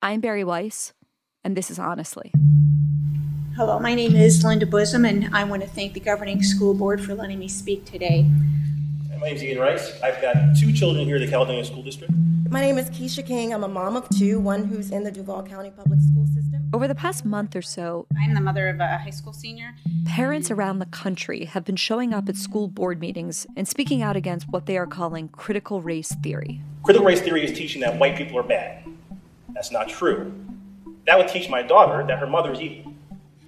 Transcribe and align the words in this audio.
I'm 0.00 0.20
Bari 0.20 0.44
Weiss, 0.44 0.92
and 1.42 1.56
this 1.56 1.72
is 1.72 1.78
Honestly. 1.80 2.30
Hello, 3.56 3.80
my 3.80 3.96
name 3.96 4.14
is 4.14 4.44
Linda 4.44 4.64
Bosom, 4.64 5.04
and 5.04 5.28
I 5.34 5.42
want 5.42 5.62
to 5.62 5.68
thank 5.68 5.94
the 5.94 5.98
governing 5.98 6.40
school 6.40 6.72
board 6.72 7.02
for 7.02 7.16
letting 7.16 7.40
me 7.40 7.48
speak 7.48 7.84
today. 7.84 8.30
My 9.10 9.26
name 9.26 9.34
is 9.34 9.42
Ian 9.42 9.58
Rice. 9.58 10.00
I've 10.00 10.22
got 10.22 10.36
two 10.56 10.72
children 10.72 11.04
here 11.04 11.16
at 11.16 11.22
the 11.22 11.26
Caledonia 11.26 11.64
School 11.64 11.82
District. 11.82 12.12
My 12.48 12.60
name 12.60 12.78
is 12.78 12.88
Keisha 12.90 13.26
King. 13.26 13.52
I'm 13.52 13.64
a 13.64 13.68
mom 13.68 13.96
of 13.96 14.08
two, 14.10 14.38
one 14.38 14.66
who's 14.66 14.92
in 14.92 15.02
the 15.02 15.10
Duval 15.10 15.42
County 15.42 15.72
Public 15.72 15.98
School 16.00 16.28
System. 16.28 16.70
Over 16.72 16.86
the 16.86 16.94
past 16.94 17.24
month 17.24 17.56
or 17.56 17.62
so, 17.62 18.06
I'm 18.22 18.34
the 18.34 18.40
mother 18.40 18.68
of 18.68 18.78
a 18.78 18.98
high 18.98 19.10
school 19.10 19.32
senior. 19.32 19.74
Parents 20.04 20.48
around 20.48 20.78
the 20.78 20.86
country 20.86 21.46
have 21.46 21.64
been 21.64 21.74
showing 21.74 22.14
up 22.14 22.28
at 22.28 22.36
school 22.36 22.68
board 22.68 23.00
meetings 23.00 23.48
and 23.56 23.66
speaking 23.66 24.02
out 24.02 24.14
against 24.14 24.48
what 24.50 24.66
they 24.66 24.78
are 24.78 24.86
calling 24.86 25.28
critical 25.28 25.82
race 25.82 26.14
theory. 26.22 26.62
Critical 26.84 27.04
race 27.04 27.20
theory 27.20 27.44
is 27.44 27.58
teaching 27.58 27.80
that 27.80 27.98
white 27.98 28.16
people 28.16 28.38
are 28.38 28.44
bad. 28.44 28.84
That's 29.58 29.72
not 29.72 29.88
true. 29.88 30.32
That 31.06 31.18
would 31.18 31.26
teach 31.26 31.50
my 31.50 31.62
daughter 31.62 32.06
that 32.06 32.20
her 32.20 32.28
mother 32.28 32.52
is 32.52 32.60
evil. 32.60 32.92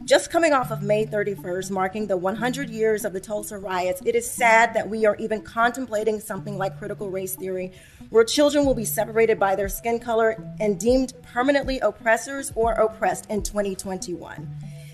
Just 0.05 0.29
coming 0.29 0.53
off 0.53 0.73
of 0.73 0.83
May 0.83 1.07
31st, 1.07 1.71
marking 1.71 2.09
the 2.09 2.17
100 2.17 2.69
years 2.69 3.05
of 3.05 3.13
the 3.13 3.21
Tulsa 3.21 3.57
riots, 3.59 4.03
it 4.05 4.17
is 4.17 4.29
sad 4.29 4.75
that 4.75 4.91
we 4.91 5.07
are 5.07 5.15
even 5.21 5.41
contemplating 5.41 6.19
something 6.19 6.59
like 6.59 6.77
critical 6.77 7.11
race 7.11 7.37
theory, 7.37 7.71
where 8.09 8.25
children 8.25 8.67
will 8.67 8.75
be 8.75 8.85
separated 8.85 9.39
by 9.39 9.55
their 9.55 9.69
skin 9.69 10.01
color 10.01 10.37
and 10.59 10.81
deemed 10.81 11.13
permanently 11.23 11.79
oppressors 11.79 12.51
or 12.57 12.73
oppressed 12.73 13.31
in 13.31 13.45
2021. 13.45 14.51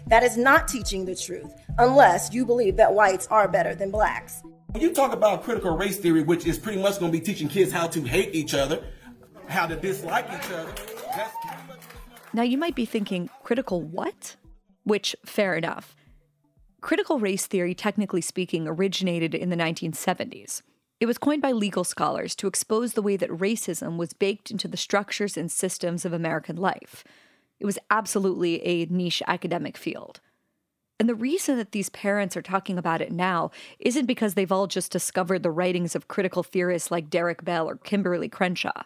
That 0.08 0.22
is 0.22 0.36
not 0.36 0.69
teaching 0.69 1.06
the 1.06 1.16
truth, 1.16 1.50
unless 1.78 2.34
you 2.34 2.44
believe 2.44 2.77
that 2.77 2.92
whites 2.92 3.27
are 3.28 3.48
better 3.48 3.74
than 3.74 3.91
blacks. 3.91 4.42
When 4.72 4.83
you 4.83 4.92
talk 4.92 5.14
about 5.14 5.44
critical 5.44 5.78
race 5.78 5.96
theory, 5.96 6.22
which 6.24 6.46
is 6.46 6.58
pretty 6.58 6.83
much 6.83 7.00
going 7.00 7.10
to 7.10 7.19
be 7.19 7.24
teaching 7.24 7.48
kids 7.48 7.72
how 7.72 7.86
to 7.86 8.02
hate 8.02 8.34
each 8.34 8.52
other, 8.52 8.84
how 9.48 9.66
to 9.66 9.77
dislike 9.77 10.27
each 10.27 10.50
other. 10.50 10.95
Now, 12.33 12.43
you 12.43 12.59
might 12.59 12.75
be 12.75 12.84
thinking, 12.84 13.30
critical 13.43 13.80
what? 13.83 14.37
which, 14.87 15.16
fair 15.25 15.56
enough. 15.56 15.97
Critical 16.81 17.19
race 17.19 17.47
theory, 17.47 17.75
technically 17.75 18.20
speaking, 18.20 18.69
originated 18.69 19.34
in 19.34 19.50
the 19.50 19.56
1970s. 19.56 20.62
It 21.00 21.06
was 21.06 21.19
coined 21.19 21.42
by 21.42 21.50
legal 21.50 21.83
scholars 21.83 22.36
to 22.36 22.47
expose 22.47 22.92
the 22.92 23.03
way 23.03 23.17
that 23.17 23.28
racism 23.31 23.97
was 23.97 24.12
baked 24.12 24.53
into 24.53 24.69
the 24.69 24.77
structures 24.77 25.36
and 25.36 25.50
systems 25.50 26.05
of 26.05 26.12
American 26.12 26.55
life. 26.55 27.03
It 27.58 27.67
was 27.67 27.80
absolutely 27.91 28.64
a 28.64 28.86
niche 28.86 29.25
academic 29.27 29.77
field. 29.77 30.20
And 31.01 31.08
the 31.08 31.14
reason 31.17 31.56
that 31.56 31.73
these 31.73 31.91
parents 31.91 32.36
are 32.36 32.42
talking 32.42 32.78
about 32.78 33.03
it 33.03 33.11
now 33.11 33.51
isn't 33.80 34.06
because 34.06 34.34
they've 34.34 34.53
all 34.53 34.69
just 34.69 34.92
discovered 34.92 35.42
the 35.42 35.51
writings 35.51 35.97
of 35.97 36.08
critical 36.08 36.45
theorists 36.45 36.92
like 36.92 37.11
Derek 37.11 37.45
Bell 37.45 37.69
or 37.69 37.77
Kimberlé 37.77 38.30
Crenshaw. 38.30 38.84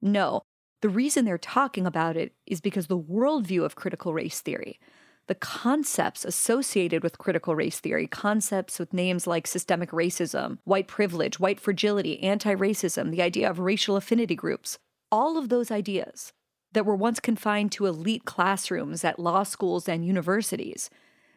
No, 0.00 0.42
the 0.82 0.88
reason 0.88 1.24
they're 1.24 1.38
talking 1.38 1.86
about 1.86 2.16
it 2.16 2.32
is 2.46 2.60
because 2.60 2.86
the 2.86 2.98
worldview 2.98 3.64
of 3.64 3.74
critical 3.74 4.14
race 4.14 4.40
theory, 4.40 4.80
the 5.26 5.34
concepts 5.34 6.24
associated 6.24 7.02
with 7.02 7.18
critical 7.18 7.54
race 7.54 7.78
theory, 7.78 8.06
concepts 8.06 8.78
with 8.78 8.92
names 8.92 9.26
like 9.26 9.46
systemic 9.46 9.90
racism, 9.90 10.58
white 10.64 10.88
privilege, 10.88 11.38
white 11.38 11.60
fragility, 11.60 12.20
anti 12.22 12.54
racism, 12.54 13.10
the 13.10 13.22
idea 13.22 13.48
of 13.48 13.58
racial 13.58 13.96
affinity 13.96 14.34
groups, 14.34 14.78
all 15.12 15.36
of 15.36 15.48
those 15.48 15.70
ideas 15.70 16.32
that 16.72 16.86
were 16.86 16.96
once 16.96 17.20
confined 17.20 17.72
to 17.72 17.86
elite 17.86 18.24
classrooms 18.24 19.04
at 19.04 19.18
law 19.18 19.42
schools 19.42 19.88
and 19.88 20.04
universities, 20.04 20.88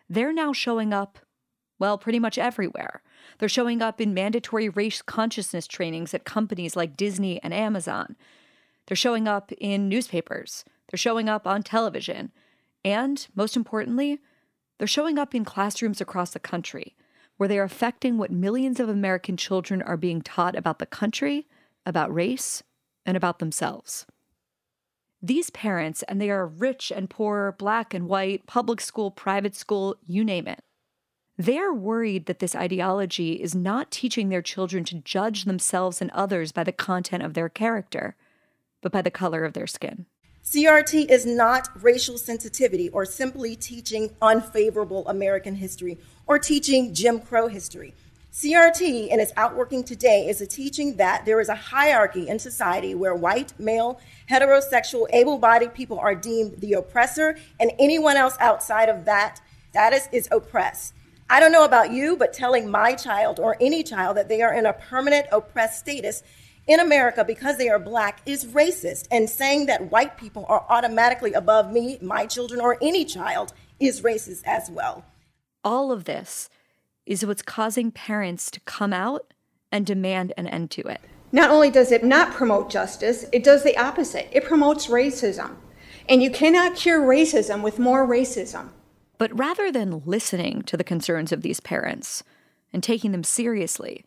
they're 0.09 0.33
now 0.33 0.53
showing 0.53 0.93
up, 0.93 1.19
well, 1.79 1.97
pretty 1.97 2.19
much 2.19 2.37
everywhere. 2.37 3.01
They're 3.39 3.49
showing 3.49 3.81
up 3.81 3.99
in 3.99 4.13
mandatory 4.13 4.69
race 4.69 5.01
consciousness 5.01 5.67
trainings 5.67 6.13
at 6.13 6.23
companies 6.23 6.75
like 6.75 6.97
Disney 6.97 7.41
and 7.43 7.53
Amazon. 7.53 8.15
They're 8.87 8.95
showing 8.95 9.27
up 9.27 9.51
in 9.57 9.89
newspapers. 9.89 10.65
They're 10.89 10.97
showing 10.97 11.29
up 11.29 11.47
on 11.47 11.63
television. 11.63 12.31
And, 12.83 13.25
most 13.35 13.55
importantly, 13.55 14.19
they're 14.77 14.87
showing 14.87 15.17
up 15.17 15.33
in 15.33 15.45
classrooms 15.45 16.01
across 16.01 16.31
the 16.31 16.39
country, 16.39 16.95
where 17.37 17.47
they 17.47 17.59
are 17.59 17.63
affecting 17.63 18.17
what 18.17 18.31
millions 18.31 18.79
of 18.79 18.89
American 18.89 19.37
children 19.37 19.81
are 19.81 19.97
being 19.97 20.21
taught 20.21 20.55
about 20.55 20.79
the 20.79 20.85
country, 20.85 21.47
about 21.85 22.13
race, 22.13 22.63
and 23.05 23.15
about 23.15 23.39
themselves. 23.39 24.05
These 25.21 25.49
parents, 25.51 26.03
and 26.03 26.19
they 26.19 26.29
are 26.29 26.45
rich 26.45 26.91
and 26.93 27.09
poor, 27.09 27.55
black 27.57 27.93
and 27.93 28.07
white, 28.09 28.45
public 28.45 28.81
school, 28.81 29.09
private 29.09 29.55
school, 29.55 29.95
you 30.05 30.25
name 30.25 30.47
it, 30.47 30.61
they 31.37 31.57
are 31.57 31.73
worried 31.73 32.25
that 32.27 32.39
this 32.39 32.55
ideology 32.55 33.33
is 33.33 33.55
not 33.55 33.89
teaching 33.89 34.29
their 34.29 34.41
children 34.41 34.83
to 34.85 34.99
judge 34.99 35.45
themselves 35.45 36.01
and 36.01 36.11
others 36.11 36.51
by 36.51 36.63
the 36.63 36.71
content 36.71 37.23
of 37.23 37.33
their 37.33 37.49
character, 37.49 38.15
but 38.83 38.91
by 38.91 39.01
the 39.01 39.09
color 39.09 39.43
of 39.43 39.53
their 39.53 39.65
skin. 39.65 40.05
CRT 40.43 41.09
is 41.09 41.25
not 41.25 41.69
racial 41.81 42.17
sensitivity 42.17 42.89
or 42.89 43.05
simply 43.05 43.55
teaching 43.55 44.11
unfavorable 44.21 45.07
American 45.07 45.55
history 45.55 45.97
or 46.27 46.37
teaching 46.37 46.93
Jim 46.93 47.19
Crow 47.19 47.47
history. 47.47 47.95
CRT, 48.33 49.09
in 49.09 49.19
its 49.19 49.31
outworking 49.37 49.83
today, 49.83 50.27
is 50.27 50.41
a 50.41 50.47
teaching 50.47 50.97
that 50.97 51.23
there 51.23 51.39
is 51.39 51.49
a 51.49 51.55
hierarchy 51.55 52.27
in 52.27 52.39
society 52.39 52.93
where 52.95 53.15
white, 53.15 53.53
male, 53.59 54.01
heterosexual, 54.29 55.05
able 55.13 55.37
bodied 55.37 55.73
people 55.73 55.99
are 55.99 56.15
deemed 56.15 56.59
the 56.59 56.73
oppressor, 56.73 57.37
and 57.59 57.71
anyone 57.79 58.17
else 58.17 58.35
outside 58.39 58.89
of 58.89 59.05
that 59.05 59.39
status 59.69 60.09
is 60.11 60.27
oppressed. 60.31 60.93
I 61.29 61.39
don't 61.39 61.51
know 61.51 61.63
about 61.63 61.91
you, 61.91 62.17
but 62.17 62.33
telling 62.33 62.69
my 62.69 62.95
child 62.95 63.39
or 63.39 63.55
any 63.61 63.81
child 63.83 64.17
that 64.17 64.29
they 64.29 64.41
are 64.41 64.53
in 64.53 64.65
a 64.65 64.73
permanent 64.73 65.27
oppressed 65.31 65.79
status 65.79 66.23
in 66.67 66.79
America 66.79 67.23
because 67.25 67.57
they 67.57 67.69
are 67.69 67.79
black 67.79 68.21
is 68.25 68.45
racist, 68.45 69.07
and 69.11 69.29
saying 69.29 69.65
that 69.65 69.91
white 69.91 70.17
people 70.17 70.45
are 70.47 70.65
automatically 70.69 71.33
above 71.33 71.71
me, 71.71 71.97
my 72.01 72.25
children, 72.25 72.61
or 72.61 72.77
any 72.81 73.05
child 73.05 73.53
is 73.79 74.01
racist 74.01 74.41
as 74.45 74.69
well. 74.69 75.05
All 75.63 75.91
of 75.91 76.05
this 76.05 76.49
is 77.05 77.25
what's 77.25 77.41
causing 77.41 77.91
parents 77.91 78.49
to 78.51 78.59
come 78.61 78.93
out 78.93 79.33
and 79.71 79.85
demand 79.85 80.33
an 80.37 80.47
end 80.47 80.71
to 80.71 80.81
it. 80.81 81.01
Not 81.31 81.49
only 81.49 81.71
does 81.71 81.91
it 81.91 82.03
not 82.03 82.31
promote 82.31 82.69
justice, 82.69 83.25
it 83.33 83.43
does 83.43 83.63
the 83.63 83.77
opposite. 83.77 84.29
It 84.31 84.45
promotes 84.45 84.87
racism. 84.87 85.55
And 86.07 86.21
you 86.21 86.29
cannot 86.29 86.75
cure 86.75 87.01
racism 87.01 87.63
with 87.63 87.79
more 87.79 88.07
racism. 88.07 88.69
But 89.17 89.37
rather 89.37 89.71
than 89.71 90.03
listening 90.05 90.61
to 90.63 90.77
the 90.77 90.83
concerns 90.83 91.31
of 91.31 91.41
these 91.41 91.59
parents 91.59 92.23
and 92.71 92.83
taking 92.83 93.11
them 93.11 93.23
seriously, 93.23 94.05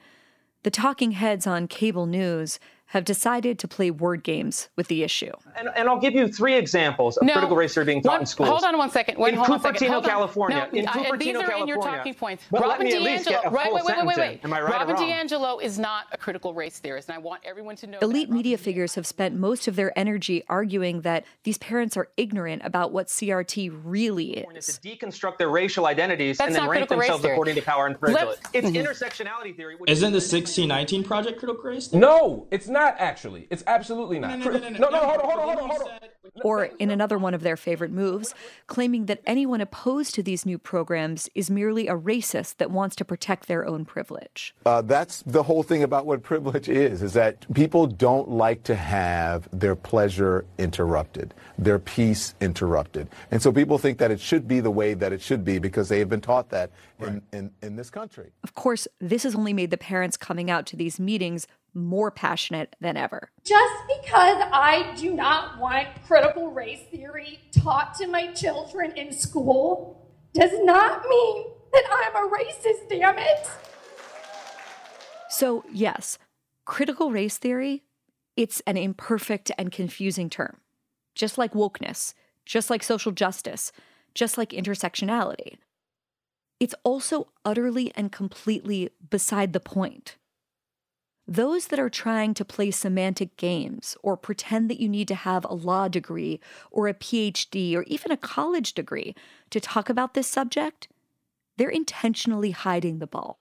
the 0.66 0.71
talking 0.72 1.12
heads 1.12 1.47
on 1.47 1.69
cable 1.69 2.06
news 2.06 2.59
have 2.91 3.04
decided 3.04 3.58
to 3.58 3.66
play 3.69 3.91
word 3.91 4.22
games 4.22 4.69
with 4.76 4.86
the 4.88 5.02
issue. 5.02 5.32
And, 5.56 5.69
and 5.74 5.88
I'll 5.88 5.98
give 5.98 6.14
you 6.14 6.28
three 6.28 6.54
examples 6.54 7.16
of 7.16 7.26
no, 7.26 7.32
critical 7.32 7.56
race 7.56 7.74
theory 7.74 7.86
being 7.86 8.02
taught 8.02 8.12
one, 8.12 8.20
in 8.20 8.26
schools. 8.26 8.48
Hold 8.48 8.62
on 8.62 8.78
one 8.78 8.91
second. 8.91 9.19
Wait, 9.19 9.34
in 9.34 9.41
hold 9.41 9.60
Cupertino, 9.60 9.97
on 9.97 10.04
California. 10.04 10.69
No, 10.72 10.78
in 10.78 10.86
Cupertino, 10.86 11.12
uh, 11.12 11.16
these 11.16 11.34
are 11.36 11.41
California. 11.41 11.62
in 11.62 11.69
your 11.69 11.78
talking 11.82 12.14
points. 12.14 12.44
But 12.50 12.62
Robin 12.62 12.86
DiAngelo, 12.86 13.50
right, 13.50 13.72
wait, 13.72 13.84
wait, 13.84 14.06
wait, 14.06 14.16
wait, 14.16 14.41
Am 14.44 14.52
I 14.52 14.60
right 14.60 14.72
Robin 14.72 14.94
or? 14.94 14.98
DiAngelo 14.98 15.60
is 15.60 15.78
not 15.80 16.04
a 16.12 16.16
critical 16.16 16.54
race 16.54 16.78
theorist, 16.78 17.08
and 17.08 17.16
I 17.16 17.19
want 17.19 17.42
everyone 17.44 17.74
to 17.76 17.86
know. 17.88 17.98
Elite 18.00 18.28
that. 18.28 18.34
media 18.34 18.56
figures 18.56 18.94
have 18.94 19.06
spent 19.06 19.34
most 19.34 19.66
of 19.66 19.74
their 19.74 19.97
energy 19.98 20.44
arguing 20.48 21.00
that 21.00 21.24
these 21.42 21.58
parents 21.58 21.97
are 21.97 22.08
ignorant 22.16 22.62
about 22.64 22.92
what 22.92 23.08
CRT 23.08 23.76
really 23.84 24.38
is. 24.38 24.78
To 24.78 24.88
deconstruct 24.88 25.38
their 25.38 25.48
racial 25.48 25.86
identities 25.86 26.38
That's 26.38 26.48
and 26.48 26.56
then 26.56 26.68
rank 26.68 26.88
themselves 26.88 27.24
according 27.24 27.56
to 27.56 27.62
power 27.62 27.86
and 27.86 27.98
privilege. 27.98 28.24
Let- 28.26 28.38
It's 28.53 28.68
Mhm. 28.68 28.84
intersectionality 28.86 29.56
theory. 29.56 29.74
Which 29.74 29.91
Isn't 29.91 30.12
the 30.12 30.20
1619 30.20 31.03
project 31.03 31.41
critical 31.41 31.62
race? 31.64 31.92
No, 31.92 32.47
it's 32.53 32.68
not 32.68 32.75
actually. 32.76 33.47
It's 33.50 33.64
absolutely 33.66 34.19
not. 34.19 34.38
No, 34.38 34.50
no, 34.50 34.59
no, 34.59 34.59
no, 34.59 34.69
no. 34.69 34.78
no, 34.78 34.88
no, 34.91 34.98
hold 34.98 35.20
on, 35.20 35.25
hold 35.25 35.38
on, 35.38 35.47
hold 35.47 35.59
on, 35.59 35.70
hold 35.70 35.82
on. 35.82 36.09
Or, 36.42 36.64
in 36.78 36.91
another 36.91 37.16
one 37.16 37.32
of 37.34 37.42
their 37.42 37.56
favorite 37.56 37.91
moves, 37.91 38.34
claiming 38.66 39.06
that 39.06 39.22
anyone 39.26 39.60
opposed 39.60 40.14
to 40.16 40.22
these 40.22 40.44
new 40.44 40.59
programs 40.59 41.31
is 41.34 41.50
merely 41.50 41.88
a 41.88 41.97
racist 41.97 42.56
that 42.56 42.70
wants 42.70 42.94
to 42.97 43.04
protect 43.04 43.48
their 43.48 43.66
own 43.66 43.84
privilege. 43.84 44.54
Uh, 44.66 44.82
that's 44.82 45.22
the 45.22 45.42
whole 45.42 45.62
thing 45.62 45.82
about 45.82 46.04
what 46.04 46.22
privilege 46.22 46.69
is, 46.69 47.03
is 47.03 47.15
that 47.15 47.47
people 47.54 47.86
don't 47.86 48.28
like 48.28 48.62
to 48.65 48.75
have 48.75 49.48
their 49.53 49.75
pleasure 49.75 50.44
interrupted, 50.59 51.32
their 51.56 51.78
peace 51.78 52.34
interrupted. 52.41 53.09
And 53.30 53.41
so 53.41 53.51
people 53.51 53.78
think 53.78 53.98
that 53.98 54.10
it 54.10 54.21
should 54.21 54.47
be 54.47 54.60
the 54.60 54.71
way 54.71 54.95
that 54.95 55.12
it 55.12 55.22
should 55.22 55.45
be 55.45 55.59
because 55.59 55.89
they 55.89 56.01
have 56.01 56.09
been 56.09 56.21
taught 56.21 56.51
that 56.51 56.71
in, 57.01 57.22
in, 57.33 57.51
in 57.62 57.77
this 57.77 57.89
country. 57.89 58.33
Of 58.42 58.54
course, 58.54 58.86
this 59.01 59.22
has 59.22 59.34
only 59.34 59.53
made 59.53 59.71
the 59.71 59.78
parents 59.78 60.16
coming 60.16 60.51
out 60.51 60.66
to 60.66 60.77
these 60.77 61.01
meetings 61.01 61.47
more 61.77 62.11
passionate 62.11 62.75
than 62.81 62.97
ever. 62.97 63.31
Just 63.45 63.75
because 64.01 64.43
I 64.53 64.95
do 64.97 65.15
not 65.15 65.59
want 65.59 65.89
critical 66.07 66.51
race 66.51 66.81
theory 66.91 67.39
taught 67.53 67.95
to 67.97 68.07
my 68.07 68.33
children 68.33 68.93
in 68.97 69.13
school 69.13 70.11
does 70.33 70.53
not 70.63 71.05
mean 71.07 71.45
that 71.73 71.84
I'm 71.91 72.27
a 72.27 72.31
racist, 72.34 72.89
damn 72.89 73.19
it. 73.19 73.49
So, 75.28 75.65
yes, 75.71 76.19
critical 76.65 77.11
race 77.11 77.37
theory, 77.37 77.84
it's 78.37 78.63
an 78.67 78.77
imperfect 78.77 79.53
and 79.59 79.71
confusing 79.71 80.31
term. 80.31 80.59
Just 81.15 81.37
like 81.37 81.53
wokeness, 81.53 82.15
just 82.47 82.71
like 82.71 82.83
social 82.83 83.13
justice, 83.13 83.71
just 84.15 84.39
like 84.39 84.51
intersectionality. 84.51 85.57
It's 86.59 86.75
also 86.84 87.28
utterly 87.45 87.93
and 87.95 88.11
completely 88.11 88.91
beside 89.11 89.53
the 89.53 89.61
point. 89.61 90.17
Those 91.28 91.69
that 91.69 91.78
are 91.81 91.91
trying 91.91 92.34
to 92.34 92.45
play 92.45 92.71
semantic 92.71 93.37
games 93.37 93.97
or 94.03 94.17
pretend 94.17 94.71
that 94.71 94.81
you 94.81 94.89
need 94.89 95.09
to 95.09 95.15
have 95.15 95.45
a 95.45 95.55
law 95.55 95.89
degree 95.89 96.41
or 96.71 96.87
a 96.87 96.95
PhD 96.95 97.75
or 97.75 97.83
even 97.84 98.13
a 98.13 98.17
college 98.17 98.75
degree 98.75 99.15
to 99.51 99.61
talk 99.61 99.89
about 99.89 100.15
this 100.15 100.28
subject, 100.28 100.89
they're 101.57 101.69
intentionally 101.69 102.53
hiding 102.53 102.99
the 102.99 103.07
ball. 103.07 103.41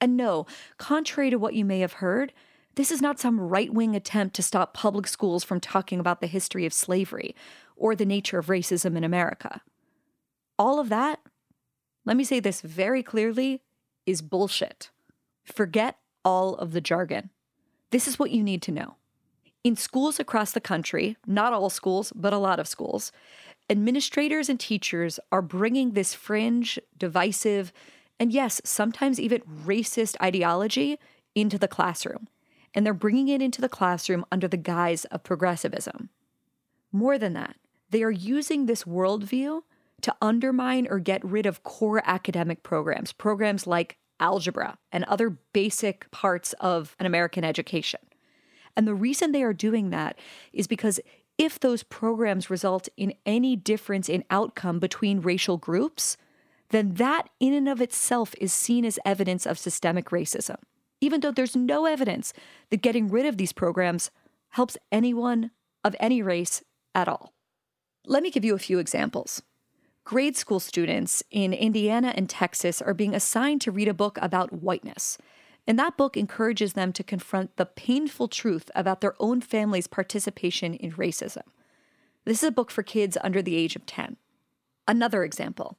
And 0.00 0.16
no, 0.16 0.46
contrary 0.78 1.30
to 1.30 1.38
what 1.38 1.54
you 1.54 1.64
may 1.64 1.80
have 1.80 1.94
heard, 1.94 2.32
this 2.74 2.90
is 2.90 3.02
not 3.02 3.20
some 3.20 3.38
right 3.40 3.72
wing 3.72 3.94
attempt 3.94 4.34
to 4.36 4.42
stop 4.42 4.74
public 4.74 5.06
schools 5.06 5.44
from 5.44 5.60
talking 5.60 6.00
about 6.00 6.20
the 6.20 6.26
history 6.26 6.66
of 6.66 6.72
slavery 6.72 7.36
or 7.76 7.94
the 7.94 8.06
nature 8.06 8.38
of 8.38 8.46
racism 8.46 8.96
in 8.96 9.04
America. 9.04 9.60
All 10.58 10.80
of 10.80 10.88
that, 10.88 11.20
let 12.04 12.16
me 12.16 12.24
say 12.24 12.40
this 12.40 12.62
very 12.62 13.02
clearly, 13.02 13.62
is 14.06 14.22
bullshit. 14.22 14.90
Forget 15.44 15.99
all 16.24 16.54
of 16.56 16.72
the 16.72 16.80
jargon. 16.80 17.30
This 17.90 18.06
is 18.06 18.18
what 18.18 18.30
you 18.30 18.42
need 18.42 18.62
to 18.62 18.72
know. 18.72 18.96
In 19.62 19.76
schools 19.76 20.18
across 20.18 20.52
the 20.52 20.60
country, 20.60 21.16
not 21.26 21.52
all 21.52 21.70
schools, 21.70 22.12
but 22.14 22.32
a 22.32 22.38
lot 22.38 22.58
of 22.58 22.68
schools, 22.68 23.12
administrators 23.68 24.48
and 24.48 24.58
teachers 24.58 25.20
are 25.30 25.42
bringing 25.42 25.92
this 25.92 26.14
fringe, 26.14 26.78
divisive, 26.96 27.72
and 28.18 28.32
yes, 28.32 28.60
sometimes 28.64 29.20
even 29.20 29.42
racist 29.42 30.16
ideology 30.22 30.98
into 31.34 31.58
the 31.58 31.68
classroom. 31.68 32.28
And 32.74 32.86
they're 32.86 32.94
bringing 32.94 33.28
it 33.28 33.42
into 33.42 33.60
the 33.60 33.68
classroom 33.68 34.24
under 34.30 34.46
the 34.46 34.56
guise 34.56 35.04
of 35.06 35.24
progressivism. 35.24 36.10
More 36.92 37.18
than 37.18 37.32
that, 37.34 37.56
they 37.90 38.02
are 38.02 38.10
using 38.10 38.66
this 38.66 38.84
worldview 38.84 39.62
to 40.02 40.14
undermine 40.22 40.86
or 40.88 40.98
get 40.98 41.24
rid 41.24 41.46
of 41.46 41.62
core 41.62 42.02
academic 42.04 42.62
programs, 42.62 43.12
programs 43.12 43.66
like 43.66 43.98
algebra, 44.20 44.78
and 44.92 45.04
other 45.04 45.30
basic 45.52 46.10
parts 46.10 46.52
of 46.60 46.94
an 46.98 47.06
American 47.06 47.42
education. 47.42 48.00
And 48.76 48.86
the 48.86 48.94
reason 48.94 49.32
they 49.32 49.42
are 49.42 49.52
doing 49.52 49.90
that 49.90 50.18
is 50.52 50.66
because 50.66 51.00
if 51.38 51.58
those 51.58 51.82
programs 51.82 52.50
result 52.50 52.88
in 52.96 53.14
any 53.24 53.56
difference 53.56 54.08
in 54.08 54.24
outcome 54.30 54.78
between 54.78 55.22
racial 55.22 55.56
groups, 55.56 56.16
then 56.68 56.94
that 56.94 57.28
in 57.40 57.52
and 57.52 57.68
of 57.68 57.80
itself 57.80 58.34
is 58.40 58.52
seen 58.52 58.84
as 58.84 58.98
evidence 59.04 59.46
of 59.46 59.58
systemic 59.58 60.10
racism, 60.10 60.56
even 61.00 61.20
though 61.20 61.32
there's 61.32 61.56
no 61.56 61.86
evidence 61.86 62.32
that 62.70 62.82
getting 62.82 63.08
rid 63.08 63.26
of 63.26 63.38
these 63.38 63.52
programs 63.52 64.10
helps 64.50 64.76
anyone 64.92 65.50
of 65.82 65.96
any 65.98 66.22
race 66.22 66.62
at 66.94 67.08
all. 67.08 67.32
Let 68.06 68.22
me 68.22 68.30
give 68.30 68.44
you 68.44 68.54
a 68.54 68.58
few 68.58 68.78
examples 68.78 69.42
grade 70.10 70.36
school 70.36 70.58
students 70.58 71.22
in 71.30 71.52
Indiana 71.52 72.12
and 72.16 72.28
Texas 72.28 72.82
are 72.82 72.92
being 72.94 73.14
assigned 73.14 73.60
to 73.60 73.70
read 73.70 73.86
a 73.86 73.94
book 73.94 74.18
about 74.20 74.52
whiteness. 74.52 75.16
And 75.68 75.78
that 75.78 75.96
book 75.96 76.16
encourages 76.16 76.72
them 76.72 76.92
to 76.94 77.04
confront 77.04 77.56
the 77.56 77.64
painful 77.64 78.26
truth 78.26 78.72
about 78.74 79.02
their 79.02 79.14
own 79.20 79.40
family's 79.40 79.86
participation 79.86 80.74
in 80.74 80.90
racism. 80.94 81.44
This 82.24 82.42
is 82.42 82.48
a 82.48 82.50
book 82.50 82.72
for 82.72 82.82
kids 82.82 83.16
under 83.22 83.40
the 83.40 83.54
age 83.54 83.76
of 83.76 83.86
10. 83.86 84.16
Another 84.88 85.22
example 85.22 85.78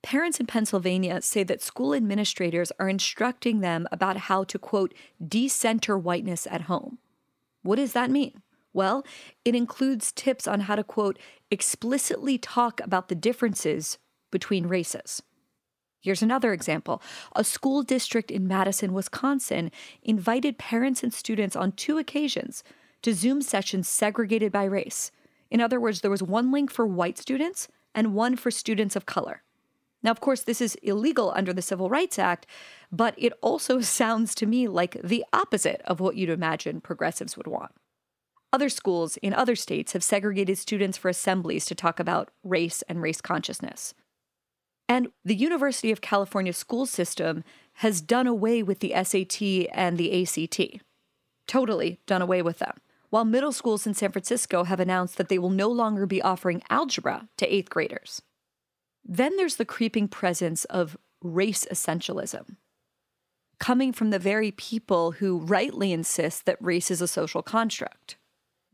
parents 0.00 0.40
in 0.40 0.46
Pennsylvania 0.46 1.20
say 1.20 1.42
that 1.42 1.60
school 1.60 1.92
administrators 1.92 2.72
are 2.78 2.88
instructing 2.88 3.60
them 3.60 3.86
about 3.92 4.16
how 4.16 4.44
to, 4.44 4.58
quote, 4.58 4.94
decenter 5.22 5.98
whiteness 5.98 6.46
at 6.50 6.62
home. 6.62 6.96
What 7.60 7.76
does 7.76 7.92
that 7.92 8.10
mean? 8.10 8.40
Well, 8.78 9.04
it 9.44 9.56
includes 9.56 10.12
tips 10.12 10.46
on 10.46 10.60
how 10.60 10.76
to, 10.76 10.84
quote, 10.84 11.18
explicitly 11.50 12.38
talk 12.38 12.80
about 12.80 13.08
the 13.08 13.16
differences 13.16 13.98
between 14.30 14.68
races. 14.68 15.20
Here's 16.00 16.22
another 16.22 16.52
example. 16.52 17.02
A 17.34 17.42
school 17.42 17.82
district 17.82 18.30
in 18.30 18.46
Madison, 18.46 18.92
Wisconsin 18.92 19.72
invited 20.04 20.58
parents 20.58 21.02
and 21.02 21.12
students 21.12 21.56
on 21.56 21.72
two 21.72 21.98
occasions 21.98 22.62
to 23.02 23.14
Zoom 23.14 23.42
sessions 23.42 23.88
segregated 23.88 24.52
by 24.52 24.62
race. 24.62 25.10
In 25.50 25.60
other 25.60 25.80
words, 25.80 26.00
there 26.00 26.12
was 26.12 26.22
one 26.22 26.52
link 26.52 26.70
for 26.70 26.86
white 26.86 27.18
students 27.18 27.66
and 27.96 28.14
one 28.14 28.36
for 28.36 28.52
students 28.52 28.94
of 28.94 29.06
color. 29.06 29.42
Now, 30.04 30.12
of 30.12 30.20
course, 30.20 30.42
this 30.42 30.60
is 30.60 30.76
illegal 30.84 31.32
under 31.34 31.52
the 31.52 31.62
Civil 31.62 31.90
Rights 31.90 32.16
Act, 32.16 32.46
but 32.92 33.16
it 33.18 33.32
also 33.42 33.80
sounds 33.98 34.36
to 34.36 34.46
me 34.46 34.68
like 34.68 35.02
the 35.02 35.24
opposite 35.32 35.82
of 35.84 35.98
what 35.98 36.14
you'd 36.14 36.30
imagine 36.30 36.80
progressives 36.80 37.36
would 37.36 37.48
want. 37.48 37.72
Other 38.52 38.68
schools 38.68 39.18
in 39.18 39.34
other 39.34 39.54
states 39.54 39.92
have 39.92 40.02
segregated 40.02 40.56
students 40.56 40.96
for 40.96 41.08
assemblies 41.08 41.66
to 41.66 41.74
talk 41.74 42.00
about 42.00 42.30
race 42.42 42.82
and 42.88 43.02
race 43.02 43.20
consciousness. 43.20 43.94
And 44.88 45.08
the 45.24 45.34
University 45.34 45.92
of 45.92 46.00
California 46.00 46.54
school 46.54 46.86
system 46.86 47.44
has 47.74 48.00
done 48.00 48.26
away 48.26 48.62
with 48.62 48.80
the 48.80 48.92
SAT 49.02 49.68
and 49.72 49.98
the 49.98 50.22
ACT. 50.22 50.82
Totally 51.46 52.00
done 52.06 52.22
away 52.22 52.40
with 52.40 52.58
them. 52.58 52.74
While 53.10 53.24
middle 53.24 53.52
schools 53.52 53.86
in 53.86 53.94
San 53.94 54.12
Francisco 54.12 54.64
have 54.64 54.80
announced 54.80 55.16
that 55.16 55.28
they 55.28 55.38
will 55.38 55.50
no 55.50 55.68
longer 55.68 56.06
be 56.06 56.20
offering 56.20 56.62
algebra 56.68 57.28
to 57.38 57.54
eighth 57.54 57.70
graders. 57.70 58.22
Then 59.04 59.36
there's 59.36 59.56
the 59.56 59.64
creeping 59.64 60.08
presence 60.08 60.64
of 60.66 60.98
race 61.22 61.66
essentialism, 61.70 62.56
coming 63.58 63.92
from 63.92 64.10
the 64.10 64.18
very 64.18 64.50
people 64.50 65.12
who 65.12 65.38
rightly 65.38 65.92
insist 65.92 66.44
that 66.44 66.58
race 66.60 66.90
is 66.90 67.00
a 67.00 67.08
social 67.08 67.42
construct. 67.42 68.17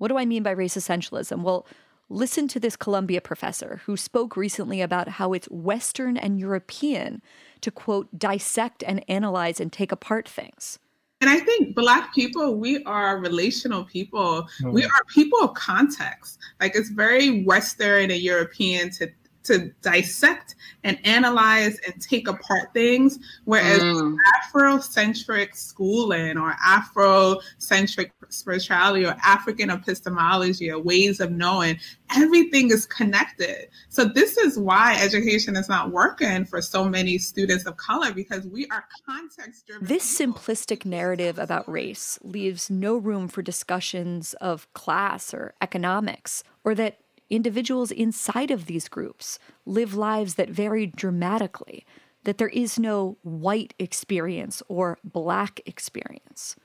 What 0.04 0.10
do 0.10 0.18
I 0.18 0.26
mean 0.26 0.42
by 0.42 0.50
race 0.50 0.76
essentialism? 0.76 1.40
Well, 1.44 1.66
listen 2.10 2.46
to 2.48 2.60
this 2.60 2.76
Columbia 2.76 3.22
professor 3.22 3.80
who 3.86 3.96
spoke 3.96 4.36
recently 4.36 4.82
about 4.82 5.08
how 5.08 5.32
it's 5.32 5.46
Western 5.46 6.18
and 6.18 6.38
European 6.38 7.22
to 7.62 7.70
quote, 7.70 8.10
dissect 8.18 8.84
and 8.86 9.02
analyze 9.08 9.60
and 9.60 9.72
take 9.72 9.92
apart 9.92 10.28
things. 10.28 10.78
And 11.22 11.30
I 11.30 11.40
think 11.40 11.74
Black 11.74 12.14
people, 12.14 12.56
we 12.56 12.84
are 12.84 13.18
relational 13.18 13.82
people. 13.82 14.46
Mm. 14.60 14.74
We 14.74 14.84
are 14.84 15.04
people 15.14 15.38
of 15.40 15.54
context. 15.54 16.38
Like 16.60 16.76
it's 16.76 16.90
very 16.90 17.42
Western 17.42 18.10
and 18.10 18.20
European 18.20 18.90
to 18.98 19.08
to 19.44 19.70
dissect 19.82 20.56
and 20.82 20.98
analyze 21.04 21.78
and 21.86 22.00
take 22.00 22.28
apart 22.28 22.72
things. 22.72 23.18
Whereas 23.44 23.80
mm. 23.80 24.16
Afrocentric 24.52 25.54
schooling 25.54 26.36
or 26.36 26.52
Afrocentric 26.52 28.10
spirituality 28.28 29.06
or 29.06 29.16
African 29.24 29.70
epistemology 29.70 30.70
or 30.70 30.80
ways 30.80 31.20
of 31.20 31.30
knowing, 31.30 31.78
everything 32.16 32.70
is 32.70 32.86
connected. 32.86 33.68
So 33.88 34.04
this 34.04 34.36
is 34.36 34.58
why 34.58 34.98
education 35.00 35.56
is 35.56 35.68
not 35.68 35.90
working 35.90 36.44
for 36.44 36.60
so 36.60 36.84
many 36.84 37.18
students 37.18 37.66
of 37.66 37.76
color 37.76 38.12
because 38.12 38.46
we 38.46 38.66
are 38.68 38.84
context 39.06 39.66
driven. 39.66 39.86
This 39.86 40.18
simplistic 40.18 40.84
narrative 40.84 41.38
about 41.38 41.68
race 41.68 42.18
leaves 42.22 42.70
no 42.70 42.96
room 42.96 43.28
for 43.28 43.42
discussions 43.42 44.34
of 44.34 44.72
class 44.72 45.32
or 45.34 45.54
economics 45.60 46.44
or 46.64 46.74
that 46.74 46.98
individuals 47.30 47.90
inside 47.90 48.50
of 48.50 48.66
these 48.66 48.88
groups 48.88 49.38
live 49.64 49.94
lives 49.94 50.34
that 50.34 50.50
vary 50.50 50.86
dramatically, 50.86 51.84
that 52.24 52.38
there 52.38 52.48
is 52.48 52.78
no 52.78 53.16
white 53.22 53.74
experience 53.78 54.62
or 54.68 54.98
black 55.04 55.60
experience. 55.66 56.56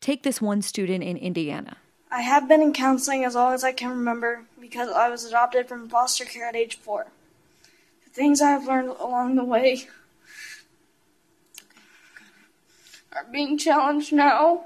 Take 0.00 0.22
this 0.22 0.40
one 0.40 0.62
student 0.62 1.02
in 1.02 1.16
Indiana. 1.16 1.78
I 2.10 2.22
have 2.22 2.48
been 2.48 2.62
in 2.62 2.72
counseling 2.72 3.24
as 3.24 3.34
long 3.34 3.52
as 3.52 3.64
I 3.64 3.72
can 3.72 3.90
remember 3.90 4.44
because 4.60 4.88
I 4.90 5.10
was 5.10 5.24
adopted 5.24 5.68
from 5.68 5.88
foster 5.88 6.24
care 6.24 6.46
at 6.48 6.56
age 6.56 6.78
four. 6.78 7.08
The 8.04 8.10
things 8.10 8.40
I 8.40 8.50
have 8.50 8.66
learned 8.66 8.88
along 8.88 9.36
the 9.36 9.44
way 9.44 9.88
are 13.12 13.26
being 13.30 13.58
challenged 13.58 14.12
now. 14.12 14.64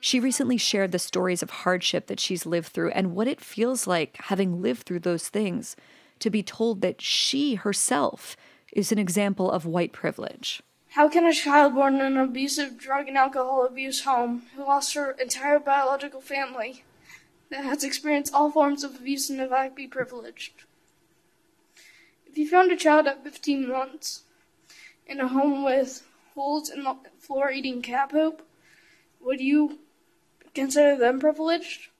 She 0.00 0.20
recently 0.20 0.56
shared 0.56 0.92
the 0.92 0.98
stories 0.98 1.42
of 1.42 1.50
hardship 1.50 2.06
that 2.06 2.20
she's 2.20 2.46
lived 2.46 2.68
through 2.68 2.90
and 2.90 3.14
what 3.14 3.28
it 3.28 3.40
feels 3.40 3.86
like 3.86 4.16
having 4.24 4.62
lived 4.62 4.82
through 4.82 5.00
those 5.00 5.28
things 5.28 5.76
to 6.20 6.30
be 6.30 6.42
told 6.42 6.80
that 6.80 7.00
she 7.00 7.56
herself 7.56 8.36
is 8.72 8.92
an 8.92 8.98
example 8.98 9.50
of 9.50 9.66
white 9.66 9.92
privilege. 9.92 10.62
How 10.90 11.08
can 11.08 11.26
a 11.26 11.32
child 11.32 11.74
born 11.74 11.96
in 11.96 12.00
an 12.00 12.16
abusive 12.16 12.78
drug 12.78 13.08
and 13.08 13.18
alcohol 13.18 13.66
abuse 13.66 14.04
home 14.04 14.44
who 14.54 14.64
lost 14.64 14.94
her 14.94 15.12
entire 15.12 15.58
biological 15.58 16.20
family 16.20 16.84
that 17.50 17.64
has 17.64 17.84
experienced 17.84 18.32
all 18.32 18.50
forms 18.50 18.82
of 18.82 18.96
abuse 18.96 19.28
and 19.28 19.38
neglect 19.38 19.76
be 19.76 19.86
privileged? 19.86 20.64
If 22.26 22.38
you 22.38 22.48
found 22.48 22.70
a 22.72 22.76
child 22.76 23.06
at 23.06 23.24
15 23.24 23.68
months 23.68 24.22
in 25.06 25.20
a 25.20 25.28
home 25.28 25.64
with 25.64 26.02
holes 26.34 26.70
in 26.70 26.84
the 26.84 26.96
floor 27.18 27.50
eating 27.50 27.82
cat 27.82 28.10
poop, 28.10 28.46
would 29.20 29.40
you 29.40 29.78
consider 30.56 30.96
them 30.96 31.20
privileged? 31.20 31.90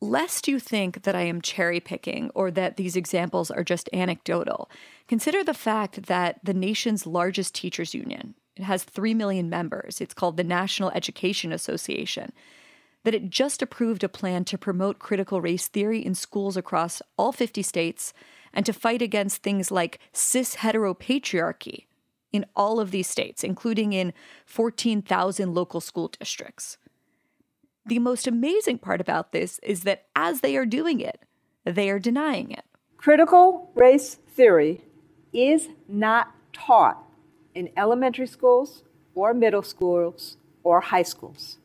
Lest 0.00 0.48
you 0.48 0.58
think 0.58 1.04
that 1.04 1.14
I 1.14 1.22
am 1.22 1.40
cherry 1.40 1.80
picking 1.80 2.30
or 2.34 2.50
that 2.50 2.76
these 2.76 2.96
examples 2.96 3.50
are 3.50 3.64
just 3.64 3.88
anecdotal, 3.92 4.68
consider 5.08 5.44
the 5.44 5.54
fact 5.54 6.06
that 6.06 6.40
the 6.42 6.52
nation's 6.52 7.06
largest 7.06 7.54
teachers 7.54 7.94
union, 7.94 8.34
it 8.56 8.64
has 8.64 8.84
3 8.84 9.14
million 9.14 9.48
members, 9.48 10.00
it's 10.00 10.12
called 10.12 10.36
the 10.36 10.44
National 10.44 10.90
Education 10.90 11.52
Association, 11.52 12.32
that 13.04 13.14
it 13.14 13.30
just 13.30 13.62
approved 13.62 14.02
a 14.02 14.08
plan 14.08 14.44
to 14.44 14.58
promote 14.58 14.98
critical 14.98 15.40
race 15.40 15.68
theory 15.68 16.04
in 16.04 16.14
schools 16.14 16.56
across 16.56 17.00
all 17.16 17.32
50 17.32 17.62
states 17.62 18.12
and 18.52 18.66
to 18.66 18.72
fight 18.72 19.00
against 19.00 19.42
things 19.42 19.70
like 19.70 20.00
cis 20.12 20.56
heteropatriarchy 20.56 21.84
in 22.32 22.44
all 22.54 22.80
of 22.80 22.90
these 22.90 23.08
states, 23.08 23.44
including 23.44 23.92
in 23.92 24.12
14,000 24.44 25.54
local 25.54 25.80
school 25.80 26.08
districts. 26.08 26.76
The 27.86 28.00
most 28.00 28.26
amazing 28.26 28.78
part 28.78 29.00
about 29.00 29.30
this 29.30 29.60
is 29.62 29.82
that 29.82 30.06
as 30.16 30.40
they 30.40 30.56
are 30.56 30.66
doing 30.66 30.98
it, 30.98 31.20
they 31.64 31.88
are 31.88 32.00
denying 32.00 32.50
it. 32.50 32.64
Critical 32.96 33.70
race 33.76 34.16
theory 34.28 34.82
is 35.32 35.68
not 35.86 36.34
taught 36.52 37.00
in 37.54 37.70
elementary 37.76 38.26
schools 38.26 38.82
or 39.14 39.32
middle 39.32 39.62
schools 39.62 40.36
or 40.64 40.80
high 40.80 41.04
schools. 41.04 41.58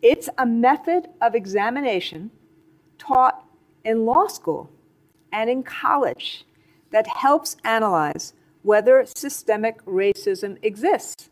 It's 0.00 0.30
a 0.38 0.46
method 0.46 1.08
of 1.20 1.34
examination 1.34 2.30
taught 2.96 3.44
in 3.84 4.06
law 4.06 4.26
school 4.26 4.70
and 5.30 5.50
in 5.50 5.62
college 5.62 6.46
that 6.92 7.06
helps 7.06 7.58
analyze 7.62 8.32
whether 8.62 9.04
systemic 9.04 9.84
racism 9.84 10.58
exists, 10.62 11.28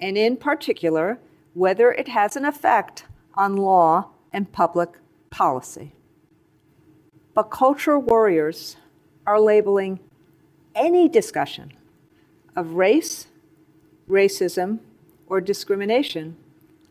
and 0.00 0.16
in 0.16 0.38
particular, 0.38 1.18
whether 1.52 1.92
it 1.92 2.08
has 2.08 2.34
an 2.34 2.46
effect 2.46 3.04
on 3.36 3.56
law 3.56 4.10
and 4.32 4.52
public 4.52 4.98
policy. 5.30 5.92
But 7.34 7.44
cultural 7.44 8.00
warriors 8.00 8.76
are 9.26 9.40
labeling 9.40 10.00
any 10.74 11.08
discussion 11.08 11.72
of 12.54 12.72
race, 12.72 13.26
racism, 14.08 14.78
or 15.26 15.40
discrimination 15.40 16.36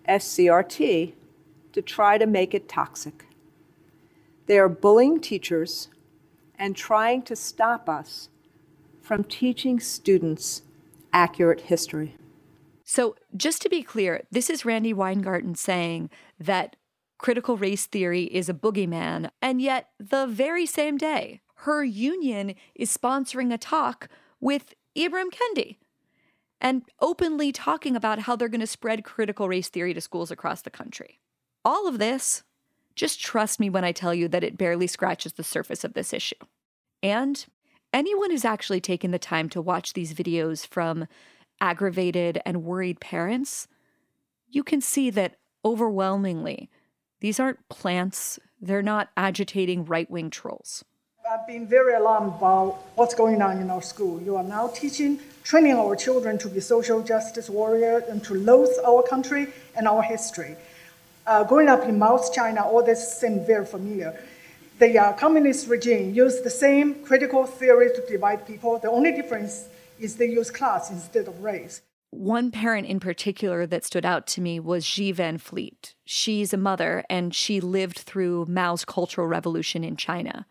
as 0.05 0.23
CRT 0.23 1.13
to 1.73 1.81
try 1.81 2.17
to 2.17 2.25
make 2.25 2.53
it 2.53 2.69
toxic. 2.69 3.25
They 4.45 4.59
are 4.59 4.69
bullying 4.69 5.19
teachers 5.19 5.87
and 6.57 6.75
trying 6.75 7.23
to 7.23 7.35
stop 7.35 7.89
us 7.89 8.29
from 9.01 9.23
teaching 9.23 9.79
students 9.79 10.61
accurate 11.11 11.61
history. 11.61 12.15
So, 12.85 13.15
just 13.35 13.63
to 13.63 13.69
be 13.69 13.81
clear, 13.81 14.23
this 14.29 14.47
is 14.47 14.63
Randi 14.63 14.93
Weingarten 14.93 15.55
saying 15.55 16.11
that 16.39 16.75
critical 17.17 17.57
race 17.57 17.87
theory 17.87 18.25
is 18.25 18.47
a 18.47 18.53
boogeyman, 18.53 19.31
and 19.41 19.59
yet 19.59 19.89
the 19.99 20.27
very 20.27 20.67
same 20.67 20.95
day, 20.95 21.41
her 21.59 21.83
union 21.83 22.53
is 22.75 22.95
sponsoring 22.95 23.51
a 23.51 23.57
talk 23.57 24.07
with 24.39 24.75
Ibram 24.95 25.31
Kendi 25.31 25.77
and 26.61 26.83
openly 27.01 27.51
talking 27.51 27.95
about 27.95 28.19
how 28.19 28.35
they're 28.35 28.47
going 28.47 28.61
to 28.61 28.67
spread 28.67 29.03
critical 29.03 29.49
race 29.49 29.69
theory 29.69 29.93
to 29.95 30.01
schools 30.01 30.29
across 30.29 30.61
the 30.61 30.69
country. 30.69 31.19
All 31.63 31.87
of 31.87 31.97
this, 31.97 32.43
just 32.95 33.19
trust 33.19 33.59
me 33.59 33.69
when 33.69 33.83
I 33.83 33.91
tell 33.91 34.13
you 34.13 34.27
that 34.27 34.43
it 34.43 34.59
barely 34.59 34.87
scratches 34.87 35.33
the 35.33 35.43
surface 35.43 35.83
of 35.83 35.93
this 35.93 36.13
issue. 36.13 36.35
And 37.01 37.43
anyone 37.91 38.29
who's 38.29 38.45
actually 38.45 38.81
taken 38.81 39.09
the 39.09 39.19
time 39.19 39.49
to 39.49 39.61
watch 39.61 39.93
these 39.93 40.13
videos 40.13 40.67
from 40.67 41.07
aggravated 41.61 42.41
and 42.45 42.63
worried 42.63 42.99
parents, 42.99 43.67
you 44.49 44.63
can 44.63 44.81
see 44.81 45.09
that 45.09 45.37
overwhelmingly, 45.63 46.69
these 47.19 47.39
aren't 47.39 47.67
plants, 47.69 48.39
they're 48.61 48.81
not 48.81 49.09
agitating 49.17 49.85
right 49.85 50.09
wing 50.09 50.29
trolls. 50.29 50.83
I've 51.29 51.47
been 51.47 51.65
very 51.65 51.95
alarmed 51.95 52.35
about 52.37 52.83
what's 52.93 53.15
going 53.15 53.41
on 53.41 53.59
in 53.59 53.71
our 53.71 53.81
school. 53.81 54.21
You 54.21 54.35
are 54.35 54.43
now 54.43 54.67
teaching, 54.67 55.19
training 55.43 55.73
our 55.73 55.95
children 55.95 56.37
to 56.37 56.47
be 56.47 56.59
social 56.59 57.01
justice 57.01 57.49
warriors 57.49 58.03
and 58.07 58.23
to 58.25 58.35
loathe 58.35 58.77
our 58.85 59.01
country 59.01 59.47
and 59.75 59.87
our 59.87 60.03
history. 60.03 60.55
Uh, 61.25 61.43
growing 61.43 61.67
up 61.67 61.83
in 61.83 61.97
Mao's 61.97 62.29
China, 62.29 62.63
all 62.63 62.83
this 62.83 63.19
seemed 63.19 63.47
very 63.47 63.65
familiar. 63.65 64.21
The 64.77 64.99
uh, 64.99 65.13
communist 65.13 65.67
regime 65.67 66.13
used 66.13 66.43
the 66.43 66.51
same 66.51 67.03
critical 67.03 67.47
theory 67.47 67.89
to 67.95 68.05
divide 68.07 68.45
people. 68.45 68.77
The 68.77 68.91
only 68.91 69.11
difference 69.11 69.67
is 69.99 70.15
they 70.15 70.27
use 70.27 70.51
class 70.51 70.89
instead 70.91 71.27
of 71.27 71.41
race. 71.41 71.81
One 72.11 72.49
parent 72.49 72.87
in 72.87 72.99
particular 72.99 73.65
that 73.67 73.83
stood 73.83 74.05
out 74.05 74.25
to 74.27 74.41
me 74.41 74.59
was 74.59 74.85
Xi 74.85 75.11
Van 75.11 75.37
Fleet. 75.37 75.95
She's 76.05 76.53
a 76.53 76.57
mother 76.57 77.03
and 77.09 77.35
she 77.35 77.59
lived 77.59 77.99
through 77.99 78.45
Mao's 78.47 78.85
Cultural 78.85 79.27
Revolution 79.27 79.83
in 79.83 79.97
China. 79.97 80.45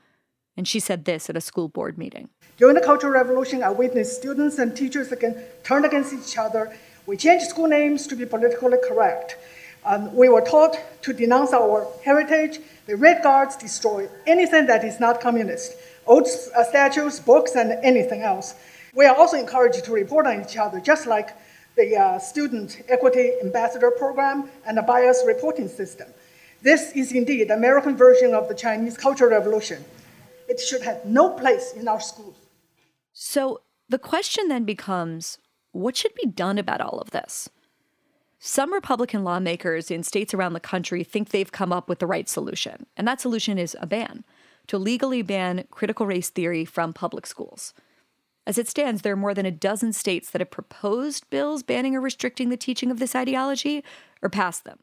And 0.57 0.69
she 0.69 0.79
said 0.79 1.05
this 1.05 1.31
at 1.31 1.37
a 1.37 1.41
school 1.41 1.69
board 1.69 1.97
meeting. 1.97 2.29
During 2.59 2.75
the 2.75 2.81
Cultural 2.81 3.13
Revolution, 3.13 3.63
I 3.63 3.71
witnessed 3.71 4.17
students 4.17 4.59
and 4.59 4.77
teachers 4.77 5.11
again 5.11 5.43
turn 5.63 5.85
against 5.85 6.13
each 6.13 6.37
other. 6.39 6.77
We 7.07 7.17
changed 7.17 7.47
school 7.47 7.67
names 7.67 8.07
to 8.09 8.17
be 8.17 8.27
politically 8.27 8.79
correct. 8.87 9.37
Um, 9.85 10.15
we 10.15 10.29
were 10.29 10.41
taught 10.41 10.79
to 11.03 11.13
denounce 11.13 11.53
our 11.53 11.87
heritage. 12.05 12.61
The 12.87 12.97
Red 12.97 13.23
Guards 13.23 13.57
destroy 13.57 14.09
anything 14.27 14.67
that 14.67 14.85
is 14.85 15.01
not 15.01 15.21
communist 15.21 15.75
old 16.07 16.29
uh, 16.55 16.65
statues, 16.65 17.21
books, 17.21 17.55
and 17.55 17.73
anything 17.83 18.23
else. 18.23 18.55
We 18.95 19.07
are 19.07 19.17
also 19.17 19.37
encouraged 19.37 19.85
to 19.85 19.93
report 19.93 20.27
on 20.27 20.41
each 20.41 20.57
other, 20.57 20.81
just 20.81 21.07
like 21.07 21.31
the 21.77 21.97
uh, 21.97 22.19
Student 22.19 22.83
Equity 22.89 23.33
Ambassador 23.43 23.91
Program 23.91 24.49
and 24.67 24.79
the 24.79 24.83
bias 24.83 25.25
reporting 25.27 25.69
system. 25.69 26.09
This 26.63 26.93
is 26.93 27.13
indeed 27.13 27.49
the 27.49 27.55
American 27.55 27.97
version 27.97 28.35
of 28.35 28.49
the 28.49 28.55
Chinese 28.55 28.97
Cultural 28.97 29.31
Revolution. 29.31 29.85
It 30.49 30.61
should 30.61 30.83
have 30.83 31.05
no 31.05 31.31
place 31.31 31.73
in 31.73 31.89
our 31.89 32.01
schools. 32.01 32.37
So 33.13 33.63
the 33.89 33.99
question 33.99 34.49
then 34.49 34.65
becomes 34.65 35.39
what 35.73 35.97
should 35.97 36.15
be 36.15 36.29
done 36.29 36.57
about 36.57 36.81
all 36.81 37.01
of 37.01 37.11
this? 37.11 37.49
Some 38.39 38.73
Republican 38.73 39.25
lawmakers 39.25 39.91
in 39.91 40.03
states 40.03 40.33
around 40.35 40.53
the 40.53 40.61
country 40.61 41.03
think 41.03 41.31
they've 41.31 41.51
come 41.51 41.73
up 41.73 41.89
with 41.89 41.99
the 41.99 42.07
right 42.07 42.29
solution, 42.29 42.87
and 42.97 43.09
that 43.09 43.21
solution 43.21 43.59
is 43.59 43.77
a 43.81 43.87
ban 43.87 44.23
to 44.69 44.79
legally 44.79 45.23
ban 45.23 45.65
critical 45.71 46.07
race 46.07 46.31
theory 46.31 46.65
from 46.65 46.93
public 46.93 47.27
schools. 47.27 47.75
As 48.47 48.59
it 48.59 48.69
stands, 48.69 49.03
there 49.03 49.15
are 49.15 49.17
more 49.17 49.35
than 49.35 49.47
a 49.47 49.51
dozen 49.51 49.93
states 49.93 50.31
that 50.31 50.41
have 50.41 50.51
proposed 50.51 51.31
bills 51.31 51.63
banning 51.63 51.97
or 51.97 52.01
restricting 52.01 52.51
the 52.51 52.57
teaching 52.57 52.91
of 52.91 52.99
this 52.99 53.15
ideology 53.15 53.83
or 54.23 54.29
passed 54.29 54.65
them. 54.65 54.81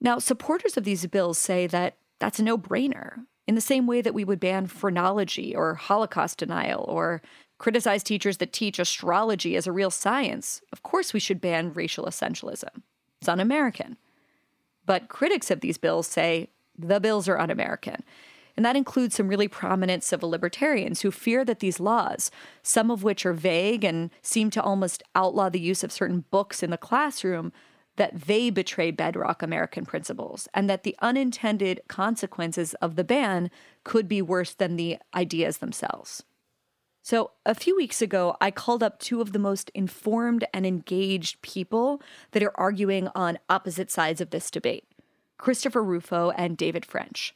Now, 0.00 0.18
supporters 0.18 0.76
of 0.76 0.84
these 0.84 1.06
bills 1.06 1.38
say 1.38 1.68
that 1.68 1.96
that's 2.18 2.40
a 2.40 2.42
no 2.42 2.58
brainer, 2.58 3.24
in 3.46 3.54
the 3.54 3.60
same 3.60 3.86
way 3.86 4.00
that 4.00 4.14
we 4.14 4.24
would 4.24 4.40
ban 4.40 4.66
phrenology 4.66 5.54
or 5.54 5.74
Holocaust 5.74 6.38
denial 6.38 6.84
or 6.88 7.22
criticize 7.58 8.02
teachers 8.02 8.38
that 8.38 8.52
teach 8.52 8.78
astrology 8.78 9.56
as 9.56 9.66
a 9.66 9.72
real 9.72 9.90
science, 9.90 10.62
of 10.72 10.82
course 10.82 11.12
we 11.12 11.20
should 11.20 11.40
ban 11.40 11.72
racial 11.72 12.06
essentialism. 12.06 12.82
It's 13.20 13.28
un 13.28 13.40
American. 13.40 13.96
But 14.84 15.08
critics 15.08 15.50
of 15.50 15.60
these 15.60 15.78
bills 15.78 16.06
say 16.06 16.50
the 16.76 17.00
bills 17.00 17.28
are 17.28 17.38
un 17.38 17.50
American. 17.50 18.02
And 18.56 18.66
that 18.66 18.76
includes 18.76 19.16
some 19.16 19.28
really 19.28 19.48
prominent 19.48 20.04
civil 20.04 20.30
libertarians 20.30 21.00
who 21.00 21.10
fear 21.10 21.44
that 21.44 21.60
these 21.60 21.80
laws, 21.80 22.30
some 22.62 22.90
of 22.90 23.02
which 23.02 23.24
are 23.24 23.32
vague 23.32 23.84
and 23.84 24.10
seem 24.20 24.50
to 24.50 24.62
almost 24.62 25.02
outlaw 25.14 25.48
the 25.48 25.60
use 25.60 25.82
of 25.82 25.92
certain 25.92 26.24
books 26.30 26.62
in 26.62 26.70
the 26.70 26.76
classroom, 26.76 27.52
that 27.96 28.22
they 28.22 28.50
betray 28.50 28.90
bedrock 28.90 29.42
American 29.42 29.84
principles 29.84 30.48
and 30.54 30.68
that 30.68 30.82
the 30.82 30.96
unintended 31.00 31.80
consequences 31.88 32.74
of 32.74 32.96
the 32.96 33.04
ban 33.04 33.50
could 33.84 34.08
be 34.08 34.22
worse 34.22 34.54
than 34.54 34.76
the 34.76 34.98
ideas 35.14 35.58
themselves. 35.58 36.22
So, 37.04 37.32
a 37.44 37.54
few 37.54 37.74
weeks 37.74 38.00
ago, 38.00 38.36
I 38.40 38.52
called 38.52 38.82
up 38.82 39.00
two 39.00 39.20
of 39.20 39.32
the 39.32 39.40
most 39.40 39.70
informed 39.74 40.44
and 40.54 40.64
engaged 40.64 41.42
people 41.42 42.00
that 42.30 42.44
are 42.44 42.56
arguing 42.58 43.08
on 43.14 43.40
opposite 43.48 43.90
sides 43.90 44.20
of 44.20 44.30
this 44.30 44.50
debate 44.50 44.84
Christopher 45.36 45.82
Rufo 45.82 46.30
and 46.30 46.56
David 46.56 46.86
French. 46.86 47.34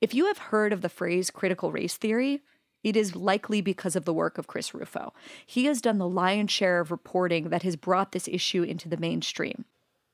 If 0.00 0.14
you 0.14 0.26
have 0.26 0.38
heard 0.38 0.72
of 0.72 0.82
the 0.82 0.88
phrase 0.88 1.30
critical 1.30 1.72
race 1.72 1.96
theory, 1.96 2.42
it 2.84 2.96
is 2.96 3.16
likely 3.16 3.60
because 3.60 3.96
of 3.96 4.04
the 4.04 4.14
work 4.14 4.38
of 4.38 4.46
Chris 4.46 4.74
Rufo. 4.74 5.12
He 5.44 5.64
has 5.64 5.80
done 5.80 5.98
the 5.98 6.08
lion's 6.08 6.52
share 6.52 6.80
of 6.80 6.90
reporting 6.90 7.48
that 7.48 7.62
has 7.62 7.76
brought 7.76 8.12
this 8.12 8.28
issue 8.28 8.62
into 8.62 8.88
the 8.88 8.96
mainstream. 8.96 9.64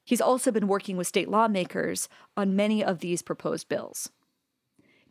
He's 0.05 0.21
also 0.21 0.51
been 0.51 0.69
working 0.69 0.97
with 0.97 1.07
state 1.07 1.29
lawmakers 1.29 2.09
on 2.37 2.57
many 2.57 2.83
of 2.83 3.01
these 3.01 3.23
proposed 3.23 3.69
bills. 3.69 4.11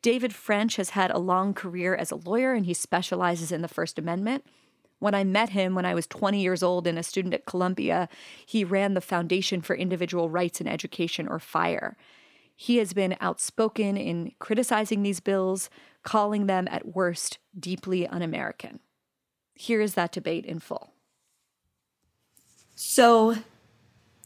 David 0.01 0.33
French 0.33 0.77
has 0.77 0.91
had 0.91 1.11
a 1.11 1.19
long 1.19 1.53
career 1.53 1.95
as 1.95 2.11
a 2.11 2.15
lawyer 2.15 2.53
and 2.53 2.65
he 2.65 2.73
specializes 2.73 3.51
in 3.51 3.61
the 3.61 3.67
First 3.67 3.99
Amendment. 3.99 4.43
When 4.99 5.13
I 5.13 5.23
met 5.23 5.49
him 5.49 5.75
when 5.75 5.85
I 5.85 5.93
was 5.93 6.07
20 6.07 6.41
years 6.41 6.63
old 6.63 6.87
and 6.87 6.97
a 6.97 7.03
student 7.03 7.33
at 7.33 7.45
Columbia, 7.45 8.09
he 8.45 8.63
ran 8.63 8.93
the 8.93 9.01
Foundation 9.01 9.61
for 9.61 9.75
Individual 9.75 10.29
Rights 10.29 10.61
in 10.61 10.67
Education, 10.67 11.27
or 11.27 11.39
FIRE. 11.39 11.97
He 12.61 12.77
has 12.77 12.93
been 12.93 13.17
outspoken 13.19 13.97
in 13.97 14.33
criticizing 14.37 15.01
these 15.01 15.19
bills, 15.19 15.67
calling 16.03 16.45
them 16.45 16.67
at 16.69 16.93
worst 16.93 17.39
deeply 17.59 18.05
un 18.05 18.21
American. 18.21 18.81
Here 19.55 19.81
is 19.81 19.95
that 19.95 20.11
debate 20.11 20.45
in 20.45 20.59
full. 20.59 20.93
So, 22.75 23.37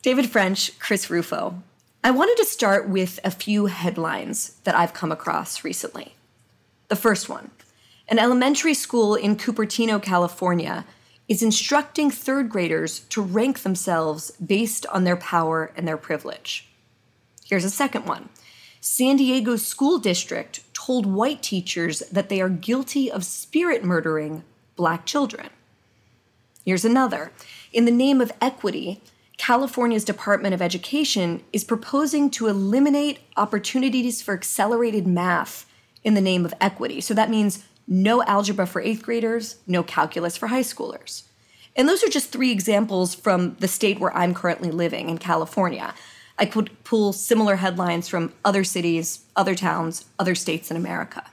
David 0.01 0.29
French, 0.29 0.77
Chris 0.79 1.09
Rufo, 1.09 1.63
I 2.03 2.11
wanted 2.11 2.35
to 2.35 2.45
start 2.45 2.89
with 2.89 3.21
a 3.23 3.31
few 3.31 3.67
headlines 3.67 4.57
that 4.65 4.75
I've 4.75 4.93
come 4.93 5.13
across 5.13 5.63
recently. 5.63 6.15
The 6.89 6.97
first 6.97 7.29
one 7.29 7.51
An 8.09 8.19
elementary 8.19 8.73
school 8.73 9.15
in 9.15 9.37
Cupertino, 9.37 10.03
California, 10.03 10.83
is 11.29 11.41
instructing 11.41 12.11
third 12.11 12.49
graders 12.49 12.99
to 13.11 13.21
rank 13.21 13.59
themselves 13.59 14.31
based 14.31 14.85
on 14.87 15.05
their 15.05 15.15
power 15.15 15.71
and 15.77 15.87
their 15.87 15.95
privilege. 15.95 16.67
Here's 17.45 17.63
a 17.63 17.69
second 17.69 18.05
one 18.05 18.29
San 18.81 19.15
Diego 19.15 19.55
school 19.55 19.99
district 19.99 20.61
told 20.73 21.05
white 21.05 21.41
teachers 21.41 21.99
that 22.11 22.29
they 22.29 22.41
are 22.41 22.49
guilty 22.49 23.11
of 23.11 23.23
spirit 23.23 23.83
murdering 23.83 24.43
black 24.75 25.05
children. 25.05 25.49
Here's 26.65 26.85
another. 26.85 27.31
In 27.71 27.85
the 27.85 27.91
name 27.91 28.19
of 28.19 28.31
equity, 28.41 29.01
California's 29.37 30.03
Department 30.03 30.53
of 30.53 30.61
Education 30.61 31.43
is 31.53 31.63
proposing 31.63 32.31
to 32.31 32.47
eliminate 32.47 33.19
opportunities 33.37 34.21
for 34.21 34.33
accelerated 34.33 35.05
math 35.05 35.65
in 36.03 36.15
the 36.15 36.21
name 36.21 36.45
of 36.45 36.53
equity. 36.59 37.01
So 37.01 37.13
that 37.13 37.29
means 37.29 37.63
no 37.87 38.23
algebra 38.23 38.65
for 38.65 38.81
eighth 38.81 39.03
graders, 39.03 39.57
no 39.67 39.83
calculus 39.83 40.35
for 40.37 40.47
high 40.47 40.61
schoolers. 40.61 41.23
And 41.75 41.87
those 41.87 42.03
are 42.03 42.09
just 42.09 42.31
three 42.31 42.51
examples 42.51 43.13
from 43.13 43.55
the 43.59 43.67
state 43.67 43.99
where 43.99 44.15
I'm 44.15 44.33
currently 44.33 44.71
living 44.71 45.09
in 45.09 45.17
California. 45.17 45.93
I 46.37 46.45
could 46.45 46.83
pull 46.83 47.13
similar 47.13 47.57
headlines 47.57 48.09
from 48.09 48.33
other 48.43 48.63
cities, 48.63 49.25
other 49.35 49.55
towns, 49.55 50.05
other 50.19 50.35
states 50.35 50.69
in 50.69 50.77
America. 50.77 51.23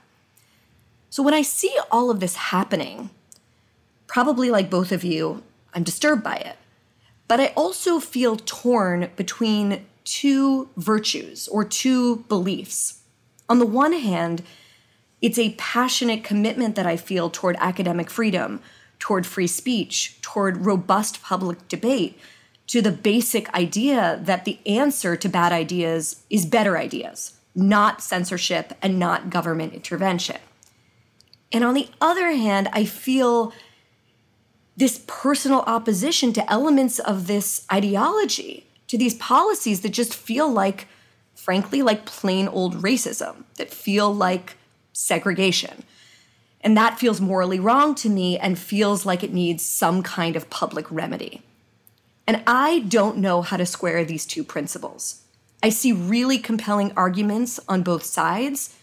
So 1.09 1.21
when 1.21 1.33
I 1.33 1.41
see 1.41 1.75
all 1.91 2.09
of 2.09 2.19
this 2.19 2.35
happening, 2.35 3.09
probably 4.07 4.49
like 4.49 4.69
both 4.69 4.91
of 4.91 5.03
you, 5.03 5.43
I'm 5.73 5.83
disturbed 5.83 6.23
by 6.23 6.37
it. 6.37 6.57
But 7.27 7.39
I 7.39 7.47
also 7.55 7.99
feel 7.99 8.37
torn 8.37 9.09
between 9.15 9.85
two 10.03 10.69
virtues 10.77 11.47
or 11.47 11.63
two 11.63 12.17
beliefs. 12.27 13.01
On 13.49 13.59
the 13.59 13.65
one 13.65 13.93
hand, 13.93 14.43
it's 15.21 15.39
a 15.39 15.55
passionate 15.57 16.23
commitment 16.23 16.75
that 16.75 16.85
I 16.85 16.97
feel 16.97 17.29
toward 17.29 17.55
academic 17.59 18.09
freedom, 18.09 18.61
toward 18.99 19.25
free 19.25 19.47
speech, 19.47 20.19
toward 20.21 20.65
robust 20.65 21.21
public 21.21 21.67
debate, 21.67 22.19
to 22.67 22.81
the 22.81 22.91
basic 22.91 23.53
idea 23.53 24.19
that 24.23 24.45
the 24.45 24.59
answer 24.65 25.15
to 25.15 25.29
bad 25.29 25.51
ideas 25.51 26.23
is 26.29 26.45
better 26.45 26.77
ideas, 26.77 27.33
not 27.53 28.01
censorship 28.01 28.73
and 28.81 28.97
not 28.97 29.29
government 29.29 29.73
intervention. 29.73 30.37
And 31.51 31.63
on 31.63 31.75
the 31.75 31.89
other 32.01 32.31
hand, 32.31 32.69
I 32.73 32.85
feel 32.85 33.53
this 34.75 35.03
personal 35.05 35.61
opposition 35.61 36.33
to 36.33 36.51
elements 36.51 36.97
of 36.99 37.27
this 37.27 37.65
ideology, 37.71 38.65
to 38.87 38.97
these 38.97 39.13
policies 39.15 39.81
that 39.81 39.89
just 39.89 40.15
feel 40.15 40.49
like, 40.51 40.87
frankly, 41.35 41.83
like 41.83 42.05
plain 42.05 42.47
old 42.47 42.81
racism, 42.81 43.43
that 43.57 43.69
feel 43.69 44.13
like 44.13 44.57
segregation. 44.93 45.83
And 46.61 46.77
that 46.77 46.97
feels 46.97 47.21
morally 47.21 47.59
wrong 47.59 47.93
to 47.95 48.09
me 48.09 48.39
and 48.39 48.57
feels 48.57 49.05
like 49.05 49.23
it 49.23 49.33
needs 49.33 49.63
some 49.63 50.01
kind 50.01 50.35
of 50.35 50.49
public 50.49 50.89
remedy. 50.89 51.43
And 52.25 52.41
I 52.47 52.79
don't 52.79 53.17
know 53.17 53.41
how 53.41 53.57
to 53.57 53.65
square 53.65 54.05
these 54.05 54.25
two 54.25 54.43
principles. 54.43 55.21
I 55.61 55.69
see 55.69 55.91
really 55.91 56.37
compelling 56.37 56.91
arguments 56.95 57.59
on 57.67 57.83
both 57.83 58.03
sides. 58.03 58.75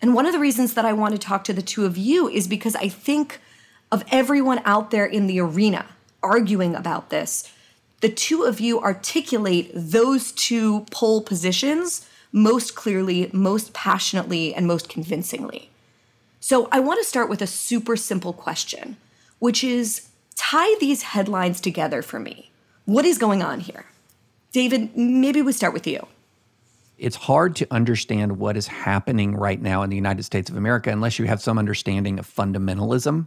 And 0.00 0.14
one 0.14 0.26
of 0.26 0.32
the 0.32 0.38
reasons 0.38 0.74
that 0.74 0.84
I 0.84 0.92
want 0.92 1.12
to 1.12 1.18
talk 1.18 1.44
to 1.44 1.52
the 1.52 1.62
two 1.62 1.84
of 1.84 1.96
you 1.96 2.28
is 2.28 2.46
because 2.46 2.76
I 2.76 2.88
think 2.88 3.40
of 3.90 4.04
everyone 4.10 4.60
out 4.64 4.90
there 4.90 5.06
in 5.06 5.26
the 5.26 5.40
arena 5.40 5.86
arguing 6.22 6.74
about 6.74 7.10
this, 7.10 7.52
the 8.00 8.08
two 8.08 8.44
of 8.44 8.60
you 8.60 8.80
articulate 8.80 9.70
those 9.74 10.30
two 10.32 10.86
pole 10.90 11.20
positions 11.20 12.08
most 12.30 12.74
clearly, 12.74 13.30
most 13.32 13.72
passionately, 13.72 14.54
and 14.54 14.66
most 14.66 14.88
convincingly. 14.88 15.70
So 16.40 16.68
I 16.70 16.80
want 16.80 17.00
to 17.00 17.08
start 17.08 17.28
with 17.28 17.42
a 17.42 17.46
super 17.46 17.96
simple 17.96 18.32
question, 18.32 18.96
which 19.38 19.64
is 19.64 20.08
tie 20.36 20.76
these 20.78 21.02
headlines 21.02 21.60
together 21.60 22.02
for 22.02 22.20
me. 22.20 22.50
What 22.88 23.04
is 23.04 23.18
going 23.18 23.42
on 23.42 23.60
here? 23.60 23.84
David, 24.50 24.96
maybe 24.96 25.42
we 25.42 25.52
start 25.52 25.74
with 25.74 25.86
you. 25.86 26.06
It's 26.96 27.16
hard 27.16 27.54
to 27.56 27.66
understand 27.70 28.38
what 28.38 28.56
is 28.56 28.66
happening 28.66 29.36
right 29.36 29.60
now 29.60 29.82
in 29.82 29.90
the 29.90 29.96
United 29.96 30.22
States 30.22 30.48
of 30.48 30.56
America 30.56 30.88
unless 30.88 31.18
you 31.18 31.26
have 31.26 31.42
some 31.42 31.58
understanding 31.58 32.18
of 32.18 32.26
fundamentalism. 32.26 33.26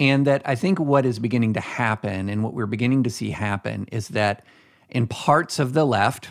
And 0.00 0.26
that 0.26 0.40
I 0.46 0.54
think 0.54 0.80
what 0.80 1.04
is 1.04 1.18
beginning 1.18 1.52
to 1.52 1.60
happen 1.60 2.30
and 2.30 2.42
what 2.42 2.54
we're 2.54 2.64
beginning 2.64 3.02
to 3.02 3.10
see 3.10 3.32
happen 3.32 3.86
is 3.92 4.08
that 4.08 4.46
in 4.88 5.06
parts 5.06 5.58
of 5.58 5.74
the 5.74 5.84
left, 5.84 6.30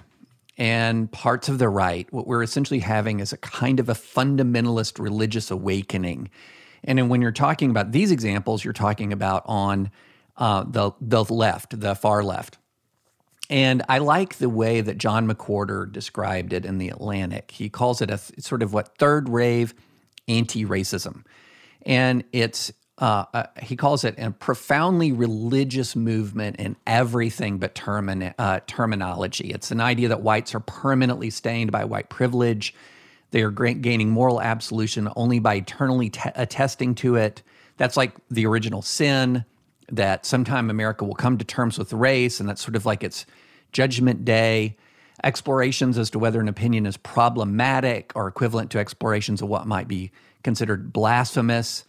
and 0.57 1.11
parts 1.11 1.47
of 1.49 1.59
the 1.59 1.69
right, 1.69 2.11
what 2.11 2.25
we're 2.25 2.41
essentially 2.41 2.79
having 2.79 3.19
is 3.19 3.31
a 3.31 3.37
kind 3.37 3.79
of 3.79 3.89
a 3.89 3.93
fundamentalist 3.93 4.97
religious 4.97 5.51
awakening. 5.51 6.31
And 6.83 6.97
then 6.97 7.09
when 7.09 7.21
you're 7.21 7.31
talking 7.31 7.69
about 7.69 7.91
these 7.91 8.09
examples, 8.09 8.63
you're 8.63 8.73
talking 8.73 9.13
about 9.13 9.43
on 9.45 9.91
uh, 10.37 10.63
the 10.63 10.91
the 11.01 11.23
left, 11.23 11.79
the 11.79 11.95
far 11.95 12.23
left. 12.23 12.57
And 13.49 13.83
I 13.87 13.99
like 13.99 14.37
the 14.37 14.49
way 14.49 14.81
that 14.81 14.97
John 14.97 15.27
McWhorter 15.27 15.91
described 15.91 16.51
it 16.51 16.65
in 16.65 16.79
the 16.79 16.89
Atlantic. 16.89 17.51
He 17.51 17.69
calls 17.69 18.01
it 18.01 18.09
a 18.09 18.17
sort 18.17 18.63
of 18.63 18.73
what 18.73 18.97
third 18.97 19.29
wave 19.29 19.75
anti-racism, 20.27 21.23
and 21.85 22.23
it's 22.31 22.71
uh, 22.97 23.25
uh, 23.33 23.43
he 23.61 23.75
calls 23.75 24.03
it 24.03 24.15
a 24.17 24.31
profoundly 24.31 25.11
religious 25.11 25.95
movement 25.95 26.55
in 26.57 26.77
everything 26.87 27.57
but 27.57 27.75
termin- 27.75 28.33
uh, 28.39 28.61
terminology. 28.67 29.49
It's 29.49 29.69
an 29.69 29.81
idea 29.81 30.07
that 30.07 30.21
whites 30.21 30.55
are 30.55 30.61
permanently 30.61 31.29
stained 31.29 31.71
by 31.71 31.83
white 31.83 32.09
privilege. 32.09 32.73
They 33.31 33.41
are 33.41 33.51
gra- 33.51 33.73
gaining 33.73 34.09
moral 34.09 34.41
absolution 34.41 35.09
only 35.17 35.39
by 35.39 35.55
eternally 35.55 36.09
te- 36.09 36.29
attesting 36.35 36.95
to 36.95 37.15
it. 37.15 37.43
That's 37.75 37.97
like 37.97 38.13
the 38.31 38.45
original 38.45 38.81
sin, 38.81 39.43
that 39.91 40.25
sometime 40.25 40.69
America 40.69 41.05
will 41.05 41.15
come 41.15 41.37
to 41.37 41.45
terms 41.45 41.77
with 41.77 41.93
race, 41.93 42.39
and 42.39 42.49
that's 42.49 42.61
sort 42.61 42.75
of 42.75 42.85
like 42.85 43.03
its 43.03 43.25
judgment 43.71 44.25
day. 44.25 44.77
Explorations 45.23 45.97
as 45.97 46.09
to 46.09 46.19
whether 46.19 46.41
an 46.41 46.47
opinion 46.47 46.85
is 46.85 46.97
problematic 46.97 48.11
are 48.15 48.27
equivalent 48.27 48.71
to 48.71 48.79
explorations 48.79 49.41
of 49.41 49.47
what 49.47 49.65
might 49.65 49.87
be 49.87 50.11
considered 50.43 50.91
blasphemous 50.91 51.85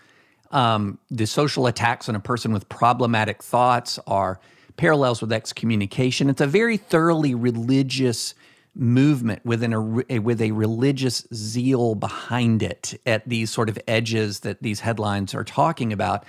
um, 0.50 0.98
the 1.10 1.26
social 1.26 1.66
attacks 1.66 2.08
on 2.08 2.14
a 2.14 2.20
person 2.20 2.52
with 2.52 2.68
problematic 2.68 3.42
thoughts 3.42 3.98
are 4.06 4.40
parallels 4.76 5.20
with 5.20 5.32
excommunication. 5.32 6.28
It's 6.28 6.40
a 6.40 6.46
very 6.46 6.76
thoroughly 6.76 7.34
religious 7.34 8.34
movement 8.74 9.44
within 9.44 9.72
a, 9.72 10.20
with 10.20 10.40
a 10.40 10.50
religious 10.52 11.26
zeal 11.32 11.94
behind 11.94 12.62
it 12.62 13.00
at 13.06 13.26
these 13.28 13.50
sort 13.50 13.68
of 13.68 13.78
edges 13.88 14.40
that 14.40 14.62
these 14.62 14.80
headlines 14.80 15.34
are 15.34 15.44
talking 15.44 15.92
about. 15.92 16.24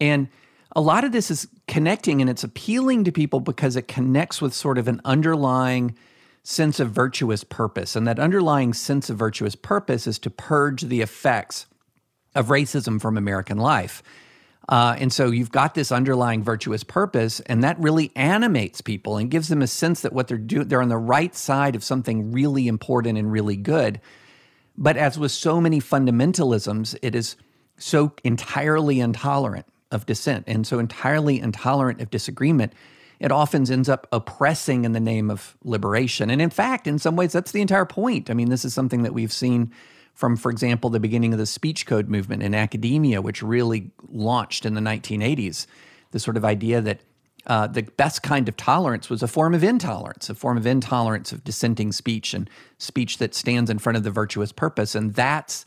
And 0.00 0.28
a 0.74 0.80
lot 0.80 1.04
of 1.04 1.12
this 1.12 1.30
is 1.30 1.48
connecting 1.68 2.20
and 2.20 2.30
it's 2.30 2.44
appealing 2.44 3.04
to 3.04 3.12
people 3.12 3.40
because 3.40 3.76
it 3.76 3.88
connects 3.88 4.40
with 4.40 4.54
sort 4.54 4.78
of 4.78 4.88
an 4.88 5.00
underlying 5.04 5.96
sense 6.42 6.80
of 6.80 6.90
virtuous 6.90 7.44
purpose. 7.44 7.94
And 7.94 8.06
that 8.06 8.18
underlying 8.18 8.72
sense 8.72 9.10
of 9.10 9.18
virtuous 9.18 9.54
purpose 9.54 10.06
is 10.06 10.18
to 10.20 10.30
purge 10.30 10.82
the 10.82 11.00
effects 11.00 11.66
of 12.34 12.48
racism 12.48 13.00
from 13.00 13.16
American 13.16 13.58
life. 13.58 14.02
Uh, 14.68 14.96
and 14.98 15.12
so 15.12 15.30
you've 15.30 15.50
got 15.50 15.74
this 15.74 15.92
underlying 15.92 16.42
virtuous 16.42 16.84
purpose, 16.84 17.40
and 17.40 17.64
that 17.64 17.78
really 17.80 18.12
animates 18.14 18.80
people 18.80 19.16
and 19.16 19.30
gives 19.30 19.48
them 19.48 19.60
a 19.60 19.66
sense 19.66 20.00
that 20.02 20.12
what 20.12 20.28
they're 20.28 20.38
doing, 20.38 20.68
they're 20.68 20.82
on 20.82 20.88
the 20.88 20.96
right 20.96 21.34
side 21.34 21.74
of 21.74 21.82
something 21.82 22.30
really 22.30 22.68
important 22.68 23.18
and 23.18 23.30
really 23.30 23.56
good. 23.56 24.00
But 24.78 24.96
as 24.96 25.18
with 25.18 25.32
so 25.32 25.60
many 25.60 25.80
fundamentalisms, 25.80 26.96
it 27.02 27.14
is 27.14 27.36
so 27.76 28.12
entirely 28.24 29.00
intolerant 29.00 29.66
of 29.92 30.06
dissent 30.06 30.44
and 30.48 30.66
so 30.66 30.78
entirely 30.78 31.38
intolerant 31.38 32.00
of 32.00 32.10
disagreement. 32.10 32.72
It 33.20 33.30
often 33.30 33.70
ends 33.70 33.88
up 33.88 34.08
oppressing 34.10 34.84
in 34.84 34.92
the 34.92 35.00
name 35.00 35.30
of 35.30 35.56
liberation. 35.62 36.28
And 36.28 36.42
in 36.42 36.50
fact, 36.50 36.88
in 36.88 36.98
some 36.98 37.14
ways, 37.14 37.32
that's 37.32 37.52
the 37.52 37.60
entire 37.60 37.84
point. 37.84 38.30
I 38.30 38.34
mean, 38.34 38.50
this 38.50 38.64
is 38.64 38.74
something 38.74 39.02
that 39.04 39.14
we've 39.14 39.32
seen 39.32 39.70
from, 40.14 40.36
for 40.36 40.50
example, 40.50 40.90
the 40.90 40.98
beginning 40.98 41.32
of 41.32 41.38
the 41.38 41.46
speech 41.46 41.86
code 41.86 42.08
movement 42.08 42.42
in 42.42 42.54
academia, 42.54 43.22
which 43.22 43.42
really 43.42 43.92
launched 44.08 44.66
in 44.66 44.74
the 44.74 44.80
1980s. 44.80 45.66
The 46.10 46.18
sort 46.18 46.36
of 46.36 46.44
idea 46.44 46.80
that 46.80 47.00
uh, 47.46 47.66
the 47.66 47.82
best 47.82 48.22
kind 48.22 48.48
of 48.48 48.56
tolerance 48.56 49.08
was 49.08 49.22
a 49.22 49.28
form 49.28 49.54
of 49.54 49.64
intolerance, 49.64 50.30
a 50.30 50.34
form 50.34 50.56
of 50.56 50.66
intolerance 50.66 51.32
of 51.32 51.42
dissenting 51.44 51.92
speech 51.92 52.34
and 52.34 52.48
speech 52.78 53.18
that 53.18 53.34
stands 53.34 53.70
in 53.70 53.78
front 53.78 53.96
of 53.96 54.04
the 54.04 54.10
virtuous 54.10 54.52
purpose. 54.52 54.94
And 54.94 55.14
that's 55.14 55.64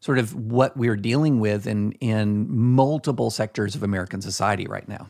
sort 0.00 0.18
of 0.18 0.34
what 0.34 0.76
we're 0.76 0.96
dealing 0.96 1.40
with 1.40 1.66
in, 1.66 1.92
in 1.92 2.46
multiple 2.50 3.30
sectors 3.30 3.74
of 3.74 3.82
American 3.82 4.20
society 4.20 4.66
right 4.66 4.88
now. 4.88 5.08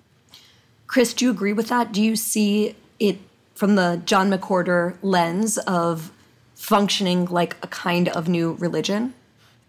Chris, 0.87 1.15
do 1.15 1.25
you 1.25 1.31
agree 1.31 1.53
with 1.53 1.69
that? 1.69 1.93
Do 1.93 2.03
you 2.03 2.17
see 2.17 2.75
it 2.99 3.19
from 3.55 3.77
the 3.77 4.03
John 4.05 4.31
McWhorter 4.31 4.97
lens 5.03 5.59
of 5.59 6.11
functioning 6.55 7.27
like 7.27 7.57
a 7.63 7.69
kind 7.69 8.09
of 8.09 8.29
new 8.29 8.55
religion? 8.55 9.15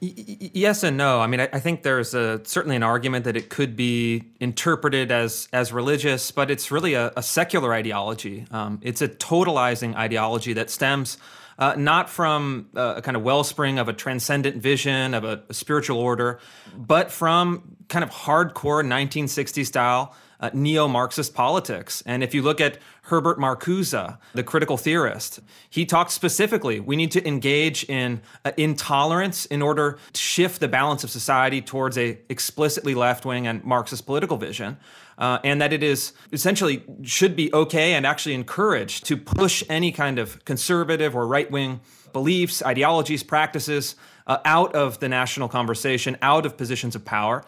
yes 0.02 0.82
and 0.82 0.98
no. 0.98 1.22
I 1.22 1.28
mean, 1.28 1.42
I, 1.42 1.50
I 1.54 1.60
think 1.60 1.84
there's 1.84 2.16
a, 2.16 2.42
certainly 2.44 2.76
an 2.76 2.82
argument 2.82 3.24
that 3.26 3.38
it 3.38 3.50
could 3.50 3.76
be 3.76 4.24
interpreted 4.40 5.12
as 5.12 5.48
as 5.54 5.72
religious, 5.72 6.32
but 6.32 6.50
it's 6.50 6.72
really 6.72 6.96
a, 6.96 7.14
a 7.16 7.22
secular 7.22 7.72
ideology. 7.74 8.46
Um, 8.50 8.80
it's 8.82 9.02
a 9.04 9.08
totalizing 9.08 9.96
ideology 9.96 10.54
that 10.54 10.72
stems 10.72 11.20
uh, 11.60 11.76
not 11.78 12.10
from 12.10 12.68
uh, 12.76 12.96
a 12.98 13.02
kind 13.02 13.18
of 13.18 13.24
wellspring 13.24 13.80
of 13.80 13.88
a 13.88 13.94
transcendent 13.94 14.58
vision 14.58 15.14
of 15.14 15.24
a, 15.24 15.44
a 15.50 15.54
spiritual 15.54 16.00
order, 16.00 16.40
but 16.76 17.12
from 17.12 17.76
kind 17.88 18.04
of 18.04 18.10
hardcore 18.10 18.84
1960s 18.86 19.66
style 19.66 20.16
uh, 20.42 20.50
neo 20.54 20.88
Marxist 20.88 21.34
politics. 21.34 22.04
And 22.06 22.24
if 22.24 22.34
you 22.34 22.42
look 22.42 22.60
at 22.60 22.80
Herbert 23.04 23.38
Marcuse, 23.38 24.18
the 24.34 24.44
critical 24.44 24.78
theorist, 24.78 25.40
he 25.70 25.86
talks 25.86 26.14
specifically 26.14 26.80
we 26.80 26.96
need 26.96 27.12
to 27.12 27.28
engage 27.28 27.84
in 27.86 28.22
uh, 28.44 28.52
intolerance 28.58 29.46
in 29.46 29.62
order 29.62 30.00
to 30.14 30.20
shift 30.20 30.60
the 30.60 30.68
balance 30.68 31.04
of 31.04 31.12
society 31.12 31.62
towards 31.62 31.98
a 31.98 32.18
explicitly 32.30 32.96
left 32.96 33.26
wing 33.26 33.48
and 33.48 33.64
Marxist 33.64 34.06
political 34.06 34.38
vision. 34.38 34.78
Uh, 35.22 35.38
and 35.44 35.62
that 35.62 35.72
it 35.72 35.84
is 35.84 36.14
essentially 36.32 36.84
should 37.04 37.36
be 37.36 37.54
okay 37.54 37.94
and 37.94 38.08
actually 38.08 38.34
encouraged 38.34 39.06
to 39.06 39.16
push 39.16 39.64
any 39.70 39.92
kind 39.92 40.18
of 40.18 40.44
conservative 40.46 41.16
or 41.16 41.28
right 41.28 41.52
wing 41.52 41.80
beliefs, 42.12 42.64
ideologies, 42.66 43.22
practices 43.22 43.96
uh, 44.26 44.40
out 44.46 44.74
of 44.74 45.00
the 45.00 45.08
national 45.08 45.48
conversation, 45.48 46.18
out 46.24 46.44
of 46.48 46.58
positions 46.58 46.96
of 46.96 47.06
power. 47.06 47.44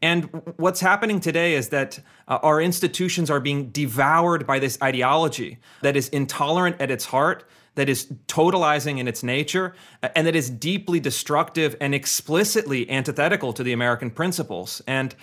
And 0.00 0.24
what's 0.56 0.80
happening 0.80 1.20
today 1.20 1.54
is 1.54 1.68
that 1.68 2.00
uh, 2.28 2.38
our 2.42 2.62
institutions 2.62 3.28
are 3.30 3.40
being 3.40 3.68
devoured 3.72 4.46
by 4.46 4.58
this 4.58 4.78
ideology 4.82 5.58
that 5.82 5.96
is 5.96 6.08
intolerant 6.08 6.80
at 6.80 6.90
its 6.90 7.04
heart, 7.04 7.44
that 7.74 7.90
is 7.90 8.06
totalizing 8.26 8.98
in 8.98 9.06
its 9.06 9.22
nature, 9.22 9.74
and 10.14 10.26
that 10.26 10.34
is 10.34 10.48
deeply 10.48 10.98
destructive 10.98 11.76
and 11.78 11.94
explicitly 11.94 12.88
antithetical 12.88 13.52
to 13.52 13.62
the 13.62 13.74
American 13.74 14.10
principles. 14.10 14.80
And 14.86 15.14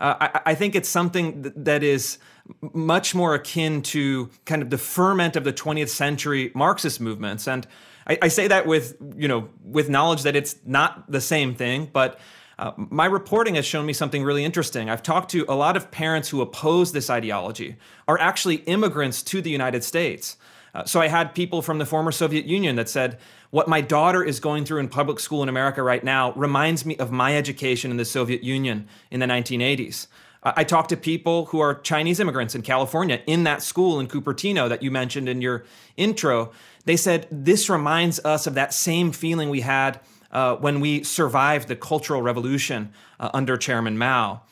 uh, 0.00 0.14
I, 0.20 0.40
I, 0.46 0.54
think 0.54 0.74
it's 0.74 0.88
something 0.88 1.52
that 1.56 1.82
is 1.82 2.18
much 2.60 3.14
more 3.14 3.34
akin 3.34 3.82
to 3.82 4.30
kind 4.44 4.62
of 4.62 4.70
the 4.70 4.78
ferment 4.78 5.36
of 5.36 5.44
the 5.44 5.52
20th 5.52 5.88
century 5.88 6.50
Marxist 6.54 7.00
movements. 7.00 7.46
And 7.46 7.66
I, 8.06 8.18
I 8.22 8.28
say 8.28 8.48
that 8.48 8.66
with, 8.66 8.96
you 9.16 9.28
know, 9.28 9.48
with 9.64 9.88
knowledge 9.88 10.22
that 10.22 10.36
it's 10.36 10.56
not 10.64 11.10
the 11.10 11.20
same 11.20 11.54
thing, 11.54 11.90
but 11.92 12.18
uh, 12.58 12.72
my 12.76 13.06
reporting 13.06 13.56
has 13.56 13.66
shown 13.66 13.84
me 13.86 13.92
something 13.92 14.22
really 14.22 14.44
interesting. 14.44 14.88
I've 14.88 15.02
talked 15.02 15.30
to 15.32 15.44
a 15.48 15.54
lot 15.54 15.76
of 15.76 15.90
parents 15.90 16.28
who 16.28 16.40
oppose 16.40 16.92
this 16.92 17.10
ideology, 17.10 17.76
are 18.06 18.18
actually 18.18 18.56
immigrants 18.56 19.22
to 19.24 19.42
the 19.42 19.50
United 19.50 19.82
States. 19.82 20.36
Uh, 20.74 20.84
so 20.84 21.00
I 21.00 21.08
had 21.08 21.34
people 21.34 21.62
from 21.62 21.78
the 21.78 21.86
former 21.86 22.12
Soviet 22.12 22.46
Union 22.46 22.76
that 22.76 22.88
said, 22.88 23.18
What 23.54 23.68
my 23.68 23.82
daughter 23.82 24.24
is 24.24 24.40
going 24.40 24.64
through 24.64 24.80
in 24.80 24.88
public 24.88 25.20
school 25.20 25.40
in 25.44 25.48
America 25.48 25.80
right 25.80 26.02
now 26.02 26.32
reminds 26.32 26.84
me 26.84 26.96
of 26.96 27.12
my 27.12 27.36
education 27.36 27.92
in 27.92 27.98
the 27.98 28.04
Soviet 28.04 28.42
Union 28.42 28.88
in 29.12 29.20
the 29.20 29.26
1980s. 29.26 30.08
Uh, 30.42 30.54
I 30.56 30.64
talked 30.64 30.88
to 30.88 30.96
people 30.96 31.46
who 31.46 31.60
are 31.60 31.76
Chinese 31.76 32.18
immigrants 32.18 32.56
in 32.56 32.62
California 32.62 33.22
in 33.28 33.44
that 33.44 33.62
school 33.62 34.00
in 34.00 34.08
Cupertino 34.08 34.68
that 34.68 34.82
you 34.82 34.90
mentioned 34.90 35.28
in 35.28 35.40
your 35.40 35.64
intro. 35.96 36.50
They 36.84 36.96
said, 36.96 37.28
This 37.30 37.70
reminds 37.70 38.18
us 38.24 38.48
of 38.48 38.54
that 38.54 38.74
same 38.74 39.12
feeling 39.12 39.50
we 39.50 39.60
had 39.60 40.00
uh, 40.32 40.56
when 40.56 40.80
we 40.80 41.04
survived 41.04 41.68
the 41.68 41.76
Cultural 41.76 42.22
Revolution 42.22 42.92
uh, 43.20 43.30
under 43.32 43.56
Chairman 43.56 43.96
Mao. 43.96 44.42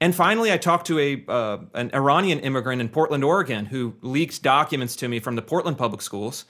And 0.00 0.16
finally, 0.16 0.52
I 0.52 0.58
talked 0.58 0.88
to 0.88 0.98
a 0.98 1.24
uh, 1.28 1.58
an 1.74 1.92
Iranian 1.94 2.40
immigrant 2.40 2.80
in 2.80 2.88
Portland, 2.88 3.22
Oregon, 3.22 3.66
who 3.66 3.94
leaked 4.02 4.42
documents 4.42 4.96
to 4.96 5.06
me 5.06 5.20
from 5.20 5.36
the 5.36 5.42
Portland 5.42 5.78
public 5.78 6.02
schools, 6.02 6.44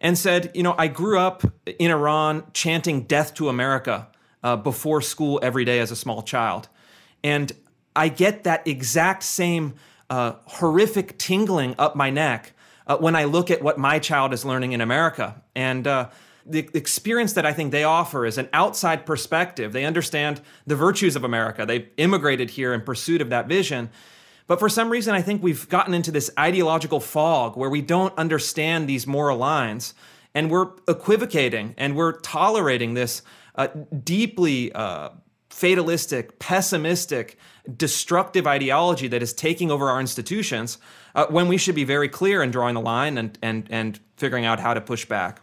and 0.00 0.16
said, 0.16 0.50
"You 0.54 0.62
know, 0.62 0.74
I 0.78 0.88
grew 0.88 1.18
up 1.18 1.42
in 1.78 1.90
Iran 1.90 2.44
chanting 2.52 3.02
"Death 3.02 3.34
to 3.34 3.48
America" 3.48 4.08
uh, 4.42 4.56
before 4.56 5.00
school 5.00 5.40
every 5.42 5.64
day 5.64 5.80
as 5.80 5.90
a 5.90 5.96
small 5.96 6.22
child, 6.22 6.68
and 7.24 7.52
I 7.96 8.08
get 8.08 8.44
that 8.44 8.66
exact 8.66 9.22
same 9.22 9.74
uh, 10.10 10.34
horrific 10.46 11.18
tingling 11.18 11.74
up 11.78 11.96
my 11.96 12.10
neck 12.10 12.52
uh, 12.86 12.96
when 12.96 13.16
I 13.16 13.24
look 13.24 13.50
at 13.50 13.62
what 13.62 13.78
my 13.78 13.98
child 13.98 14.32
is 14.32 14.44
learning 14.44 14.72
in 14.72 14.80
America." 14.80 15.42
And 15.54 15.86
the 16.48 16.68
experience 16.72 17.34
that 17.34 17.44
I 17.44 17.52
think 17.52 17.72
they 17.72 17.84
offer 17.84 18.24
is 18.24 18.38
an 18.38 18.48
outside 18.52 19.04
perspective. 19.04 19.72
They 19.72 19.84
understand 19.84 20.40
the 20.66 20.76
virtues 20.76 21.14
of 21.14 21.22
America. 21.22 21.66
They 21.66 21.88
immigrated 21.98 22.50
here 22.50 22.72
in 22.72 22.80
pursuit 22.80 23.20
of 23.20 23.28
that 23.28 23.48
vision. 23.48 23.90
But 24.48 24.58
for 24.58 24.68
some 24.68 24.90
reason, 24.90 25.14
I 25.14 25.22
think 25.22 25.42
we've 25.42 25.68
gotten 25.68 25.94
into 25.94 26.10
this 26.10 26.30
ideological 26.38 27.00
fog 27.00 27.56
where 27.56 27.70
we 27.70 27.82
don't 27.82 28.16
understand 28.18 28.88
these 28.88 29.06
moral 29.06 29.36
lines 29.38 29.94
and 30.34 30.50
we're 30.50 30.70
equivocating 30.88 31.74
and 31.76 31.94
we're 31.94 32.18
tolerating 32.20 32.94
this 32.94 33.22
uh, 33.54 33.68
deeply 34.02 34.72
uh, 34.72 35.10
fatalistic, 35.50 36.38
pessimistic, 36.38 37.36
destructive 37.76 38.46
ideology 38.46 39.06
that 39.08 39.22
is 39.22 39.34
taking 39.34 39.70
over 39.70 39.90
our 39.90 40.00
institutions 40.00 40.78
uh, 41.14 41.26
when 41.26 41.46
we 41.46 41.58
should 41.58 41.74
be 41.74 41.84
very 41.84 42.08
clear 42.08 42.42
in 42.42 42.50
drawing 42.50 42.74
the 42.74 42.80
line 42.80 43.18
and, 43.18 43.38
and, 43.42 43.66
and 43.68 44.00
figuring 44.16 44.46
out 44.46 44.60
how 44.60 44.72
to 44.72 44.80
push 44.80 45.04
back. 45.04 45.42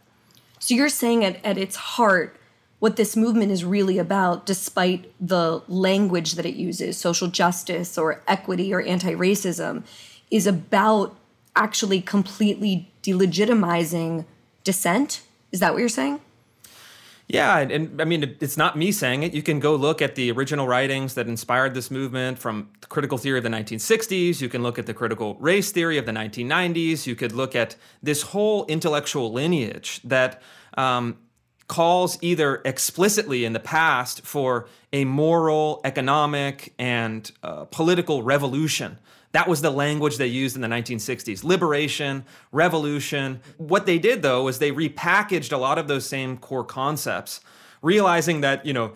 So 0.58 0.74
you're 0.74 0.88
saying 0.88 1.24
at, 1.24 1.44
at 1.44 1.58
its 1.58 1.76
heart, 1.76 2.40
what 2.78 2.96
this 2.96 3.16
movement 3.16 3.50
is 3.50 3.64
really 3.64 3.98
about, 3.98 4.44
despite 4.46 5.10
the 5.20 5.62
language 5.68 6.32
that 6.32 6.44
it 6.44 6.54
uses, 6.54 6.98
social 6.98 7.28
justice 7.28 7.96
or 7.96 8.22
equity 8.28 8.72
or 8.72 8.82
anti 8.82 9.14
racism, 9.14 9.84
is 10.30 10.46
about 10.46 11.16
actually 11.54 12.00
completely 12.00 12.90
delegitimizing 13.02 14.26
dissent? 14.62 15.22
Is 15.52 15.60
that 15.60 15.72
what 15.72 15.80
you're 15.80 15.88
saying? 15.88 16.20
Yeah, 17.28 17.58
and, 17.58 17.72
and, 17.72 18.00
I 18.00 18.04
mean, 18.04 18.36
it's 18.40 18.56
not 18.56 18.78
me 18.78 18.92
saying 18.92 19.24
it. 19.24 19.34
You 19.34 19.42
can 19.42 19.58
go 19.58 19.74
look 19.74 20.00
at 20.00 20.14
the 20.14 20.30
original 20.30 20.68
writings 20.68 21.14
that 21.14 21.26
inspired 21.26 21.74
this 21.74 21.90
movement 21.90 22.38
from 22.38 22.70
the 22.80 22.86
critical 22.86 23.18
theory 23.18 23.38
of 23.38 23.42
the 23.42 23.50
1960s. 23.50 24.40
You 24.40 24.48
can 24.48 24.62
look 24.62 24.78
at 24.78 24.86
the 24.86 24.94
critical 24.94 25.34
race 25.40 25.72
theory 25.72 25.98
of 25.98 26.06
the 26.06 26.12
1990s. 26.12 27.04
You 27.04 27.16
could 27.16 27.32
look 27.32 27.56
at 27.56 27.74
this 28.00 28.22
whole 28.22 28.64
intellectual 28.66 29.32
lineage 29.32 30.00
that 30.04 30.40
um, 30.76 31.16
calls 31.68 32.18
either 32.20 32.62
explicitly 32.64 33.44
in 33.44 33.52
the 33.52 33.60
past 33.60 34.22
for 34.22 34.68
a 34.92 35.04
moral, 35.04 35.80
economic, 35.84 36.72
and 36.78 37.30
uh, 37.42 37.64
political 37.66 38.22
revolution. 38.22 38.98
That 39.32 39.48
was 39.48 39.60
the 39.60 39.70
language 39.70 40.16
they 40.16 40.28
used 40.28 40.56
in 40.56 40.62
the 40.62 40.68
1960s 40.68 41.44
liberation, 41.44 42.24
revolution. 42.52 43.40
What 43.58 43.84
they 43.84 43.98
did, 43.98 44.22
though, 44.22 44.44
was 44.44 44.58
they 44.58 44.70
repackaged 44.70 45.52
a 45.52 45.58
lot 45.58 45.78
of 45.78 45.88
those 45.88 46.08
same 46.08 46.38
core 46.38 46.64
concepts 46.64 47.40
realizing 47.82 48.40
that 48.40 48.64
you 48.64 48.72
know 48.72 48.92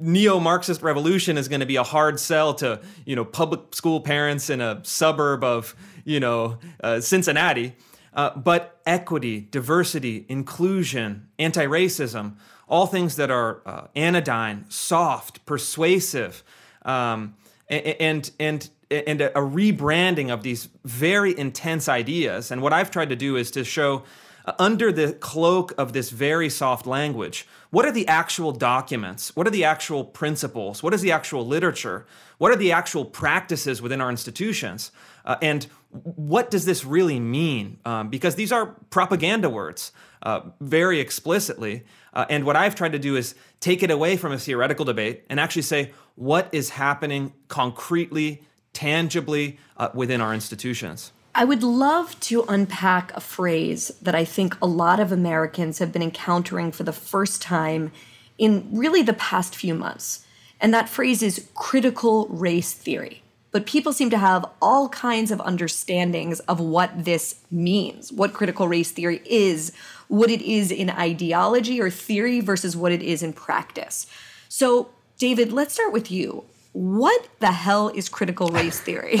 neo-marxist 0.00 0.82
revolution 0.82 1.36
is 1.36 1.46
going 1.46 1.60
to 1.60 1.66
be 1.66 1.76
a 1.76 1.82
hard 1.82 2.18
sell 2.18 2.54
to 2.54 2.80
you 3.04 3.14
know 3.14 3.24
public 3.24 3.74
school 3.74 4.00
parents 4.00 4.50
in 4.50 4.60
a 4.60 4.80
suburb 4.82 5.44
of 5.44 5.76
you 6.04 6.18
know 6.18 6.58
uh, 6.82 7.00
cincinnati 7.00 7.76
uh, 8.14 8.30
but 8.36 8.80
equity 8.86 9.40
diversity 9.50 10.26
inclusion 10.28 11.28
anti-racism 11.38 12.34
all 12.68 12.86
things 12.86 13.16
that 13.16 13.30
are 13.30 13.62
uh, 13.66 13.86
anodyne 13.96 14.64
soft 14.68 15.44
persuasive 15.46 16.42
um, 16.82 17.34
and 17.68 18.30
and 18.38 18.70
and 18.90 19.20
a, 19.20 19.30
rebranding 19.34 20.30
of 20.30 20.42
these 20.42 20.68
very 20.84 21.38
intense 21.38 21.88
ideas. 21.88 22.50
And 22.50 22.62
what 22.62 22.72
I've 22.72 22.90
tried 22.90 23.10
to 23.10 23.16
do 23.16 23.36
is 23.36 23.50
to 23.50 23.64
show 23.64 24.04
uh, 24.46 24.54
under 24.58 24.90
the 24.90 25.12
cloak 25.12 25.74
of 25.76 25.92
this 25.92 26.10
very 26.10 26.48
soft 26.48 26.86
language, 26.86 27.46
what 27.70 27.84
are 27.84 27.92
the 27.92 28.08
actual 28.08 28.52
documents? 28.52 29.36
What 29.36 29.46
are 29.46 29.50
the 29.50 29.64
actual 29.64 30.04
principles? 30.04 30.82
What 30.82 30.94
is 30.94 31.02
the 31.02 31.12
actual 31.12 31.46
literature? 31.46 32.06
What 32.38 32.50
are 32.50 32.56
the 32.56 32.72
actual 32.72 33.04
practices 33.04 33.82
within 33.82 34.00
our 34.00 34.08
institutions? 34.08 34.90
Uh, 35.26 35.36
and 35.42 35.66
what 35.90 36.50
does 36.50 36.64
this 36.64 36.84
really 36.84 37.18
mean? 37.18 37.78
Um, 37.84 38.08
because 38.08 38.34
these 38.34 38.52
are 38.52 38.66
propaganda 38.90 39.48
words 39.48 39.92
uh, 40.22 40.40
very 40.60 41.00
explicitly. 41.00 41.84
Uh, 42.12 42.26
and 42.28 42.44
what 42.44 42.56
I've 42.56 42.74
tried 42.74 42.92
to 42.92 42.98
do 42.98 43.16
is 43.16 43.34
take 43.60 43.82
it 43.82 43.90
away 43.90 44.16
from 44.16 44.32
a 44.32 44.38
theoretical 44.38 44.84
debate 44.84 45.24
and 45.30 45.40
actually 45.40 45.62
say, 45.62 45.92
what 46.14 46.48
is 46.52 46.70
happening 46.70 47.32
concretely 47.48 48.42
tangibly 48.72 49.58
uh, 49.76 49.88
within 49.94 50.20
our 50.20 50.34
institutions. 50.34 51.12
I 51.34 51.44
would 51.44 51.62
love 51.62 52.18
to 52.20 52.44
unpack 52.48 53.16
a 53.16 53.20
phrase 53.20 53.92
that 54.02 54.14
I 54.14 54.24
think 54.24 54.56
a 54.60 54.66
lot 54.66 55.00
of 55.00 55.12
Americans 55.12 55.78
have 55.78 55.92
been 55.92 56.02
encountering 56.02 56.72
for 56.72 56.82
the 56.82 56.92
first 56.92 57.40
time 57.40 57.92
in 58.38 58.68
really 58.72 59.02
the 59.02 59.12
past 59.14 59.54
few 59.54 59.74
months. 59.74 60.24
And 60.60 60.74
that 60.74 60.88
phrase 60.88 61.22
is 61.22 61.48
critical 61.54 62.26
race 62.28 62.72
theory. 62.72 63.22
But 63.50 63.64
people 63.64 63.92
seem 63.92 64.10
to 64.10 64.18
have 64.18 64.44
all 64.60 64.88
kinds 64.90 65.30
of 65.30 65.40
understandings 65.40 66.40
of 66.40 66.60
what 66.60 67.04
this 67.04 67.36
means, 67.50 68.12
what 68.12 68.34
critical 68.34 68.68
race 68.68 68.90
theory 68.90 69.22
is, 69.24 69.72
what 70.08 70.30
it 70.30 70.42
is 70.42 70.70
in 70.70 70.90
ideology 70.90 71.80
or 71.80 71.88
theory 71.88 72.40
versus 72.40 72.76
what 72.76 72.92
it 72.92 73.02
is 73.02 73.22
in 73.22 73.32
practice. 73.32 74.06
So, 74.48 74.90
David, 75.18 75.52
let's 75.52 75.74
start 75.74 75.92
with 75.92 76.10
you 76.10 76.44
what 76.78 77.28
the 77.40 77.50
hell 77.50 77.88
is 77.88 78.08
critical 78.08 78.48
race 78.48 78.78
theory? 78.78 79.18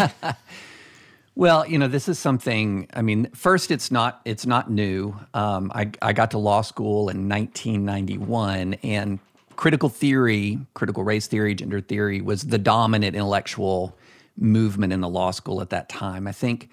well, 1.34 1.66
you 1.66 1.78
know, 1.78 1.88
this 1.88 2.08
is 2.08 2.18
something. 2.18 2.86
I 2.94 3.02
mean, 3.02 3.30
first, 3.34 3.72
it's 3.72 3.90
not 3.90 4.20
it's 4.24 4.46
not 4.46 4.70
new. 4.70 5.18
Um, 5.34 5.72
I, 5.74 5.90
I 6.00 6.12
got 6.12 6.30
to 6.32 6.38
law 6.38 6.62
school 6.62 7.08
in 7.08 7.28
1991, 7.28 8.74
and 8.84 9.18
critical 9.56 9.88
theory, 9.88 10.60
critical 10.74 11.02
race 11.02 11.26
theory, 11.26 11.54
gender 11.54 11.80
theory 11.80 12.20
was 12.20 12.42
the 12.42 12.58
dominant 12.58 13.16
intellectual 13.16 13.96
movement 14.40 14.92
in 14.92 15.00
the 15.00 15.08
law 15.08 15.30
school 15.30 15.60
at 15.60 15.70
that 15.70 15.88
time. 15.88 16.26
I 16.26 16.32
think 16.32 16.70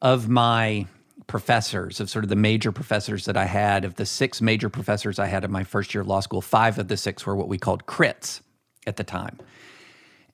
of 0.00 0.28
my 0.28 0.86
professors, 1.26 2.00
of 2.00 2.10
sort 2.10 2.24
of 2.24 2.28
the 2.28 2.36
major 2.36 2.72
professors 2.72 3.26
that 3.26 3.36
I 3.36 3.44
had, 3.44 3.84
of 3.84 3.94
the 3.94 4.06
six 4.06 4.40
major 4.40 4.68
professors 4.68 5.18
I 5.18 5.26
had 5.26 5.44
in 5.44 5.52
my 5.52 5.64
first 5.64 5.94
year 5.94 6.02
of 6.02 6.08
law 6.08 6.20
school, 6.20 6.40
five 6.40 6.78
of 6.78 6.88
the 6.88 6.96
six 6.96 7.24
were 7.24 7.36
what 7.36 7.48
we 7.48 7.58
called 7.58 7.86
crits 7.86 8.40
at 8.86 8.96
the 8.96 9.04
time. 9.04 9.38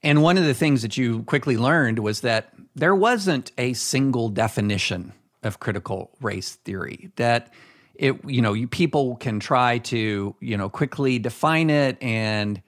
And 0.03 0.23
one 0.23 0.39
of 0.39 0.45
the 0.45 0.55
things 0.55 0.83
that 0.83 0.97
you 0.97 1.25
quickly 1.25 1.57
learned 1.57 1.99
was 1.99 2.21
that 2.23 2.53
there 2.75 2.95
wasn't 2.95 3.53
a 3.59 3.73
single 3.75 4.29
definition 4.29 5.13
of 5.43 5.61
critical 5.61 6.11
race 6.21 6.55
theory. 6.55 7.11
That 7.17 7.53
it, 7.95 8.17
you 8.25 8.41
know, 8.41 8.53
you, 8.53 8.69
people 8.69 9.17
can 9.17 9.41
try 9.41 9.79
to, 9.79 10.35
you 10.41 10.57
know, 10.57 10.69
quickly 10.69 11.19
define 11.19 11.69
it, 11.69 12.01
and 12.01 12.63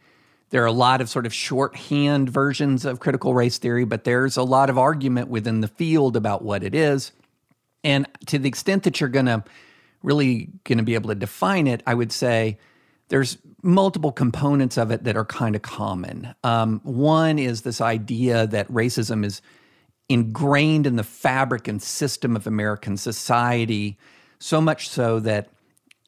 there 0.50 0.62
are 0.62 0.66
a 0.66 0.72
lot 0.72 1.00
of 1.00 1.08
sort 1.08 1.26
of 1.26 1.32
shorthand 1.32 2.28
versions 2.28 2.84
of 2.84 3.00
critical 3.00 3.34
race 3.34 3.58
theory, 3.58 3.84
but 3.84 4.04
there's 4.04 4.36
a 4.36 4.42
lot 4.42 4.68
of 4.68 4.76
argument 4.76 5.28
within 5.28 5.60
the 5.60 5.68
field 5.68 6.16
about 6.16 6.42
what 6.42 6.62
it 6.62 6.74
is. 6.74 7.12
And 7.82 8.06
to 8.26 8.38
the 8.38 8.48
extent 8.48 8.82
that 8.82 9.00
you're 9.00 9.08
going 9.08 9.26
to 9.26 9.44
really 10.02 10.48
going 10.64 10.78
to 10.78 10.84
be 10.84 10.94
able 10.94 11.08
to 11.08 11.14
define 11.14 11.66
it, 11.66 11.82
I 11.86 11.94
would 11.94 12.12
say 12.12 12.58
there's 13.08 13.38
multiple 13.62 14.12
components 14.12 14.76
of 14.76 14.90
it 14.90 15.04
that 15.04 15.16
are 15.16 15.24
kind 15.24 15.54
of 15.54 15.62
common. 15.62 16.34
Um, 16.42 16.80
one 16.82 17.38
is 17.38 17.62
this 17.62 17.80
idea 17.80 18.46
that 18.48 18.68
racism 18.68 19.24
is 19.24 19.42
ingrained 20.08 20.86
in 20.86 20.96
the 20.96 21.04
fabric 21.04 21.68
and 21.68 21.80
system 21.80 22.34
of 22.34 22.46
American 22.46 22.96
society, 22.96 23.96
so 24.38 24.60
much 24.60 24.88
so 24.88 25.20
that 25.20 25.48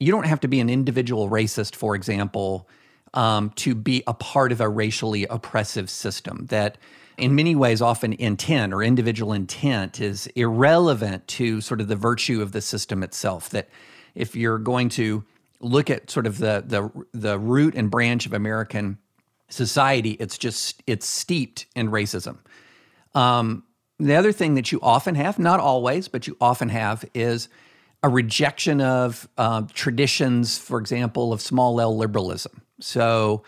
you 0.00 0.10
don't 0.10 0.26
have 0.26 0.40
to 0.40 0.48
be 0.48 0.58
an 0.58 0.68
individual 0.68 1.28
racist, 1.28 1.76
for 1.76 1.94
example, 1.94 2.68
um, 3.14 3.50
to 3.50 3.74
be 3.74 4.02
a 4.06 4.14
part 4.14 4.52
of 4.52 4.60
a 4.60 4.68
racially 4.68 5.26
oppressive 5.26 5.90
system. 5.90 6.46
That 6.46 6.78
in 7.18 7.34
many 7.34 7.54
ways, 7.54 7.82
often 7.82 8.12
intent 8.14 8.72
or 8.72 8.82
individual 8.82 9.32
intent 9.32 10.00
is 10.00 10.26
irrelevant 10.28 11.26
to 11.28 11.60
sort 11.60 11.80
of 11.80 11.88
the 11.88 11.96
virtue 11.96 12.42
of 12.42 12.52
the 12.52 12.60
system 12.60 13.02
itself. 13.02 13.50
That 13.50 13.68
if 14.14 14.34
you're 14.34 14.58
going 14.58 14.88
to 14.90 15.24
look 15.60 15.90
at 15.90 16.10
sort 16.10 16.26
of 16.26 16.38
the 16.38 16.64
the 16.66 17.06
the 17.12 17.38
root 17.38 17.74
and 17.74 17.90
branch 17.90 18.26
of 18.26 18.32
American 18.32 18.98
society, 19.48 20.12
it's 20.12 20.38
just 20.38 20.82
it's 20.86 21.06
steeped 21.06 21.66
in 21.76 21.90
racism. 21.90 22.38
Um, 23.14 23.64
the 23.98 24.16
other 24.16 24.32
thing 24.32 24.54
that 24.54 24.72
you 24.72 24.80
often 24.82 25.14
have, 25.14 25.38
not 25.38 25.60
always, 25.60 26.08
but 26.08 26.26
you 26.26 26.36
often 26.40 26.70
have, 26.70 27.04
is 27.14 27.48
a 28.02 28.08
rejection 28.08 28.80
of 28.80 29.28
uh, 29.38 29.62
traditions, 29.72 30.58
for 30.58 30.80
example, 30.80 31.32
of 31.32 31.40
small 31.40 31.80
L 31.80 31.96
liberalism. 31.96 32.62
So 32.82 33.42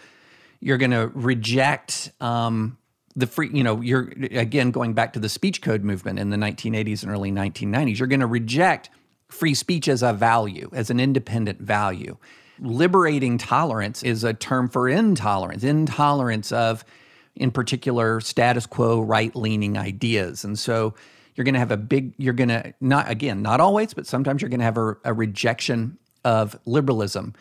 you're 0.61 0.79
going 0.79 0.92
to 0.92 1.11
reject 1.14 2.12
um, 2.20 2.79
the 3.16 3.27
free, 3.27 3.51
you 3.53 3.62
know, 3.62 3.81
you're 3.81 4.12
again 4.33 4.70
going 4.70 4.94
back 4.94 5.12
to 5.12 5.20
the 5.20 5.29
speech 5.29 5.62
code 5.62 5.85
movement 5.85 6.18
in 6.18 6.31
the 6.31 6.37
1980s 6.37 7.03
and 7.03 7.12
early 7.12 7.31
1990s. 7.31 7.99
You're 7.99 8.09
going 8.09 8.20
to 8.20 8.27
reject 8.27 8.90
free 9.29 9.55
speech 9.55 9.88
as 9.88 10.03
a 10.03 10.12
value, 10.12 10.70
as 10.73 10.90
an 10.90 11.01
independent 11.01 11.61
value. 11.61 12.16
Liberating 12.61 13.37
tolerance 13.37 14.03
is 14.03 14.25
a 14.25 14.33
term 14.33 14.68
for 14.68 14.88
intolerance, 14.88 15.64
intolerance 15.64 16.53
of, 16.53 16.85
in 17.35 17.51
particular, 17.51 18.20
status 18.20 18.64
quo 18.64 19.01
right 19.01 19.35
leaning 19.35 19.77
ideas. 19.77 20.44
And 20.44 20.59
so 20.59 20.94
you're 21.35 21.44
going 21.44 21.55
to 21.55 21.61
have 21.61 21.73
a 21.73 21.77
big, 21.77 22.14
you're 22.16 22.33
going 22.33 22.49
to, 22.49 22.73
not 22.81 23.11
again, 23.11 23.42
not 23.42 23.61
always, 23.61 23.92
but 23.92 24.07
sometimes 24.07 24.40
you're 24.40 24.49
going 24.49 24.61
to 24.61 24.64
have 24.64 24.79
a, 24.79 24.97
a 25.05 25.12
rejection 25.12 25.99
of 26.25 26.59
liberalism. 26.64 27.35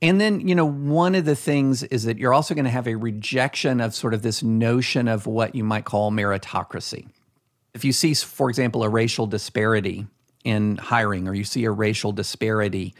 And 0.00 0.20
then, 0.20 0.46
you 0.46 0.54
know, 0.54 0.66
one 0.66 1.14
of 1.16 1.24
the 1.24 1.34
things 1.34 1.82
is 1.82 2.04
that 2.04 2.18
you're 2.18 2.32
also 2.32 2.54
going 2.54 2.64
to 2.64 2.70
have 2.70 2.86
a 2.86 2.94
rejection 2.94 3.80
of 3.80 3.94
sort 3.94 4.14
of 4.14 4.22
this 4.22 4.42
notion 4.42 5.08
of 5.08 5.26
what 5.26 5.54
you 5.54 5.64
might 5.64 5.84
call 5.84 6.12
meritocracy. 6.12 7.08
If 7.74 7.84
you 7.84 7.92
see, 7.92 8.14
for 8.14 8.48
example, 8.48 8.84
a 8.84 8.88
racial 8.88 9.26
disparity 9.26 10.06
in 10.44 10.76
hiring 10.76 11.26
or 11.26 11.34
you 11.34 11.44
see 11.44 11.64
a 11.64 11.70
racial 11.70 12.12
disparity 12.12 12.94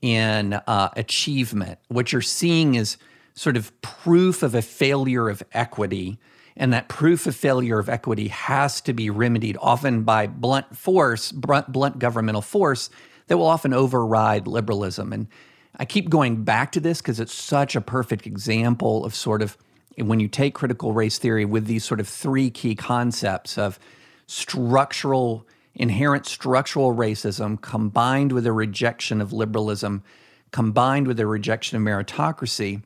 in 0.00 0.54
uh, 0.54 0.88
achievement, 0.96 1.78
what 1.88 2.10
you're 2.10 2.22
seeing 2.22 2.74
is 2.74 2.96
sort 3.34 3.56
of 3.56 3.78
proof 3.82 4.42
of 4.42 4.54
a 4.54 4.62
failure 4.62 5.28
of 5.28 5.42
equity. 5.52 6.18
And 6.56 6.72
that 6.72 6.88
proof 6.88 7.26
of 7.26 7.36
failure 7.36 7.78
of 7.78 7.88
equity 7.88 8.28
has 8.28 8.80
to 8.82 8.92
be 8.92 9.10
remedied 9.10 9.58
often 9.60 10.04
by 10.04 10.26
blunt 10.26 10.76
force, 10.76 11.32
blunt, 11.32 11.70
blunt 11.70 11.98
governmental 11.98 12.42
force 12.42 12.90
that 13.28 13.36
will 13.36 13.46
often 13.46 13.72
override 13.72 14.46
liberalism. 14.46 15.12
And 15.12 15.28
I 15.76 15.84
keep 15.84 16.10
going 16.10 16.44
back 16.44 16.72
to 16.72 16.80
this 16.80 17.00
because 17.00 17.20
it's 17.20 17.34
such 17.34 17.76
a 17.76 17.80
perfect 17.80 18.26
example 18.26 19.04
of 19.04 19.14
sort 19.14 19.42
of 19.42 19.56
when 19.96 20.20
you 20.20 20.28
take 20.28 20.54
critical 20.54 20.92
race 20.92 21.18
theory 21.18 21.44
with 21.44 21.66
these 21.66 21.84
sort 21.84 22.00
of 22.00 22.08
three 22.08 22.50
key 22.50 22.74
concepts 22.74 23.58
of 23.58 23.78
structural 24.26 25.46
inherent 25.74 26.26
structural 26.26 26.94
racism 26.94 27.60
combined 27.60 28.32
with 28.32 28.46
a 28.46 28.52
rejection 28.52 29.20
of 29.20 29.32
liberalism, 29.32 30.02
combined 30.50 31.06
with 31.06 31.18
a 31.20 31.26
rejection 31.26 31.76
of 31.76 31.82
meritocracy, 31.82 32.82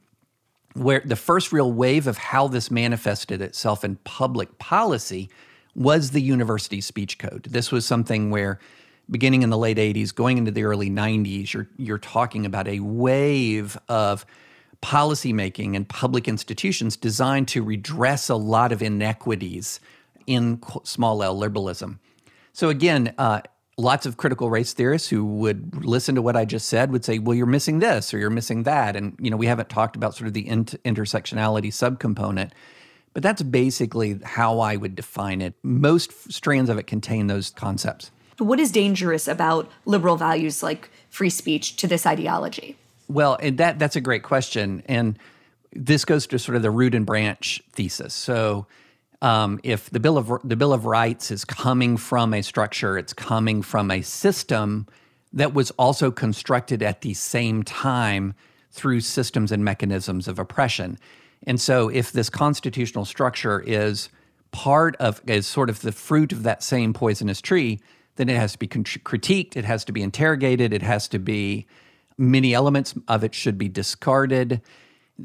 where 0.74 1.02
the 1.04 1.16
first 1.16 1.52
real 1.52 1.72
wave 1.72 2.06
of 2.06 2.18
how 2.18 2.46
this 2.48 2.70
manifested 2.70 3.40
itself 3.40 3.84
in 3.84 3.96
public 4.04 4.58
policy 4.58 5.30
was 5.74 6.10
the 6.10 6.20
university 6.20 6.80
speech 6.80 7.18
code. 7.18 7.44
This 7.50 7.72
was 7.72 7.86
something 7.86 8.30
where 8.30 8.58
beginning 9.10 9.42
in 9.42 9.50
the 9.50 9.58
late 9.58 9.76
80s, 9.76 10.14
going 10.14 10.38
into 10.38 10.50
the 10.50 10.64
early 10.64 10.90
90s, 10.90 11.52
you're 11.52 11.68
you're 11.76 11.98
talking 11.98 12.46
about 12.46 12.68
a 12.68 12.80
wave 12.80 13.76
of 13.88 14.24
policymaking 14.82 15.74
and 15.74 15.88
public 15.88 16.28
institutions 16.28 16.96
designed 16.96 17.48
to 17.48 17.62
redress 17.62 18.28
a 18.28 18.36
lot 18.36 18.70
of 18.70 18.82
inequities 18.82 19.80
in 20.26 20.60
small 20.84 21.22
L 21.22 21.36
liberalism. 21.36 22.00
So 22.52 22.68
again, 22.68 23.14
uh, 23.18 23.40
lots 23.76 24.06
of 24.06 24.16
critical 24.16 24.50
race 24.50 24.72
theorists 24.72 25.08
who 25.08 25.24
would 25.24 25.84
listen 25.84 26.14
to 26.14 26.22
what 26.22 26.36
I 26.36 26.44
just 26.44 26.68
said 26.68 26.92
would 26.92 27.04
say, 27.04 27.18
"Well, 27.18 27.34
you're 27.34 27.46
missing 27.46 27.78
this 27.78 28.12
or 28.14 28.18
you're 28.18 28.30
missing 28.30 28.64
that," 28.64 28.96
and 28.96 29.16
you 29.18 29.30
know 29.30 29.36
we 29.36 29.46
haven't 29.46 29.68
talked 29.68 29.96
about 29.96 30.14
sort 30.14 30.28
of 30.28 30.34
the 30.34 30.46
inter- 30.46 30.78
intersectionality 30.84 31.68
subcomponent. 31.68 32.50
But 33.12 33.22
that's 33.22 33.42
basically 33.42 34.18
how 34.24 34.58
I 34.58 34.76
would 34.76 34.96
define 34.96 35.40
it. 35.40 35.54
Most 35.62 36.32
strands 36.32 36.68
of 36.68 36.78
it 36.78 36.86
contain 36.86 37.28
those 37.28 37.50
concepts. 37.50 38.10
What 38.38 38.58
is 38.58 38.70
dangerous 38.70 39.28
about 39.28 39.70
liberal 39.84 40.16
values 40.16 40.62
like 40.62 40.90
free 41.10 41.30
speech 41.30 41.76
to 41.76 41.86
this 41.86 42.06
ideology? 42.06 42.76
Well, 43.08 43.36
and 43.40 43.58
that 43.58 43.78
that's 43.78 43.96
a 43.96 44.00
great 44.00 44.22
question, 44.22 44.82
and 44.86 45.18
this 45.72 46.04
goes 46.04 46.26
to 46.28 46.38
sort 46.38 46.56
of 46.56 46.62
the 46.62 46.70
root 46.70 46.94
and 46.94 47.04
branch 47.04 47.62
thesis. 47.72 48.14
So 48.14 48.66
um, 49.22 49.60
if 49.62 49.90
the 49.90 50.00
bill 50.00 50.18
of 50.18 50.32
the 50.42 50.56
Bill 50.56 50.72
of 50.72 50.84
Rights 50.86 51.30
is 51.30 51.44
coming 51.44 51.96
from 51.96 52.34
a 52.34 52.42
structure, 52.42 52.98
it's 52.98 53.12
coming 53.12 53.62
from 53.62 53.90
a 53.90 54.02
system 54.02 54.86
that 55.32 55.52
was 55.52 55.70
also 55.72 56.10
constructed 56.10 56.82
at 56.82 57.00
the 57.02 57.14
same 57.14 57.62
time 57.62 58.34
through 58.70 59.00
systems 59.00 59.52
and 59.52 59.64
mechanisms 59.64 60.28
of 60.28 60.38
oppression. 60.38 60.98
And 61.46 61.60
so, 61.60 61.88
if 61.88 62.12
this 62.12 62.30
constitutional 62.30 63.04
structure 63.04 63.60
is 63.60 64.08
part 64.52 64.96
of, 64.96 65.20
is 65.26 65.46
sort 65.46 65.68
of 65.68 65.80
the 65.80 65.92
fruit 65.92 66.32
of 66.32 66.42
that 66.44 66.62
same 66.62 66.92
poisonous 66.92 67.40
tree, 67.40 67.80
then 68.16 68.28
it 68.28 68.36
has 68.36 68.52
to 68.52 68.58
be 68.58 68.68
critiqued, 68.68 69.56
it 69.56 69.64
has 69.64 69.84
to 69.84 69.92
be 69.92 70.02
interrogated, 70.02 70.72
it 70.72 70.82
has 70.82 71.08
to 71.08 71.18
be, 71.18 71.66
many 72.16 72.54
elements 72.54 72.94
of 73.08 73.24
it 73.24 73.34
should 73.34 73.58
be 73.58 73.68
discarded 73.68 74.60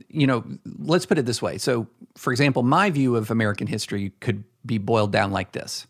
you 0.10 0.28
know, 0.28 0.44
let's 0.80 1.06
put 1.06 1.18
it 1.18 1.26
this 1.26 1.42
way. 1.42 1.58
So, 1.58 1.88
for 2.16 2.32
example, 2.32 2.64
my 2.64 2.90
view 2.90 3.16
of 3.16 3.32
American 3.32 3.68
history 3.68 4.12
could 4.20 4.44
be 4.66 4.78
boiled 4.78 5.12
down 5.12 5.32
like 5.32 5.52
this 5.52 5.88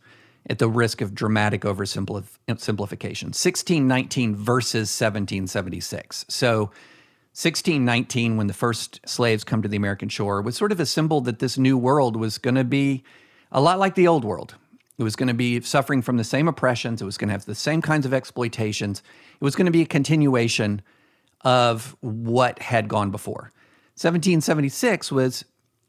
at 0.49 0.59
the 0.59 0.69
risk 0.69 1.01
of 1.01 1.13
dramatic 1.13 1.61
oversimplification 1.61 2.45
1619 2.47 4.35
versus 4.35 4.89
1776. 4.89 6.25
So, 6.29 6.71
1619, 7.33 8.37
when 8.37 8.47
the 8.47 8.53
first 8.53 8.99
slaves 9.05 9.43
come 9.43 9.61
to 9.61 9.69
the 9.69 9.77
American 9.77 10.09
shore, 10.09 10.41
was 10.41 10.57
sort 10.57 10.71
of 10.71 10.79
a 10.79 10.85
symbol 10.85 11.21
that 11.21 11.39
this 11.39 11.57
new 11.57 11.77
world 11.77 12.15
was 12.15 12.37
going 12.37 12.55
to 12.55 12.63
be 12.63 13.03
a 13.51 13.61
lot 13.61 13.79
like 13.79 13.95
the 13.95 14.07
old 14.07 14.25
world. 14.25 14.55
It 14.99 15.03
was 15.03 15.15
going 15.15 15.27
to 15.29 15.33
be 15.33 15.61
suffering 15.61 16.01
from 16.01 16.17
the 16.17 16.23
same 16.23 16.47
oppressions, 16.47 17.01
it 17.01 17.05
was 17.05 17.17
going 17.17 17.29
to 17.29 17.31
have 17.31 17.45
the 17.45 17.55
same 17.55 17.81
kinds 17.81 18.05
of 18.05 18.13
exploitations, 18.13 19.01
it 19.33 19.43
was 19.43 19.55
going 19.55 19.65
to 19.65 19.71
be 19.71 19.81
a 19.81 19.87
continuation 19.87 20.81
of 21.41 21.95
what 22.01 22.59
had 22.59 22.89
gone 22.89 23.09
before. 23.09 23.51
1776 23.95 25.11
was 25.11 25.45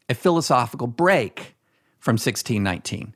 a 0.08 0.14
philosophical 0.14 0.86
break 0.86 1.56
from 1.98 2.14
1619. 2.14 3.14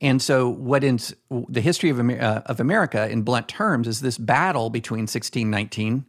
And 0.00 0.20
so, 0.20 0.48
what 0.48 0.84
in 0.84 0.98
the 1.30 1.60
history 1.60 1.90
of, 1.90 1.98
uh, 1.98 2.42
of 2.46 2.60
America, 2.60 3.08
in 3.08 3.22
blunt 3.22 3.48
terms, 3.48 3.88
is 3.88 4.00
this 4.00 4.18
battle 4.18 4.68
between 4.68 5.02
1619, 5.02 6.04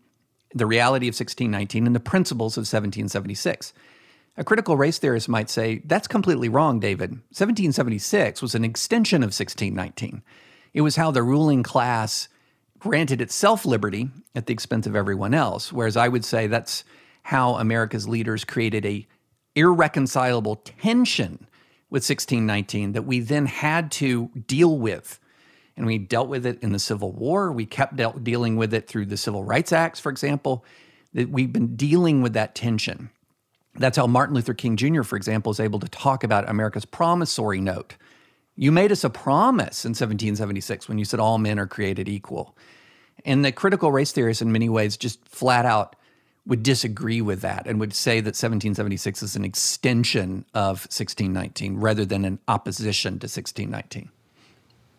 the 0.53 0.65
reality 0.65 1.07
of 1.07 1.13
1619, 1.13 1.85
and 1.85 1.95
the 1.95 1.99
principles 1.99 2.57
of 2.57 2.61
1776. 2.61 3.73
A 4.39 4.43
critical 4.43 4.78
race 4.78 5.00
theorist 5.00 5.28
might 5.28 5.50
say, 5.50 5.82
that's 5.86 6.08
completely 6.08 6.47
wrong, 6.47 6.80
David. 6.80 7.12
1776 7.12 8.41
was 8.41 8.54
an 8.54 8.63
extension 8.63 9.23
of 9.23 9.28
1619. 9.28 10.21
It 10.76 10.82
was 10.82 10.95
how 10.95 11.10
the 11.10 11.23
ruling 11.23 11.63
class 11.63 12.28
granted 12.78 13.19
itself 13.19 13.65
liberty 13.65 14.12
at 14.36 14.45
the 14.45 14.54
expense 14.54 14.86
of 14.86 14.95
everyone 14.95 15.34
else. 15.34 15.73
Whereas 15.73 15.97
I 15.97 16.08
would 16.08 16.23
say 16.23 16.45
that's 16.45 16.84
how 17.23 17.56
America's 17.56 18.08
leaders 18.08 18.45
created 18.45 18.86
a 18.86 19.08
irreconcilable 19.56 20.58
tension 20.58 21.47
with 21.89 22.08
1619 22.08 22.91
that 22.91 23.02
we 23.04 23.19
then 23.19 23.47
had 23.47 23.91
to 23.93 24.30
deal 24.45 24.78
with. 24.78 25.19
And 25.76 25.88
we 25.88 25.97
dealt 25.97 26.28
with 26.28 26.45
it 26.45 26.62
in 26.62 26.73
the 26.73 26.80
Civil 26.80 27.12
War. 27.12 27.52
We 27.52 27.65
kept 27.65 27.95
dealt, 27.95 28.23
dealing 28.23 28.56
with 28.56 28.73
it 28.73 28.88
through 28.88 29.08
the 29.08 29.17
Civil 29.17 29.43
Rights 29.43 29.71
Acts, 29.71 30.00
for 30.00 30.12
example. 30.12 30.63
That 31.13 31.30
we've 31.30 31.52
been 31.52 31.76
dealing 31.76 32.21
with 32.21 32.34
that 32.34 32.54
tension. 32.54 33.10
That's 33.77 33.97
how 33.97 34.07
Martin 34.07 34.35
Luther 34.35 34.53
King 34.53 34.75
Jr., 34.75 35.03
for 35.03 35.15
example, 35.15 35.51
is 35.51 35.59
able 35.59 35.79
to 35.79 35.87
talk 35.87 36.23
about 36.23 36.49
America's 36.49 36.85
promissory 36.85 37.61
note. 37.61 37.95
You 38.55 38.71
made 38.71 38.91
us 38.91 39.03
a 39.03 39.09
promise 39.09 39.85
in 39.85 39.89
1776 39.89 40.89
when 40.89 40.97
you 40.97 41.05
said 41.05 41.19
all 41.19 41.37
men 41.37 41.59
are 41.59 41.67
created 41.67 42.09
equal. 42.09 42.55
And 43.23 43.45
the 43.45 43.51
critical 43.51 43.91
race 43.91 44.11
theorists, 44.11 44.41
in 44.41 44.51
many 44.51 44.69
ways, 44.69 44.97
just 44.97 45.23
flat 45.27 45.65
out 45.65 45.95
would 46.47 46.63
disagree 46.63 47.21
with 47.21 47.41
that 47.41 47.67
and 47.67 47.79
would 47.79 47.93
say 47.93 48.19
that 48.21 48.29
1776 48.29 49.21
is 49.21 49.35
an 49.35 49.43
extension 49.43 50.45
of 50.53 50.85
1619 50.85 51.77
rather 51.77 52.05
than 52.05 52.25
an 52.25 52.39
opposition 52.47 53.13
to 53.19 53.25
1619. 53.25 54.09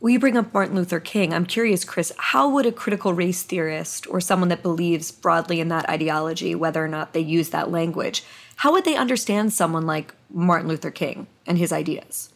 Well, 0.00 0.10
you 0.10 0.20
bring 0.20 0.36
up 0.36 0.54
Martin 0.54 0.76
Luther 0.76 1.00
King. 1.00 1.34
I'm 1.34 1.46
curious, 1.46 1.84
Chris, 1.84 2.12
how 2.18 2.48
would 2.50 2.66
a 2.66 2.72
critical 2.72 3.14
race 3.14 3.42
theorist 3.42 4.06
or 4.08 4.20
someone 4.20 4.50
that 4.50 4.62
believes 4.62 5.10
broadly 5.10 5.58
in 5.58 5.68
that 5.68 5.88
ideology, 5.88 6.54
whether 6.54 6.84
or 6.84 6.88
not 6.88 7.14
they 7.14 7.20
use 7.20 7.50
that 7.50 7.72
language, 7.72 8.22
how 8.58 8.72
would 8.72 8.84
they 8.84 8.96
understand 8.96 9.52
someone 9.52 9.86
like 9.86 10.14
Martin 10.30 10.68
Luther 10.68 10.90
King 10.90 11.28
and 11.46 11.56
his 11.56 11.72
ideas? 11.72 12.30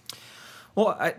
Well, 0.77 0.97
I, 0.99 1.15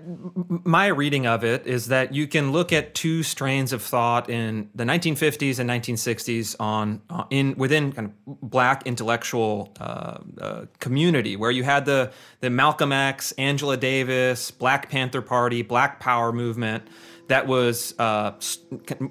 my 0.63 0.87
reading 0.87 1.27
of 1.27 1.43
it 1.43 1.67
is 1.67 1.87
that 1.87 2.13
you 2.13 2.25
can 2.25 2.53
look 2.53 2.71
at 2.71 2.95
two 2.95 3.21
strains 3.21 3.73
of 3.73 3.83
thought 3.83 4.29
in 4.29 4.69
the 4.73 4.85
1950s 4.85 5.59
and 5.59 5.69
1960s 5.69 6.55
on 6.57 7.01
uh, 7.09 7.25
in 7.29 7.53
within 7.57 7.91
kind 7.91 8.07
of 8.07 8.49
black 8.49 8.87
intellectual 8.87 9.73
uh, 9.79 10.19
uh, 10.39 10.65
community, 10.79 11.35
where 11.35 11.51
you 11.51 11.63
had 11.63 11.85
the 11.85 12.11
the 12.39 12.49
Malcolm 12.49 12.93
X, 12.93 13.33
Angela 13.33 13.75
Davis, 13.75 14.51
Black 14.51 14.89
Panther 14.89 15.21
Party, 15.21 15.61
Black 15.61 15.99
Power 15.99 16.31
movement 16.31 16.87
that 17.27 17.47
was 17.47 17.95
uh, 17.99 18.33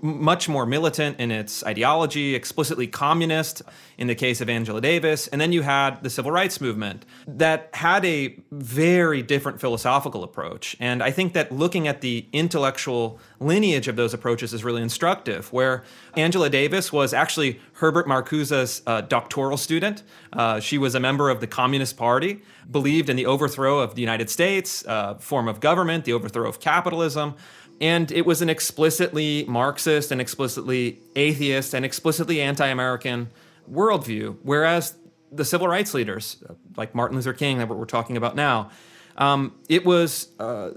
much 0.02 0.48
more 0.48 0.66
militant 0.66 1.18
in 1.18 1.30
its 1.30 1.64
ideology, 1.64 2.34
explicitly 2.34 2.86
communist 2.86 3.62
in 3.96 4.06
the 4.06 4.14
case 4.14 4.40
of 4.40 4.48
Angela 4.48 4.80
Davis. 4.80 5.28
And 5.28 5.40
then 5.40 5.52
you 5.52 5.62
had 5.62 6.02
the 6.02 6.10
civil 6.10 6.30
rights 6.30 6.60
movement 6.60 7.06
that 7.26 7.70
had 7.72 8.04
a 8.04 8.38
very 8.50 9.22
different 9.22 9.60
philosophical 9.60 10.24
approach. 10.24 10.76
And 10.78 11.02
I 11.02 11.10
think 11.10 11.32
that 11.32 11.52
looking 11.52 11.88
at 11.88 12.00
the 12.00 12.26
intellectual 12.32 13.18
lineage 13.40 13.88
of 13.88 13.96
those 13.96 14.12
approaches 14.12 14.52
is 14.52 14.62
really 14.62 14.82
instructive, 14.82 15.52
where 15.52 15.84
Angela 16.14 16.50
Davis 16.50 16.92
was 16.92 17.14
actually 17.14 17.60
Herbert 17.74 18.06
Marcuse's 18.06 18.82
uh, 18.86 19.00
doctoral 19.00 19.56
student. 19.56 20.02
Uh, 20.32 20.60
she 20.60 20.78
was 20.78 20.94
a 20.94 21.00
member 21.00 21.30
of 21.30 21.40
the 21.40 21.46
Communist 21.46 21.96
Party, 21.96 22.42
believed 22.70 23.08
in 23.08 23.16
the 23.16 23.26
overthrow 23.26 23.80
of 23.80 23.94
the 23.94 24.00
United 24.00 24.30
States, 24.30 24.84
uh, 24.86 25.14
form 25.14 25.48
of 25.48 25.60
government, 25.60 26.04
the 26.04 26.12
overthrow 26.12 26.48
of 26.48 26.60
capitalism. 26.60 27.34
And 27.82 28.12
it 28.12 28.24
was 28.24 28.40
an 28.40 28.48
explicitly 28.48 29.44
Marxist 29.48 30.12
and 30.12 30.20
explicitly 30.20 31.00
atheist 31.16 31.74
and 31.74 31.84
explicitly 31.84 32.40
anti 32.40 32.68
American 32.68 33.28
worldview. 33.70 34.36
Whereas 34.42 34.94
the 35.32 35.44
civil 35.44 35.66
rights 35.66 35.92
leaders, 35.92 36.42
like 36.76 36.94
Martin 36.94 37.16
Luther 37.16 37.32
King, 37.32 37.58
that 37.58 37.68
we're 37.68 37.84
talking 37.84 38.16
about 38.16 38.36
now, 38.36 38.70
um, 39.16 39.54
it 39.68 39.84
was 39.84 40.28
uh, 40.38 40.70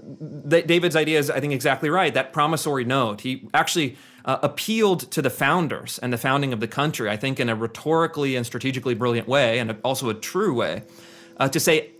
David's 0.48 0.96
idea 0.96 1.20
is, 1.20 1.30
I 1.30 1.38
think, 1.38 1.52
exactly 1.52 1.90
right. 1.90 2.12
That 2.12 2.32
promissory 2.32 2.84
note. 2.84 3.20
He 3.20 3.48
actually 3.54 3.96
uh, 4.24 4.38
appealed 4.42 5.08
to 5.12 5.22
the 5.22 5.30
founders 5.30 6.00
and 6.00 6.12
the 6.12 6.18
founding 6.18 6.52
of 6.52 6.58
the 6.58 6.68
country, 6.68 7.08
I 7.08 7.16
think, 7.16 7.38
in 7.38 7.48
a 7.48 7.54
rhetorically 7.54 8.34
and 8.34 8.44
strategically 8.44 8.94
brilliant 8.94 9.28
way, 9.28 9.60
and 9.60 9.76
also 9.84 10.10
a 10.10 10.14
true 10.14 10.54
way, 10.54 10.82
uh, 11.38 11.48
to 11.48 11.60
say, 11.60 11.92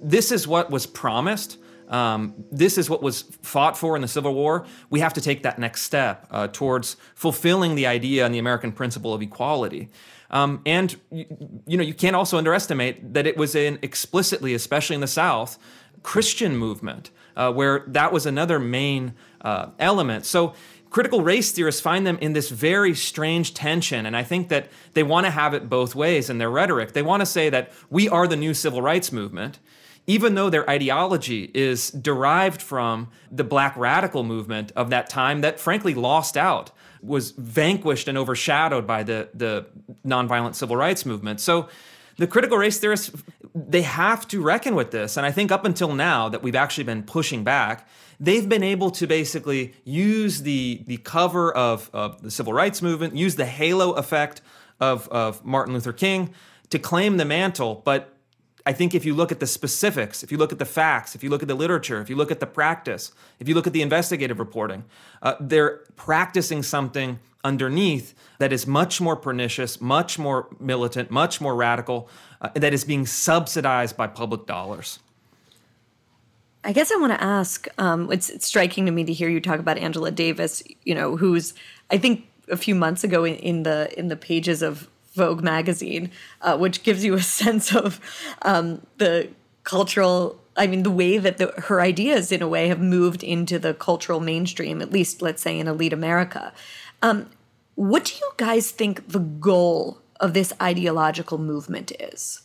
this 0.00 0.32
is 0.32 0.48
what 0.48 0.70
was 0.70 0.86
promised. 0.86 1.58
Um, 1.94 2.34
this 2.50 2.76
is 2.76 2.90
what 2.90 3.04
was 3.04 3.22
fought 3.42 3.78
for 3.78 3.94
in 3.94 4.02
the 4.02 4.08
Civil 4.08 4.34
War. 4.34 4.66
We 4.90 4.98
have 4.98 5.12
to 5.12 5.20
take 5.20 5.44
that 5.44 5.60
next 5.60 5.82
step 5.82 6.26
uh, 6.28 6.48
towards 6.48 6.96
fulfilling 7.14 7.76
the 7.76 7.86
idea 7.86 8.26
and 8.26 8.34
the 8.34 8.40
American 8.40 8.72
principle 8.72 9.14
of 9.14 9.22
equality. 9.22 9.90
Um, 10.28 10.60
and 10.66 10.96
you, 11.12 11.24
you, 11.68 11.76
know, 11.76 11.84
you 11.84 11.94
can't 11.94 12.16
also 12.16 12.36
underestimate 12.36 13.14
that 13.14 13.28
it 13.28 13.36
was 13.36 13.54
an 13.54 13.78
explicitly, 13.80 14.54
especially 14.54 14.94
in 14.94 15.02
the 15.02 15.06
South, 15.06 15.56
Christian 16.02 16.56
movement, 16.56 17.12
uh, 17.36 17.52
where 17.52 17.84
that 17.86 18.12
was 18.12 18.26
another 18.26 18.58
main 18.58 19.14
uh, 19.42 19.68
element. 19.78 20.26
So 20.26 20.54
critical 20.90 21.20
race 21.20 21.52
theorists 21.52 21.80
find 21.80 22.04
them 22.04 22.18
in 22.20 22.32
this 22.32 22.50
very 22.50 22.96
strange 22.96 23.54
tension. 23.54 24.04
And 24.04 24.16
I 24.16 24.24
think 24.24 24.48
that 24.48 24.68
they 24.94 25.04
want 25.04 25.26
to 25.26 25.30
have 25.30 25.54
it 25.54 25.68
both 25.68 25.94
ways 25.94 26.28
in 26.28 26.38
their 26.38 26.50
rhetoric. 26.50 26.92
They 26.92 27.02
want 27.02 27.20
to 27.20 27.26
say 27.26 27.50
that 27.50 27.70
we 27.88 28.08
are 28.08 28.26
the 28.26 28.36
new 28.36 28.52
civil 28.52 28.82
rights 28.82 29.12
movement 29.12 29.60
even 30.06 30.34
though 30.34 30.50
their 30.50 30.68
ideology 30.68 31.50
is 31.54 31.90
derived 31.90 32.60
from 32.60 33.08
the 33.30 33.44
black 33.44 33.76
radical 33.76 34.22
movement 34.22 34.72
of 34.76 34.90
that 34.90 35.08
time 35.08 35.40
that 35.40 35.58
frankly 35.58 35.94
lost 35.94 36.36
out 36.36 36.70
was 37.02 37.32
vanquished 37.32 38.08
and 38.08 38.16
overshadowed 38.16 38.86
by 38.86 39.02
the, 39.02 39.28
the 39.34 39.66
nonviolent 40.06 40.54
civil 40.54 40.76
rights 40.76 41.04
movement. 41.04 41.40
So 41.40 41.68
the 42.16 42.26
critical 42.26 42.58
race 42.58 42.78
theorists 42.78 43.10
they 43.54 43.82
have 43.82 44.26
to 44.28 44.42
reckon 44.42 44.74
with 44.74 44.90
this. 44.90 45.16
And 45.16 45.24
i 45.24 45.30
think 45.30 45.52
up 45.52 45.64
until 45.64 45.94
now 45.94 46.28
that 46.28 46.42
we've 46.42 46.56
actually 46.56 46.84
been 46.84 47.02
pushing 47.02 47.44
back 47.44 47.88
they've 48.20 48.48
been 48.48 48.62
able 48.62 48.90
to 48.92 49.08
basically 49.08 49.74
use 49.82 50.42
the, 50.42 50.84
the 50.86 50.96
cover 50.98 51.52
of, 51.52 51.90
of 51.92 52.22
the 52.22 52.30
civil 52.30 52.52
rights 52.52 52.80
movement 52.80 53.16
use 53.16 53.34
the 53.36 53.46
halo 53.46 53.92
effect 53.92 54.40
of, 54.80 55.08
of 55.08 55.44
martin 55.44 55.74
luther 55.74 55.92
king 55.92 56.32
to 56.74 56.78
claim 56.80 57.16
the 57.18 57.24
mantle. 57.24 57.82
But 57.84 58.13
I 58.66 58.72
think 58.72 58.94
if 58.94 59.04
you 59.04 59.14
look 59.14 59.30
at 59.30 59.40
the 59.40 59.46
specifics, 59.46 60.22
if 60.22 60.32
you 60.32 60.38
look 60.38 60.50
at 60.50 60.58
the 60.58 60.64
facts, 60.64 61.14
if 61.14 61.22
you 61.22 61.28
look 61.28 61.42
at 61.42 61.48
the 61.48 61.54
literature, 61.54 62.00
if 62.00 62.08
you 62.08 62.16
look 62.16 62.30
at 62.30 62.40
the 62.40 62.46
practice, 62.46 63.12
if 63.38 63.46
you 63.48 63.54
look 63.54 63.66
at 63.66 63.74
the 63.74 63.82
investigative 63.82 64.38
reporting, 64.38 64.84
uh, 65.22 65.34
they're 65.38 65.82
practicing 65.96 66.62
something 66.62 67.18
underneath 67.44 68.14
that 68.38 68.52
is 68.52 68.66
much 68.66 69.02
more 69.02 69.16
pernicious, 69.16 69.80
much 69.80 70.18
more 70.18 70.48
militant, 70.58 71.10
much 71.10 71.42
more 71.42 71.54
radical, 71.54 72.08
uh, 72.40 72.48
that 72.54 72.72
is 72.72 72.84
being 72.84 73.04
subsidized 73.04 73.96
by 73.98 74.06
public 74.06 74.46
dollars. 74.46 74.98
I 76.64 76.72
guess 76.72 76.90
I 76.90 76.96
want 76.96 77.12
to 77.12 77.22
ask. 77.22 77.68
Um, 77.76 78.10
it's, 78.10 78.30
it's, 78.30 78.46
striking 78.46 78.86
to 78.86 78.92
me 78.92 79.04
to 79.04 79.12
hear 79.12 79.28
you 79.28 79.40
talk 79.40 79.60
about 79.60 79.76
Angela 79.76 80.10
Davis. 80.10 80.62
You 80.84 80.94
know, 80.94 81.18
who's 81.18 81.52
I 81.90 81.98
think 81.98 82.26
a 82.48 82.56
few 82.56 82.74
months 82.74 83.04
ago 83.04 83.24
in, 83.24 83.34
in 83.36 83.62
the 83.64 83.92
in 83.98 84.08
the 84.08 84.16
pages 84.16 84.62
of 84.62 84.88
Vogue 85.14 85.42
magazine, 85.42 86.10
uh, 86.40 86.56
which 86.56 86.82
gives 86.82 87.04
you 87.04 87.14
a 87.14 87.22
sense 87.40 87.74
of 87.74 88.00
um, 88.42 88.86
the 88.98 89.28
cultural. 89.62 90.40
I 90.56 90.68
mean, 90.68 90.84
the 90.84 90.90
way 90.90 91.18
that 91.18 91.38
the, 91.38 91.46
her 91.62 91.80
ideas, 91.80 92.30
in 92.30 92.40
a 92.40 92.48
way, 92.48 92.68
have 92.68 92.80
moved 92.80 93.24
into 93.24 93.58
the 93.58 93.74
cultural 93.74 94.20
mainstream, 94.20 94.80
at 94.80 94.92
least, 94.92 95.20
let's 95.20 95.42
say, 95.42 95.58
in 95.58 95.66
elite 95.66 95.92
America. 95.92 96.52
Um, 97.02 97.30
what 97.74 98.04
do 98.04 98.14
you 98.14 98.30
guys 98.36 98.70
think 98.70 99.08
the 99.08 99.18
goal 99.18 99.98
of 100.20 100.32
this 100.32 100.52
ideological 100.62 101.38
movement 101.38 101.90
is? 101.98 102.42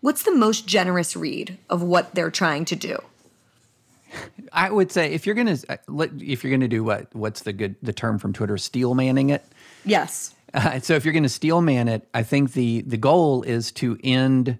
What's 0.00 0.22
the 0.22 0.34
most 0.34 0.66
generous 0.66 1.14
read 1.14 1.58
of 1.68 1.82
what 1.82 2.14
they're 2.14 2.30
trying 2.30 2.64
to 2.66 2.76
do? 2.76 2.98
I 4.52 4.70
would 4.70 4.92
say 4.92 5.12
if 5.12 5.26
you're 5.26 5.34
gonna 5.34 5.58
uh, 5.68 5.76
if 6.18 6.44
you're 6.44 6.50
gonna 6.50 6.68
do 6.68 6.84
what 6.84 7.14
what's 7.14 7.42
the 7.42 7.52
good 7.52 7.76
the 7.82 7.92
term 7.92 8.18
from 8.18 8.32
Twitter 8.32 8.58
steel 8.58 8.94
manning 8.94 9.30
it. 9.30 9.44
Yes. 9.84 10.34
Uh, 10.54 10.80
so 10.80 10.94
if 10.94 11.04
you're 11.04 11.12
going 11.12 11.22
to 11.22 11.28
steel 11.28 11.62
man 11.62 11.88
it, 11.88 12.06
I 12.12 12.22
think 12.22 12.52
the 12.52 12.82
the 12.82 12.96
goal 12.96 13.42
is 13.42 13.72
to 13.72 13.98
end 14.04 14.58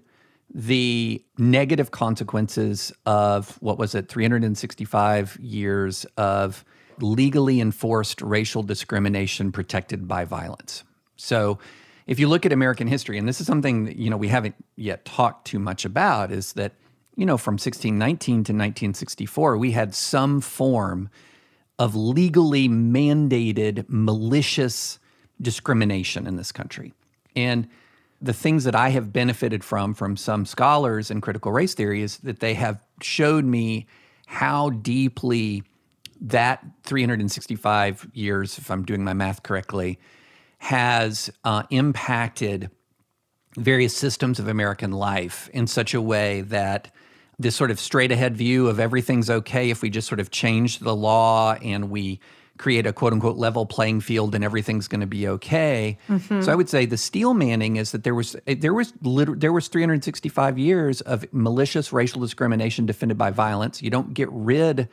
the 0.53 1.23
negative 1.37 1.91
consequences 1.91 2.91
of 3.05 3.57
what 3.61 3.77
was 3.77 3.95
it 3.95 4.07
365 4.07 5.37
years 5.41 6.05
of 6.17 6.63
legally 6.99 7.59
enforced 7.59 8.21
racial 8.21 8.61
discrimination 8.61 9.51
protected 9.51 10.07
by 10.07 10.25
violence. 10.25 10.83
So 11.15 11.57
if 12.05 12.19
you 12.19 12.27
look 12.27 12.45
at 12.45 12.51
American 12.51 12.87
history, 12.87 13.17
and 13.17 13.27
this 13.27 13.41
is 13.41 13.47
something 13.47 13.85
that, 13.85 13.95
you 13.95 14.09
know 14.09 14.17
we 14.17 14.27
haven't 14.27 14.55
yet 14.75 15.05
talked 15.05 15.47
too 15.47 15.59
much 15.59 15.85
about, 15.85 16.31
is 16.31 16.53
that 16.53 16.73
you 17.15 17.25
know 17.25 17.37
from 17.37 17.53
1619 17.53 18.35
to 18.35 18.39
1964 18.39 19.57
we 19.57 19.71
had 19.71 19.93
some 19.93 20.41
form 20.41 21.09
of 21.79 21.95
legally 21.95 22.69
mandated 22.69 23.85
malicious 23.87 24.99
discrimination 25.41 26.27
in 26.27 26.35
this 26.35 26.51
country. 26.51 26.93
And 27.35 27.67
the 28.21 28.33
things 28.33 28.63
that 28.63 28.75
I 28.75 28.89
have 28.89 29.11
benefited 29.11 29.63
from 29.63 29.93
from 29.93 30.15
some 30.15 30.45
scholars 30.45 31.11
in 31.11 31.19
critical 31.19 31.51
race 31.51 31.73
theory 31.73 32.01
is 32.01 32.17
that 32.19 32.39
they 32.39 32.53
have 32.53 32.81
showed 33.01 33.43
me 33.43 33.85
how 34.27 34.69
deeply 34.69 35.63
that 36.21 36.65
365 36.83 38.07
years, 38.13 38.57
if 38.57 38.71
I'm 38.71 38.85
doing 38.85 39.03
my 39.03 39.13
math 39.13 39.43
correctly, 39.43 39.99
has 40.59 41.29
uh, 41.43 41.63
impacted 41.69 42.71
various 43.57 43.95
systems 43.95 44.39
of 44.39 44.47
American 44.47 44.91
life 44.91 45.49
in 45.53 45.67
such 45.67 45.93
a 45.93 46.01
way 46.01 46.41
that 46.41 46.93
this 47.43 47.55
sort 47.55 47.71
of 47.71 47.79
straight 47.79 48.11
ahead 48.11 48.35
view 48.35 48.67
of 48.67 48.79
everything's 48.79 49.29
okay 49.29 49.69
if 49.69 49.81
we 49.81 49.89
just 49.89 50.07
sort 50.07 50.19
of 50.19 50.31
change 50.31 50.79
the 50.79 50.95
law 50.95 51.53
and 51.55 51.89
we 51.89 52.19
create 52.57 52.85
a 52.85 52.93
quote 52.93 53.13
unquote 53.13 53.37
level 53.37 53.65
playing 53.65 53.99
field 53.99 54.35
and 54.35 54.43
everything's 54.43 54.87
going 54.87 55.01
to 55.01 55.07
be 55.07 55.27
okay. 55.27 55.97
Mm-hmm. 56.07 56.41
So 56.41 56.51
I 56.51 56.55
would 56.55 56.69
say 56.69 56.85
the 56.85 56.97
steel 56.97 57.33
manning 57.33 57.75
is 57.77 57.91
that 57.91 58.03
there 58.03 58.15
was 58.15 58.35
there 58.45 58.73
was 58.73 58.93
liter- 59.01 59.35
there 59.35 59.51
was 59.51 59.67
365 59.67 60.57
years 60.57 61.01
of 61.01 61.25
malicious 61.33 61.91
racial 61.91 62.21
discrimination 62.21 62.85
defended 62.85 63.17
by 63.17 63.31
violence. 63.31 63.81
You 63.81 63.89
don't 63.89 64.13
get 64.13 64.29
rid 64.31 64.87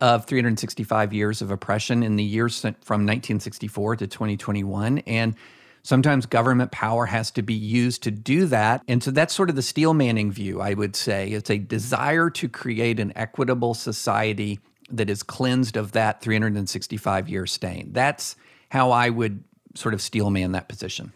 of 0.00 0.24
365 0.26 1.12
years 1.12 1.42
of 1.42 1.50
oppression 1.50 2.02
in 2.02 2.16
the 2.16 2.24
years 2.24 2.60
from 2.60 3.06
1964 3.06 3.96
to 3.96 4.06
2021 4.06 4.98
and 5.00 5.34
Sometimes 5.82 6.26
government 6.26 6.72
power 6.72 7.06
has 7.06 7.30
to 7.32 7.42
be 7.42 7.54
used 7.54 8.02
to 8.02 8.10
do 8.10 8.46
that. 8.46 8.82
And 8.86 9.02
so 9.02 9.10
that's 9.10 9.34
sort 9.34 9.48
of 9.48 9.56
the 9.56 9.62
Steel 9.62 9.94
Manning 9.94 10.30
view, 10.30 10.60
I 10.60 10.74
would 10.74 10.94
say. 10.94 11.28
It's 11.28 11.50
a 11.50 11.58
desire 11.58 12.28
to 12.30 12.48
create 12.48 13.00
an 13.00 13.12
equitable 13.16 13.74
society 13.74 14.60
that 14.90 15.08
is 15.08 15.22
cleansed 15.22 15.76
of 15.76 15.92
that 15.92 16.20
365 16.20 17.28
year 17.28 17.46
stain. 17.46 17.90
That's 17.92 18.36
how 18.70 18.90
I 18.90 19.08
would 19.10 19.42
sort 19.74 19.94
of 19.94 20.02
steelman 20.02 20.52
that 20.52 20.68
position. 20.68 21.12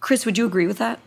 Chris, 0.00 0.24
would 0.26 0.38
you 0.38 0.46
agree 0.46 0.66
with 0.66 0.78
that? 0.78 1.00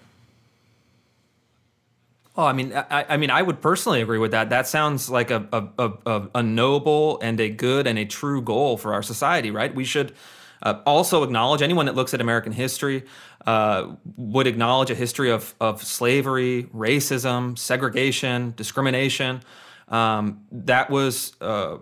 Oh, 2.38 2.46
I 2.46 2.54
mean, 2.54 2.74
I, 2.74 3.06
I, 3.10 3.18
mean, 3.18 3.30
I 3.30 3.42
would 3.42 3.62
personally 3.62 4.02
agree 4.02 4.18
with 4.18 4.32
that. 4.32 4.50
That 4.50 4.66
sounds 4.66 5.10
like 5.10 5.32
a, 5.32 5.48
a, 5.52 5.92
a, 6.06 6.28
a 6.36 6.44
noble 6.44 7.20
and 7.22 7.40
a 7.42 7.50
good 7.50 7.88
and 7.88 8.00
a 8.00 8.06
true 8.06 8.42
goal 8.42 8.78
for 8.78 8.94
our 8.94 9.04
society, 9.04 9.52
right? 9.52 9.74
We 9.74 9.84
should 9.84 10.14
uh, 10.62 10.80
also 10.86 11.24
acknowledge 11.24 11.62
anyone 11.62 11.86
that 11.86 11.96
looks 11.96 12.14
at 12.14 12.22
American 12.22 12.52
history 12.52 13.04
uh, 13.46 13.96
would 14.18 14.48
acknowledge 14.48 14.90
a 14.90 14.96
history 14.96 15.32
of, 15.32 15.56
of 15.60 15.84
slavery, 15.84 16.64
racism, 16.74 17.58
segregation, 17.58 18.54
discrimination. 18.56 19.42
Um, 19.88 20.46
that 20.52 20.90
was 20.90 21.36
uh, 21.42 21.78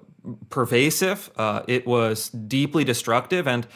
pervasive. 0.49 1.29
Uh, 1.35 1.63
it 1.67 1.85
was 1.85 2.29
deeply 2.29 2.83
destructive, 2.83 3.47
and 3.47 3.67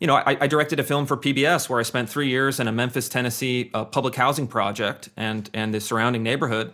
you 0.00 0.06
know, 0.06 0.16
I, 0.16 0.36
I, 0.40 0.46
directed 0.46 0.80
a 0.80 0.82
film 0.82 1.06
for 1.06 1.16
PBS 1.16 1.68
where 1.68 1.80
I 1.80 1.82
spent 1.82 2.10
three 2.10 2.28
years 2.28 2.60
in 2.60 2.66
a 2.68 2.72
Memphis, 2.72 3.08
Tennessee 3.08 3.70
uh, 3.74 3.84
public 3.84 4.14
housing 4.14 4.46
project 4.46 5.08
and 5.16 5.48
and 5.54 5.72
the 5.72 5.80
surrounding 5.80 6.22
neighborhood, 6.22 6.72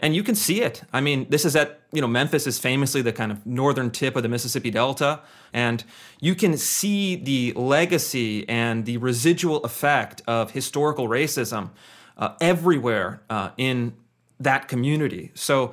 and 0.00 0.16
you 0.16 0.22
can 0.22 0.34
see 0.34 0.62
it. 0.62 0.82
I 0.92 1.00
mean, 1.00 1.26
this 1.28 1.44
is 1.44 1.54
at 1.54 1.80
you 1.92 2.00
know 2.00 2.08
Memphis 2.08 2.46
is 2.46 2.58
famously 2.58 3.02
the 3.02 3.12
kind 3.12 3.30
of 3.30 3.46
northern 3.46 3.90
tip 3.90 4.16
of 4.16 4.22
the 4.22 4.28
Mississippi 4.28 4.70
Delta, 4.70 5.20
and 5.52 5.84
you 6.20 6.34
can 6.34 6.56
see 6.56 7.14
the 7.14 7.52
legacy 7.52 8.48
and 8.48 8.86
the 8.86 8.96
residual 8.96 9.58
effect 9.64 10.22
of 10.26 10.50
historical 10.50 11.08
racism 11.08 11.70
uh, 12.16 12.34
everywhere 12.40 13.22
uh, 13.30 13.50
in 13.56 13.94
that 14.40 14.66
community. 14.66 15.30
So. 15.34 15.72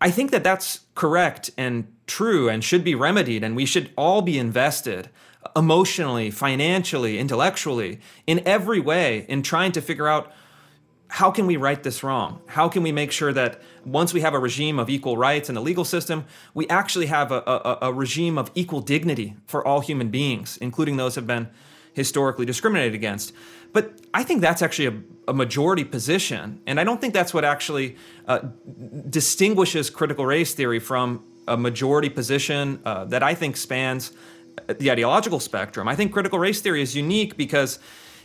I 0.00 0.10
think 0.10 0.32
that 0.32 0.44
that's 0.44 0.80
correct 0.94 1.50
and 1.56 1.86
true 2.06 2.50
and 2.50 2.62
should 2.62 2.84
be 2.84 2.94
remedied, 2.94 3.42
and 3.42 3.56
we 3.56 3.64
should 3.64 3.90
all 3.96 4.20
be 4.20 4.38
invested 4.38 5.08
emotionally, 5.56 6.30
financially, 6.30 7.18
intellectually, 7.18 8.00
in 8.26 8.42
every 8.46 8.80
way 8.80 9.24
in 9.28 9.42
trying 9.42 9.72
to 9.72 9.80
figure 9.80 10.08
out 10.08 10.32
how 11.14 11.30
can 11.30 11.46
we 11.46 11.56
right 11.56 11.80
this 11.80 12.02
wrong? 12.02 12.40
How 12.46 12.68
can 12.68 12.82
we 12.82 12.90
make 12.90 13.12
sure 13.12 13.32
that 13.32 13.62
once 13.84 14.12
we 14.12 14.20
have 14.22 14.34
a 14.34 14.38
regime 14.40 14.80
of 14.80 14.90
equal 14.90 15.16
rights 15.16 15.48
in 15.48 15.54
the 15.54 15.60
legal 15.60 15.84
system, 15.84 16.24
we 16.54 16.66
actually 16.66 17.06
have 17.06 17.30
a, 17.30 17.40
a, 17.46 17.78
a 17.82 17.92
regime 17.92 18.36
of 18.36 18.50
equal 18.56 18.80
dignity 18.80 19.36
for 19.46 19.64
all 19.64 19.78
human 19.78 20.08
beings, 20.08 20.56
including 20.56 20.96
those 20.96 21.14
who 21.14 21.20
have 21.20 21.28
been 21.28 21.48
historically 21.92 22.44
discriminated 22.44 22.96
against? 22.96 23.32
But 23.72 24.00
I 24.12 24.24
think 24.24 24.40
that's 24.40 24.60
actually 24.60 24.88
a, 24.88 25.30
a 25.30 25.32
majority 25.32 25.84
position. 25.84 26.60
And 26.66 26.80
I 26.80 26.84
don't 26.84 27.00
think 27.00 27.14
that's 27.14 27.32
what 27.32 27.44
actually 27.44 27.94
uh, 28.26 28.40
distinguishes 29.08 29.90
critical 29.90 30.26
race 30.26 30.52
theory 30.52 30.80
from 30.80 31.22
a 31.46 31.56
majority 31.56 32.08
position 32.08 32.80
uh, 32.84 33.04
that 33.04 33.22
I 33.22 33.36
think 33.36 33.56
spans 33.56 34.10
the 34.66 34.90
ideological 34.90 35.38
spectrum. 35.38 35.86
I 35.86 35.94
think 35.94 36.12
critical 36.12 36.40
race 36.40 36.60
theory 36.60 36.82
is 36.82 36.96
unique 36.96 37.36
because 37.36 37.78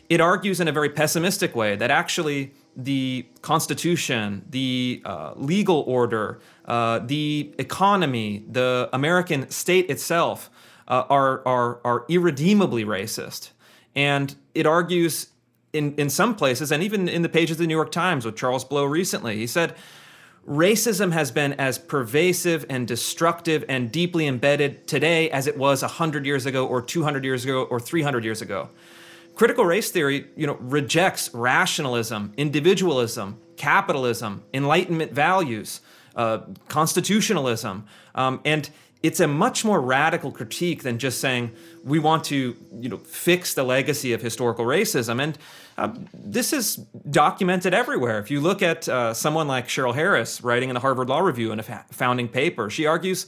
it 0.09 0.19
argues 0.19 0.59
in 0.59 0.67
a 0.67 0.71
very 0.71 0.89
pessimistic 0.89 1.55
way 1.55 1.75
that 1.75 1.91
actually 1.91 2.51
the 2.83 3.25
Constitution, 3.41 4.45
the 4.49 5.01
uh, 5.05 5.33
legal 5.35 5.83
order, 5.87 6.39
uh, 6.65 6.99
the 6.99 7.53
economy, 7.57 8.43
the 8.49 8.89
American 8.93 9.49
state 9.49 9.89
itself 9.89 10.49
uh, 10.87 11.03
are, 11.09 11.45
are, 11.45 11.79
are 11.83 12.05
irredeemably 12.09 12.85
racist. 12.85 13.51
And 13.95 14.35
it 14.55 14.65
argues 14.65 15.27
in, 15.73 15.93
in 15.95 16.09
some 16.09 16.35
places, 16.35 16.71
and 16.71 16.81
even 16.81 17.07
in 17.07 17.21
the 17.21 17.29
pages 17.29 17.51
of 17.51 17.57
the 17.59 17.67
New 17.67 17.75
York 17.75 17.91
Times 17.91 18.25
with 18.25 18.35
Charles 18.35 18.63
Blow 18.63 18.85
recently, 18.85 19.35
he 19.35 19.47
said, 19.47 19.75
racism 20.47 21.11
has 21.11 21.31
been 21.31 21.53
as 21.53 21.77
pervasive 21.77 22.65
and 22.69 22.87
destructive 22.87 23.63
and 23.69 23.91
deeply 23.91 24.25
embedded 24.25 24.87
today 24.87 25.29
as 25.29 25.47
it 25.47 25.57
was 25.57 25.81
100 25.81 26.25
years 26.25 26.45
ago 26.45 26.65
or 26.65 26.81
200 26.81 27.23
years 27.23 27.43
ago 27.43 27.63
or 27.63 27.79
300 27.79 28.23
years 28.23 28.41
ago. 28.41 28.69
Critical 29.39 29.63
race 29.63 29.89
theory, 29.89 30.27
you 30.35 30.45
know, 30.45 30.57
rejects 30.59 31.33
rationalism, 31.33 32.33
individualism, 32.35 33.39
capitalism, 33.55 34.43
enlightenment 34.53 35.13
values, 35.13 35.79
uh, 36.17 36.39
constitutionalism, 36.67 37.85
um, 38.15 38.41
and 38.43 38.69
it's 39.01 39.21
a 39.21 39.27
much 39.29 39.63
more 39.63 39.79
radical 39.79 40.29
critique 40.29 40.83
than 40.83 40.99
just 40.99 41.21
saying 41.21 41.53
we 41.85 41.99
want 41.99 42.25
to 42.25 42.57
you 42.73 42.89
know 42.89 42.97
fix 42.97 43.53
the 43.53 43.63
legacy 43.63 44.11
of 44.11 44.21
historical 44.21 44.65
racism. 44.65 45.21
And 45.21 45.37
uh, 45.77 45.93
this 46.13 46.51
is 46.51 46.75
documented 47.09 47.73
everywhere. 47.73 48.19
If 48.19 48.29
you 48.29 48.41
look 48.41 48.61
at 48.61 48.89
uh, 48.89 49.13
someone 49.13 49.47
like 49.47 49.69
cheryl 49.69 49.95
harris 49.95 50.41
writing 50.43 50.69
in 50.69 50.73
the 50.73 50.81
harvard 50.81 51.07
law 51.07 51.19
review 51.19 51.53
in 51.53 51.61
a 51.61 51.63
fa- 51.63 51.85
founding 51.91 52.27
paper 52.27 52.69
she 52.69 52.85
argues 52.85 53.25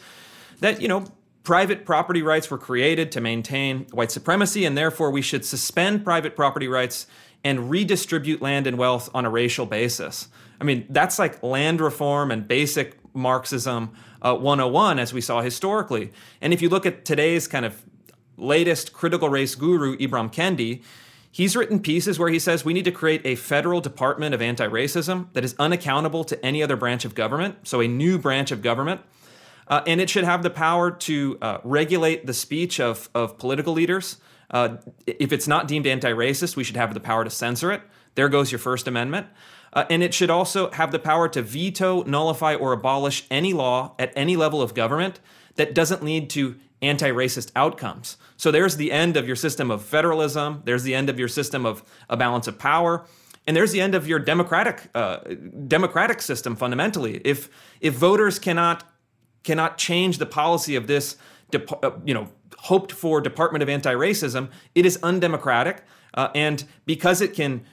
that 0.59 0.81
you 0.81 0.89
know 0.89 1.05
private 1.43 1.85
property 1.85 2.21
rights 2.21 2.49
were 2.51 2.57
created 2.57 3.11
to 3.11 3.21
maintain 3.21 3.85
white 3.91 4.11
supremacy 4.11 4.65
and 4.65 4.77
therefore 4.77 5.11
we 5.11 5.21
should 5.21 5.43
suspend 5.43 6.03
private 6.03 6.35
property 6.35 6.67
rights 6.67 7.07
and 7.43 7.69
redistribute 7.69 8.41
land 8.41 8.67
and 8.67 8.77
wealth 8.77 9.09
on 9.13 9.25
a 9.25 9.29
racial 9.29 9.65
basis 9.65 10.27
i 10.59 10.63
mean 10.63 10.85
that's 10.89 11.17
like 11.17 11.41
land 11.41 11.81
reform 11.81 12.31
and 12.31 12.47
basic 12.47 12.97
marxism 13.13 13.91
uh, 14.21 14.35
101 14.35 14.99
as 14.99 15.13
we 15.13 15.21
saw 15.21 15.41
historically. 15.41 16.11
And 16.41 16.53
if 16.53 16.61
you 16.61 16.69
look 16.69 16.85
at 16.85 17.05
today's 17.05 17.47
kind 17.47 17.65
of 17.65 17.83
latest 18.37 18.93
critical 18.93 19.29
race 19.29 19.55
guru, 19.55 19.97
Ibram 19.97 20.31
Kendi, 20.31 20.83
he's 21.31 21.55
written 21.55 21.79
pieces 21.79 22.19
where 22.19 22.29
he 22.29 22.39
says 22.39 22.63
we 22.63 22.73
need 22.73 22.85
to 22.85 22.91
create 22.91 23.21
a 23.25 23.35
federal 23.35 23.81
department 23.81 24.33
of 24.33 24.41
anti 24.41 24.67
racism 24.67 25.31
that 25.33 25.43
is 25.43 25.55
unaccountable 25.59 26.23
to 26.25 26.45
any 26.45 26.61
other 26.61 26.75
branch 26.75 27.05
of 27.05 27.15
government, 27.15 27.67
so 27.67 27.81
a 27.81 27.87
new 27.87 28.17
branch 28.17 28.51
of 28.51 28.61
government. 28.61 29.01
Uh, 29.71 29.81
and 29.87 30.01
it 30.01 30.09
should 30.09 30.25
have 30.25 30.43
the 30.43 30.49
power 30.49 30.91
to 30.91 31.37
uh, 31.41 31.57
regulate 31.63 32.27
the 32.27 32.33
speech 32.33 32.79
of, 32.79 33.09
of 33.15 33.37
political 33.37 33.71
leaders. 33.73 34.17
Uh, 34.51 34.75
if 35.07 35.31
it's 35.31 35.47
not 35.47 35.65
deemed 35.67 35.87
anti 35.87 36.11
racist, 36.11 36.57
we 36.57 36.63
should 36.63 36.75
have 36.75 36.93
the 36.93 36.99
power 36.99 37.23
to 37.23 37.29
censor 37.29 37.71
it. 37.71 37.81
There 38.15 38.27
goes 38.27 38.51
your 38.51 38.59
First 38.59 38.85
Amendment. 38.85 39.27
Uh, 39.73 39.85
and 39.89 40.03
it 40.03 40.13
should 40.13 40.29
also 40.29 40.69
have 40.71 40.91
the 40.91 40.99
power 40.99 41.29
to 41.29 41.41
veto, 41.41 42.03
nullify, 42.03 42.53
or 42.53 42.73
abolish 42.73 43.25
any 43.31 43.53
law 43.53 43.95
at 43.97 44.11
any 44.17 44.35
level 44.35 44.61
of 44.61 44.73
government 44.73 45.21
that 45.55 45.73
doesn't 45.73 46.03
lead 46.03 46.29
to 46.31 46.57
anti 46.81 47.09
racist 47.09 47.51
outcomes. 47.55 48.17
So 48.35 48.51
there's 48.51 48.75
the 48.75 48.91
end 48.91 49.15
of 49.15 49.25
your 49.25 49.37
system 49.37 49.71
of 49.71 49.81
federalism, 49.83 50.63
there's 50.65 50.83
the 50.83 50.93
end 50.93 51.09
of 51.09 51.17
your 51.17 51.29
system 51.29 51.65
of 51.65 51.83
a 52.09 52.17
balance 52.17 52.47
of 52.47 52.59
power. 52.59 53.05
And 53.47 53.57
there's 53.57 53.71
the 53.71 53.81
end 53.81 53.95
of 53.95 54.07
your 54.07 54.19
democratic 54.19 54.89
uh, 54.93 55.17
democratic 55.67 56.21
system 56.21 56.55
fundamentally. 56.55 57.21
If 57.23 57.49
if 57.79 57.95
voters 57.95 58.37
cannot 58.37 58.83
cannot 59.43 59.77
change 59.77 60.17
the 60.17 60.25
policy 60.25 60.75
of 60.75 60.87
this, 60.87 61.17
uh, 61.53 61.91
you 62.05 62.13
know, 62.13 62.29
hoped 62.57 62.91
for 62.91 63.21
Department 63.21 63.63
of 63.63 63.69
Anti-Racism, 63.69 64.49
it 64.75 64.85
is 64.85 64.99
undemocratic. 65.01 65.83
Uh, 66.13 66.29
and 66.35 66.65
because 66.85 67.21
it 67.21 67.33
can, 67.33 67.63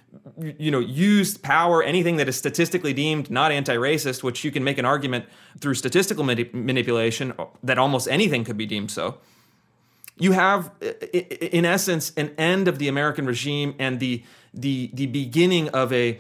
you 0.40 0.70
know, 0.70 0.78
use 0.78 1.36
power, 1.36 1.82
anything 1.82 2.16
that 2.16 2.28
is 2.28 2.36
statistically 2.36 2.92
deemed 2.92 3.30
not 3.30 3.50
anti-racist, 3.50 4.22
which 4.22 4.44
you 4.44 4.52
can 4.52 4.62
make 4.62 4.78
an 4.78 4.84
argument 4.84 5.24
through 5.58 5.74
statistical 5.74 6.24
manip- 6.24 6.54
manipulation 6.54 7.32
that 7.64 7.78
almost 7.78 8.06
anything 8.08 8.44
could 8.44 8.56
be 8.56 8.64
deemed 8.64 8.90
so. 8.90 9.18
You 10.20 10.32
have, 10.32 10.70
in 11.12 11.64
essence, 11.64 12.12
an 12.16 12.32
end 12.38 12.68
of 12.68 12.78
the 12.78 12.88
American 12.88 13.26
regime 13.26 13.74
and 13.78 14.00
the 14.00 14.24
the 14.52 14.90
the 14.92 15.06
beginning 15.06 15.68
of 15.68 15.92
a 15.92 16.18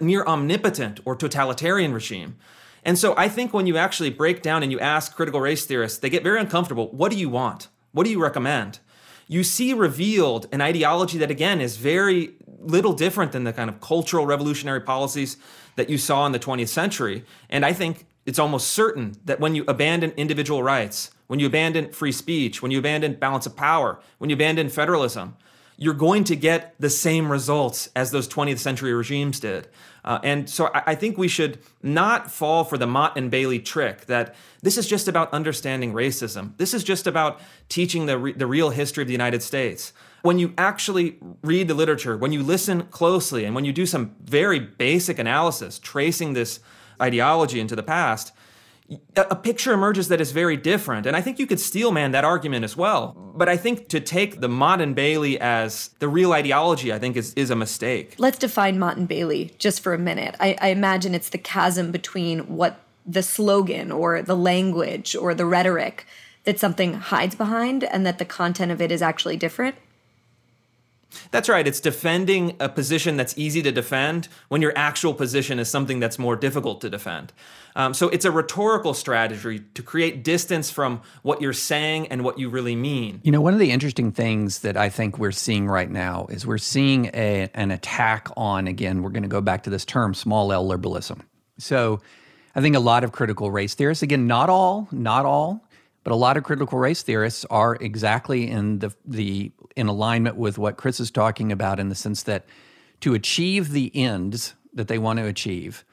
near 0.00 0.24
omnipotent 0.24 1.00
or 1.04 1.14
totalitarian 1.14 1.92
regime. 1.92 2.36
And 2.84 2.98
so 2.98 3.14
I 3.16 3.28
think 3.28 3.52
when 3.52 3.66
you 3.66 3.76
actually 3.76 4.10
break 4.10 4.42
down 4.42 4.62
and 4.62 4.70
you 4.70 4.78
ask 4.78 5.14
critical 5.14 5.40
race 5.40 5.64
theorists, 5.64 5.98
they 5.98 6.10
get 6.10 6.22
very 6.22 6.38
uncomfortable. 6.38 6.88
What 6.90 7.10
do 7.10 7.18
you 7.18 7.28
want? 7.28 7.68
What 7.92 8.04
do 8.04 8.10
you 8.10 8.22
recommend? 8.22 8.80
you 9.26 9.42
see 9.42 9.72
revealed 9.72 10.46
an 10.52 10.60
ideology 10.60 11.18
that, 11.18 11.30
again, 11.30 11.60
is 11.60 11.76
very 11.76 12.34
little 12.58 12.92
different 12.92 13.32
than 13.32 13.44
the 13.44 13.52
kind 13.52 13.70
of 13.70 13.80
cultural 13.80 14.26
revolutionary 14.26 14.80
policies 14.80 15.36
that 15.76 15.90
you 15.90 15.98
saw 15.98 16.26
in 16.26 16.32
the 16.32 16.38
20th 16.38 16.68
century. 16.68 17.24
And 17.50 17.64
I 17.64 17.72
think 17.72 18.06
it's 18.26 18.38
almost 18.38 18.70
certain 18.70 19.16
that 19.24 19.40
when 19.40 19.54
you 19.54 19.64
abandon 19.66 20.12
individual 20.12 20.62
rights, 20.62 21.10
when 21.26 21.40
you 21.40 21.46
abandon 21.46 21.92
free 21.92 22.12
speech, 22.12 22.62
when 22.62 22.70
you 22.70 22.78
abandon 22.78 23.14
balance 23.14 23.46
of 23.46 23.56
power, 23.56 23.98
when 24.18 24.30
you 24.30 24.36
abandon 24.36 24.68
federalism, 24.68 25.36
you're 25.76 25.94
going 25.94 26.24
to 26.24 26.36
get 26.36 26.74
the 26.78 26.90
same 26.90 27.30
results 27.30 27.90
as 27.96 28.10
those 28.10 28.28
20th 28.28 28.58
century 28.58 28.94
regimes 28.94 29.40
did. 29.40 29.68
Uh, 30.04 30.18
and 30.22 30.48
so 30.50 30.70
I, 30.74 30.82
I, 30.88 30.94
think 30.94 31.16
we 31.16 31.28
should 31.28 31.58
not 31.82 32.30
fall 32.30 32.62
for 32.62 32.76
the 32.76 32.86
Motte 32.86 33.16
and 33.16 33.30
Bailey 33.30 33.58
trick 33.58 34.04
that 34.06 34.34
this 34.62 34.76
is 34.76 34.86
just 34.86 35.08
about 35.08 35.32
understanding 35.32 35.94
racism. 35.94 36.56
This 36.58 36.74
is 36.74 36.84
just 36.84 37.06
about 37.06 37.40
teaching 37.70 38.04
the, 38.04 38.18
re- 38.18 38.32
the 38.32 38.46
real 38.46 38.70
history 38.70 39.02
of 39.02 39.08
the 39.08 39.14
United 39.14 39.42
States. 39.42 39.94
When 40.20 40.38
you 40.38 40.52
actually 40.58 41.18
read 41.42 41.68
the 41.68 41.74
literature, 41.74 42.16
when 42.18 42.32
you 42.32 42.42
listen 42.42 42.82
closely, 42.84 43.44
and 43.46 43.54
when 43.54 43.64
you 43.64 43.72
do 43.72 43.86
some 43.86 44.14
very 44.22 44.58
basic 44.58 45.18
analysis 45.18 45.78
tracing 45.78 46.34
this 46.34 46.60
ideology 47.00 47.58
into 47.58 47.74
the 47.74 47.82
past, 47.82 48.32
a 49.16 49.36
picture 49.36 49.72
emerges 49.72 50.08
that 50.08 50.20
is 50.20 50.32
very 50.32 50.56
different. 50.56 51.06
And 51.06 51.16
I 51.16 51.20
think 51.20 51.38
you 51.38 51.46
could 51.46 51.60
steelman 51.60 52.12
that 52.12 52.24
argument 52.24 52.64
as 52.64 52.76
well. 52.76 53.16
But 53.36 53.48
I 53.48 53.56
think 53.56 53.88
to 53.88 54.00
take 54.00 54.40
the 54.40 54.48
Motte 54.48 54.80
and 54.80 54.94
Bailey 54.94 55.40
as 55.40 55.90
the 55.98 56.08
real 56.08 56.32
ideology, 56.32 56.92
I 56.92 56.98
think 56.98 57.16
is, 57.16 57.34
is 57.34 57.50
a 57.50 57.56
mistake. 57.56 58.14
Let's 58.18 58.38
define 58.38 58.78
Motte 58.78 58.96
and 58.96 59.08
Bailey 59.08 59.54
just 59.58 59.80
for 59.80 59.94
a 59.94 59.98
minute. 59.98 60.36
I, 60.40 60.56
I 60.60 60.68
imagine 60.68 61.14
it's 61.14 61.30
the 61.30 61.38
chasm 61.38 61.90
between 61.90 62.40
what 62.56 62.80
the 63.06 63.22
slogan 63.22 63.92
or 63.92 64.22
the 64.22 64.36
language 64.36 65.14
or 65.14 65.34
the 65.34 65.46
rhetoric 65.46 66.06
that 66.44 66.58
something 66.58 66.94
hides 66.94 67.34
behind 67.34 67.84
and 67.84 68.06
that 68.06 68.18
the 68.18 68.24
content 68.24 68.70
of 68.70 68.80
it 68.80 68.92
is 68.92 69.02
actually 69.02 69.36
different. 69.36 69.76
That's 71.30 71.48
right. 71.48 71.66
It's 71.66 71.80
defending 71.80 72.56
a 72.60 72.68
position 72.68 73.16
that's 73.16 73.36
easy 73.36 73.62
to 73.62 73.72
defend 73.72 74.28
when 74.48 74.62
your 74.62 74.72
actual 74.76 75.14
position 75.14 75.58
is 75.58 75.68
something 75.68 76.00
that's 76.00 76.18
more 76.18 76.36
difficult 76.36 76.80
to 76.82 76.90
defend. 76.90 77.32
Um, 77.76 77.92
so 77.92 78.08
it's 78.08 78.24
a 78.24 78.30
rhetorical 78.30 78.94
strategy 78.94 79.60
to 79.74 79.82
create 79.82 80.22
distance 80.22 80.70
from 80.70 81.02
what 81.22 81.42
you're 81.42 81.52
saying 81.52 82.06
and 82.08 82.22
what 82.22 82.38
you 82.38 82.48
really 82.48 82.76
mean. 82.76 83.20
You 83.24 83.32
know, 83.32 83.40
one 83.40 83.52
of 83.52 83.58
the 83.58 83.72
interesting 83.72 84.12
things 84.12 84.60
that 84.60 84.76
I 84.76 84.88
think 84.88 85.18
we're 85.18 85.32
seeing 85.32 85.66
right 85.66 85.90
now 85.90 86.26
is 86.30 86.46
we're 86.46 86.58
seeing 86.58 87.06
a, 87.06 87.50
an 87.54 87.72
attack 87.72 88.28
on, 88.36 88.68
again, 88.68 89.02
we're 89.02 89.10
going 89.10 89.24
to 89.24 89.28
go 89.28 89.40
back 89.40 89.64
to 89.64 89.70
this 89.70 89.84
term, 89.84 90.14
small 90.14 90.52
L 90.52 90.66
liberalism. 90.66 91.24
So 91.58 92.00
I 92.54 92.60
think 92.60 92.76
a 92.76 92.80
lot 92.80 93.02
of 93.02 93.10
critical 93.10 93.50
race 93.50 93.74
theorists, 93.74 94.02
again, 94.02 94.28
not 94.28 94.48
all, 94.48 94.86
not 94.92 95.26
all, 95.26 95.63
but 96.04 96.12
a 96.12 96.16
lot 96.16 96.36
of 96.36 96.44
critical 96.44 96.78
race 96.78 97.02
theorists 97.02 97.44
are 97.50 97.76
exactly 97.76 98.48
in 98.48 98.78
the 98.78 98.94
the 99.04 99.50
in 99.74 99.88
alignment 99.88 100.36
with 100.36 100.58
what 100.58 100.76
Chris 100.76 101.00
is 101.00 101.10
talking 101.10 101.50
about 101.50 101.80
in 101.80 101.88
the 101.88 101.94
sense 101.94 102.22
that 102.24 102.46
to 103.00 103.14
achieve 103.14 103.70
the 103.70 103.90
ends 103.94 104.54
that 104.72 104.88
they 104.88 104.98
want 104.98 105.18
to 105.18 105.26
achieve, 105.26 105.84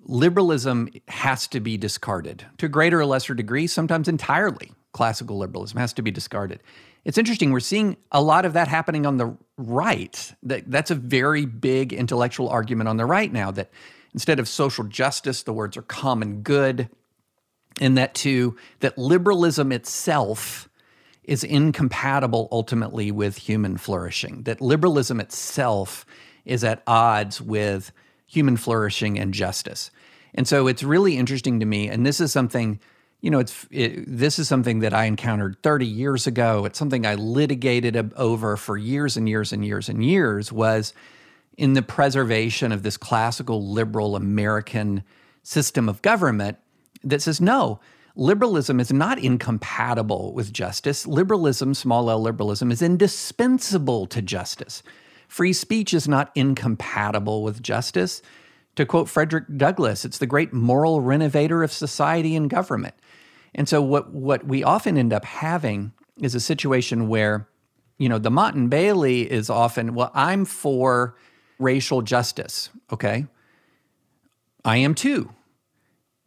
liberalism 0.00 0.88
has 1.08 1.46
to 1.48 1.60
be 1.60 1.76
discarded 1.76 2.44
to 2.58 2.66
a 2.66 2.68
greater 2.68 3.00
or 3.00 3.06
lesser 3.06 3.34
degree, 3.34 3.66
sometimes 3.66 4.08
entirely. 4.08 4.72
Classical 4.92 5.38
liberalism 5.38 5.78
has 5.78 5.92
to 5.94 6.02
be 6.02 6.12
discarded. 6.12 6.60
It's 7.04 7.18
interesting. 7.18 7.50
We're 7.50 7.60
seeing 7.60 7.96
a 8.12 8.22
lot 8.22 8.44
of 8.44 8.52
that 8.52 8.68
happening 8.68 9.06
on 9.06 9.16
the 9.16 9.36
right. 9.56 10.34
That, 10.44 10.70
that's 10.70 10.90
a 10.90 10.94
very 10.94 11.46
big 11.46 11.92
intellectual 11.92 12.48
argument 12.48 12.88
on 12.88 12.96
the 12.96 13.04
right 13.04 13.32
now. 13.32 13.50
That 13.50 13.70
instead 14.12 14.38
of 14.38 14.48
social 14.48 14.84
justice, 14.84 15.42
the 15.42 15.52
words 15.52 15.76
are 15.76 15.82
common 15.82 16.42
good, 16.42 16.88
and 17.80 17.98
that 17.98 18.14
too 18.14 18.56
that 18.80 18.96
liberalism 18.98 19.72
itself 19.72 20.68
is 21.24 21.42
incompatible 21.42 22.48
ultimately 22.52 23.10
with 23.10 23.36
human 23.38 23.76
flourishing. 23.76 24.42
That 24.42 24.60
liberalism 24.60 25.20
itself 25.20 26.04
is 26.44 26.62
at 26.62 26.82
odds 26.86 27.40
with 27.40 27.92
human 28.26 28.56
flourishing 28.56 29.18
and 29.18 29.32
justice. 29.32 29.90
And 30.34 30.46
so 30.46 30.66
it's 30.66 30.82
really 30.82 31.16
interesting 31.16 31.60
to 31.60 31.66
me, 31.66 31.88
and 31.88 32.04
this 32.04 32.20
is 32.20 32.32
something, 32.32 32.80
you 33.20 33.30
know, 33.30 33.38
it's 33.38 33.66
it, 33.70 34.04
this 34.06 34.38
is 34.38 34.48
something 34.48 34.80
that 34.80 34.92
I 34.92 35.04
encountered 35.04 35.56
30 35.62 35.86
years 35.86 36.26
ago. 36.26 36.64
It's 36.64 36.78
something 36.78 37.06
I 37.06 37.14
litigated 37.14 38.12
over 38.16 38.56
for 38.56 38.76
years 38.76 39.16
and 39.16 39.28
years 39.28 39.52
and 39.52 39.64
years 39.64 39.88
and 39.88 40.04
years. 40.04 40.52
Was 40.52 40.92
in 41.56 41.74
the 41.74 41.82
preservation 41.82 42.72
of 42.72 42.82
this 42.82 42.96
classical 42.96 43.70
liberal 43.70 44.16
American 44.16 45.04
system 45.44 45.88
of 45.88 46.02
government 46.02 46.58
that 47.04 47.22
says 47.22 47.40
no. 47.40 47.80
Liberalism 48.16 48.78
is 48.78 48.92
not 48.92 49.18
incompatible 49.18 50.32
with 50.34 50.52
justice. 50.52 51.06
Liberalism, 51.06 51.74
small 51.74 52.10
l 52.10 52.20
liberalism, 52.20 52.70
is 52.70 52.80
indispensable 52.80 54.06
to 54.06 54.22
justice. 54.22 54.82
Free 55.26 55.52
speech 55.52 55.92
is 55.92 56.06
not 56.06 56.30
incompatible 56.34 57.42
with 57.42 57.62
justice. 57.62 58.22
To 58.76 58.86
quote 58.86 59.08
Frederick 59.08 59.44
Douglass, 59.56 60.04
it's 60.04 60.18
the 60.18 60.26
great 60.26 60.52
moral 60.52 61.00
renovator 61.00 61.62
of 61.62 61.72
society 61.72 62.36
and 62.36 62.48
government. 62.48 62.94
And 63.54 63.68
so 63.68 63.82
what 63.82 64.12
what 64.12 64.46
we 64.46 64.62
often 64.62 64.96
end 64.96 65.12
up 65.12 65.24
having 65.24 65.92
is 66.20 66.34
a 66.34 66.40
situation 66.40 67.08
where, 67.08 67.48
you 67.98 68.08
know, 68.08 68.18
the 68.18 68.30
Motte 68.30 68.54
and 68.54 68.70
Bailey 68.70 69.30
is 69.30 69.50
often, 69.50 69.94
well, 69.94 70.10
I'm 70.14 70.44
for 70.44 71.16
racial 71.58 72.02
justice. 72.02 72.70
Okay. 72.92 73.26
I 74.64 74.78
am 74.78 74.94
too. 74.94 75.30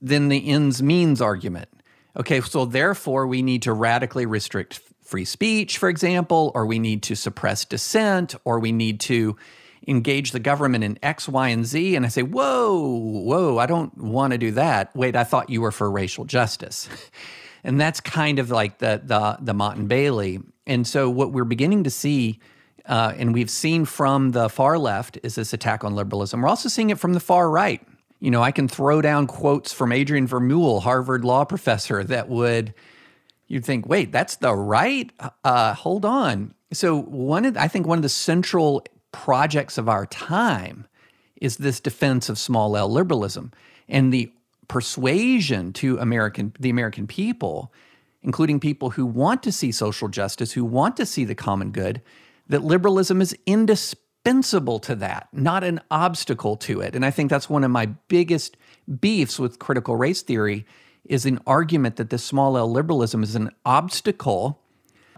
Then 0.02 0.28
the 0.30 0.50
ends 0.50 0.82
means 0.82 1.22
argument. 1.22 1.70
Okay, 2.16 2.42
so 2.42 2.66
therefore 2.66 3.28
we 3.28 3.42
need 3.42 3.64
to 3.64 3.74
radically 3.74 4.26
restrict 4.26 4.80
free 5.02 5.26
speech, 5.26 5.78
for 5.78 5.90
example, 5.90 6.52
or 6.54 6.66
we 6.66 6.80
need 6.80 7.04
to 7.04 7.16
suppress 7.16 7.64
dissent, 7.64 8.36
or 8.44 8.60
we 8.60 8.72
need 8.72 9.00
to 9.00 9.38
engage 9.88 10.32
the 10.32 10.40
government 10.40 10.84
in 10.84 11.00
X, 11.02 11.30
Y, 11.30 11.48
and 11.48 11.66
Z. 11.66 11.96
And 11.96 12.06
I 12.06 12.10
say, 12.10 12.24
whoa, 12.24 12.82
whoa, 12.82 13.58
I 13.58 13.66
don't 13.66 13.98
want 13.98 14.32
to 14.32 14.38
do 14.38 14.52
that. 14.52 14.94
Wait, 14.96 15.16
I 15.16 15.24
thought 15.24 15.50
you 15.50 15.62
were 15.62 15.72
for 15.72 15.90
racial 15.90 16.26
justice. 16.26 16.90
and 17.64 17.80
that's 17.80 18.00
kind 18.00 18.40
of 18.40 18.52
like 18.52 18.80
the 18.80 19.02
the 19.04 19.38
the 19.40 19.54
Motte 19.54 19.78
and 19.78 19.88
Bailey. 19.88 20.40
And 20.66 20.86
so 20.86 21.10
what 21.10 21.32
we're 21.32 21.46
beginning 21.46 21.86
to 21.86 21.90
see, 21.90 22.40
uh, 22.86 23.14
and 23.16 23.34
we've 23.34 23.50
seen 23.50 23.86
from 23.86 24.32
the 24.32 24.50
far 24.50 24.78
left, 24.78 25.18
is 25.24 25.36
this 25.36 25.54
attack 25.54 25.86
on 25.86 25.96
liberalism. 25.96 26.42
We're 26.42 26.50
also 26.50 26.68
seeing 26.68 26.90
it 26.90 27.00
from 27.00 27.14
the 27.14 27.22
far 27.22 27.50
right. 27.50 27.82
You 28.20 28.32
know, 28.32 28.42
I 28.42 28.52
can 28.52 28.68
throw 28.68 29.02
down 29.02 29.28
quotes 29.28 29.72
from 29.72 29.92
Adrian 29.92 30.28
Vermeule, 30.28 30.82
Harvard 30.82 31.24
law 31.24 31.46
professor, 31.46 32.04
that 32.04 32.30
would 32.30 32.74
you'd 33.48 33.66
think, 33.66 33.88
wait, 33.88 34.12
that's 34.12 34.38
the 34.38 34.54
right. 34.54 35.12
Uh, 35.44 35.74
hold 35.74 36.06
on. 36.06 36.54
So 36.74 37.00
one, 37.00 37.46
of, 37.46 37.58
I 37.58 37.68
think 37.68 37.88
one 37.88 37.98
of 37.98 38.04
the 38.04 38.10
central 38.10 38.84
projects 39.12 39.78
of 39.78 39.88
our 39.88 40.06
time 40.06 40.86
is 41.40 41.58
this 41.58 41.80
defense 41.80 42.30
of 42.30 42.38
small 42.38 42.76
L 42.76 42.90
liberalism 42.90 43.52
and 43.88 44.12
the 44.12 44.32
persuasion 44.68 45.72
to 45.72 45.98
American 46.00 46.54
the 46.60 46.70
American 46.70 47.08
people, 47.08 47.72
including 48.22 48.60
people 48.60 48.90
who 48.90 49.06
want 49.06 49.44
to 49.44 49.52
see 49.52 49.72
social 49.72 50.10
justice, 50.10 50.52
who 50.52 50.66
want 50.66 50.98
to 50.98 51.06
see 51.06 51.24
the 51.24 51.36
common 51.36 51.72
good, 51.72 52.02
that 52.48 52.64
liberalism 52.64 53.22
is 53.22 53.38
indispensable 53.46 54.07
to 54.80 54.96
that, 54.96 55.30
not 55.32 55.64
an 55.64 55.80
obstacle 55.90 56.58
to 56.58 56.82
it. 56.82 56.96
And 56.96 57.06
I 57.06 57.12
think 57.12 57.30
that's 57.30 57.50
one 57.50 57.64
of 57.64 57.72
my 57.72 57.86
biggest 57.86 58.58
beefs 59.00 59.40
with 59.40 59.60
critical 59.60 59.96
race 59.96 60.22
theory 60.22 60.66
is 61.06 61.26
an 61.26 61.40
argument 61.48 61.96
that 61.96 62.10
the 62.10 62.18
small 62.18 62.58
L 62.58 62.70
liberalism 62.70 63.24
is 63.24 63.36
an 63.36 63.52
obstacle 63.66 64.62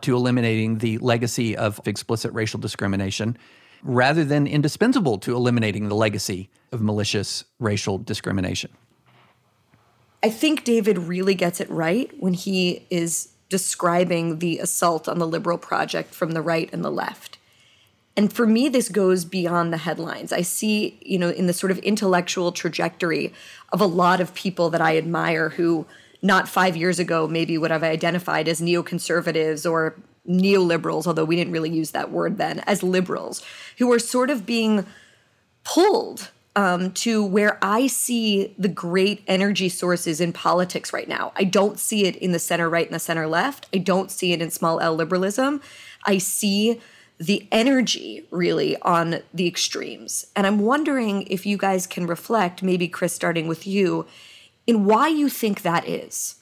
to 0.01 0.15
eliminating 0.15 0.77
the 0.77 0.97
legacy 0.99 1.57
of 1.57 1.81
explicit 1.85 2.31
racial 2.33 2.59
discrimination 2.59 3.37
rather 3.81 4.23
than 4.23 4.45
indispensable 4.45 5.17
to 5.17 5.35
eliminating 5.35 5.89
the 5.89 5.95
legacy 5.95 6.49
of 6.71 6.81
malicious 6.81 7.45
racial 7.59 7.97
discrimination. 7.97 8.71
I 10.21 10.29
think 10.29 10.63
David 10.63 10.97
really 10.97 11.33
gets 11.33 11.59
it 11.59 11.69
right 11.69 12.11
when 12.19 12.33
he 12.33 12.85
is 12.89 13.29
describing 13.47 14.39
the 14.39 14.59
assault 14.59 15.07
on 15.07 15.17
the 15.17 15.27
liberal 15.27 15.57
project 15.57 16.13
from 16.13 16.31
the 16.31 16.41
right 16.41 16.69
and 16.71 16.85
the 16.85 16.91
left. 16.91 17.38
And 18.19 18.33
for 18.33 18.45
me, 18.45 18.67
this 18.67 18.89
goes 18.89 19.23
beyond 19.23 19.71
the 19.71 19.77
headlines. 19.77 20.33
I 20.33 20.41
see, 20.41 20.99
you 21.01 21.17
know, 21.17 21.29
in 21.29 21.47
the 21.47 21.53
sort 21.53 21.71
of 21.71 21.77
intellectual 21.77 22.51
trajectory 22.51 23.31
of 23.71 23.79
a 23.79 23.85
lot 23.85 24.19
of 24.19 24.33
people 24.33 24.69
that 24.71 24.81
I 24.81 24.97
admire 24.97 25.47
who 25.47 25.85
not 26.21 26.49
five 26.49 26.75
years 26.75 26.99
ago 26.99 27.29
maybe 27.29 27.57
would 27.57 27.71
have 27.71 27.81
identified 27.81 28.49
as 28.49 28.59
neoconservatives 28.59 29.65
or 29.65 29.95
neoliberals, 30.27 31.07
although 31.07 31.23
we 31.23 31.37
didn't 31.37 31.53
really 31.53 31.69
use 31.69 31.91
that 31.91 32.11
word 32.11 32.37
then, 32.37 32.59
as 32.67 32.83
liberals, 32.83 33.41
who 33.77 33.89
are 33.89 33.99
sort 33.99 34.29
of 34.29 34.45
being 34.45 34.85
pulled 35.63 36.29
um, 36.57 36.91
to 36.91 37.23
where 37.23 37.57
I 37.61 37.87
see 37.87 38.53
the 38.57 38.67
great 38.67 39.23
energy 39.27 39.69
sources 39.69 40.19
in 40.19 40.33
politics 40.33 40.91
right 40.91 41.07
now. 41.07 41.31
I 41.37 41.45
don't 41.45 41.79
see 41.79 42.03
it 42.03 42.17
in 42.17 42.33
the 42.33 42.39
center 42.39 42.69
right 42.69 42.85
and 42.85 42.95
the 42.95 42.99
center 42.99 43.27
left. 43.27 43.67
I 43.73 43.77
don't 43.77 44.11
see 44.11 44.33
it 44.33 44.41
in 44.41 44.51
small 44.51 44.81
L 44.81 44.93
liberalism. 44.93 45.61
I 46.03 46.17
see 46.17 46.81
the 47.19 47.47
energy 47.51 48.25
really 48.31 48.77
on 48.81 49.19
the 49.33 49.47
extremes. 49.47 50.25
And 50.35 50.47
I'm 50.47 50.59
wondering 50.59 51.23
if 51.23 51.45
you 51.45 51.57
guys 51.57 51.85
can 51.85 52.07
reflect, 52.07 52.63
maybe 52.63 52.87
Chris, 52.87 53.13
starting 53.13 53.47
with 53.47 53.67
you, 53.67 54.05
in 54.65 54.85
why 54.85 55.09
you 55.09 55.29
think 55.29 55.61
that 55.61 55.87
is. 55.87 56.35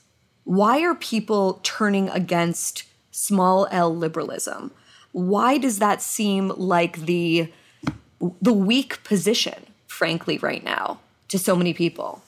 Why 0.44 0.80
are 0.82 0.94
people 0.94 1.60
turning 1.62 2.08
against 2.08 2.84
small 3.18 3.66
L 3.70 3.94
liberalism. 3.94 4.70
Why 5.12 5.58
does 5.58 5.80
that 5.80 6.00
seem 6.00 6.48
like 6.48 7.00
the 7.00 7.52
the 8.42 8.52
weak 8.52 9.02
position, 9.04 9.66
frankly, 9.86 10.38
right 10.38 10.62
now 10.62 11.00
to 11.28 11.38
so 11.38 11.56
many 11.56 11.74
people? 11.74 12.22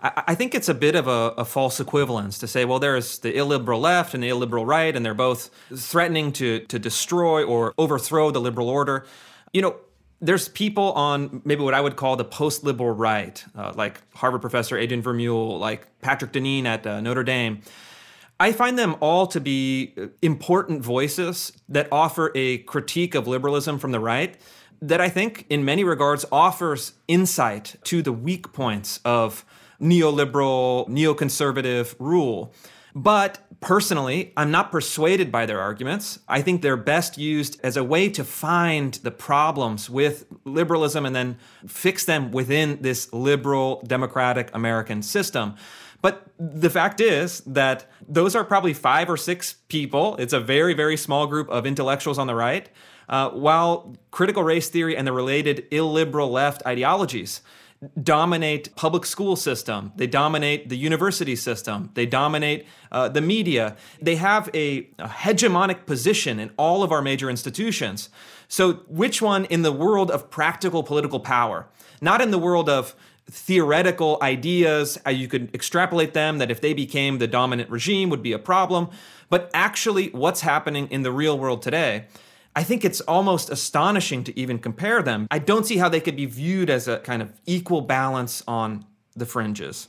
I 0.00 0.36
think 0.36 0.54
it's 0.54 0.68
a 0.68 0.74
bit 0.74 0.94
of 0.94 1.08
a, 1.08 1.34
a, 1.38 1.44
false 1.44 1.80
equivalence 1.80 2.38
to 2.38 2.46
say, 2.46 2.64
well, 2.64 2.78
there's 2.78 3.18
the 3.18 3.36
illiberal 3.36 3.80
left 3.80 4.14
and 4.14 4.22
the 4.22 4.28
illiberal 4.28 4.64
right, 4.64 4.94
and 4.94 5.04
they're 5.04 5.12
both 5.12 5.50
threatening 5.74 6.32
to 6.34 6.60
to 6.60 6.78
destroy 6.78 7.42
or 7.42 7.74
overthrow 7.76 8.30
the 8.30 8.40
liberal 8.40 8.68
order. 8.68 9.04
You 9.52 9.62
know, 9.62 9.76
there's 10.20 10.48
people 10.48 10.92
on 10.92 11.42
maybe 11.44 11.62
what 11.62 11.74
I 11.74 11.80
would 11.80 11.96
call 11.96 12.14
the 12.14 12.24
post-liberal 12.24 12.92
right, 12.92 13.44
uh, 13.56 13.72
like 13.74 14.00
Harvard 14.14 14.40
professor 14.40 14.78
Adrian 14.78 15.02
Vermeule, 15.02 15.58
like 15.58 15.88
Patrick 16.00 16.32
Deneen 16.32 16.64
at 16.64 16.86
uh, 16.86 17.00
Notre 17.00 17.24
Dame, 17.24 17.60
I 18.40 18.52
find 18.52 18.78
them 18.78 18.96
all 19.00 19.26
to 19.28 19.40
be 19.40 19.94
uh, 19.96 20.06
important 20.22 20.82
voices 20.82 21.52
that 21.68 21.88
offer 21.90 22.30
a 22.34 22.58
critique 22.58 23.14
of 23.14 23.26
liberalism 23.26 23.78
from 23.78 23.92
the 23.92 24.00
right 24.00 24.36
that 24.80 25.00
I 25.00 25.08
think, 25.08 25.44
in 25.50 25.64
many 25.64 25.82
regards, 25.82 26.24
offers 26.30 26.92
insight 27.08 27.74
to 27.84 28.00
the 28.00 28.12
weak 28.12 28.52
points 28.52 29.00
of 29.04 29.44
neoliberal, 29.80 30.88
neoconservative 30.88 31.94
rule. 31.98 32.52
But 32.94 33.46
personally, 33.60 34.32
I'm 34.36 34.50
not 34.50 34.72
persuaded 34.72 35.30
by 35.30 35.46
their 35.46 35.60
arguments. 35.60 36.18
I 36.28 36.42
think 36.42 36.62
they're 36.62 36.76
best 36.76 37.18
used 37.18 37.60
as 37.62 37.76
a 37.76 37.84
way 37.84 38.08
to 38.10 38.24
find 38.24 38.94
the 38.94 39.10
problems 39.10 39.88
with 39.90 40.26
liberalism 40.44 41.06
and 41.06 41.14
then 41.14 41.38
fix 41.66 42.04
them 42.04 42.30
within 42.30 42.82
this 42.82 43.12
liberal, 43.12 43.82
democratic 43.86 44.50
American 44.54 45.02
system. 45.02 45.54
But 46.00 46.28
the 46.38 46.70
fact 46.70 47.00
is 47.00 47.40
that 47.40 47.90
those 48.08 48.36
are 48.36 48.44
probably 48.44 48.72
five 48.72 49.10
or 49.10 49.16
six 49.16 49.56
people. 49.68 50.16
It's 50.16 50.32
a 50.32 50.40
very, 50.40 50.74
very 50.74 50.96
small 50.96 51.26
group 51.26 51.48
of 51.50 51.66
intellectuals 51.66 52.18
on 52.18 52.26
the 52.26 52.34
right. 52.34 52.68
Uh, 53.08 53.30
while 53.30 53.96
critical 54.10 54.42
race 54.42 54.68
theory 54.68 54.96
and 54.96 55.06
the 55.06 55.12
related 55.12 55.66
illiberal 55.70 56.30
left 56.30 56.64
ideologies 56.66 57.40
dominate 58.02 58.74
public 58.74 59.06
school 59.06 59.36
system. 59.36 59.92
They 59.96 60.06
dominate 60.06 60.68
the 60.68 60.76
university 60.76 61.36
system. 61.36 61.90
They 61.94 62.06
dominate 62.06 62.66
uh, 62.90 63.08
the 63.08 63.20
media. 63.20 63.76
They 64.02 64.16
have 64.16 64.50
a, 64.52 64.90
a 64.98 65.08
hegemonic 65.08 65.86
position 65.86 66.40
in 66.40 66.50
all 66.56 66.82
of 66.82 66.90
our 66.90 67.02
major 67.02 67.30
institutions. 67.30 68.10
So 68.48 68.74
which 68.88 69.22
one 69.22 69.44
in 69.44 69.62
the 69.62 69.72
world 69.72 70.10
of 70.10 70.30
practical 70.30 70.82
political 70.82 71.20
power? 71.20 71.66
Not 72.00 72.20
in 72.20 72.30
the 72.30 72.38
world 72.38 72.68
of 72.68 72.96
theoretical 73.30 74.18
ideas 74.22 74.98
you 75.06 75.28
could 75.28 75.54
extrapolate 75.54 76.14
them 76.14 76.38
that 76.38 76.50
if 76.50 76.62
they 76.62 76.72
became 76.72 77.18
the 77.18 77.26
dominant 77.26 77.68
regime 77.68 78.08
would 78.08 78.22
be 78.22 78.32
a 78.32 78.38
problem 78.38 78.88
but 79.28 79.50
actually 79.52 80.08
what's 80.10 80.40
happening 80.40 80.88
in 80.90 81.02
the 81.02 81.12
real 81.12 81.38
world 81.38 81.60
today 81.60 82.06
I 82.56 82.64
think 82.64 82.84
it's 82.84 83.00
almost 83.02 83.50
astonishing 83.50 84.24
to 84.24 84.38
even 84.38 84.58
compare 84.58 85.02
them. 85.02 85.28
I 85.30 85.38
don't 85.38 85.66
see 85.66 85.76
how 85.76 85.88
they 85.88 86.00
could 86.00 86.16
be 86.16 86.26
viewed 86.26 86.70
as 86.70 86.88
a 86.88 86.98
kind 86.98 87.22
of 87.22 87.32
equal 87.46 87.82
balance 87.82 88.42
on 88.48 88.84
the 89.14 89.26
fringes. 89.26 89.88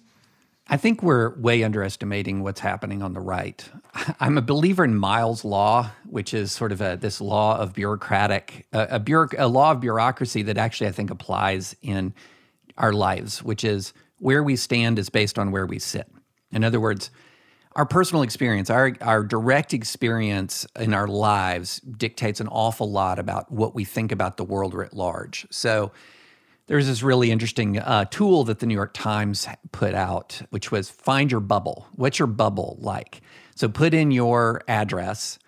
I 0.72 0.78
think 0.78 1.02
we're 1.02 1.36
way 1.40 1.64
underestimating 1.64 2.44
what's 2.44 2.60
happening 2.60 3.02
on 3.02 3.14
the 3.14 3.20
right. 3.20 3.68
I'm 4.20 4.38
a 4.38 4.42
believer 4.42 4.84
in 4.84 4.96
Miles' 4.96 5.44
law, 5.44 5.90
which 6.06 6.34
is 6.34 6.52
sort 6.52 6.72
of 6.72 6.80
a 6.80 6.96
this 6.96 7.20
law 7.20 7.58
of 7.58 7.74
bureaucratic 7.74 8.68
a, 8.72 8.88
a, 8.92 9.00
bureauc- 9.00 9.40
a 9.40 9.48
law 9.48 9.72
of 9.72 9.82
bureaucracy 9.82 10.44
that 10.44 10.60
actually 10.60 10.88
I 10.88 10.92
think 10.92 11.10
applies 11.10 11.76
in 11.82 12.14
our 12.78 12.94
lives, 12.94 13.42
which 13.42 13.64
is 13.64 13.94
where 14.20 14.44
we 14.44 14.56
stand 14.56 15.00
is 15.00 15.10
based 15.10 15.40
on 15.40 15.50
where 15.50 15.66
we 15.66 15.80
sit. 15.80 16.08
In 16.52 16.64
other 16.64 16.80
words, 16.80 17.10
our 17.76 17.86
personal 17.86 18.24
experience, 18.24 18.70
our 18.70 18.94
our 19.02 19.24
direct 19.24 19.74
experience 19.74 20.66
in 20.80 20.94
our 20.94 21.08
lives 21.08 21.80
dictates 21.80 22.40
an 22.40 22.48
awful 22.48 22.92
lot 22.92 23.20
about 23.20 23.52
what 23.52 23.76
we 23.76 23.86
think 23.86 24.12
about 24.12 24.38
the 24.38 24.44
world 24.44 24.74
writ 24.74 24.94
large. 24.94 25.46
So 25.52 25.92
there's 26.68 26.88
this 26.88 27.02
really 27.02 27.32
interesting 27.32 27.80
uh, 27.80 28.06
tool 28.06 28.44
that 28.44 28.60
the 28.60 28.66
New 28.66 28.76
York 28.76 28.94
Times 28.94 29.48
put 29.72 29.96
out, 29.96 30.42
which 30.52 30.72
was 30.72 30.90
find 30.90 31.32
your 31.32 31.40
bubble. 31.40 31.88
What's 31.96 32.20
your 32.20 32.28
bubble 32.28 32.78
like? 32.80 33.22
So 33.56 33.68
put 33.68 33.94
in 33.94 34.12
your 34.12 34.62
address. 34.68 35.40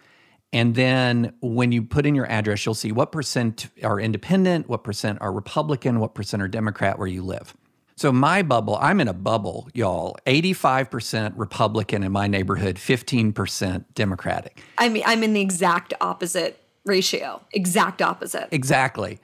And 0.54 0.76
then 0.76 1.34
when 1.42 1.72
you 1.72 1.84
put 1.84 2.06
in 2.06 2.14
your 2.16 2.26
address, 2.26 2.66
you'll 2.66 2.76
see 2.76 2.92
what 2.92 3.12
percent 3.12 3.68
are 3.84 4.00
independent, 4.00 4.68
what 4.68 4.84
percent 4.84 5.20
are 5.22 5.32
Republican, 5.32 6.00
what 6.00 6.14
percent 6.14 6.42
are 6.42 6.48
Democrat 6.48 6.98
where 6.98 7.08
you 7.08 7.24
live. 7.24 7.56
So 8.02 8.12
my 8.12 8.42
bubble, 8.42 8.80
I'm 8.82 9.00
in 9.00 9.08
a 9.08 9.14
bubble, 9.14 9.70
y'all. 9.76 10.18
85% 10.26 11.34
Republican 11.36 12.02
in 12.02 12.12
my 12.12 12.26
neighborhood, 12.26 12.78
15% 12.78 13.86
Democratic. 13.94 14.64
I 14.80 14.90
mean, 14.90 15.04
I'm 15.06 15.22
in 15.22 15.34
the 15.34 15.42
exact 15.42 15.94
opposite 16.02 16.60
ratio. 16.84 17.44
Exact 17.52 18.02
opposite. 18.02 18.48
Exactly. 18.50 19.20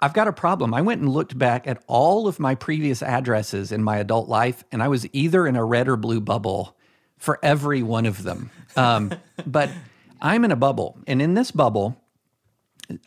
I've 0.00 0.12
got 0.12 0.28
a 0.28 0.34
problem. 0.34 0.74
I 0.74 0.82
went 0.82 1.00
and 1.00 1.08
looked 1.08 1.38
back 1.38 1.66
at 1.66 1.82
all 1.86 2.28
of 2.28 2.38
my 2.38 2.54
previous 2.54 3.02
addresses 3.02 3.72
in 3.72 3.82
my 3.82 3.96
adult 3.96 4.28
life, 4.28 4.64
and 4.70 4.82
I 4.82 4.88
was 4.88 5.08
either 5.14 5.46
in 5.46 5.56
a 5.56 5.64
red 5.64 5.88
or 5.88 5.96
blue 5.96 6.20
bubble 6.20 6.76
for 7.16 7.38
every 7.42 7.82
one 7.82 8.04
of 8.04 8.22
them. 8.22 8.50
Um, 8.76 9.14
but 9.46 9.70
I'm 10.20 10.44
in 10.44 10.50
a 10.50 10.56
bubble. 10.56 10.98
And 11.06 11.22
in 11.22 11.32
this 11.32 11.52
bubble, 11.52 11.96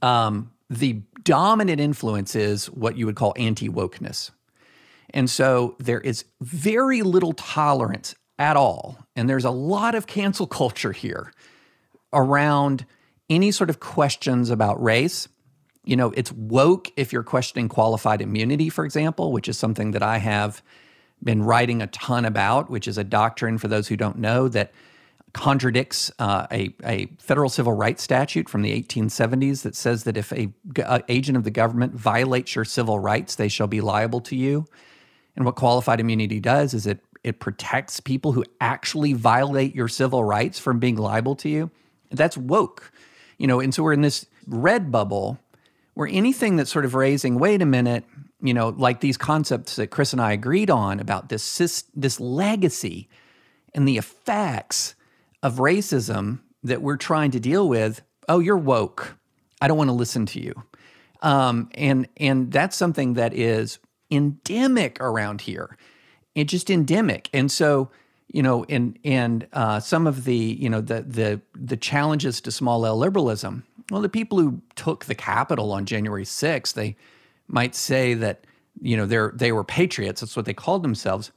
um, 0.01 0.51
the 0.72 1.03
dominant 1.24 1.80
influence 1.80 2.36
is 2.36 2.66
what 2.72 2.97
you 2.97 3.05
would 3.05 3.16
call 3.16 3.36
anti 3.38 3.70
wokeness. 3.70 4.32
And 5.14 5.30
so 5.30 5.76
there 5.80 6.01
is 6.01 6.26
very 6.41 7.01
little 7.01 7.34
tolerance 7.34 8.16
at 8.39 8.57
all. 8.57 8.97
And 9.16 9.30
there's 9.30 9.45
a 9.45 9.51
lot 9.51 9.95
of 9.95 10.07
cancel 10.07 10.47
culture 10.61 10.91
here 10.91 11.32
around 12.11 12.86
any 13.30 13.51
sort 13.51 13.70
of 13.70 13.80
questions 13.80 14.49
about 14.49 14.82
race. 14.82 15.28
You 15.86 15.95
know, 15.95 16.11
it's 16.11 16.32
woke 16.32 16.91
if 16.95 17.11
you're 17.11 17.24
questioning 17.24 17.70
qualified 17.70 18.22
immunity, 18.22 18.70
for 18.70 18.86
example, 18.86 19.32
which 19.32 19.47
is 19.47 19.57
something 19.57 19.91
that 19.91 20.03
I 20.03 20.18
have 20.18 20.61
been 21.22 21.43
writing 21.43 21.82
a 21.82 21.88
ton 21.88 22.26
about, 22.26 22.70
which 22.70 22.88
is 22.88 22.97
a 22.97 23.03
doctrine, 23.03 23.57
for 23.57 23.68
those 23.68 23.88
who 23.88 23.97
don't 23.97 24.18
know, 24.18 24.47
that 24.49 24.74
contradicts 25.34 26.11
uh, 26.20 26.45
a, 26.51 26.76
a 26.84 27.07
federal 27.18 27.49
civil 27.49 27.74
rights 27.74 28.03
statute 28.03 28.47
from 28.47 28.61
the 28.61 28.82
1870s 28.82 29.64
that 29.64 29.76
says 29.76 30.03
that 30.03 30.16
if 30.16 30.32
a, 30.32 30.53
a 30.78 31.03
agent 31.09 31.38
of 31.38 31.43
the 31.43 31.51
government 31.51 31.93
violates 31.93 32.55
your 32.55 32.66
civil 32.66 32.99
rights, 32.99 33.36
they 33.36 33.47
shall 33.47 33.68
be 33.68 33.82
liable 33.82 34.22
to 34.22 34.36
you. 34.36 34.66
And 35.36 35.45
what 35.45 35.55
qualified 35.55 35.99
immunity 35.99 36.39
does 36.39 36.73
is 36.73 36.86
it 36.86 36.99
it 37.23 37.39
protects 37.39 37.99
people 38.01 38.34
who 38.34 38.43
actually 38.59 39.13
violate 39.13 39.73
your 39.73 39.88
civil 39.88 40.23
rights 40.23 40.59
from 40.59 40.79
being 40.79 40.97
liable 40.97 41.36
to 41.38 41.49
you. 41.49 41.71
That's 42.11 42.38
woke. 42.38 42.91
You 43.38 43.47
know, 43.47 43.59
and 43.61 43.73
so 43.73 43.81
we're 43.81 43.93
in 43.93 44.01
this 44.01 44.25
red 44.45 44.91
bubble 44.91 45.39
where 45.93 46.07
anything 46.11 46.57
that's 46.57 46.71
sort 46.71 46.86
of 46.86 46.95
raising, 46.95 47.39
wait 47.39 47.61
a 47.61 47.65
minute, 47.65 48.03
you 48.41 48.53
know, 48.53 48.69
like 48.69 48.99
these 48.99 49.17
concepts 49.17 49.77
that 49.77 49.88
Chris 49.88 50.11
and 50.11 50.21
I 50.21 50.34
agreed 50.34 50.69
on 50.69 50.99
about 50.99 51.29
this 51.29 51.57
this 51.95 52.19
legacy 52.19 53.07
and 53.73 53.88
the 53.88 53.97
effects 53.97 54.95
of 55.41 55.55
racism 55.55 56.39
that 56.63 56.81
we're 56.81 56.97
trying 56.97 57.31
to 57.31 57.39
deal 57.39 57.67
with. 57.67 58.01
Oh, 58.27 58.39
you're 58.39 58.57
woke. 58.57 59.17
I 59.61 59.67
don't 59.67 59.77
want 59.77 59.89
to 59.89 59.93
listen 59.93 60.25
to 60.27 60.41
you. 60.41 60.63
Um, 61.21 61.69
and 61.75 62.07
and 62.17 62.51
that's 62.51 62.75
something 62.75 63.13
that 63.13 63.34
is 63.34 63.79
endemic 64.14 64.99
around 64.99 65.41
here. 65.41 65.78
It's 66.36 66.51
just 66.51 66.70
endemic. 66.70 67.30
And 67.34 67.51
so, 67.51 67.89
you 68.32 68.41
know, 68.41 68.66
and 68.70 68.97
and 69.03 69.47
uh, 69.53 69.80
some 69.80 70.07
of 70.07 70.26
the, 70.26 70.36
you 70.36 70.70
know, 70.70 70.82
the 70.82 71.01
the 71.01 71.41
the 71.55 71.78
challenges 71.78 72.41
to 72.41 72.51
small 72.51 72.86
L 72.86 72.97
liberalism. 72.97 73.64
Well, 73.91 74.01
the 74.01 74.09
people 74.09 74.39
who 74.39 74.61
took 74.76 75.05
the 75.05 75.16
Capitol 75.16 75.72
on 75.72 75.86
January 75.86 76.24
6th, 76.24 76.74
they 76.74 76.95
might 77.47 77.76
say 77.76 78.14
that, 78.14 78.45
you 78.82 78.97
know, 78.97 79.05
they're 79.05 79.32
they 79.36 79.51
were 79.51 79.64
patriots. 79.64 80.22
That's 80.22 80.36
what 80.36 80.45
they 80.45 80.53
called 80.53 80.84
themselves. 80.84 81.32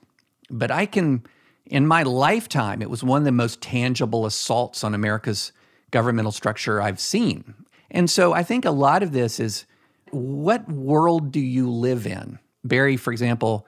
But 0.48 0.70
I 0.70 0.86
can, 0.86 1.24
in 1.66 1.86
my 1.86 2.02
lifetime, 2.04 2.80
it 2.80 2.88
was 2.88 3.02
one 3.02 3.20
of 3.20 3.24
the 3.24 3.32
most 3.32 3.60
tangible 3.60 4.26
assaults 4.26 4.84
on 4.84 4.94
America's 4.94 5.52
governmental 5.90 6.32
structure 6.32 6.80
I've 6.80 7.00
seen. 7.00 7.54
And 7.90 8.10
so 8.10 8.32
I 8.32 8.42
think 8.42 8.64
a 8.64 8.70
lot 8.70 9.02
of 9.02 9.12
this 9.12 9.40
is 9.40 9.66
what 10.10 10.68
world 10.70 11.32
do 11.32 11.40
you 11.40 11.70
live 11.70 12.06
in? 12.06 12.38
Bari, 12.68 12.96
for 12.96 13.12
example, 13.12 13.66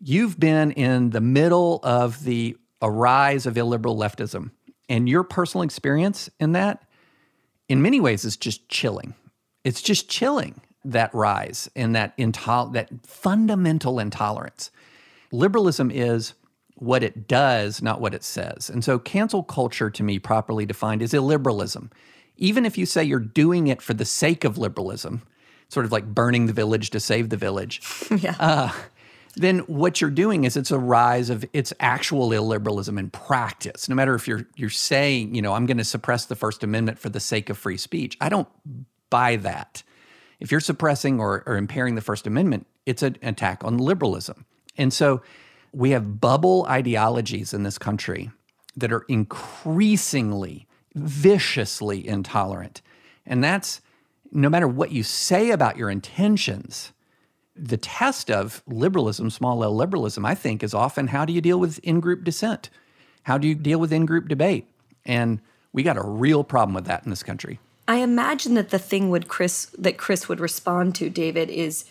you've 0.00 0.38
been 0.38 0.72
in 0.72 1.10
the 1.10 1.20
middle 1.20 1.80
of 1.82 2.24
the 2.24 2.56
rise 2.82 3.46
of 3.46 3.56
illiberal 3.56 3.96
leftism, 3.96 4.50
and 4.88 5.08
your 5.08 5.22
personal 5.22 5.62
experience 5.62 6.28
in 6.40 6.52
that, 6.52 6.82
in 7.68 7.82
many 7.82 8.00
ways, 8.00 8.24
is 8.24 8.36
just 8.36 8.68
chilling. 8.68 9.14
It's 9.64 9.80
just 9.80 10.08
chilling 10.08 10.60
that 10.84 11.14
rise 11.14 11.70
and 11.76 11.94
that 11.94 12.16
intol- 12.18 12.72
that 12.72 12.90
fundamental 13.06 13.98
intolerance. 13.98 14.70
Liberalism 15.30 15.90
is 15.90 16.34
what 16.74 17.04
it 17.04 17.28
does, 17.28 17.80
not 17.80 18.00
what 18.00 18.14
it 18.14 18.24
says. 18.24 18.68
And 18.68 18.84
so, 18.84 18.98
cancel 18.98 19.44
culture, 19.44 19.88
to 19.90 20.02
me, 20.02 20.18
properly 20.18 20.66
defined, 20.66 21.00
is 21.00 21.12
illiberalism. 21.12 21.92
Even 22.36 22.66
if 22.66 22.76
you 22.76 22.86
say 22.86 23.04
you're 23.04 23.20
doing 23.20 23.68
it 23.68 23.80
for 23.80 23.94
the 23.94 24.04
sake 24.04 24.42
of 24.42 24.58
liberalism, 24.58 25.22
sort 25.72 25.86
of 25.86 25.92
like 25.92 26.04
burning 26.04 26.46
the 26.46 26.52
village 26.52 26.90
to 26.90 27.00
save 27.00 27.30
the 27.30 27.36
village. 27.36 27.80
yeah. 28.18 28.36
Uh, 28.38 28.72
then 29.34 29.60
what 29.60 30.02
you're 30.02 30.10
doing 30.10 30.44
is 30.44 30.56
it's 30.58 30.70
a 30.70 30.78
rise 30.78 31.30
of 31.30 31.46
its 31.54 31.72
actual 31.80 32.28
illiberalism 32.28 32.98
in 32.98 33.08
practice. 33.08 33.88
No 33.88 33.94
matter 33.94 34.14
if 34.14 34.28
you're 34.28 34.46
you're 34.56 34.68
saying, 34.68 35.34
you 35.34 35.40
know, 35.40 35.54
I'm 35.54 35.64
going 35.64 35.78
to 35.78 35.84
suppress 35.84 36.26
the 36.26 36.36
First 36.36 36.62
Amendment 36.62 36.98
for 36.98 37.08
the 37.08 37.20
sake 37.20 37.48
of 37.48 37.56
free 37.56 37.78
speech. 37.78 38.18
I 38.20 38.28
don't 38.28 38.48
buy 39.08 39.36
that. 39.36 39.82
If 40.40 40.50
you're 40.50 40.60
suppressing 40.60 41.18
or, 41.18 41.42
or 41.46 41.56
impairing 41.56 41.94
the 41.94 42.02
First 42.02 42.26
Amendment, 42.26 42.66
it's 42.84 43.02
an 43.02 43.16
attack 43.22 43.64
on 43.64 43.78
liberalism. 43.78 44.44
And 44.76 44.92
so 44.92 45.22
we 45.72 45.90
have 45.90 46.20
bubble 46.20 46.66
ideologies 46.68 47.54
in 47.54 47.62
this 47.62 47.78
country 47.78 48.30
that 48.76 48.92
are 48.92 49.04
increasingly 49.08 50.66
viciously 50.94 52.06
intolerant. 52.06 52.82
And 53.24 53.42
that's 53.42 53.80
no 54.32 54.48
matter 54.48 54.66
what 54.66 54.90
you 54.90 55.02
say 55.02 55.50
about 55.50 55.76
your 55.76 55.90
intentions, 55.90 56.92
the 57.54 57.76
test 57.76 58.30
of 58.30 58.62
liberalism, 58.66 59.30
small 59.30 59.62
L 59.62 59.74
liberalism, 59.74 60.24
I 60.24 60.34
think, 60.34 60.62
is 60.62 60.74
often 60.74 61.08
how 61.08 61.24
do 61.24 61.32
you 61.32 61.40
deal 61.40 61.60
with 61.60 61.78
in 61.80 62.00
group 62.00 62.24
dissent? 62.24 62.70
How 63.24 63.38
do 63.38 63.46
you 63.46 63.54
deal 63.54 63.78
with 63.78 63.92
in 63.92 64.06
group 64.06 64.28
debate? 64.28 64.66
And 65.04 65.40
we 65.72 65.82
got 65.82 65.96
a 65.96 66.02
real 66.02 66.44
problem 66.44 66.74
with 66.74 66.86
that 66.86 67.04
in 67.04 67.10
this 67.10 67.22
country. 67.22 67.60
I 67.86 67.96
imagine 67.96 68.54
that 68.54 68.70
the 68.70 68.78
thing 68.78 69.10
would 69.10 69.28
Chris 69.28 69.66
that 69.78 69.98
Chris 69.98 70.28
would 70.28 70.40
respond 70.40 70.94
to, 70.96 71.10
David, 71.10 71.50
is 71.50 71.84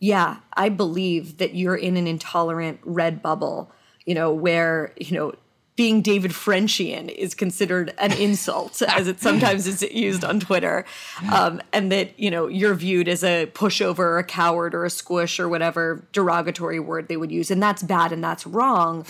yeah, 0.00 0.38
I 0.54 0.68
believe 0.68 1.38
that 1.38 1.54
you're 1.54 1.76
in 1.76 1.96
an 1.96 2.06
intolerant 2.06 2.80
red 2.82 3.22
bubble, 3.22 3.72
you 4.04 4.14
know, 4.14 4.32
where, 4.32 4.92
you 4.98 5.16
know, 5.16 5.32
being 5.76 6.02
David 6.02 6.30
Frenchian 6.30 7.08
is 7.08 7.34
considered 7.34 7.92
an 7.98 8.12
insult, 8.18 8.80
as 8.82 9.08
it 9.08 9.20
sometimes 9.20 9.66
is 9.66 9.82
used 9.82 10.24
on 10.24 10.40
Twitter, 10.40 10.84
um, 11.32 11.60
and 11.72 11.90
that 11.90 12.18
you 12.18 12.30
know 12.30 12.46
you're 12.46 12.74
viewed 12.74 13.08
as 13.08 13.24
a 13.24 13.46
pushover, 13.46 13.98
or 13.98 14.18
a 14.18 14.24
coward, 14.24 14.74
or 14.74 14.84
a 14.84 14.90
squish, 14.90 15.40
or 15.40 15.48
whatever 15.48 16.04
derogatory 16.12 16.78
word 16.78 17.08
they 17.08 17.16
would 17.16 17.32
use, 17.32 17.50
and 17.50 17.62
that's 17.62 17.82
bad 17.82 18.12
and 18.12 18.22
that's 18.22 18.46
wrong. 18.46 19.04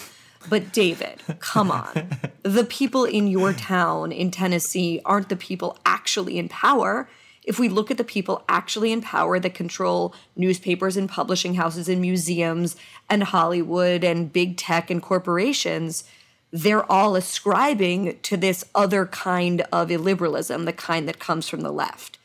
But 0.48 0.72
David, 0.72 1.22
come 1.38 1.70
on, 1.70 2.18
the 2.42 2.64
people 2.64 3.04
in 3.04 3.28
your 3.28 3.52
town 3.52 4.12
in 4.12 4.30
Tennessee 4.30 5.00
aren't 5.04 5.30
the 5.30 5.36
people 5.36 5.78
actually 5.86 6.38
in 6.38 6.48
power. 6.48 7.08
If 7.44 7.58
we 7.58 7.68
look 7.68 7.90
at 7.90 7.98
the 7.98 8.04
people 8.04 8.42
actually 8.48 8.90
in 8.90 9.02
power 9.02 9.38
that 9.38 9.54
control 9.54 10.14
newspapers 10.34 10.96
and 10.96 11.08
publishing 11.08 11.54
houses 11.54 11.90
and 11.90 12.00
museums 12.00 12.74
and 13.10 13.22
Hollywood 13.22 14.02
and 14.02 14.32
big 14.32 14.56
tech 14.56 14.90
and 14.90 15.02
corporations 15.02 16.04
they're 16.54 16.90
all 16.90 17.16
ascribing 17.16 18.16
to 18.22 18.36
this 18.36 18.64
other 18.76 19.06
kind 19.06 19.62
of 19.72 19.88
illiberalism, 19.88 20.66
the 20.66 20.72
kind 20.72 21.08
that 21.08 21.18
comes 21.18 21.48
from 21.48 21.62
the 21.62 21.72
left. 21.72 22.16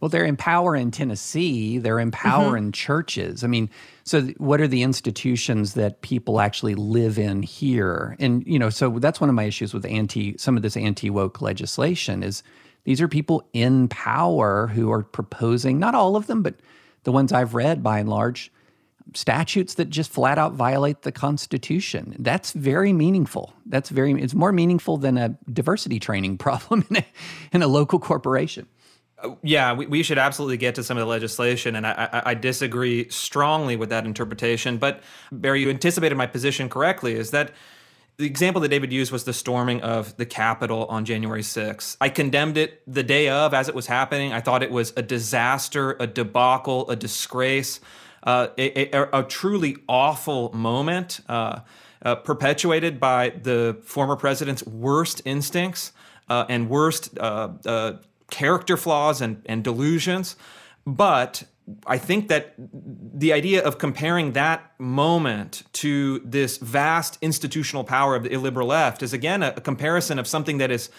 Well, 0.00 0.10
they're 0.10 0.26
in 0.26 0.36
power 0.36 0.76
in 0.76 0.90
Tennessee. 0.90 1.78
They're 1.78 1.98
in 1.98 2.10
power 2.10 2.48
mm-hmm. 2.48 2.66
in 2.66 2.72
churches. 2.72 3.42
I 3.42 3.46
mean, 3.46 3.70
so 4.02 4.20
th- 4.20 4.36
what 4.36 4.60
are 4.60 4.68
the 4.68 4.82
institutions 4.82 5.72
that 5.74 6.02
people 6.02 6.42
actually 6.42 6.74
live 6.74 7.18
in 7.18 7.42
here? 7.42 8.16
And 8.20 8.46
you 8.46 8.58
know, 8.58 8.68
so 8.68 8.98
that's 8.98 9.18
one 9.18 9.30
of 9.30 9.34
my 9.34 9.44
issues 9.44 9.72
with 9.72 9.86
anti 9.86 10.36
some 10.36 10.58
of 10.58 10.62
this 10.62 10.76
anti 10.76 11.08
woke 11.08 11.40
legislation 11.40 12.22
is 12.22 12.42
these 12.84 13.00
are 13.00 13.08
people 13.08 13.48
in 13.54 13.88
power 13.88 14.66
who 14.66 14.92
are 14.92 15.04
proposing 15.04 15.78
not 15.78 15.94
all 15.94 16.16
of 16.16 16.26
them, 16.26 16.42
but 16.42 16.56
the 17.04 17.12
ones 17.12 17.32
I've 17.32 17.54
read 17.54 17.82
by 17.82 18.00
and 18.00 18.10
large 18.10 18.52
statutes 19.12 19.74
that 19.74 19.90
just 19.90 20.10
flat 20.10 20.38
out 20.38 20.52
violate 20.52 21.02
the 21.02 21.12
Constitution. 21.12 22.16
That's 22.18 22.52
very 22.52 22.92
meaningful. 22.92 23.52
That's 23.66 23.90
very 23.90 24.12
it's 24.20 24.34
more 24.34 24.52
meaningful 24.52 24.96
than 24.96 25.18
a 25.18 25.36
diversity 25.52 26.00
training 26.00 26.38
problem 26.38 26.84
in 26.90 26.96
a, 26.96 27.06
in 27.52 27.62
a 27.62 27.68
local 27.68 27.98
corporation. 27.98 28.66
Uh, 29.22 29.34
yeah, 29.42 29.72
we, 29.72 29.86
we 29.86 30.02
should 30.02 30.18
absolutely 30.18 30.56
get 30.56 30.74
to 30.76 30.82
some 30.82 30.96
of 30.96 31.02
the 31.02 31.06
legislation, 31.06 31.76
and 31.76 31.86
I, 31.86 32.08
I, 32.12 32.30
I 32.30 32.34
disagree 32.34 33.08
strongly 33.10 33.76
with 33.76 33.90
that 33.90 34.06
interpretation. 34.06 34.78
But 34.78 35.02
Bari, 35.30 35.60
you 35.60 35.70
anticipated 35.70 36.16
my 36.16 36.26
position 36.26 36.68
correctly. 36.68 37.14
Is 37.14 37.30
that 37.30 37.52
the 38.16 38.26
example 38.26 38.62
that 38.62 38.68
David 38.68 38.92
used 38.92 39.10
was 39.10 39.24
the 39.24 39.32
storming 39.32 39.80
of 39.82 40.16
the 40.16 40.26
Capitol 40.26 40.86
on 40.88 41.04
January 41.04 41.42
6th. 41.42 41.96
I 42.00 42.08
condemned 42.08 42.56
it 42.56 42.80
the 42.86 43.02
day 43.02 43.28
of 43.28 43.52
as 43.52 43.68
it 43.68 43.74
was 43.74 43.88
happening. 43.88 44.32
I 44.32 44.40
thought 44.40 44.62
it 44.62 44.70
was 44.70 44.92
a 44.96 45.02
disaster, 45.02 45.96
a 45.98 46.06
debacle, 46.06 46.88
a 46.88 46.94
disgrace 46.94 47.80
uh, 48.24 48.48
a, 48.56 48.96
a, 48.96 49.20
a, 49.20 49.22
truly 49.22 49.76
awful 49.86 50.50
moment 50.54 51.20
uh, 51.28 51.60
uh, 52.02 52.14
perpetuated 52.16 52.98
by 52.98 53.30
the 53.30 53.78
former 53.84 54.16
president's 54.16 54.66
worst 54.66 55.20
instincts 55.24 55.92
uh, 56.28 56.46
and 56.48 56.70
worst 56.70 57.16
uh, 57.18 57.94
character 58.30 58.76
flaws 58.76 59.20
and, 59.20 59.42
and 59.46 59.62
delusions. 59.62 60.36
But 60.86 61.44
I 61.86 61.98
think 61.98 62.28
that 62.28 62.54
the 62.58 63.32
idea 63.32 63.62
of 63.62 63.78
comparing 63.78 64.32
that 64.32 64.72
moment 64.78 65.62
to 65.74 66.20
this 66.20 66.58
vast 66.58 67.18
institutional 67.22 67.84
power 67.84 68.16
of 68.16 68.22
the 68.22 68.32
illiberal 68.32 68.68
left 68.68 69.02
is 69.02 69.12
again 69.12 69.42
a, 69.42 69.54
a 69.56 69.60
comparison 69.60 70.18
of 70.18 70.26
something 70.26 70.58
that 70.58 70.70
is 70.70 70.90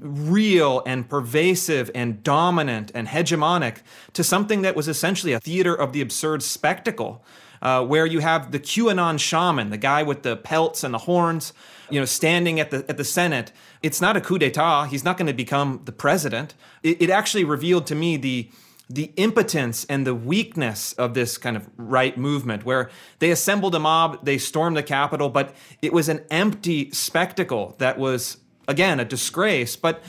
real 0.00 0.82
and 0.86 1.08
pervasive 1.08 1.90
and 1.94 2.22
dominant 2.22 2.90
and 2.94 3.08
hegemonic 3.08 3.78
to 4.12 4.24
something 4.24 4.62
that 4.62 4.76
was 4.76 4.88
essentially 4.88 5.32
a 5.32 5.40
theater 5.40 5.74
of 5.74 5.92
the 5.92 6.00
absurd 6.00 6.42
spectacle. 6.42 7.24
Uh, 7.60 7.80
where 7.80 8.04
you 8.06 8.18
have 8.18 8.50
the 8.50 8.58
QAnon 8.58 9.20
shaman, 9.20 9.70
the 9.70 9.76
guy 9.76 10.02
with 10.02 10.24
the 10.24 10.36
pelts 10.36 10.82
and 10.82 10.92
the 10.92 10.98
horns, 10.98 11.52
you 11.90 12.00
know, 12.00 12.04
standing 12.04 12.58
at 12.58 12.72
the 12.72 12.84
at 12.88 12.96
the 12.96 13.04
Senate. 13.04 13.52
It's 13.84 14.00
not 14.00 14.16
a 14.16 14.20
coup 14.20 14.36
d'état. 14.36 14.88
He's 14.88 15.04
not 15.04 15.16
going 15.16 15.28
to 15.28 15.32
become 15.32 15.80
the 15.84 15.92
president. 15.92 16.54
It, 16.82 17.02
it 17.02 17.08
actually 17.08 17.44
revealed 17.44 17.86
to 17.86 17.94
me 17.94 18.16
the 18.16 18.50
the 18.90 19.12
impotence 19.16 19.84
and 19.86 20.06
the 20.06 20.14
weakness 20.14 20.92
of 20.94 21.14
this 21.14 21.38
kind 21.38 21.56
of 21.56 21.68
right 21.76 22.18
movement, 22.18 22.64
where 22.64 22.90
they 23.20 23.30
assembled 23.30 23.74
a 23.74 23.78
mob, 23.78 24.24
they 24.24 24.38
stormed 24.38 24.76
the 24.76 24.82
Capitol, 24.82 25.28
but 25.28 25.54
it 25.80 25.92
was 25.92 26.08
an 26.08 26.24
empty 26.30 26.90
spectacle 26.90 27.74
that 27.78 27.98
was 27.98 28.38
again 28.68 29.00
a 29.00 29.04
disgrace 29.04 29.76
but 29.76 30.02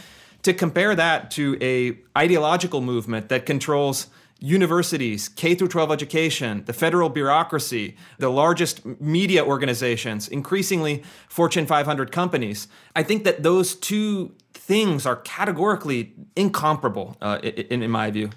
to 0.43 0.53
compare 0.53 0.93
that 0.95 1.31
to 1.31 1.57
a 1.61 1.97
ideological 2.17 2.81
movement 2.81 3.29
that 3.29 3.45
controls 3.45 4.07
universities, 4.43 5.29
K 5.29 5.55
through 5.55 5.69
12 5.69 5.89
education, 5.89 6.65
the 6.65 6.73
federal 6.73 7.07
bureaucracy, 7.07 7.95
the 8.17 8.29
largest 8.29 8.85
media 8.99 9.43
organizations, 9.43 10.27
increasingly 10.27 11.01
Fortune 11.29 11.65
500 11.65 12.11
companies. 12.11 12.67
I 12.93 13.03
think 13.03 13.23
that 13.23 13.41
those 13.41 13.73
two 13.73 14.35
things 14.53 15.05
are 15.05 15.15
categorically 15.15 16.13
incomparable 16.35 17.15
uh, 17.21 17.39
in, 17.41 17.83
in 17.83 17.89
my 17.89 18.11
view. 18.11 18.31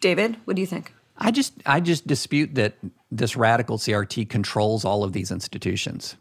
David, 0.00 0.38
what 0.44 0.56
do 0.56 0.60
you 0.60 0.66
think? 0.66 0.92
I 1.16 1.30
just 1.30 1.52
I 1.66 1.78
just 1.78 2.04
dispute 2.04 2.56
that 2.56 2.74
this 3.12 3.36
radical 3.36 3.78
CRT 3.78 4.28
controls 4.28 4.84
all 4.84 5.04
of 5.04 5.12
these 5.12 5.30
institutions. 5.30 6.16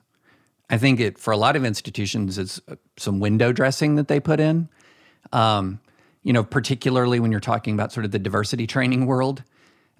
I 0.72 0.78
think 0.78 1.00
it 1.00 1.18
for 1.20 1.32
a 1.32 1.38
lot 1.38 1.56
of 1.56 1.66
institutions 1.66 2.38
it's 2.38 2.62
uh, 2.68 2.76
some 2.98 3.20
window 3.20 3.52
dressing 3.52 3.96
that 3.96 4.08
they 4.08 4.20
put 4.20 4.40
in. 4.40 4.70
Um, 5.34 5.80
you 6.24 6.34
know, 6.34 6.44
particularly 6.44 7.20
when 7.20 7.32
you're 7.32 7.40
talking 7.40 7.74
about 7.74 7.92
sort 7.92 8.06
of 8.06 8.12
the 8.12 8.20
diversity 8.20 8.68
training 8.68 9.06
world. 9.06 9.44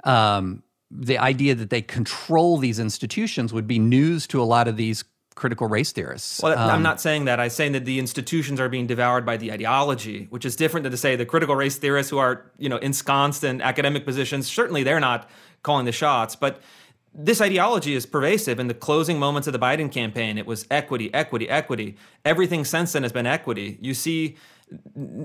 Um, 0.04 0.64
the 0.90 1.18
idea 1.18 1.56
that 1.56 1.70
they 1.70 1.82
control 1.82 2.58
these 2.58 2.80
institutions 2.80 3.54
would 3.54 3.68
be 3.68 3.80
news 3.80 4.28
to 4.28 4.42
a 4.42 4.44
lot 4.44 4.68
of 4.68 4.78
these 4.78 5.04
critical 5.36 5.68
race 5.68 5.92
theorists. 5.92 6.42
Well, 6.42 6.58
um, 6.58 6.70
I'm 6.70 6.84
not 6.84 7.00
saying 7.00 7.26
that. 7.26 7.40
I'm 7.40 7.50
saying 7.50 7.72
that 7.72 7.86
the 7.86 7.98
institutions 7.98 8.60
are 8.60 8.68
being 8.68 8.88
devoured 8.88 9.26
by 9.26 9.38
the 9.38 9.52
ideology, 9.52 10.28
which 10.30 10.46
is 10.46 10.56
different 10.56 10.84
than 10.84 10.92
to 10.92 10.98
say 10.98 11.16
the 11.16 11.26
critical 11.26 11.56
race 11.56 11.78
theorists 11.78 12.10
who 12.10 12.18
are, 12.18 12.52
you 12.58 12.68
know, 12.68 12.78
ensconced 12.78 13.44
in 13.44 13.62
academic 13.62 14.06
positions. 14.06 14.48
Certainly, 14.48 14.84
they're 14.84 15.00
not 15.00 15.30
calling 15.64 15.86
the 15.86 15.92
shots, 15.92 16.36
but 16.36 16.62
this 17.14 17.42
ideology 17.42 17.94
is 17.94 18.06
pervasive 18.06 18.60
in 18.60 18.68
the 18.68 18.74
closing 18.74 19.20
moments 19.20 19.48
of 19.48 19.54
the 19.54 19.60
Biden 19.60 19.92
campaign. 19.92 20.38
It 20.38 20.46
was 20.46 20.66
equity, 20.72 21.14
equity, 21.14 21.50
equity. 21.50 21.98
Everything 22.24 22.64
since 22.64 22.94
then 22.94 23.04
has 23.04 23.12
been 23.12 23.26
equity. 23.26 23.78
You 23.82 23.94
see, 23.94 24.38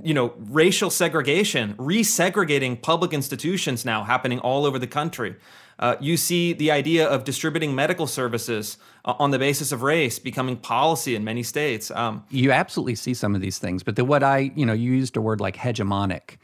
you 0.02 0.12
know, 0.12 0.34
racial 0.36 0.90
segregation, 0.90 1.74
resegregating 1.74 2.82
public 2.82 3.12
institutions 3.12 3.84
now 3.84 4.02
happening 4.02 4.40
all 4.40 4.66
over 4.66 4.78
the 4.78 4.88
country. 4.88 5.36
Uh, 5.78 5.94
you 6.00 6.16
see 6.16 6.54
the 6.54 6.70
idea 6.70 7.06
of 7.06 7.22
distributing 7.24 7.74
medical 7.74 8.06
services 8.06 8.78
uh, 9.04 9.14
on 9.18 9.30
the 9.30 9.38
basis 9.38 9.72
of 9.72 9.82
race 9.82 10.18
becoming 10.18 10.56
policy 10.56 11.14
in 11.14 11.22
many 11.22 11.42
states. 11.42 11.90
Um, 11.90 12.24
you 12.30 12.50
absolutely 12.50 12.94
see 12.94 13.14
some 13.14 13.34
of 13.34 13.40
these 13.40 13.58
things, 13.58 13.82
but 13.82 13.94
the, 13.94 14.04
what 14.04 14.22
I, 14.22 14.50
you 14.56 14.64
know, 14.64 14.72
you 14.72 14.92
used 14.92 15.16
a 15.16 15.20
word 15.20 15.40
like 15.40 15.56
hegemonic. 15.56 16.38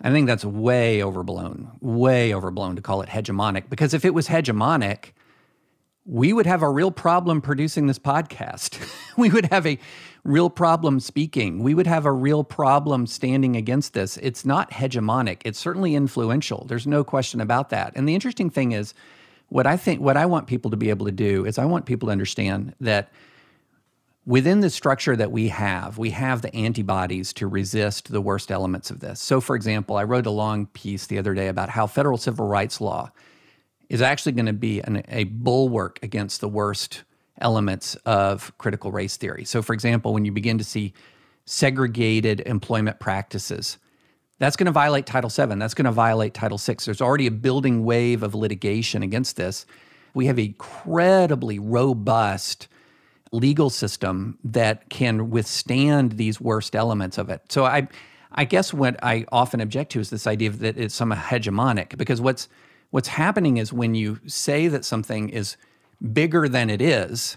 I 0.00 0.10
think 0.10 0.26
that's 0.26 0.44
way 0.44 1.02
overblown, 1.02 1.70
way 1.80 2.34
overblown 2.34 2.76
to 2.76 2.82
call 2.82 3.02
it 3.02 3.08
hegemonic. 3.08 3.70
Because 3.70 3.94
if 3.94 4.04
it 4.04 4.12
was 4.12 4.28
hegemonic, 4.28 5.12
we 6.04 6.32
would 6.32 6.46
have 6.46 6.62
a 6.62 6.68
real 6.68 6.90
problem 6.90 7.40
producing 7.40 7.86
this 7.86 7.98
podcast. 7.98 8.78
we 9.16 9.30
would 9.30 9.46
have 9.46 9.66
a 9.66 9.78
real 10.22 10.50
problem 10.50 11.00
speaking. 11.00 11.62
We 11.62 11.74
would 11.74 11.86
have 11.86 12.04
a 12.04 12.12
real 12.12 12.44
problem 12.44 13.06
standing 13.06 13.56
against 13.56 13.94
this. 13.94 14.18
It's 14.18 14.44
not 14.44 14.70
hegemonic. 14.72 15.40
It's 15.44 15.58
certainly 15.58 15.94
influential. 15.94 16.64
There's 16.68 16.86
no 16.86 17.04
question 17.04 17.40
about 17.40 17.70
that. 17.70 17.92
And 17.94 18.08
the 18.08 18.14
interesting 18.14 18.50
thing 18.50 18.72
is, 18.72 18.94
what 19.48 19.66
I 19.66 19.76
think, 19.76 20.00
what 20.00 20.16
I 20.16 20.26
want 20.26 20.46
people 20.46 20.70
to 20.70 20.76
be 20.76 20.90
able 20.90 21.06
to 21.06 21.12
do 21.12 21.44
is 21.46 21.58
I 21.58 21.64
want 21.64 21.86
people 21.86 22.08
to 22.08 22.12
understand 22.12 22.74
that 22.80 23.10
within 24.26 24.60
the 24.60 24.70
structure 24.70 25.16
that 25.16 25.30
we 25.30 25.48
have, 25.48 25.98
we 25.98 26.10
have 26.10 26.42
the 26.42 26.54
antibodies 26.54 27.32
to 27.34 27.46
resist 27.46 28.10
the 28.10 28.20
worst 28.20 28.50
elements 28.50 28.90
of 28.90 29.00
this. 29.00 29.20
So, 29.20 29.40
for 29.40 29.54
example, 29.54 29.96
I 29.96 30.04
wrote 30.04 30.26
a 30.26 30.30
long 30.30 30.66
piece 30.66 31.06
the 31.06 31.18
other 31.18 31.34
day 31.34 31.48
about 31.48 31.70
how 31.70 31.86
federal 31.86 32.16
civil 32.16 32.46
rights 32.46 32.80
law 32.80 33.10
is 33.88 34.00
actually 34.00 34.32
going 34.32 34.46
to 34.46 34.52
be 34.52 34.80
an, 34.80 35.02
a 35.08 35.24
bulwark 35.24 35.98
against 36.02 36.40
the 36.40 36.48
worst 36.48 37.04
elements 37.40 37.96
of 38.06 38.56
critical 38.58 38.92
race 38.92 39.16
theory. 39.16 39.44
So, 39.44 39.60
for 39.60 39.74
example, 39.74 40.14
when 40.14 40.24
you 40.24 40.32
begin 40.32 40.58
to 40.58 40.64
see 40.64 40.94
segregated 41.44 42.40
employment 42.40 43.00
practices, 43.00 43.78
that's 44.38 44.56
going 44.56 44.66
to 44.66 44.72
violate 44.72 45.06
Title 45.06 45.30
VII. 45.30 45.56
That's 45.56 45.74
going 45.74 45.84
to 45.84 45.92
violate 45.92 46.34
Title 46.34 46.58
VI. 46.58 46.76
There's 46.84 47.00
already 47.00 47.26
a 47.26 47.30
building 47.30 47.84
wave 47.84 48.22
of 48.22 48.34
litigation 48.34 49.02
against 49.02 49.36
this. 49.36 49.66
We 50.14 50.26
have 50.26 50.38
incredibly 50.38 51.58
robust 51.58 52.68
legal 53.34 53.70
system 53.70 54.38
that 54.44 54.88
can 54.90 55.30
withstand 55.30 56.12
these 56.12 56.40
worst 56.40 56.76
elements 56.76 57.18
of 57.18 57.28
it. 57.28 57.42
So 57.50 57.64
I 57.64 57.88
I 58.36 58.44
guess 58.44 58.74
what 58.74 59.02
I 59.02 59.26
often 59.30 59.60
object 59.60 59.92
to 59.92 60.00
is 60.00 60.10
this 60.10 60.26
idea 60.26 60.50
that 60.50 60.76
it's 60.76 60.94
some 60.94 61.12
hegemonic 61.12 61.96
because 61.96 62.20
what's 62.20 62.48
what's 62.90 63.08
happening 63.08 63.56
is 63.56 63.72
when 63.72 63.94
you 63.94 64.20
say 64.26 64.68
that 64.68 64.84
something 64.84 65.28
is 65.28 65.56
bigger 66.12 66.48
than 66.48 66.70
it 66.70 66.82
is, 66.82 67.36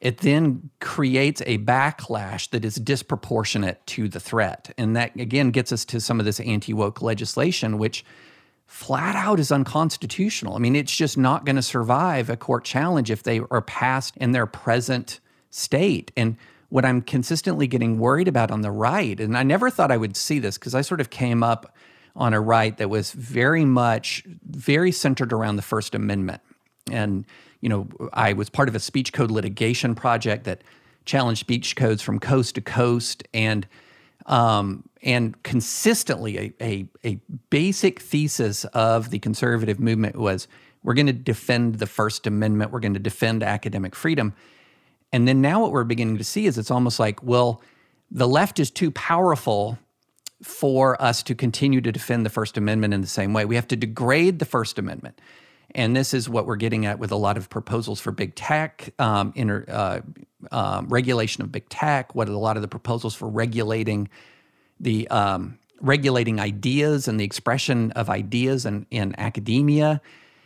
it 0.00 0.18
then 0.18 0.70
creates 0.80 1.42
a 1.46 1.58
backlash 1.58 2.50
that 2.50 2.64
is 2.64 2.74
disproportionate 2.76 3.86
to 3.86 4.08
the 4.08 4.20
threat. 4.20 4.72
And 4.76 4.96
that 4.96 5.14
again 5.16 5.50
gets 5.50 5.72
us 5.72 5.84
to 5.86 6.00
some 6.00 6.20
of 6.20 6.26
this 6.26 6.40
anti-woke 6.40 7.02
legislation 7.02 7.78
which 7.78 8.04
flat 8.66 9.14
out 9.14 9.38
is 9.38 9.52
unconstitutional. 9.52 10.56
I 10.56 10.58
mean, 10.58 10.76
it's 10.76 10.94
just 10.94 11.16
not 11.16 11.44
going 11.44 11.56
to 11.56 11.62
survive 11.62 12.30
a 12.30 12.36
court 12.36 12.64
challenge 12.64 13.10
if 13.10 13.22
they 13.22 13.40
are 13.50 13.62
passed 13.62 14.16
in 14.16 14.32
their 14.32 14.46
present 14.46 15.20
state. 15.50 16.10
And 16.16 16.36
what 16.70 16.84
I'm 16.84 17.02
consistently 17.02 17.66
getting 17.66 17.98
worried 17.98 18.26
about 18.26 18.50
on 18.50 18.62
the 18.62 18.70
right, 18.70 19.20
and 19.20 19.38
I 19.38 19.42
never 19.42 19.70
thought 19.70 19.92
I 19.92 19.96
would 19.96 20.16
see 20.16 20.38
this 20.38 20.58
because 20.58 20.74
I 20.74 20.80
sort 20.80 21.00
of 21.00 21.10
came 21.10 21.42
up 21.42 21.74
on 22.16 22.32
a 22.32 22.40
right 22.40 22.76
that 22.78 22.90
was 22.90 23.12
very 23.12 23.64
much 23.64 24.24
very 24.48 24.92
centered 24.92 25.32
around 25.32 25.56
the 25.56 25.62
First 25.62 25.94
Amendment. 25.94 26.40
And, 26.90 27.24
you 27.60 27.68
know, 27.68 27.88
I 28.12 28.32
was 28.32 28.50
part 28.50 28.68
of 28.68 28.74
a 28.74 28.80
speech 28.80 29.12
code 29.12 29.30
litigation 29.30 29.94
project 29.94 30.44
that 30.44 30.62
challenged 31.04 31.40
speech 31.40 31.76
codes 31.76 32.02
from 32.02 32.18
coast 32.18 32.54
to 32.56 32.60
coast 32.60 33.24
and 33.34 33.66
um, 34.26 34.84
and 35.04 35.40
consistently 35.42 36.38
a, 36.38 36.64
a, 36.64 36.88
a 37.04 37.20
basic 37.50 38.00
thesis 38.00 38.64
of 38.66 39.10
the 39.10 39.18
conservative 39.18 39.78
movement 39.78 40.16
was 40.16 40.48
we're 40.82 40.94
going 40.94 41.06
to 41.06 41.12
defend 41.12 41.76
the 41.76 41.86
First 41.86 42.26
Amendment, 42.26 42.72
we're 42.72 42.80
going 42.80 42.94
to 42.94 43.00
defend 43.00 43.42
academic 43.42 43.94
freedom. 43.94 44.34
And 45.12 45.28
then 45.28 45.40
now 45.40 45.60
what 45.60 45.72
we're 45.72 45.84
beginning 45.84 46.18
to 46.18 46.24
see 46.24 46.46
is 46.46 46.58
it's 46.58 46.70
almost 46.70 46.98
like, 46.98 47.22
well, 47.22 47.62
the 48.10 48.26
left 48.26 48.58
is 48.58 48.70
too 48.70 48.90
powerful 48.90 49.78
for 50.42 51.00
us 51.00 51.22
to 51.22 51.34
continue 51.34 51.80
to 51.80 51.92
defend 51.92 52.26
the 52.26 52.30
First 52.30 52.56
Amendment 52.56 52.94
in 52.94 53.00
the 53.00 53.06
same 53.06 53.32
way. 53.32 53.44
We 53.44 53.54
have 53.54 53.68
to 53.68 53.76
degrade 53.76 54.38
the 54.38 54.44
First 54.44 54.78
Amendment. 54.78 55.20
And 55.74 55.94
this 55.94 56.14
is 56.14 56.28
what 56.28 56.46
we're 56.46 56.56
getting 56.56 56.86
at 56.86 56.98
with 56.98 57.10
a 57.12 57.16
lot 57.16 57.36
of 57.36 57.50
proposals 57.50 58.00
for 58.00 58.10
big 58.12 58.34
tech, 58.34 58.90
um, 58.98 59.32
inter, 59.36 59.64
uh, 59.68 60.00
um, 60.52 60.88
regulation 60.88 61.42
of 61.42 61.50
big 61.50 61.68
tech. 61.68 62.14
What 62.14 62.28
are 62.28 62.32
a 62.32 62.38
lot 62.38 62.56
of 62.56 62.62
the 62.62 62.68
proposals 62.68 63.14
for 63.14 63.28
regulating 63.28 64.08
the 64.80 65.08
um, 65.08 65.58
regulating 65.80 66.40
ideas 66.40 67.08
and 67.08 67.18
the 67.18 67.24
expression 67.24 67.90
of 67.92 68.10
ideas 68.10 68.66
in, 68.66 68.86
in 68.90 69.14
academia? 69.18 70.00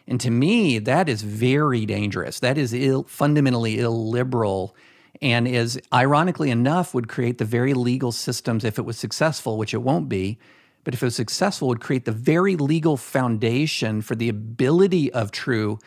And 0.07 0.21
to 0.21 0.31
me, 0.31 0.79
that 0.79 1.09
is 1.09 1.23
very 1.23 1.85
dangerous. 1.85 2.41
That 2.41 2.57
is 2.57 2.73
Ill, 2.73 3.05
fundamentally 3.05 3.79
illiberal 3.79 4.75
and 5.21 5.49
is 5.49 5.81
ironically 5.93 6.51
enough 6.51 6.95
would 6.95 7.09
create 7.09 7.39
the 7.39 7.45
very 7.45 7.75
legal 7.75 8.13
systems 8.13 8.65
if 8.65 8.79
it 8.79 8.83
was 8.83 8.99
successful, 8.99 9.57
which 9.57 9.75
it 9.75 9.83
won't 9.83 10.09
be, 10.09 10.39
but 10.85 10.95
if 10.95 11.03
it 11.03 11.07
was 11.07 11.17
successful, 11.17 11.69
would 11.69 11.81
create 11.81 12.05
the 12.05 12.13
very 12.13 12.57
legal 12.57 12.97
foundation 12.97 14.01
for 14.01 14.15
the 14.15 14.29
ability 14.29 15.13
of 15.13 15.31
true 15.31 15.79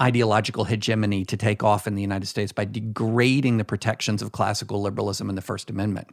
ideological 0.00 0.64
hegemony 0.64 1.24
to 1.26 1.36
take 1.36 1.62
off 1.62 1.86
in 1.86 1.94
the 1.94 2.02
United 2.02 2.26
States 2.26 2.52
by 2.52 2.64
degrading 2.64 3.58
the 3.58 3.64
protections 3.64 4.22
of 4.22 4.32
classical 4.32 4.80
liberalism 4.80 5.28
and 5.28 5.36
the 5.36 5.42
First 5.42 5.68
Amendment. 5.68 6.08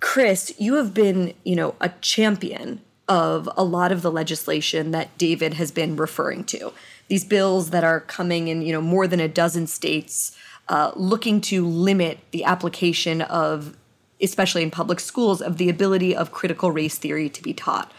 Chris, 0.00 0.52
you 0.58 0.74
have 0.74 0.94
been, 0.94 1.34
you 1.44 1.56
know, 1.56 1.74
a 1.80 1.90
champion 2.00 2.80
of 3.08 3.48
a 3.56 3.64
lot 3.64 3.90
of 3.90 4.02
the 4.02 4.10
legislation 4.10 4.90
that 4.90 5.16
David 5.18 5.54
has 5.54 5.70
been 5.70 5.96
referring 5.96 6.44
to. 6.44 6.72
These 7.08 7.24
bills 7.24 7.70
that 7.70 7.84
are 7.84 8.00
coming 8.00 8.48
in, 8.48 8.62
you 8.62 8.72
know, 8.72 8.82
more 8.82 9.06
than 9.06 9.18
a 9.18 9.28
dozen 9.28 9.66
states, 9.66 10.36
uh, 10.68 10.92
looking 10.94 11.40
to 11.40 11.66
limit 11.66 12.18
the 12.30 12.44
application 12.44 13.22
of 13.22 13.76
especially 14.20 14.62
in 14.62 14.70
public 14.70 15.00
schools, 15.00 15.40
of 15.40 15.58
the 15.58 15.68
ability 15.68 16.14
of 16.14 16.32
critical 16.32 16.70
race 16.70 16.98
theory 16.98 17.28
to 17.28 17.42
be 17.42 17.54
taught. 17.54 17.92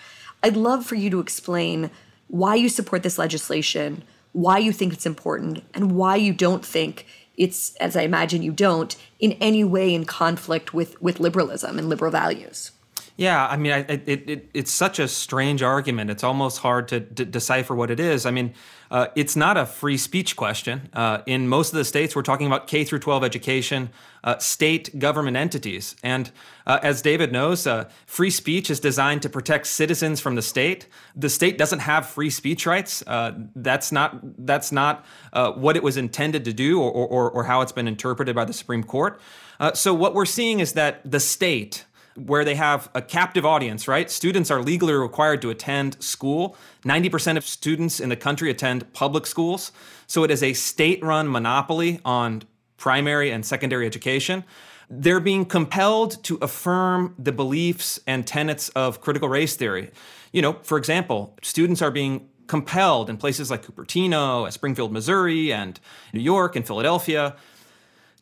I'd 0.44 0.58
love 0.58 0.86
for 0.86 0.96
you 0.96 1.10
to 1.10 1.20
explain 1.20 1.92
why 2.28 2.56
you 2.56 2.70
support 2.70 3.04
this 3.04 3.18
legislation, 3.18 4.04
why 4.34 4.58
you 4.58 4.72
think 4.72 4.94
it's 4.94 5.06
important, 5.06 5.64
and 5.74 5.94
why 5.94 6.16
you 6.16 6.34
don't 6.34 6.66
think 6.66 7.06
it's, 7.40 7.74
as 7.78 7.96
I 7.96 8.02
imagine 8.02 8.44
you 8.44 8.52
don't, 8.52 8.96
in 9.20 9.32
any 9.42 9.64
way 9.64 9.96
in 9.96 10.06
conflict 10.06 10.74
with, 10.74 11.02
with 11.02 11.20
liberalism 11.20 11.80
and 11.80 11.90
liberal 11.90 12.12
values. 12.12 12.72
Yeah, 13.20 13.46
I 13.48 13.58
mean, 13.58 13.74
I, 13.74 13.80
it, 13.80 14.30
it, 14.30 14.50
it's 14.54 14.72
such 14.72 14.98
a 14.98 15.06
strange 15.06 15.62
argument. 15.62 16.10
It's 16.10 16.24
almost 16.24 16.60
hard 16.60 16.88
to 16.88 17.02
d- 17.02 17.26
decipher 17.26 17.76
what 17.76 17.92
it 17.92 18.00
is. 18.00 18.26
I 18.26 18.32
mean, 18.32 18.54
uh, 18.90 19.08
it's 19.14 19.36
not 19.36 19.58
a 19.58 19.66
free 19.66 19.98
speech 19.98 20.38
question. 20.38 20.88
Uh, 20.94 21.18
in 21.26 21.50
most 21.50 21.74
of 21.74 21.78
the 21.78 21.84
states, 21.84 22.16
we're 22.16 22.22
talking 22.22 22.48
about 22.48 22.68
K 22.68 22.86
through 22.86 23.00
12 23.00 23.26
education, 23.26 23.90
uh, 24.24 24.38
state 24.38 24.98
government 25.00 25.36
entities, 25.36 25.98
and 26.02 26.32
uh, 26.66 26.80
as 26.82 27.02
David 27.02 27.34
knows, 27.34 27.68
uh, 27.68 27.90
free 28.06 28.30
speech 28.30 28.70
is 28.70 28.80
designed 28.80 29.22
to 29.24 29.30
protect 29.30 29.68
citizens 29.68 30.22
from 30.22 30.36
the 30.36 30.42
state. 30.42 30.88
The 31.14 31.30
state 31.30 31.58
doesn't 31.58 31.80
have 31.80 32.06
free 32.06 32.30
speech 32.30 32.66
rights. 32.66 33.04
Uh, 33.06 33.34
that's 33.54 33.92
not 33.92 34.18
that's 34.46 34.72
not 34.72 35.06
what 35.58 35.76
it 35.76 35.84
was 35.84 35.98
intended 35.98 36.46
to 36.46 36.54
do, 36.54 36.82
or, 36.82 36.90
or, 36.90 37.30
or, 37.30 37.44
how 37.44 37.60
it's 37.60 37.74
been 37.74 37.88
interpreted 37.88 38.34
by 38.34 38.46
the 38.46 38.54
Supreme 38.54 38.84
Court. 38.84 39.20
so 39.74 39.94
what 39.94 40.14
we're 40.14 40.26
seeing 40.26 40.62
is 40.62 40.72
that 40.74 41.02
the 41.04 41.20
state 41.20 41.86
where 42.26 42.44
they 42.44 42.56
have 42.56 42.90
a 42.94 43.02
captive 43.02 43.46
audience, 43.46 43.88
right? 43.88 44.10
Students 44.10 44.52
are 44.52 44.62
legally 44.62 44.94
required 44.94 45.42
to 45.42 45.50
attend 45.50 46.02
school. 46.02 46.56
90% 46.84 47.38
of 47.38 47.46
students 47.46 48.00
in 48.00 48.10
the 48.10 48.16
country 48.16 48.50
attend 48.50 48.92
public 48.94 49.26
schools. 49.26 49.72
So 50.08 50.24
it 50.24 50.32
is 50.32 50.44
a 50.44 50.54
state 50.54 51.04
run 51.04 51.32
monopoly 51.32 52.00
on 52.04 52.44
primary 52.78 53.32
and 53.32 53.46
secondary 53.46 53.86
education. 53.86 54.44
They're 54.90 55.20
being 55.20 55.46
compelled 55.46 56.24
to 56.24 56.38
affirm 56.42 57.16
the 57.20 57.32
beliefs 57.32 58.00
and 58.08 58.26
tenets 58.26 58.70
of 58.70 59.02
critical 59.02 59.30
race 59.30 59.56
theory. 59.56 59.92
You 60.32 60.42
know, 60.42 60.54
for 60.64 60.78
example, 60.78 61.38
students 61.42 61.82
are 61.82 61.92
being 61.92 62.30
compelled 62.48 63.10
in 63.10 63.18
places 63.18 63.52
like 63.52 63.64
Cupertino, 63.64 64.48
uh, 64.48 64.52
Springfield, 64.52 64.92
Missouri, 64.92 65.54
and 65.54 65.80
New 66.14 66.20
York 66.20 66.56
and 66.56 66.66
Philadelphia 66.66 67.36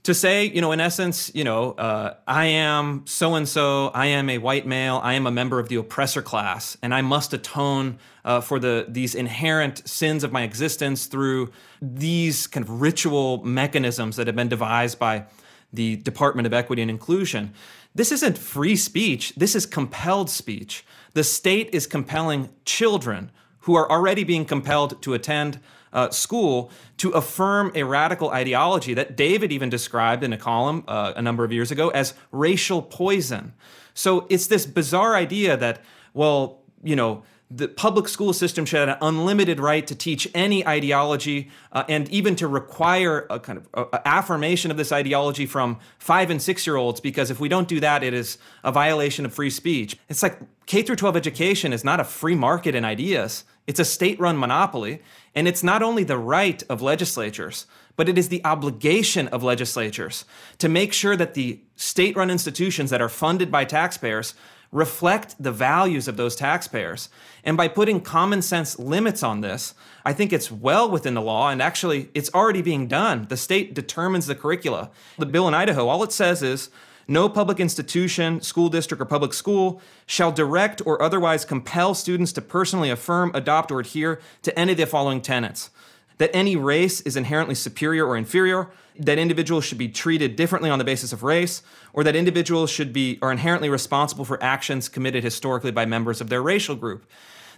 to 0.08 0.14
say, 0.14 0.46
you 0.46 0.62
know, 0.62 0.72
in 0.72 0.80
essence, 0.80 1.30
you 1.36 1.44
know, 1.44 1.74
uh, 1.74 2.16
I 2.26 2.46
am 2.46 3.06
so 3.06 3.36
and 3.36 3.46
so, 3.46 3.88
I 3.88 4.06
am 4.06 4.30
a 4.30 4.38
white 4.38 4.66
male, 4.66 5.02
I 5.04 5.16
am 5.16 5.28
a 5.28 5.32
member 5.32 5.60
of 5.60 5.68
the 5.68 5.76
oppressor 5.76 6.22
class, 6.22 6.78
and 6.82 6.94
I 6.94 7.02
must 7.02 7.34
atone 7.34 8.00
uh, 8.24 8.40
for 8.40 8.58
the 8.58 8.86
these 8.88 9.16
inherent 9.16 9.86
sins 9.86 10.24
of 10.24 10.32
my 10.32 10.44
existence 10.44 11.08
through 11.08 11.52
these 11.82 12.48
kind 12.48 12.64
of 12.64 12.80
ritual 12.80 13.44
mechanisms 13.44 14.16
that 14.16 14.28
have 14.28 14.36
been 14.38 14.48
devised 14.48 14.98
by 14.98 15.26
the 15.74 15.98
Department 15.98 16.46
of 16.46 16.54
Equity 16.54 16.82
and 16.82 16.90
Inclusion. 16.90 17.54
This 17.94 18.14
isn't 18.14 18.38
free 18.38 18.78
speech. 18.78 19.34
This 19.36 19.58
is 19.58 19.66
compelled 19.66 20.30
speech. 20.30 20.86
The 21.16 21.26
state 21.26 21.70
is 21.74 21.86
compelling 21.86 22.48
children 22.64 23.30
who 23.60 23.76
are 23.76 23.92
already 23.92 24.24
being 24.24 24.46
compelled 24.46 25.02
to 25.02 25.14
attend 25.14 25.60
uh, 25.94 26.10
school 26.10 26.72
to 26.98 27.12
affirm 27.12 27.72
a 27.76 27.84
radical 27.84 28.30
ideology 28.30 28.94
that 28.94 29.16
David 29.16 29.52
even 29.52 29.70
described 29.70 30.24
in 30.24 30.34
a 30.34 30.38
column 30.38 30.84
uh, 30.88 31.14
a 31.16 31.22
number 31.22 31.44
of 31.44 31.52
years 31.52 31.72
ago 31.72 31.90
as 31.90 32.14
racial 32.32 32.82
poison. 32.82 33.54
So 33.94 34.28
it's 34.30 34.48
this 34.48 34.66
bizarre 34.66 35.16
idea 35.16 35.58
that, 35.58 35.84
well, 36.14 36.62
you 36.84 36.96
know, 36.96 37.24
the 37.50 37.68
public 37.68 38.10
school 38.10 38.34
system 38.34 38.66
should 38.66 38.80
have 38.80 38.90
an 38.90 38.98
unlimited 39.02 39.60
right 39.60 39.88
to 39.88 39.96
teach 39.96 40.30
any 40.36 40.68
ideology 40.68 41.50
uh, 41.72 41.86
and 41.88 42.10
even 42.10 42.36
to 42.36 42.48
require 42.48 43.26
a 43.30 43.40
kind 43.40 43.60
of 43.74 43.90
a, 43.94 44.08
affirmation 44.08 44.70
of 44.70 44.76
this 44.76 44.92
ideology 44.92 45.46
from 45.46 45.80
five 45.98 46.30
and 46.30 46.42
six 46.42 46.68
year 46.68 46.76
olds 46.76 47.00
because 47.00 47.32
if 47.32 47.40
we 47.40 47.48
don't 47.48 47.70
do 47.70 47.80
that 47.80 48.04
it 48.04 48.14
is 48.14 48.38
a 48.66 48.72
violation 48.72 49.26
of 49.26 49.34
free 49.34 49.50
speech 49.50 49.98
it's 50.10 50.22
like 50.22 50.40
k 50.66 50.82
through 50.82 50.98
12 50.98 51.16
education 51.16 51.72
is 51.72 51.86
not 51.86 52.02
a 52.02 52.04
free 52.04 52.36
market 52.36 52.76
in 52.76 52.84
ideas 52.84 53.46
it's 53.68 53.80
a 53.80 53.86
state 53.86 54.20
run 54.20 54.40
monopoly. 54.40 55.02
And 55.36 55.48
it's 55.48 55.62
not 55.62 55.84
only 55.84 56.04
the 56.04 56.18
right 56.18 56.64
of 56.70 56.82
legislatures, 56.82 57.68
but 57.96 58.10
it 58.10 58.18
is 58.18 58.30
the 58.30 58.44
obligation 58.44 59.28
of 59.28 59.44
legislatures 59.44 60.26
to 60.58 60.70
make 60.70 60.94
sure 60.94 61.16
that 61.16 61.36
the 61.36 61.62
state 61.76 62.16
run 62.16 62.32
institutions 62.32 62.90
that 62.90 63.02
are 63.02 63.10
funded 63.10 63.52
by 63.52 63.66
taxpayers 63.66 64.34
reflect 64.72 65.36
the 65.42 65.52
values 65.52 66.08
of 66.08 66.18
those 66.18 66.36
taxpayers. 66.36 67.10
And 67.44 67.56
by 67.56 67.68
putting 67.68 68.02
common 68.02 68.42
sense 68.42 68.78
limits 68.78 69.24
on 69.24 69.42
this, 69.42 69.74
I 70.06 70.14
think 70.14 70.34
it's 70.34 70.52
well 70.52 70.90
within 70.90 71.14
the 71.14 71.22
law, 71.22 71.50
and 71.50 71.62
actually, 71.62 72.10
it's 72.14 72.34
already 72.34 72.62
being 72.62 72.88
done. 72.88 73.28
The 73.30 73.38
state 73.38 73.74
determines 73.74 74.26
the 74.26 74.36
curricula. 74.36 74.92
The 75.18 75.26
bill 75.26 75.48
in 75.48 75.54
Idaho, 75.54 75.88
all 75.88 76.04
it 76.04 76.12
says 76.12 76.44
is 76.44 76.70
no 77.08 77.30
public 77.30 77.60
institution, 77.60 78.42
school 78.42 78.70
district, 78.70 79.02
or 79.02 79.06
public 79.06 79.34
school 79.34 79.82
shall 80.06 80.32
direct 80.32 80.82
or 80.86 81.02
otherwise 81.02 81.46
compel 81.46 81.94
students 81.94 82.34
to 82.34 82.42
personally 82.42 82.90
affirm, 82.90 83.32
adopt, 83.34 83.72
or 83.72 83.80
adhere 83.80 84.20
to 84.42 84.58
any 84.60 84.74
of 84.74 84.78
the 84.78 84.86
following 84.86 85.22
tenets 85.22 85.70
that 86.18 86.36
any 86.36 86.56
race 86.56 87.02
is 87.02 87.16
inherently 87.16 87.56
superior 87.56 88.06
or 88.06 88.18
inferior, 88.18 88.70
that 89.00 89.20
individuals 89.20 89.64
should 89.64 89.78
be 89.78 89.88
treated 89.88 90.36
differently 90.36 90.70
on 90.70 90.80
the 90.80 90.86
basis 90.86 91.14
of 91.14 91.24
race, 91.24 91.62
or 91.94 92.04
that 92.04 92.16
individuals 92.16 92.70
should 92.70 92.92
be 92.92 93.20
are 93.22 93.32
inherently 93.32 93.70
responsible 93.70 94.26
for 94.26 94.42
actions 94.44 94.90
committed 94.90 95.24
historically 95.24 95.72
by 95.72 95.86
members 95.86 96.20
of 96.20 96.30
their 96.30 96.42
racial 96.42 96.76
group. 96.76 97.06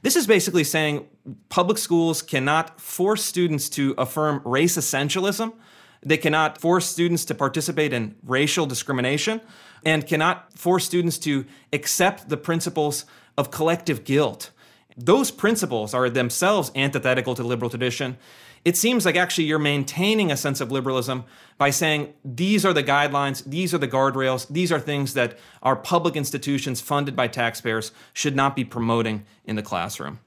This 0.02 0.16
is 0.16 0.28
basically 0.28 0.64
saying 0.64 1.08
public 1.50 1.78
schools 1.78 2.22
cannot 2.22 2.80
force 2.80 3.24
students 3.24 3.70
to 3.70 3.96
affirm 3.98 4.42
race 4.46 4.78
essentialism 4.78 5.54
they 6.02 6.18
cannot 6.18 6.60
force 6.60 6.86
students 6.86 7.26
to 7.26 7.36
participate 7.36 7.94
in 7.94 8.16
racial 8.24 8.66
discrimination 8.66 9.42
and 9.86 10.08
cannot 10.08 10.58
force 10.58 10.86
students 10.86 11.18
to 11.20 11.46
accept 11.74 12.30
the 12.30 12.38
principles 12.38 13.06
of 13.38 13.52
collective 13.52 14.04
guilt. 14.04 14.52
Those 14.98 15.32
principles 15.32 15.94
are 15.94 16.10
themselves 16.10 16.72
antithetical 16.76 17.36
to 17.36 17.44
liberal 17.44 17.70
tradition. 17.70 18.18
It 18.66 18.76
seems 18.76 19.06
like 19.06 19.16
actually 19.16 19.46
you're 19.46 19.60
maintaining 19.60 20.32
a 20.32 20.38
sense 20.38 20.60
of 20.60 20.72
liberalism 20.72 21.24
by 21.58 21.70
saying 21.70 22.14
these 22.26 22.66
are 22.66 22.74
the 22.74 22.84
guidelines, 22.84 23.44
these 23.46 23.74
are 23.74 23.78
the 23.78 23.88
guardrails, 23.88 24.48
these 24.50 24.72
are 24.72 24.80
things 24.80 25.14
that 25.14 25.38
our 25.64 25.78
public 25.78 26.18
institutions 26.18 26.82
funded 26.82 27.16
by 27.16 27.28
taxpayers 27.28 27.94
should 28.14 28.36
not 28.36 28.56
be 28.56 28.66
promoting 28.66 29.26
in 29.46 29.56
the 29.56 29.64
classroom. 29.64 30.20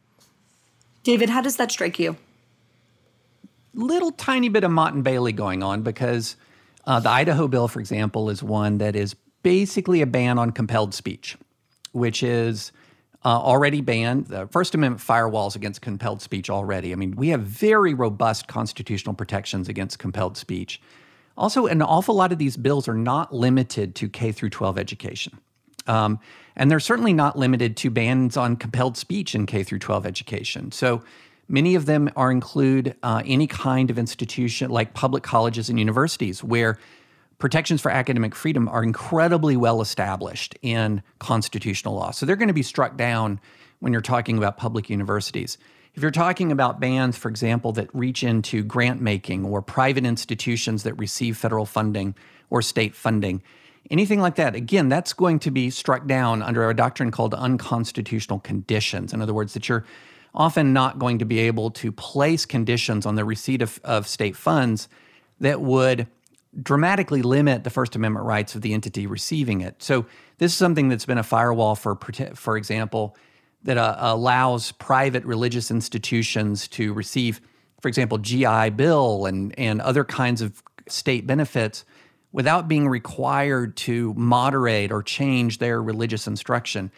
David, 1.02 1.28
how 1.28 1.42
does 1.42 1.56
that 1.56 1.70
strike 1.70 1.98
you? 1.98 2.16
Little 3.74 4.12
tiny 4.12 4.48
bit 4.48 4.64
of 4.64 4.70
Motte 4.70 4.94
and 4.94 5.04
Bailey 5.04 5.32
going 5.32 5.62
on 5.62 5.82
because 5.82 6.36
uh, 6.86 7.00
the 7.00 7.08
Idaho 7.08 7.48
bill, 7.48 7.68
for 7.68 7.80
example, 7.80 8.28
is 8.28 8.42
one 8.42 8.78
that 8.78 8.94
is 8.94 9.14
basically 9.42 10.02
a 10.02 10.06
ban 10.06 10.38
on 10.38 10.50
compelled 10.50 10.94
speech, 10.94 11.36
which 11.92 12.22
is 12.22 12.72
uh, 13.24 13.28
already 13.28 13.80
banned. 13.80 14.26
The 14.26 14.46
First 14.48 14.74
Amendment 14.74 15.02
firewalls 15.02 15.56
against 15.56 15.80
compelled 15.80 16.20
speech 16.20 16.50
already. 16.50 16.92
I 16.92 16.96
mean, 16.96 17.16
we 17.16 17.28
have 17.28 17.42
very 17.42 17.94
robust 17.94 18.48
constitutional 18.48 19.14
protections 19.14 19.68
against 19.68 19.98
compelled 19.98 20.36
speech. 20.36 20.80
Also, 21.36 21.66
an 21.66 21.80
awful 21.82 22.14
lot 22.14 22.32
of 22.32 22.38
these 22.38 22.56
bills 22.56 22.88
are 22.88 22.94
not 22.94 23.34
limited 23.34 23.94
to 23.96 24.08
K 24.08 24.32
through 24.32 24.50
12 24.50 24.76
education. 24.76 25.38
Um, 25.86 26.20
and 26.56 26.70
they're 26.70 26.80
certainly 26.80 27.12
not 27.12 27.38
limited 27.38 27.76
to 27.78 27.90
bans 27.90 28.36
on 28.36 28.56
compelled 28.56 28.96
speech 28.96 29.34
in 29.34 29.46
K 29.46 29.62
through 29.62 29.78
12 29.78 30.04
education. 30.06 30.70
So 30.72 31.02
many 31.48 31.74
of 31.74 31.86
them 31.86 32.10
are 32.16 32.30
include 32.30 32.96
uh, 33.02 33.22
any 33.24 33.46
kind 33.46 33.90
of 33.90 33.98
institution 33.98 34.70
like 34.70 34.94
public 34.94 35.22
colleges 35.22 35.68
and 35.68 35.78
universities 35.78 36.42
where 36.42 36.78
protections 37.38 37.80
for 37.80 37.90
academic 37.90 38.34
freedom 38.34 38.68
are 38.68 38.84
incredibly 38.84 39.56
well 39.56 39.80
established 39.80 40.56
in 40.62 41.02
constitutional 41.18 41.94
law. 41.94 42.10
So 42.10 42.24
they're 42.24 42.36
going 42.36 42.48
to 42.48 42.54
be 42.54 42.62
struck 42.62 42.96
down 42.96 43.40
when 43.80 43.92
you're 43.92 44.00
talking 44.00 44.38
about 44.38 44.56
public 44.56 44.88
universities. 44.88 45.58
If 45.94 46.02
you're 46.02 46.12
talking 46.12 46.52
about 46.52 46.80
bans, 46.80 47.18
for 47.18 47.28
example, 47.28 47.72
that 47.72 47.92
reach 47.92 48.22
into 48.22 48.62
grant 48.62 49.00
making 49.00 49.44
or 49.44 49.60
private 49.60 50.06
institutions 50.06 50.84
that 50.84 50.94
receive 50.94 51.36
federal 51.36 51.66
funding 51.66 52.14
or 52.48 52.62
state 52.62 52.94
funding, 52.94 53.42
anything 53.90 54.20
like 54.20 54.36
that, 54.36 54.54
again, 54.54 54.88
that's 54.88 55.12
going 55.12 55.40
to 55.40 55.50
be 55.50 55.68
struck 55.68 56.06
down 56.06 56.42
under 56.42 56.70
a 56.70 56.74
doctrine 56.74 57.10
called 57.10 57.34
unconstitutional 57.34 58.38
conditions. 58.38 59.12
In 59.12 59.20
other 59.20 59.34
words, 59.34 59.52
that 59.54 59.68
you're 59.68 59.84
often 60.34 60.72
not 60.72 60.98
going 60.98 61.18
to 61.18 61.24
be 61.24 61.40
able 61.40 61.70
to 61.70 61.92
place 61.92 62.46
conditions 62.46 63.06
on 63.06 63.14
the 63.16 63.24
receipt 63.24 63.62
of, 63.62 63.80
of 63.84 64.06
state 64.06 64.36
funds 64.36 64.88
that 65.40 65.60
would 65.60 66.06
dramatically 66.60 67.22
limit 67.22 67.64
the 67.64 67.70
First 67.70 67.96
Amendment 67.96 68.26
rights 68.26 68.54
of 68.54 68.62
the 68.62 68.74
entity 68.74 69.06
receiving 69.06 69.60
it. 69.60 69.82
So 69.82 70.06
this 70.38 70.52
is 70.52 70.58
something 70.58 70.88
that's 70.88 71.06
been 71.06 71.18
a 71.18 71.22
firewall 71.22 71.74
for, 71.74 71.98
for 72.34 72.56
example, 72.56 73.16
that 73.64 73.78
uh, 73.78 73.96
allows 73.98 74.72
private 74.72 75.24
religious 75.24 75.70
institutions 75.70 76.68
to 76.68 76.92
receive, 76.92 77.40
for 77.80 77.88
example, 77.88 78.18
GI 78.18 78.70
Bill 78.70 79.26
and, 79.26 79.58
and 79.58 79.80
other 79.80 80.04
kinds 80.04 80.42
of 80.42 80.62
state 80.88 81.26
benefits 81.26 81.84
without 82.32 82.66
being 82.66 82.88
required 82.88 83.76
to 83.76 84.14
moderate 84.14 84.90
or 84.90 85.02
change 85.02 85.58
their 85.58 85.82
religious 85.82 86.26
instruction. 86.26 86.90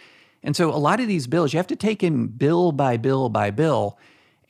And 0.44 0.54
so 0.54 0.70
a 0.70 0.76
lot 0.76 1.00
of 1.00 1.08
these 1.08 1.26
bills, 1.26 1.52
you 1.52 1.56
have 1.56 1.66
to 1.68 1.76
take 1.76 2.04
in 2.04 2.28
bill 2.28 2.70
by 2.70 2.96
bill 2.98 3.28
by 3.30 3.50
bill. 3.50 3.98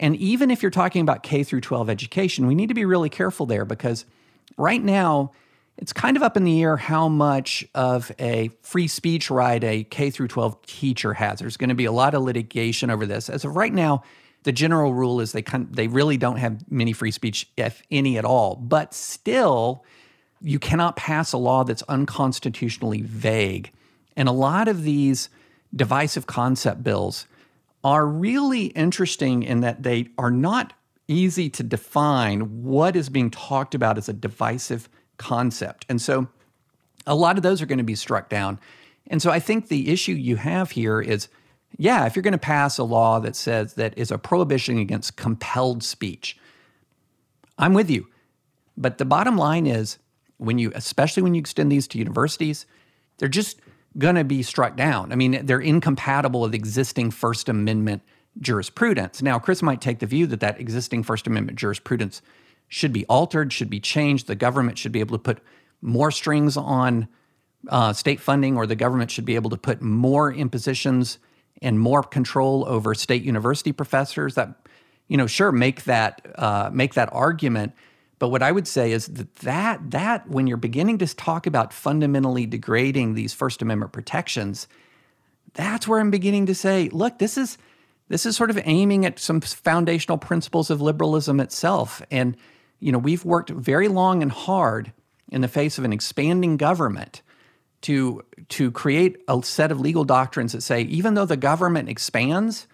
And 0.00 0.16
even 0.16 0.50
if 0.50 0.60
you're 0.60 0.70
talking 0.70 1.00
about 1.00 1.22
K 1.22 1.44
through 1.44 1.62
12 1.62 1.88
education, 1.88 2.46
we 2.46 2.54
need 2.54 2.68
to 2.68 2.74
be 2.74 2.84
really 2.84 3.08
careful 3.08 3.46
there 3.46 3.64
because 3.64 4.04
right 4.58 4.82
now, 4.82 5.32
it's 5.76 5.92
kind 5.92 6.16
of 6.16 6.22
up 6.22 6.36
in 6.36 6.44
the 6.44 6.62
air 6.62 6.76
how 6.76 7.08
much 7.08 7.66
of 7.74 8.12
a 8.20 8.50
free 8.62 8.86
speech 8.86 9.28
right 9.28 9.62
a 9.62 9.82
K 9.84 10.10
through 10.10 10.28
12 10.28 10.62
teacher 10.66 11.14
has. 11.14 11.40
There's 11.40 11.56
going 11.56 11.68
to 11.68 11.74
be 11.74 11.84
a 11.84 11.92
lot 11.92 12.14
of 12.14 12.22
litigation 12.22 12.90
over 12.90 13.06
this. 13.06 13.28
As 13.28 13.44
of 13.44 13.56
right 13.56 13.72
now, 13.72 14.04
the 14.44 14.52
general 14.52 14.94
rule 14.94 15.20
is 15.20 15.32
they 15.32 15.42
kind 15.42 15.68
they 15.74 15.88
really 15.88 16.16
don't 16.16 16.36
have 16.36 16.70
many 16.70 16.92
free 16.92 17.10
speech 17.10 17.48
if 17.56 17.82
any 17.90 18.18
at 18.18 18.24
all. 18.24 18.54
But 18.54 18.94
still, 18.94 19.84
you 20.40 20.58
cannot 20.58 20.96
pass 20.96 21.32
a 21.32 21.38
law 21.38 21.64
that's 21.64 21.82
unconstitutionally 21.82 23.02
vague. 23.02 23.72
And 24.16 24.28
a 24.28 24.32
lot 24.32 24.68
of 24.68 24.84
these 24.84 25.28
divisive 25.74 26.26
concept 26.26 26.82
bills 26.82 27.26
are 27.82 28.06
really 28.06 28.66
interesting 28.66 29.42
in 29.42 29.60
that 29.60 29.82
they 29.82 30.08
are 30.16 30.30
not 30.30 30.72
easy 31.06 31.50
to 31.50 31.62
define 31.62 32.62
what 32.62 32.96
is 32.96 33.10
being 33.10 33.30
talked 33.30 33.74
about 33.74 33.98
as 33.98 34.08
a 34.08 34.12
divisive 34.12 34.88
concept. 35.18 35.84
And 35.88 36.00
so 36.00 36.28
a 37.06 37.14
lot 37.14 37.36
of 37.36 37.42
those 37.42 37.60
are 37.60 37.66
going 37.66 37.78
to 37.78 37.84
be 37.84 37.94
struck 37.94 38.28
down. 38.30 38.58
And 39.08 39.20
so 39.20 39.30
I 39.30 39.38
think 39.38 39.68
the 39.68 39.90
issue 39.90 40.12
you 40.12 40.36
have 40.36 40.70
here 40.70 41.00
is 41.00 41.28
yeah, 41.76 42.06
if 42.06 42.14
you're 42.14 42.22
going 42.22 42.32
to 42.32 42.38
pass 42.38 42.78
a 42.78 42.84
law 42.84 43.18
that 43.20 43.34
says 43.34 43.74
that 43.74 43.98
is 43.98 44.10
a 44.10 44.18
prohibition 44.18 44.78
against 44.78 45.16
compelled 45.16 45.82
speech, 45.82 46.38
I'm 47.58 47.74
with 47.74 47.90
you. 47.90 48.08
But 48.76 48.98
the 48.98 49.04
bottom 49.04 49.36
line 49.36 49.66
is 49.66 49.98
when 50.36 50.58
you, 50.58 50.72
especially 50.74 51.22
when 51.22 51.34
you 51.34 51.40
extend 51.40 51.70
these 51.70 51.88
to 51.88 51.98
universities, 51.98 52.66
they're 53.18 53.28
just 53.28 53.60
going 53.96 54.16
to 54.16 54.24
be 54.24 54.42
struck 54.42 54.76
down. 54.76 55.12
I 55.12 55.16
mean, 55.16 55.46
they're 55.46 55.60
incompatible 55.60 56.40
with 56.40 56.54
existing 56.54 57.10
First 57.10 57.48
Amendment 57.48 58.02
jurisprudence. 58.40 59.22
Now, 59.22 59.38
Chris 59.38 59.62
might 59.62 59.80
take 59.80 60.00
the 60.00 60.06
view 60.06 60.26
that 60.26 60.40
that 60.40 60.60
existing 60.60 61.04
First 61.04 61.26
Amendment 61.26 61.58
jurisprudence 61.58 62.20
should 62.68 62.92
be 62.92 63.04
altered, 63.06 63.52
should 63.52 63.70
be 63.70 63.80
changed. 63.80 64.26
The 64.26 64.34
government 64.34 64.78
should 64.78 64.92
be 64.92 65.00
able 65.00 65.16
to 65.16 65.22
put 65.22 65.38
more 65.80 66.10
strings 66.10 66.56
on 66.56 67.08
uh, 67.68 67.92
state 67.92 68.20
funding, 68.20 68.56
or 68.56 68.66
the 68.66 68.76
government 68.76 69.10
should 69.10 69.24
be 69.24 69.36
able 69.36 69.50
to 69.50 69.56
put 69.56 69.80
more 69.80 70.32
impositions 70.32 71.18
and 71.62 71.78
more 71.78 72.02
control 72.02 72.64
over 72.66 72.94
state 72.94 73.22
university 73.22 73.72
professors. 73.72 74.34
That, 74.34 74.66
you 75.08 75.16
know, 75.16 75.26
sure, 75.26 75.52
make 75.52 75.84
that 75.84 76.26
uh, 76.34 76.70
make 76.72 76.94
that 76.94 77.10
argument. 77.12 77.72
But 78.24 78.30
what 78.30 78.42
I 78.42 78.52
would 78.52 78.66
say 78.66 78.92
is 78.92 79.04
that, 79.08 79.34
that 79.40 79.90
that 79.90 80.30
when 80.30 80.46
you're 80.46 80.56
beginning 80.56 80.96
to 80.96 81.14
talk 81.14 81.46
about 81.46 81.74
fundamentally 81.74 82.46
degrading 82.46 83.12
these 83.12 83.34
First 83.34 83.60
Amendment 83.60 83.92
protections, 83.92 84.66
that's 85.52 85.86
where 85.86 86.00
I'm 86.00 86.10
beginning 86.10 86.46
to 86.46 86.54
say, 86.54 86.88
look, 86.88 87.18
this 87.18 87.36
is 87.36 87.58
this 88.08 88.24
is 88.24 88.34
sort 88.34 88.48
of 88.48 88.58
aiming 88.64 89.04
at 89.04 89.18
some 89.18 89.42
foundational 89.42 90.16
principles 90.16 90.70
of 90.70 90.80
liberalism 90.80 91.38
itself. 91.38 92.00
And 92.10 92.34
you 92.80 92.92
know, 92.92 92.98
we've 92.98 93.26
worked 93.26 93.50
very 93.50 93.88
long 93.88 94.22
and 94.22 94.32
hard 94.32 94.94
in 95.30 95.42
the 95.42 95.46
face 95.46 95.76
of 95.76 95.84
an 95.84 95.92
expanding 95.92 96.56
government 96.56 97.20
to 97.82 98.24
to 98.48 98.70
create 98.70 99.18
a 99.28 99.42
set 99.42 99.70
of 99.70 99.80
legal 99.80 100.04
doctrines 100.04 100.52
that 100.52 100.62
say 100.62 100.80
even 100.80 101.12
though 101.12 101.26
the 101.26 101.36
government 101.36 101.90
expands, 101.90 102.66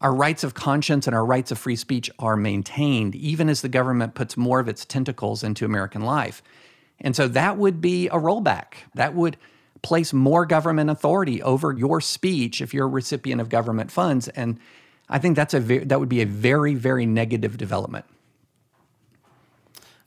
our 0.00 0.14
rights 0.14 0.44
of 0.44 0.54
conscience 0.54 1.06
and 1.06 1.14
our 1.14 1.24
rights 1.24 1.50
of 1.50 1.58
free 1.58 1.76
speech 1.76 2.10
are 2.18 2.36
maintained 2.36 3.14
even 3.14 3.48
as 3.48 3.62
the 3.62 3.68
government 3.68 4.14
puts 4.14 4.36
more 4.36 4.60
of 4.60 4.68
its 4.68 4.84
tentacles 4.84 5.42
into 5.42 5.64
American 5.64 6.02
life. 6.02 6.42
And 7.00 7.16
so 7.16 7.28
that 7.28 7.56
would 7.56 7.80
be 7.80 8.08
a 8.08 8.14
rollback. 8.14 8.74
That 8.94 9.14
would 9.14 9.36
place 9.82 10.12
more 10.12 10.46
government 10.46 10.90
authority 10.90 11.42
over 11.42 11.72
your 11.72 12.00
speech 12.00 12.60
if 12.60 12.72
you're 12.72 12.86
a 12.86 12.90
recipient 12.90 13.40
of 13.40 13.48
government 13.48 13.90
funds 13.90 14.28
and 14.28 14.58
I 15.08 15.18
think 15.18 15.36
that's 15.36 15.54
a 15.54 15.60
ve- 15.60 15.84
that 15.84 16.00
would 16.00 16.08
be 16.08 16.22
a 16.22 16.26
very 16.26 16.74
very 16.74 17.06
negative 17.06 17.56
development. 17.56 18.06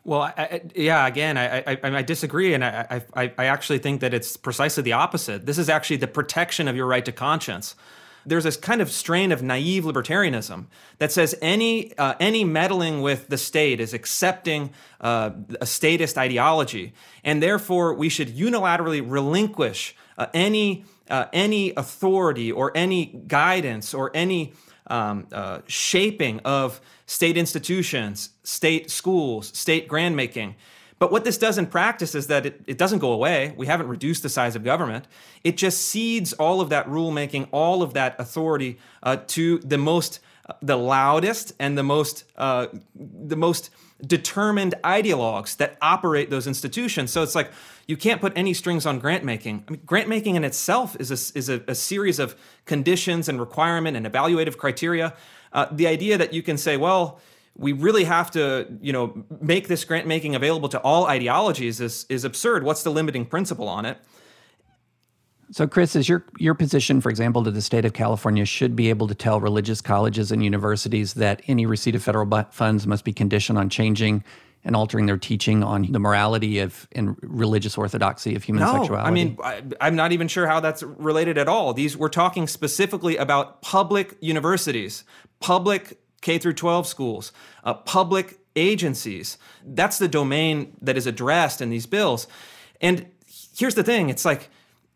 Well, 0.04 0.22
I, 0.22 0.34
I, 0.38 0.62
yeah. 0.74 1.06
Again, 1.06 1.38
I, 1.38 1.60
I, 1.60 1.78
I 1.84 2.02
disagree, 2.02 2.54
and 2.54 2.64
I, 2.64 3.02
I, 3.14 3.34
I 3.38 3.46
actually 3.48 3.80
think 3.80 4.00
that 4.00 4.14
it's 4.14 4.38
precisely 4.38 4.82
the 4.82 4.94
opposite. 4.94 5.46
This 5.46 5.58
is 5.58 5.68
actually 5.68 5.98
the 5.98 6.08
protection 6.08 6.70
of 6.70 6.78
your 6.78 6.88
right 6.88 7.04
to 7.04 7.12
conscience. 7.12 7.76
There's 8.28 8.44
this 8.44 8.58
kind 8.58 8.82
of 8.82 8.92
strain 8.92 9.32
of 9.32 9.42
naive 9.42 9.84
libertarianism 9.84 10.66
that 10.98 11.12
says 11.12 11.36
any 11.42 11.98
uh, 11.98 12.16
any 12.20 12.44
meddling 12.44 13.02
with 13.02 13.30
the 13.30 13.38
state 13.38 13.80
is 13.80 13.94
accepting 13.94 14.72
uh, 15.02 15.32
a 15.62 15.66
statist 15.66 16.18
ideology, 16.18 16.94
and 17.24 17.42
therefore 17.42 17.94
we 17.94 18.10
should 18.10 18.36
unilaterally 18.36 19.04
relinquish 19.06 19.96
uh, 20.18 20.28
any 20.34 20.86
uh, 21.10 21.26
any 21.32 21.74
authority 21.76 22.52
or 22.52 22.72
any 22.76 23.06
guidance 23.28 23.94
or 23.94 24.12
any 24.14 24.54
um, 24.88 25.28
uh, 25.32 25.60
shaping 25.68 26.40
of 26.42 26.82
state 27.06 27.38
institutions, 27.38 28.32
state 28.44 28.92
schools, 28.92 29.58
state 29.58 29.88
grantmaking. 29.88 30.56
But 31.00 31.12
what 31.12 31.24
this 31.24 31.38
does 31.38 31.58
in 31.58 31.68
practice 31.68 32.16
is 32.16 32.28
that 32.28 32.46
it, 32.46 32.62
it 32.66 32.78
doesn't 32.78 33.00
go 33.00 33.12
away. 33.12 33.54
We 33.56 33.68
haven't 33.68 33.88
reduced 33.88 34.24
the 34.24 34.30
size 34.30 34.56
of 34.56 34.64
government. 34.64 35.06
It 35.44 35.58
just 35.58 35.88
cedes 35.88 36.34
all 36.34 36.60
of 36.60 36.70
that 36.70 36.88
rulemaking, 36.88 37.50
all 37.52 37.84
of 37.84 37.94
that 37.94 38.16
authority 38.20 38.80
uh, 39.04 39.18
to 39.28 39.60
the 39.60 39.78
most, 39.78 40.20
uh, 40.50 40.54
the 40.62 40.76
loudest 40.76 41.54
and 41.60 41.78
the 41.78 41.84
most, 41.84 42.24
uh, 42.36 42.68
the 42.96 43.36
most 43.36 43.70
determined 44.06 44.76
ideologues 44.84 45.58
that 45.58 45.78
operate 45.82 46.30
those 46.30 46.48
institutions. 46.48 47.12
So 47.12 47.24
it's 47.24 47.36
like 47.36 47.52
you 47.88 47.98
can't 47.98 48.22
put 48.22 48.34
any 48.36 48.54
strings 48.54 48.86
on 48.86 49.00
grant 49.00 49.24
making. 49.24 49.64
I 49.68 49.72
mean, 49.72 49.82
grant 49.86 50.08
making 50.08 50.36
in 50.36 50.44
itself 50.44 50.96
is 51.00 51.12
a, 51.12 51.38
is 51.38 51.50
a, 51.50 51.64
a 51.68 51.76
series 51.76 52.20
of 52.20 52.36
conditions 52.66 53.30
and 53.30 53.40
requirement 53.40 53.98
and 53.98 54.06
evaluative 54.06 54.58
criteria. 54.58 55.14
Uh, 55.54 55.68
the 55.72 55.88
idea 55.88 56.18
that 56.18 56.34
you 56.34 56.42
can 56.42 56.58
say, 56.58 56.78
well, 56.78 57.20
we 57.58 57.74
really 57.74 58.04
have 58.04 58.32
to, 58.32 58.68
you 58.82 58.94
know, 58.94 59.26
make 59.42 59.68
this 59.68 59.84
grant 59.84 60.08
making 60.08 60.36
available 60.36 60.70
to 60.70 60.80
all 60.82 61.08
ideologies 61.08 61.82
is 61.82 62.06
is 62.10 62.24
absurd. 62.24 62.64
What's 62.64 62.84
the 62.84 62.92
limiting 62.92 63.26
principle 63.26 63.68
on 63.68 63.86
it? 63.86 63.98
So, 65.52 65.66
Chris, 65.66 65.96
is 65.96 66.08
your 66.08 66.26
your 66.38 66.54
position, 66.54 67.02
for 67.02 67.10
example, 67.10 67.42
that 67.44 67.52
the 67.52 67.62
state 67.62 67.86
of 67.86 67.94
California 67.94 68.46
should 68.46 68.76
be 68.76 68.90
able 68.90 69.08
to 69.08 69.16
tell 69.16 69.40
religious 69.40 69.82
colleges 69.82 70.32
and 70.32 70.44
universities 70.44 71.16
that 71.16 71.42
any 71.48 71.66
receipt 71.66 71.96
of 71.96 72.04
federal 72.04 72.44
funds 72.52 72.86
must 72.86 73.04
be 73.04 73.14
conditioned 73.14 73.58
on 73.58 73.70
changing 73.70 74.24
and 74.64 74.76
altering 74.76 75.06
their 75.06 75.18
teaching 75.18 75.64
on 75.64 75.84
the 75.92 76.00
morality 76.00 76.60
of 76.60 76.88
and 76.92 77.16
religious 77.22 77.78
orthodoxy 77.78 78.36
of 78.36 78.44
human 78.44 78.64
no, 78.64 78.74
sexuality? 78.74 79.08
I 79.08 79.12
mean, 79.12 79.38
I, 79.42 79.88
am 79.88 79.96
not 79.96 80.12
even 80.12 80.28
sure 80.28 80.46
how 80.48 80.60
that's 80.60 80.84
related 80.84 81.38
at 81.38 81.48
all. 81.48 81.74
These 81.74 81.96
we're 81.96 82.10
talking 82.10 82.48
specifically 82.48 83.16
about 83.16 83.62
public 83.62 84.18
universities, 84.20 85.06
public 85.40 85.98
K 86.22 86.38
through 86.38 86.54
12 86.54 86.88
schools, 86.88 87.32
uh, 87.64 87.74
public 87.74 88.40
agencies. 88.56 89.38
That's 89.66 89.98
the 89.98 90.08
domain 90.08 90.76
that 90.82 90.98
is 90.98 91.08
addressed 91.08 91.62
in 91.62 91.70
these 91.70 91.86
bills. 91.86 92.28
And 92.82 93.08
here's 93.56 93.76
the 93.76 93.84
thing 93.84 94.10
it's 94.10 94.26
like 94.26 94.50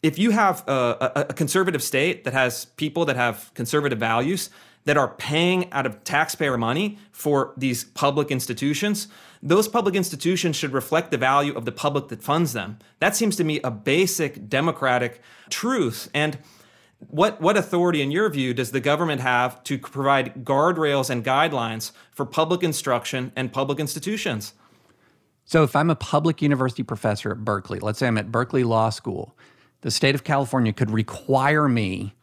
if 0.04 0.18
you 0.18 0.32
have 0.32 0.68
a, 0.68 1.12
a, 1.16 1.26
a 1.30 1.34
conservative 1.34 1.84
state 1.84 2.24
that 2.24 2.34
has 2.34 2.66
people 2.66 3.06
that 3.06 3.16
have 3.16 3.52
conservative 3.54 4.00
values 4.00 4.50
that 4.86 4.98
are 4.98 5.10
paying 5.10 5.72
out 5.72 5.86
of 5.86 6.04
taxpayer 6.04 6.58
money 6.58 6.98
for 7.12 7.54
these 7.56 7.84
public 7.84 8.32
institutions, 8.32 9.08
those 9.44 9.68
public 9.68 9.96
institutions 9.96 10.56
should 10.56 10.74
reflect 10.74 11.12
the 11.12 11.18
value 11.18 11.54
of 11.54 11.66
the 11.66 11.72
public 11.72 12.08
that 12.08 12.24
funds 12.24 12.54
them. 12.54 12.80
That 13.00 13.16
seems 13.16 13.36
to 13.36 13.44
me 13.44 13.60
a 13.64 13.70
basic 13.70 14.50
democratic 14.50 15.22
truth. 15.52 16.10
And 16.16 16.40
what, 17.10 17.42
what 17.42 17.58
authority, 17.58 18.02
in 18.02 18.12
your 18.12 18.30
view, 18.30 18.54
does 18.54 18.72
the 18.72 18.80
government 18.80 19.22
have 19.22 19.64
to 19.64 19.78
provide 19.80 20.46
guardrails 20.46 21.10
and 21.10 21.24
guidelines 21.24 21.92
for 22.12 22.26
public 22.26 22.64
instruction 22.64 23.32
and 23.36 23.52
public 23.52 23.80
institutions? 23.80 24.54
So, 25.46 25.64
if 25.64 25.76
I'm 25.76 25.90
a 25.90 25.96
public 25.96 26.42
university 26.42 26.84
professor 26.84 27.32
at 27.32 27.44
Berkeley, 27.44 27.80
let's 27.80 28.00
say 28.00 28.08
I'm 28.08 28.18
at 28.18 28.32
Berkeley 28.32 28.64
Law 28.64 28.90
School, 28.90 29.36
the 29.82 29.92
state 29.92 30.16
of 30.16 30.24
California 30.24 30.72
could 30.72 30.92
require 30.92 31.68
me, 31.68 32.14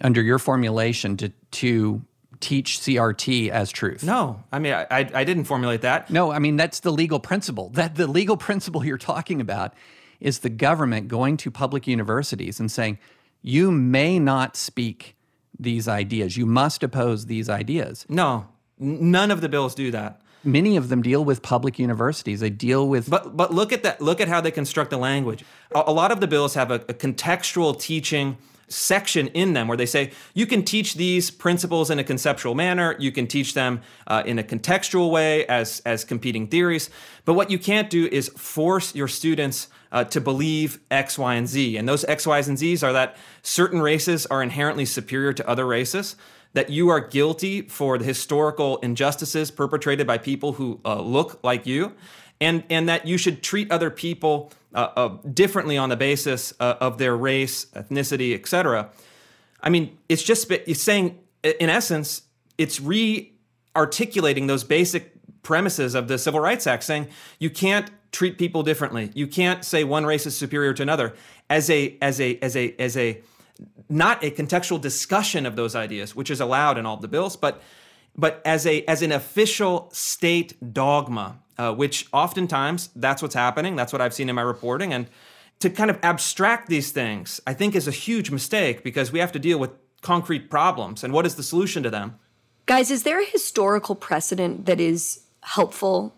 under 0.00 0.22
your 0.22 0.38
formulation, 0.38 1.16
to, 1.18 1.32
to 1.50 2.02
teach 2.40 2.78
CRT 2.78 3.48
as 3.48 3.70
truth. 3.70 4.04
No, 4.04 4.42
I 4.52 4.60
mean, 4.60 4.72
I, 4.72 4.86
I 4.90 5.24
didn't 5.24 5.44
formulate 5.44 5.82
that. 5.82 6.10
No, 6.10 6.30
I 6.30 6.38
mean, 6.38 6.56
that's 6.56 6.80
the 6.80 6.92
legal 6.92 7.18
principle. 7.18 7.70
That 7.70 7.96
the 7.96 8.06
legal 8.06 8.36
principle 8.48 8.84
you're 8.84 8.96
talking 8.96 9.40
about 9.40 9.74
is 10.20 10.38
the 10.38 10.50
government 10.50 11.08
going 11.08 11.36
to 11.38 11.50
public 11.50 11.86
universities 11.86 12.60
and 12.60 12.70
saying, 12.70 12.98
you 13.44 13.70
may 13.70 14.18
not 14.18 14.56
speak 14.56 15.16
these 15.60 15.86
ideas. 15.86 16.36
You 16.36 16.46
must 16.46 16.82
oppose 16.82 17.26
these 17.26 17.50
ideas. 17.50 18.06
No, 18.08 18.48
none 18.78 19.30
of 19.30 19.42
the 19.42 19.50
bills 19.50 19.74
do 19.74 19.90
that. 19.90 20.22
Many 20.42 20.76
of 20.76 20.88
them 20.88 21.02
deal 21.02 21.22
with 21.24 21.42
public 21.42 21.78
universities. 21.78 22.40
They 22.40 22.50
deal 22.50 22.88
with. 22.88 23.08
But 23.08 23.36
but 23.36 23.52
look 23.52 23.72
at 23.72 23.82
that. 23.82 24.00
Look 24.00 24.20
at 24.20 24.28
how 24.28 24.40
they 24.40 24.50
construct 24.50 24.90
the 24.90 24.96
language. 24.96 25.44
A, 25.74 25.84
a 25.86 25.92
lot 25.92 26.10
of 26.10 26.20
the 26.20 26.26
bills 26.26 26.54
have 26.54 26.70
a, 26.70 26.76
a 26.76 26.94
contextual 26.94 27.78
teaching 27.78 28.38
section 28.66 29.28
in 29.28 29.52
them 29.52 29.68
where 29.68 29.76
they 29.76 29.86
say 29.86 30.10
you 30.32 30.46
can 30.46 30.62
teach 30.62 30.94
these 30.94 31.30
principles 31.30 31.90
in 31.90 31.98
a 31.98 32.04
conceptual 32.04 32.54
manner 32.54 32.96
you 32.98 33.12
can 33.12 33.26
teach 33.26 33.52
them 33.52 33.78
uh, 34.06 34.22
in 34.24 34.38
a 34.38 34.42
contextual 34.42 35.10
way 35.10 35.46
as 35.46 35.80
as 35.80 36.02
competing 36.02 36.46
theories 36.46 36.88
but 37.26 37.34
what 37.34 37.50
you 37.50 37.58
can't 37.58 37.90
do 37.90 38.06
is 38.10 38.30
force 38.30 38.94
your 38.94 39.06
students 39.06 39.68
uh, 39.94 40.02
to 40.02 40.20
believe 40.20 40.80
X, 40.90 41.16
Y, 41.16 41.34
and 41.34 41.48
Z. 41.48 41.76
And 41.76 41.88
those 41.88 42.04
X, 42.04 42.26
Y's, 42.26 42.48
and 42.48 42.58
Z's 42.58 42.82
are 42.82 42.92
that 42.92 43.16
certain 43.42 43.80
races 43.80 44.26
are 44.26 44.42
inherently 44.42 44.84
superior 44.84 45.32
to 45.32 45.48
other 45.48 45.64
races, 45.64 46.16
that 46.52 46.68
you 46.68 46.88
are 46.88 47.00
guilty 47.00 47.62
for 47.62 47.96
the 47.96 48.04
historical 48.04 48.78
injustices 48.78 49.52
perpetrated 49.52 50.06
by 50.06 50.18
people 50.18 50.54
who 50.54 50.80
uh, 50.84 51.00
look 51.00 51.38
like 51.44 51.64
you, 51.64 51.92
and, 52.40 52.64
and 52.68 52.88
that 52.88 53.06
you 53.06 53.16
should 53.16 53.42
treat 53.42 53.70
other 53.70 53.88
people 53.88 54.52
uh, 54.74 54.88
uh 54.96 55.08
differently 55.32 55.78
on 55.78 55.88
the 55.88 55.96
basis 55.96 56.52
uh, 56.58 56.74
of 56.80 56.98
their 56.98 57.16
race, 57.16 57.66
ethnicity, 57.76 58.34
etc. 58.34 58.90
I 59.62 59.70
mean, 59.70 59.96
it's 60.08 60.24
just 60.24 60.50
it's 60.50 60.82
saying, 60.82 61.20
in 61.44 61.70
essence, 61.70 62.22
it's 62.58 62.80
re 62.80 63.32
articulating 63.76 64.48
those 64.48 64.64
basic 64.64 65.12
premises 65.44 65.94
of 65.94 66.08
the 66.08 66.18
Civil 66.18 66.40
Rights 66.40 66.66
Act, 66.66 66.82
saying 66.82 67.06
you 67.38 67.50
can't 67.50 67.88
treat 68.14 68.38
people 68.38 68.62
differently. 68.62 69.10
You 69.14 69.26
can't 69.26 69.64
say 69.64 69.84
one 69.84 70.06
race 70.06 70.24
is 70.24 70.36
superior 70.36 70.72
to 70.74 70.82
another 70.82 71.14
as 71.50 71.68
a 71.68 71.98
as 72.00 72.20
a 72.20 72.38
as 72.38 72.56
a 72.56 72.74
as 72.78 72.96
a 72.96 73.20
not 73.88 74.24
a 74.24 74.30
contextual 74.30 74.80
discussion 74.80 75.44
of 75.46 75.56
those 75.56 75.74
ideas, 75.74 76.16
which 76.16 76.30
is 76.30 76.40
allowed 76.40 76.78
in 76.78 76.86
all 76.86 76.96
the 76.96 77.08
bills, 77.08 77.36
but 77.36 77.60
but 78.16 78.40
as 78.44 78.66
a 78.66 78.84
as 78.84 79.02
an 79.02 79.12
official 79.12 79.90
state 79.92 80.72
dogma, 80.72 81.40
uh, 81.58 81.74
which 81.74 82.06
oftentimes 82.12 82.88
that's 82.96 83.20
what's 83.20 83.34
happening. 83.34 83.76
That's 83.76 83.92
what 83.92 84.00
I've 84.00 84.14
seen 84.14 84.28
in 84.28 84.34
my 84.36 84.42
reporting, 84.42 84.92
and 84.92 85.08
to 85.60 85.68
kind 85.70 85.90
of 85.90 85.98
abstract 86.02 86.68
these 86.68 86.92
things, 86.92 87.40
I 87.46 87.54
think 87.54 87.74
is 87.74 87.88
a 87.88 87.92
huge 87.92 88.30
mistake 88.30 88.84
because 88.84 89.12
we 89.12 89.18
have 89.18 89.32
to 89.32 89.38
deal 89.38 89.58
with 89.58 89.70
concrete 90.02 90.50
problems. 90.50 91.02
And 91.02 91.12
what 91.12 91.26
is 91.26 91.34
the 91.34 91.42
solution 91.42 91.82
to 91.82 91.90
them? 91.90 92.18
Guys, 92.66 92.90
is 92.90 93.02
there 93.02 93.20
a 93.20 93.24
historical 93.24 93.94
precedent 93.94 94.66
that 94.66 94.80
is 94.80 95.20
helpful 95.42 96.14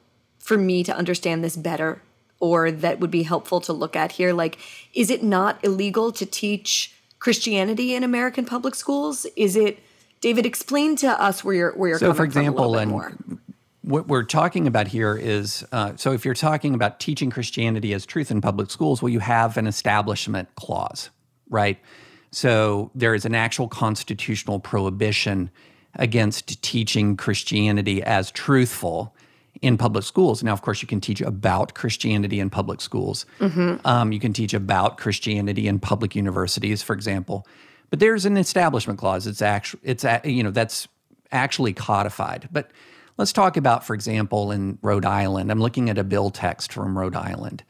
for 0.46 0.56
me 0.56 0.84
to 0.84 0.96
understand 0.96 1.42
this 1.42 1.56
better 1.56 2.00
or 2.38 2.70
that 2.70 3.00
would 3.00 3.10
be 3.10 3.24
helpful 3.24 3.60
to 3.60 3.72
look 3.72 3.96
at 3.96 4.12
here? 4.12 4.32
Like, 4.32 4.58
is 4.94 5.10
it 5.10 5.24
not 5.24 5.58
illegal 5.64 6.12
to 6.12 6.24
teach 6.24 6.94
Christianity 7.18 7.96
in 7.96 8.04
American 8.04 8.44
public 8.44 8.76
schools? 8.76 9.26
Is 9.34 9.56
it, 9.56 9.80
David, 10.20 10.46
explain 10.46 10.94
to 10.96 11.20
us 11.20 11.42
where 11.42 11.54
you're, 11.54 11.72
where 11.72 11.88
you're 11.88 11.98
so 11.98 12.06
coming 12.06 12.16
for 12.16 12.24
example, 12.24 12.74
from 12.74 12.92
and 12.92 13.38
what 13.82 14.06
we're 14.06 14.22
talking 14.22 14.68
about 14.68 14.86
here 14.86 15.16
is 15.16 15.66
uh, 15.72 15.96
so 15.96 16.12
if 16.12 16.24
you're 16.24 16.34
talking 16.34 16.74
about 16.74 17.00
teaching 17.00 17.28
Christianity 17.28 17.92
as 17.92 18.06
truth 18.06 18.30
in 18.30 18.40
public 18.40 18.70
schools, 18.70 19.02
well, 19.02 19.08
you 19.08 19.20
have 19.20 19.56
an 19.56 19.66
establishment 19.66 20.48
clause, 20.54 21.10
right? 21.50 21.78
So 22.30 22.92
there 22.94 23.16
is 23.16 23.24
an 23.24 23.34
actual 23.34 23.66
constitutional 23.66 24.60
prohibition 24.60 25.50
against 25.96 26.62
teaching 26.62 27.16
Christianity 27.16 28.00
as 28.00 28.30
truthful 28.30 29.12
in 29.62 29.78
public 29.78 30.04
schools. 30.04 30.42
Now, 30.42 30.52
of 30.52 30.62
course, 30.62 30.82
you 30.82 30.88
can 30.88 31.00
teach 31.00 31.20
about 31.20 31.74
Christianity 31.74 32.40
in 32.40 32.50
public 32.50 32.80
schools. 32.80 33.26
Mm-hmm. 33.40 33.86
Um, 33.86 34.12
you 34.12 34.20
can 34.20 34.32
teach 34.32 34.54
about 34.54 34.98
Christianity 34.98 35.66
in 35.66 35.78
public 35.78 36.14
universities, 36.14 36.82
for 36.82 36.94
example. 36.94 37.46
But 37.90 38.00
there's 38.00 38.26
an 38.26 38.36
establishment 38.36 38.98
clause. 38.98 39.26
It's 39.26 39.42
actually 39.42 39.80
it's 39.84 40.04
you 40.24 40.42
know 40.42 40.50
that's 40.50 40.88
actually 41.32 41.72
codified. 41.72 42.48
But 42.52 42.70
let's 43.16 43.32
talk 43.32 43.56
about, 43.56 43.84
for 43.84 43.94
example, 43.94 44.50
in 44.50 44.78
Rhode 44.82 45.04
Island. 45.04 45.50
I'm 45.50 45.60
looking 45.60 45.88
at 45.90 45.98
a 45.98 46.04
bill 46.04 46.30
text 46.30 46.72
from 46.72 46.98
Rhode 46.98 47.16
Island. 47.16 47.62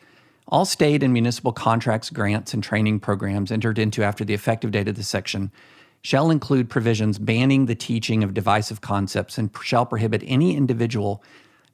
All 0.49 0.65
state 0.65 1.03
and 1.03 1.13
municipal 1.13 1.53
contracts, 1.53 2.09
grants, 2.09 2.55
and 2.55 2.63
training 2.63 3.01
programs 3.01 3.51
entered 3.51 3.79
into 3.79 4.05
after 4.05 4.25
the 4.25 4.35
effective 4.35 4.71
date 4.71 4.89
of 4.89 4.95
this 4.95 5.09
section 5.09 5.51
shall 6.03 6.31
include 6.31 6.71
provisions 6.71 7.19
banning 7.19 7.67
the 7.67 7.75
teaching 7.75 8.23
of 8.23 8.33
divisive 8.33 8.81
concepts 8.81 9.39
and 9.39 9.51
shall 9.61 9.85
prohibit 9.85 10.23
any 10.25 10.57
individual 10.57 11.23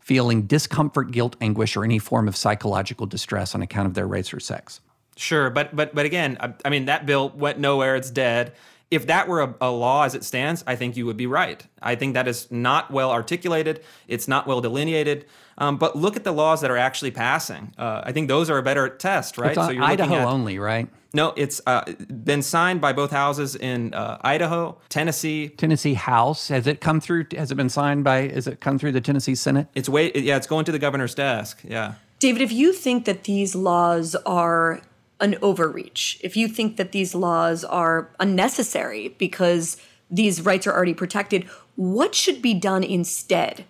feeling 0.03 0.42
discomfort, 0.42 1.12
guilt, 1.12 1.36
anguish, 1.40 1.76
or 1.76 1.84
any 1.84 1.98
form 1.98 2.28
of 2.28 2.36
psychological 2.36 3.07
distress 3.07 3.55
on 3.55 3.62
account 3.62 3.86
of 3.86 3.94
their 3.94 4.07
race 4.07 4.34
or 4.34 4.40
sex. 4.40 4.80
Sure, 5.16 5.50
but 5.50 5.74
but 5.74 5.94
but 5.94 6.07
again, 6.07 6.36
I, 6.40 6.55
I 6.64 6.70
mean 6.70 6.86
that 6.86 7.07
bill 7.07 7.30
went 7.30 7.59
nowhere. 7.59 7.96
It's 7.96 8.11
dead. 8.11 8.53
If 8.90 9.07
that 9.07 9.26
were 9.26 9.40
a, 9.40 9.55
a, 9.62 9.70
law 9.70 10.05
as 10.05 10.14
it 10.14 10.22
stands, 10.22 10.62
I 10.66 10.76
think 10.76 10.98
you 10.98 11.07
would 11.07 11.16
be 11.16 11.26
right. 11.26 11.66
I 11.80 11.94
think 11.94 12.12
that 12.12 12.28
is 12.28 12.50
not 12.50 12.90
well 12.90 13.11
articulated. 13.11 13.82
It's 14.07 14.28
not 14.28 14.46
well 14.46 14.61
delineated. 14.61 15.24
Um, 15.59 15.76
but 15.76 15.96
look 15.96 16.16
at 16.16 16.24
the 16.24 16.32
laws 16.32 16.61
that 16.62 16.70
are 16.70 16.76
actually 16.76 17.11
passing. 17.11 17.72
Uh, 17.78 18.03
I 18.05 18.12
think 18.12 18.28
those 18.28 18.50
are 18.50 18.59
a 18.59 18.62
better 18.62 18.88
test, 18.88 19.38
right? 19.38 19.57
It's 19.57 19.66
so 19.66 19.70
you're 19.70 19.82
Idaho 19.82 20.16
at, 20.16 20.26
only, 20.26 20.59
right? 20.59 20.88
No, 21.14 21.34
it's 21.36 21.61
uh, 21.66 21.84
been 22.24 22.42
signed 22.42 22.80
by 22.80 22.92
both 22.92 23.11
houses 23.11 23.55
in 23.55 23.92
uh, 23.92 24.18
Idaho, 24.22 24.78
Tennessee. 24.88 25.48
Tennessee 25.48 25.94
House 25.94 26.48
has 26.48 26.66
it 26.66 26.80
come 26.80 27.00
through? 27.00 27.26
Has 27.36 27.50
it 27.50 27.57
been 27.57 27.68
signed 27.68 28.03
by? 28.03 28.28
Has 28.28 28.46
it 28.46 28.61
come 28.61 28.78
through 28.78 28.92
the 28.92 29.00
Tennessee 29.00 29.34
Senate? 29.34 29.68
It's 29.74 29.88
way. 29.88 30.11
Yeah, 30.14 30.36
it's 30.36 30.46
going 30.46 30.64
to 30.64 30.72
the 30.72 30.78
governor's 30.78 31.14
desk. 31.14 31.61
Yeah. 31.64 31.94
David, 32.18 32.40
if 32.40 32.53
you 32.53 32.72
think 32.72 33.05
that 33.05 33.24
these 33.24 33.55
laws 33.55 34.14
are 34.24 34.80
an 35.20 35.36
overreach, 35.42 36.18
if 36.22 36.36
you 36.36 36.48
think 36.48 36.76
that 36.76 36.92
these 36.92 37.14
laws 37.14 37.64
are 37.64 38.11
unnecessary 38.18 39.09
because 39.18 39.76
these 40.11 40.40
rights 40.40 40.66
are 40.66 40.72
already 40.72 40.94
protected, 40.94 41.44
what 41.76 42.14
should 42.14 42.40
be 42.40 42.55
done 42.55 42.84
instead? 42.84 43.64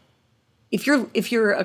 If 0.72 0.86
you're 0.86 1.08
if 1.14 1.30
you're 1.30 1.54
uh, 1.54 1.64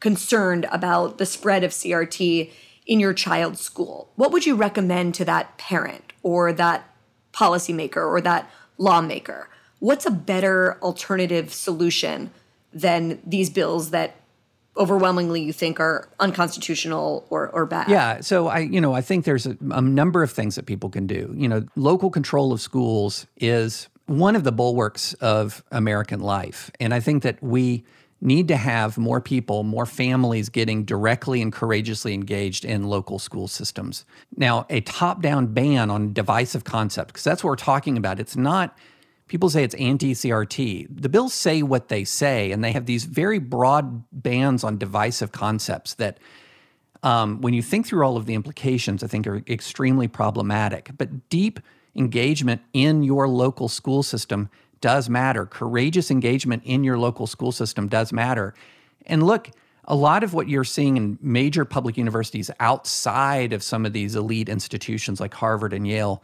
concerned 0.00 0.66
about 0.72 1.18
the 1.18 1.26
spread 1.26 1.64
of 1.64 1.72
CRT 1.72 2.50
in 2.86 3.00
your 3.00 3.12
child's 3.12 3.60
school, 3.60 4.10
what 4.16 4.32
would 4.32 4.46
you 4.46 4.54
recommend 4.54 5.14
to 5.16 5.24
that 5.26 5.58
parent 5.58 6.14
or 6.22 6.52
that 6.54 6.88
policymaker 7.34 8.06
or 8.06 8.20
that 8.22 8.50
lawmaker? 8.78 9.50
What's 9.80 10.06
a 10.06 10.10
better 10.10 10.78
alternative 10.82 11.52
solution 11.52 12.30
than 12.72 13.20
these 13.24 13.50
bills 13.50 13.90
that 13.90 14.16
overwhelmingly 14.76 15.42
you 15.42 15.52
think 15.52 15.80
are 15.80 16.08
unconstitutional 16.20 17.26
or, 17.30 17.48
or 17.48 17.66
bad? 17.66 17.88
Yeah. 17.88 18.20
So 18.20 18.48
I, 18.48 18.60
you 18.60 18.80
know, 18.80 18.94
I 18.94 19.00
think 19.00 19.24
there's 19.24 19.46
a, 19.46 19.56
a 19.70 19.80
number 19.80 20.22
of 20.22 20.30
things 20.30 20.54
that 20.54 20.66
people 20.66 20.88
can 20.88 21.06
do. 21.06 21.32
You 21.36 21.48
know, 21.48 21.66
local 21.76 22.10
control 22.10 22.52
of 22.52 22.60
schools 22.60 23.26
is 23.36 23.88
one 24.06 24.36
of 24.36 24.44
the 24.44 24.52
bulwarks 24.52 25.14
of 25.14 25.62
American 25.70 26.20
life. 26.20 26.70
And 26.80 26.94
I 26.94 27.00
think 27.00 27.22
that 27.24 27.42
we 27.42 27.84
need 28.20 28.48
to 28.48 28.56
have 28.56 28.98
more 28.98 29.20
people, 29.20 29.62
more 29.62 29.86
families 29.86 30.48
getting 30.48 30.84
directly 30.84 31.40
and 31.40 31.52
courageously 31.52 32.14
engaged 32.14 32.64
in 32.64 32.84
local 32.84 33.18
school 33.18 33.46
systems. 33.46 34.04
Now, 34.36 34.66
a 34.70 34.80
top 34.80 35.22
down 35.22 35.48
ban 35.48 35.90
on 35.90 36.12
divisive 36.12 36.64
concepts, 36.64 37.12
because 37.12 37.24
that's 37.24 37.44
what 37.44 37.50
we're 37.50 37.56
talking 37.56 37.96
about. 37.96 38.18
It's 38.18 38.36
not, 38.36 38.76
people 39.28 39.48
say 39.50 39.62
it's 39.62 39.74
anti 39.76 40.14
CRT. 40.14 40.88
The 41.00 41.08
bills 41.08 41.32
say 41.32 41.62
what 41.62 41.88
they 41.88 42.02
say, 42.02 42.50
and 42.50 42.64
they 42.64 42.72
have 42.72 42.86
these 42.86 43.04
very 43.04 43.38
broad 43.38 44.04
bans 44.10 44.64
on 44.64 44.78
divisive 44.78 45.32
concepts 45.32 45.94
that. 45.94 46.18
Um, 47.04 47.40
when 47.40 47.54
you 47.54 47.62
think 47.62 47.86
through 47.86 48.04
all 48.04 48.16
of 48.16 48.26
the 48.26 48.34
implications, 48.34 49.04
I 49.04 49.06
think 49.06 49.28
are 49.28 49.40
extremely 49.46 50.08
problematic. 50.08 50.90
But 50.98 51.28
deep 51.28 51.60
engagement 51.94 52.60
in 52.72 53.04
your 53.04 53.28
local 53.28 53.68
school 53.68 54.02
system 54.02 54.50
does 54.80 55.08
matter. 55.08 55.46
Courageous 55.46 56.10
engagement 56.10 56.62
in 56.64 56.84
your 56.84 56.98
local 56.98 57.26
school 57.26 57.52
system 57.52 57.88
does 57.88 58.12
matter. 58.12 58.54
And 59.06 59.22
look, 59.22 59.50
a 59.84 59.94
lot 59.94 60.22
of 60.22 60.34
what 60.34 60.48
you're 60.48 60.64
seeing 60.64 60.96
in 60.96 61.18
major 61.22 61.64
public 61.64 61.96
universities 61.96 62.50
outside 62.60 63.52
of 63.52 63.62
some 63.62 63.86
of 63.86 63.92
these 63.92 64.14
elite 64.14 64.48
institutions 64.48 65.18
like 65.18 65.32
Harvard 65.34 65.72
and 65.72 65.86
Yale, 65.86 66.22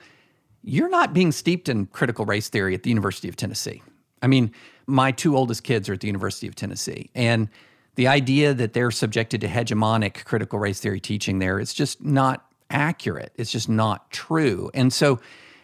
you're 0.62 0.90
not 0.90 1.14
being 1.14 1.32
steeped 1.32 1.68
in 1.68 1.86
critical 1.86 2.26
race 2.26 2.48
theory 2.48 2.74
at 2.74 2.82
the 2.82 2.90
University 2.90 3.28
of 3.28 3.36
Tennessee. 3.36 3.82
I 4.22 4.26
mean, 4.26 4.52
my 4.86 5.12
two 5.12 5.36
oldest 5.36 5.64
kids 5.64 5.88
are 5.88 5.94
at 5.94 6.00
the 6.00 6.06
University 6.06 6.46
of 6.46 6.54
Tennessee. 6.54 7.10
And 7.14 7.48
the 7.94 8.08
idea 8.08 8.54
that 8.54 8.72
they're 8.72 8.90
subjected 8.90 9.40
to 9.42 9.48
hegemonic 9.48 10.24
critical 10.24 10.58
race 10.58 10.80
theory 10.80 11.00
teaching 11.00 11.38
there 11.38 11.58
is 11.60 11.72
just 11.72 12.02
not 12.02 12.46
accurate. 12.70 13.32
It's 13.36 13.52
just 13.52 13.68
not 13.68 14.10
true. 14.10 14.70
And 14.74 14.92
so 14.92 15.20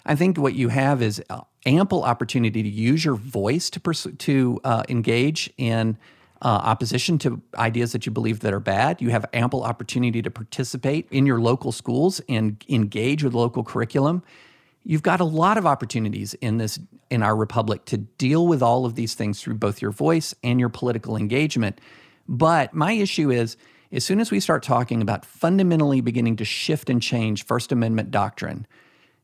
I 0.06 0.14
think 0.14 0.38
what 0.38 0.54
you 0.54 0.68
have 0.68 1.02
is 1.02 1.22
uh, 1.28 1.40
ample 1.66 2.02
opportunity 2.02 2.62
to 2.62 2.68
use 2.68 3.04
your 3.04 3.16
voice 3.16 3.70
to 3.70 3.80
pursue, 3.80 4.12
to 4.12 4.60
uh, 4.64 4.82
engage 4.88 5.52
in 5.58 5.98
uh, 6.42 6.48
opposition 6.48 7.18
to 7.18 7.42
ideas 7.58 7.92
that 7.92 8.06
you 8.06 8.12
believe 8.12 8.40
that 8.40 8.54
are 8.54 8.60
bad. 8.60 9.02
You 9.02 9.10
have 9.10 9.26
ample 9.32 9.62
opportunity 9.62 10.22
to 10.22 10.30
participate 10.30 11.06
in 11.10 11.26
your 11.26 11.40
local 11.40 11.70
schools 11.70 12.20
and 12.28 12.64
engage 12.68 13.22
with 13.22 13.34
local 13.34 13.62
curriculum. 13.62 14.22
You've 14.82 15.02
got 15.02 15.20
a 15.20 15.24
lot 15.24 15.58
of 15.58 15.66
opportunities 15.66 16.32
in 16.34 16.56
this 16.56 16.78
in 17.10 17.22
our 17.22 17.36
republic 17.36 17.84
to 17.86 17.98
deal 17.98 18.46
with 18.46 18.62
all 18.62 18.86
of 18.86 18.94
these 18.94 19.14
things 19.14 19.42
through 19.42 19.54
both 19.54 19.82
your 19.82 19.90
voice 19.90 20.34
and 20.42 20.58
your 20.58 20.68
political 20.68 21.16
engagement. 21.16 21.80
But 22.28 22.72
my 22.72 22.92
issue 22.92 23.30
is 23.30 23.56
as 23.92 24.04
soon 24.04 24.20
as 24.20 24.30
we 24.30 24.40
start 24.40 24.62
talking 24.62 25.02
about 25.02 25.26
fundamentally 25.26 26.00
beginning 26.00 26.36
to 26.36 26.44
shift 26.44 26.88
and 26.88 27.02
change 27.02 27.44
First 27.44 27.72
Amendment 27.72 28.10
doctrine 28.10 28.66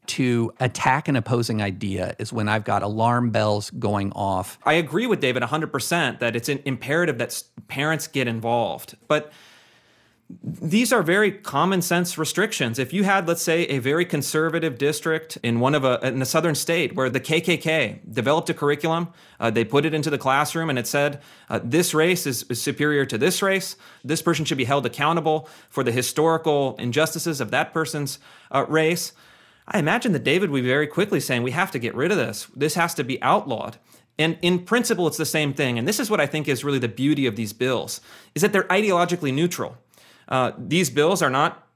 to 0.08 0.52
attack 0.60 1.08
an 1.08 1.16
opposing 1.16 1.62
idea 1.62 2.14
is 2.18 2.32
when 2.32 2.48
I've 2.48 2.64
got 2.64 2.82
alarm 2.82 3.30
bells 3.30 3.70
going 3.70 4.12
off. 4.12 4.58
I 4.64 4.74
agree 4.74 5.06
with 5.06 5.20
David 5.20 5.42
100% 5.42 6.18
that 6.18 6.36
it's 6.36 6.48
imperative 6.48 7.18
that 7.18 7.42
parents 7.68 8.06
get 8.06 8.28
involved. 8.28 8.96
But 9.08 9.32
these 10.42 10.92
are 10.92 11.02
very 11.02 11.30
common 11.30 11.80
sense 11.82 12.18
restrictions. 12.18 12.80
If 12.80 12.92
you 12.92 13.04
had, 13.04 13.28
let's 13.28 13.42
say, 13.42 13.62
a 13.66 13.78
very 13.78 14.04
conservative 14.04 14.76
district 14.76 15.38
in 15.42 15.60
one 15.60 15.74
of 15.74 15.84
a 15.84 16.04
in 16.04 16.20
a 16.20 16.24
southern 16.24 16.56
state 16.56 16.96
where 16.96 17.08
the 17.08 17.20
KKK 17.20 18.12
developed 18.12 18.50
a 18.50 18.54
curriculum, 18.54 19.08
uh, 19.38 19.50
they 19.50 19.64
put 19.64 19.84
it 19.84 19.94
into 19.94 20.10
the 20.10 20.18
classroom, 20.18 20.68
and 20.68 20.80
it 20.80 20.88
said 20.88 21.20
uh, 21.48 21.60
this 21.62 21.94
race 21.94 22.26
is, 22.26 22.42
is 22.44 22.60
superior 22.60 23.06
to 23.06 23.16
this 23.16 23.40
race. 23.40 23.76
This 24.04 24.20
person 24.20 24.44
should 24.44 24.58
be 24.58 24.64
held 24.64 24.84
accountable 24.84 25.48
for 25.68 25.84
the 25.84 25.92
historical 25.92 26.74
injustices 26.76 27.40
of 27.40 27.52
that 27.52 27.72
person's 27.72 28.18
uh, 28.50 28.66
race. 28.68 29.12
I 29.68 29.78
imagine 29.78 30.12
that 30.12 30.24
David 30.24 30.50
would 30.50 30.62
be 30.62 30.68
very 30.68 30.86
quickly 30.86 31.20
saying, 31.20 31.42
"We 31.42 31.50
have 31.50 31.70
to 31.72 31.78
get 31.78 31.94
rid 31.94 32.10
of 32.10 32.16
this. 32.16 32.46
This 32.54 32.74
has 32.74 32.94
to 32.94 33.04
be 33.04 33.20
outlawed." 33.22 33.78
And 34.18 34.38
in 34.40 34.60
principle, 34.60 35.06
it's 35.06 35.16
the 35.16 35.26
same 35.26 35.52
thing. 35.52 35.78
And 35.78 35.86
this 35.86 36.00
is 36.00 36.08
what 36.08 36.20
I 36.20 36.26
think 36.26 36.48
is 36.48 36.64
really 36.64 36.78
the 36.78 36.88
beauty 36.88 37.26
of 37.26 37.36
these 37.36 37.52
bills: 37.52 38.00
is 38.34 38.42
that 38.42 38.52
they're 38.52 38.64
ideologically 38.64 39.32
neutral. 39.34 39.76
Uh, 40.28 40.52
these 40.58 40.90
bills 40.90 41.22
are 41.22 41.30
not 41.30 41.66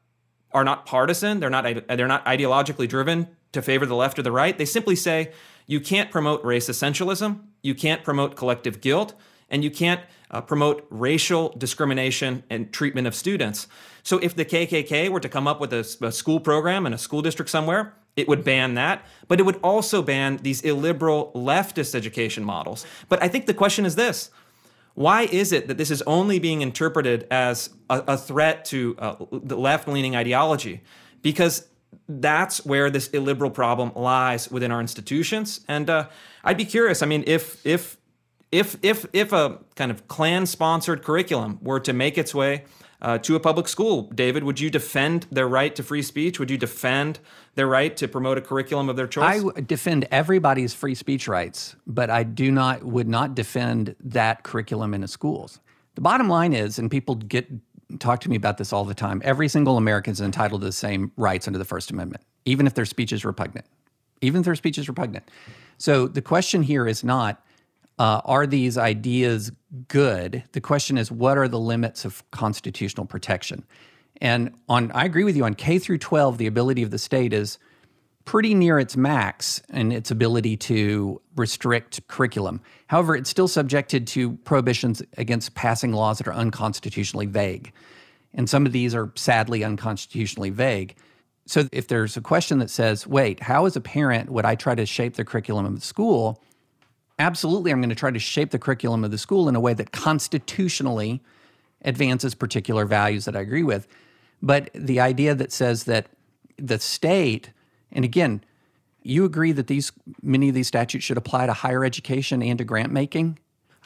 are 0.53 0.65
not 0.65 0.87
partisan. 0.87 1.41
They're 1.41 1.51
not 1.51 1.65
they're 1.89 2.09
not 2.09 2.25
ideologically 2.27 2.89
driven 2.89 3.29
to 3.53 3.63
favor 3.63 3.87
the 3.87 3.97
left 3.97 4.19
or 4.19 4.23
the 4.23 4.33
right. 4.33 4.57
They 4.57 4.65
simply 4.65 4.97
say 4.97 5.33
you 5.67 5.81
can't 5.81 6.11
promote 6.11 6.45
race 6.45 6.69
essentialism, 6.69 7.41
you 7.63 7.75
can't 7.75 8.03
promote 8.03 8.37
collective 8.37 8.81
guilt, 8.81 9.15
and 9.49 9.63
you 9.63 9.71
can't 9.71 10.01
uh, 10.31 10.41
promote 10.41 10.87
racial 10.91 11.55
discrimination 11.59 12.45
and 12.51 12.73
treatment 12.73 13.07
of 13.07 13.15
students. 13.15 13.67
So 14.03 14.19
if 14.19 14.35
the 14.35 14.45
KKK 14.45 15.09
were 15.09 15.21
to 15.21 15.29
come 15.29 15.47
up 15.47 15.61
with 15.61 15.73
a, 15.73 15.81
a 16.03 16.13
school 16.13 16.41
program 16.41 16.87
in 16.87 16.93
a 16.93 16.99
school 16.99 17.23
district 17.23 17.51
somewhere, 17.51 17.95
it 18.17 18.29
would 18.29 18.45
ban 18.45 18.75
that, 18.75 19.05
but 19.29 19.41
it 19.41 19.45
would 19.45 19.59
also 19.63 20.03
ban 20.03 20.39
these 20.39 20.61
illiberal 20.63 21.33
leftist 21.35 21.95
education 21.95 22.45
models. 22.45 22.87
But 23.09 23.23
I 23.23 23.29
think 23.29 23.47
the 23.47 23.55
question 23.55 23.85
is 23.85 23.95
this 23.95 24.31
why 24.95 25.23
is 25.23 25.53
it 25.53 25.69
that 25.69 25.79
this 25.79 25.91
is 25.91 26.03
only 26.03 26.39
being 26.39 26.63
interpreted 26.63 27.27
as 27.31 27.71
a, 27.89 28.03
a 28.09 28.19
threat 28.19 28.65
to 28.67 28.97
uh, 28.99 29.15
the 29.31 29.57
left 29.57 29.89
leaning 29.89 30.17
ideology? 30.17 30.83
Because 31.23 31.69
that's 32.09 32.65
where 32.67 32.91
this 32.91 33.09
illiberal 33.09 33.51
problem 33.51 33.93
lies 33.95 34.51
within 34.51 34.73
our 34.73 34.81
institutions. 34.81 35.61
And 35.69 35.89
uh, 35.89 36.09
I'd 36.45 36.57
be 36.57 36.65
curious. 36.65 37.03
I 37.03 37.07
mean, 37.07 37.25
if 37.27 37.65
if 37.65 37.97
if 38.53 38.77
if 38.83 39.07
if 39.13 39.33
a 39.33 39.59
kind 39.77 39.91
of 39.91 40.09
Klan 40.09 40.47
sponsored 40.47 41.03
curriculum 41.03 41.59
were 41.63 41.81
to 41.81 41.93
make 41.93 42.19
its 42.19 42.35
way 42.35 42.65
uh, 43.03 43.19
to 43.19 43.35
a 43.37 43.41
public 43.41 43.69
school. 43.69 44.03
David, 44.15 44.45
would 44.45 44.61
you 44.61 44.71
defend 44.71 45.27
their 45.31 45.49
right 45.49 45.75
to 45.75 45.83
free 45.83 46.03
speech? 46.03 46.39
Would 46.39 46.51
you 46.51 46.59
defend 46.59 47.19
their 47.55 47.67
right 47.67 47.97
to 47.97 48.09
promote 48.09 48.39
a 48.39 48.41
curriculum 48.41 48.89
of 48.89 48.97
their 48.97 49.07
choice? 49.07 49.45
I 49.45 49.61
defend 49.61 50.07
everybody's 50.11 50.75
free 50.75 50.95
speech 50.95 51.27
rights, 51.29 51.77
but 51.87 52.11
I 52.11 52.23
do 52.25 52.51
not 52.51 52.85
would 52.85 53.09
not 53.09 53.35
defend 53.35 53.97
that 54.01 54.43
curriculum 54.43 54.95
in 54.95 55.01
the 55.01 55.09
schools. 55.09 55.61
The 55.95 56.01
bottom 56.03 56.29
line 56.29 56.53
is, 56.53 56.79
and 56.79 56.91
people 56.91 57.15
get 57.15 57.49
talk 57.99 58.21
to 58.21 58.31
me 58.31 58.37
about 58.37 58.59
this 58.59 58.73
all 58.73 58.85
the 58.85 58.95
time. 58.95 59.21
Every 59.25 59.49
single 59.49 59.77
American 59.77 60.13
is 60.13 60.21
entitled 60.21 60.61
to 60.61 60.67
the 60.67 60.73
same 60.73 61.11
rights 61.17 61.47
under 61.47 61.59
the 61.59 61.65
First 61.65 61.91
Amendment, 61.91 62.23
even 62.45 62.67
if 62.67 62.75
their 62.75 62.85
speech 62.85 63.13
is 63.13 63.25
repugnant. 63.25 63.67
Even 64.23 64.41
if 64.41 64.45
their 64.45 64.55
speech 64.55 64.77
is 64.77 64.87
repugnant. 64.87 65.29
So 65.79 66.07
the 66.07 66.21
question 66.21 66.63
here 66.63 66.87
is 66.87 67.03
not 67.03 67.43
uh, 68.01 68.23
are 68.25 68.47
these 68.47 68.79
ideas 68.79 69.53
good? 69.89 70.43
The 70.53 70.61
question 70.63 70.97
is, 70.97 71.13
what 71.13 71.37
are 71.37 71.49
the 71.49 71.59
limits 71.59 72.07
of 72.07 72.29
constitutional 72.31 73.05
protection? 73.05 73.63
And 74.23 74.55
on, 74.71 74.91
I 74.93 75.05
agree 75.05 75.23
with 75.23 75.37
you 75.37 75.45
on 75.45 75.53
K 75.53 75.79
through 75.79 75.99
12, 75.99 76.39
the 76.39 76.47
ability 76.47 76.83
of 76.83 76.91
the 76.91 76.99
state 76.99 77.35
is 77.35 77.59
pretty 78.25 78.55
near 78.55 78.79
its 78.79 78.97
max 78.97 79.61
in 79.69 79.93
its 79.93 80.11
ability 80.11 80.57
to 80.57 81.21
restrict 81.37 82.07
curriculum. 82.09 82.63
However, 82.87 83.15
it's 83.15 83.29
still 83.29 83.49
subjected 83.49 84.07
to 84.09 84.33
prohibitions 84.45 85.03
against 85.19 85.55
passing 85.55 85.93
laws 85.93 86.19
that 86.19 86.29
are 86.29 86.33
unconstitutionally 86.35 87.27
vague. 87.27 87.71
And 88.33 88.49
some 88.49 88.65
of 88.65 88.73
these 88.73 88.95
are 88.95 89.13
sadly 89.15 89.63
unconstitutionally 89.63 90.49
vague. 90.51 90.97
So 91.45 91.69
if 91.71 91.89
there's 91.89 92.17
a 92.17 92.23
question 92.23 92.61
that 92.61 92.71
says, 92.71 93.07
wait, 93.07 93.41
how 93.41 93.67
as 93.67 93.77
a 93.77 93.81
parent 93.83 94.31
would 94.31 94.47
I 94.47 94.55
try 94.55 94.75
to 94.75 94.87
shape 94.87 95.17
the 95.17 95.25
curriculum 95.25 95.67
of 95.67 95.75
the 95.75 95.83
school? 95.83 96.43
Absolutely, 97.21 97.71
I'm 97.71 97.81
going 97.81 97.91
to 97.91 97.95
try 97.95 98.11
to 98.11 98.19
shape 98.19 98.51
the 98.51 98.59
curriculum 98.59 99.05
of 99.05 99.11
the 99.11 99.19
school 99.19 99.49
in 99.49 99.55
a 99.55 99.61
way 99.61 99.75
that 99.75 99.93
constitutionally 99.93 101.23
advances 101.85 102.35
particular 102.35 102.85
values 102.85 103.27
that 103.27 103.37
I 103.37 103.41
agree 103.41 103.63
with. 103.63 103.87
But 104.43 104.71
the 104.75 105.01
idea 105.01 105.35
that 105.35 105.53
says 105.53 105.85
that 105.85 106.07
the 106.57 106.79
state, 106.79 107.53
and 107.93 108.05
again, 108.05 108.43
you 109.03 109.25
agree 109.25 109.53
that 109.53 109.67
these 109.67 109.93
many 110.23 110.49
of 110.49 110.55
these 110.55 110.69
statutes 110.69 111.05
should 111.05 111.17
apply 111.17 111.47
to 111.47 111.53
higher 111.53 111.85
education 111.85 112.43
and 112.43 112.59
to 112.59 112.65
grant 112.65 112.93
making? 112.93 113.39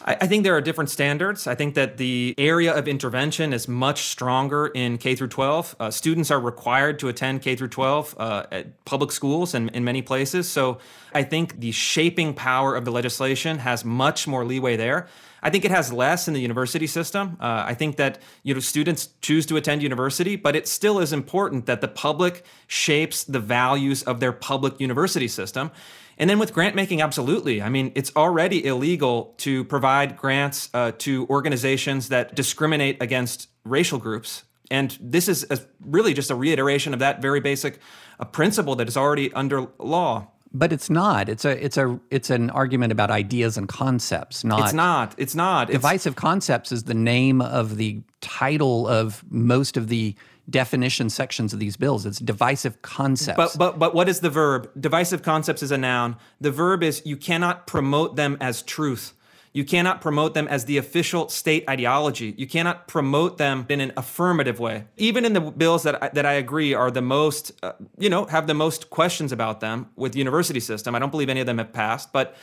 I, 0.03 0.27
think 0.27 0.43
there 0.43 0.57
are 0.57 0.61
different 0.61 0.91
standards. 0.91 1.47
I 1.47 1.55
think 1.55 1.75
that 1.77 1.99
the 1.99 2.35
area 2.37 2.75
of 2.75 2.89
intervention 2.89 3.53
is 3.53 3.69
much 3.69 4.03
stronger 4.03 4.67
in 4.67 4.99
K 4.99 5.15
through 5.15 5.29
12. 5.29 5.77
Uh, 5.79 5.91
students 5.91 6.33
are 6.33 6.41
required 6.41 6.99
to 6.99 7.09
attend 7.09 7.43
K 7.43 7.55
through 7.55 7.69
12 7.69 8.17
uh, 8.19 8.47
at 8.51 8.85
public 8.85 9.13
schools 9.13 9.55
and 9.55 9.71
in 9.71 9.85
many 9.85 10.03
places. 10.03 10.49
So 10.49 10.79
I 11.15 11.23
think 11.23 11.61
the 11.61 11.71
shaping 11.71 12.35
power 12.35 12.75
of 12.75 12.85
the 12.85 12.91
legislation 12.91 13.59
has 13.59 13.85
much 13.85 14.27
more 14.27 14.45
leeway 14.45 14.77
there. 14.77 15.07
I 15.45 15.51
think 15.51 15.65
it 15.65 15.71
has 15.71 15.93
less 15.93 16.27
in 16.27 16.35
the 16.35 16.41
university 16.41 16.87
system. 16.87 17.37
Uh, 17.39 17.65
I 17.67 17.75
think 17.75 17.97
that 17.97 18.19
you 18.43 18.55
know 18.55 18.61
students 18.61 19.11
choose 19.21 19.47
to 19.47 19.57
attend 19.57 19.83
university, 19.83 20.37
but 20.37 20.57
it 20.57 20.67
still 20.67 20.99
is 20.99 21.13
important 21.13 21.67
that 21.67 21.83
the 21.83 21.89
public 21.89 22.45
shapes 22.67 23.25
the 23.25 23.41
values 23.41 24.03
of 24.03 24.21
their 24.21 24.33
public 24.33 24.81
university 24.81 25.29
system. 25.29 25.71
And 26.19 26.31
then 26.31 26.39
with 26.39 26.53
grant 26.53 26.75
making, 26.75 27.03
absolutely. 27.03 27.61
I 27.63 27.69
mean, 27.69 27.93
it's 27.95 28.13
already 28.15 28.65
illegal 28.65 29.35
to 29.39 29.65
provide 29.65 30.17
grants 30.17 30.71
uh, 30.73 30.93
to 30.99 31.27
organizations 31.29 32.09
that 32.09 32.35
discriminate 32.35 33.03
against 33.03 33.49
racial 33.65 33.99
groups. 33.99 34.45
And 34.71 34.97
this 35.01 35.29
is 35.29 35.47
a, 35.51 35.59
really 35.85 36.15
just 36.15 36.31
a 36.31 36.35
reiteration 36.35 36.95
of 36.95 37.01
that 37.01 37.21
very 37.21 37.41
basic 37.41 37.81
uh, 38.19 38.25
principle 38.25 38.77
that 38.77 38.89
is 38.89 38.97
already 38.97 39.33
under 39.33 39.67
law. 39.79 40.29
But 40.57 40.73
it's 40.73 40.89
not. 40.89 41.29
It's 41.29 41.45
a 41.45 41.65
it's 41.65 41.77
a 41.77 41.99
it's 42.11 42.31
an 42.31 42.49
argument 42.51 42.93
about 42.93 43.11
ideas 43.11 43.57
and 43.57 43.69
concepts, 43.69 44.45
not 44.45 44.61
It's 44.61 44.73
not. 44.73 45.15
It's 45.19 45.35
not. 45.35 45.69
Divisive 45.69 46.13
it's, 46.13 46.21
concepts 46.21 46.71
is 46.71 46.85
the 46.85 46.95
name 46.95 47.41
of 47.41 47.77
the 47.77 48.03
title 48.21 48.87
of 48.87 49.25
most 49.33 49.77
of 49.77 49.89
the 49.89 50.15
definition 50.49 51.11
sections 51.11 51.53
of 51.53 51.59
these 51.59 51.77
bills. 51.77 52.07
It's 52.07 52.19
divisive 52.19 52.83
concepts. 52.83 53.37
But 53.37 53.57
but 53.59 53.79
but 53.79 53.95
what 53.95 54.09
is 54.09 54.21
the 54.21 54.31
verb? 54.31 54.71
Divisive 54.79 55.23
concepts 55.23 55.63
is 55.63 55.71
a 55.71 55.79
noun. 55.79 56.17
The 56.41 56.51
verb 56.51 56.83
is 56.83 57.03
you 57.05 57.17
cannot 57.17 57.67
promote 57.67 58.17
them 58.17 58.37
as 58.41 58.63
truth. 58.63 59.15
You 59.55 59.65
cannot 59.65 60.01
promote 60.01 60.35
them 60.35 60.49
as 60.49 60.65
the 60.65 60.79
official 60.79 61.29
state 61.29 61.69
ideology. 61.71 62.35
You 62.37 62.49
cannot 62.49 62.89
promote 62.89 63.39
them 63.39 63.67
in 63.69 63.81
an 63.81 63.93
affirmative 63.97 64.59
way. 64.59 64.87
Even 64.97 65.25
in 65.25 65.33
the 65.33 65.41
bills 65.41 65.85
that 65.85 66.03
I, 66.03 66.09
that 66.09 66.27
I 66.27 66.33
agree 66.33 66.75
are 66.75 66.91
the 66.91 67.01
most, 67.01 67.53
uh, 67.63 67.73
you 67.97 68.11
know, 68.11 68.25
have 68.27 68.49
the 68.49 68.55
most 68.55 68.91
questions 68.91 69.31
about 69.31 69.61
them 69.61 69.91
with 69.95 70.13
the 70.13 70.19
university 70.19 70.59
system. 70.59 70.97
I 70.97 70.99
don't 70.99 71.11
believe 71.11 71.29
any 71.29 71.39
of 71.39 71.47
them 71.47 71.59
have 71.59 71.73
passed, 71.73 72.13
but 72.13 72.35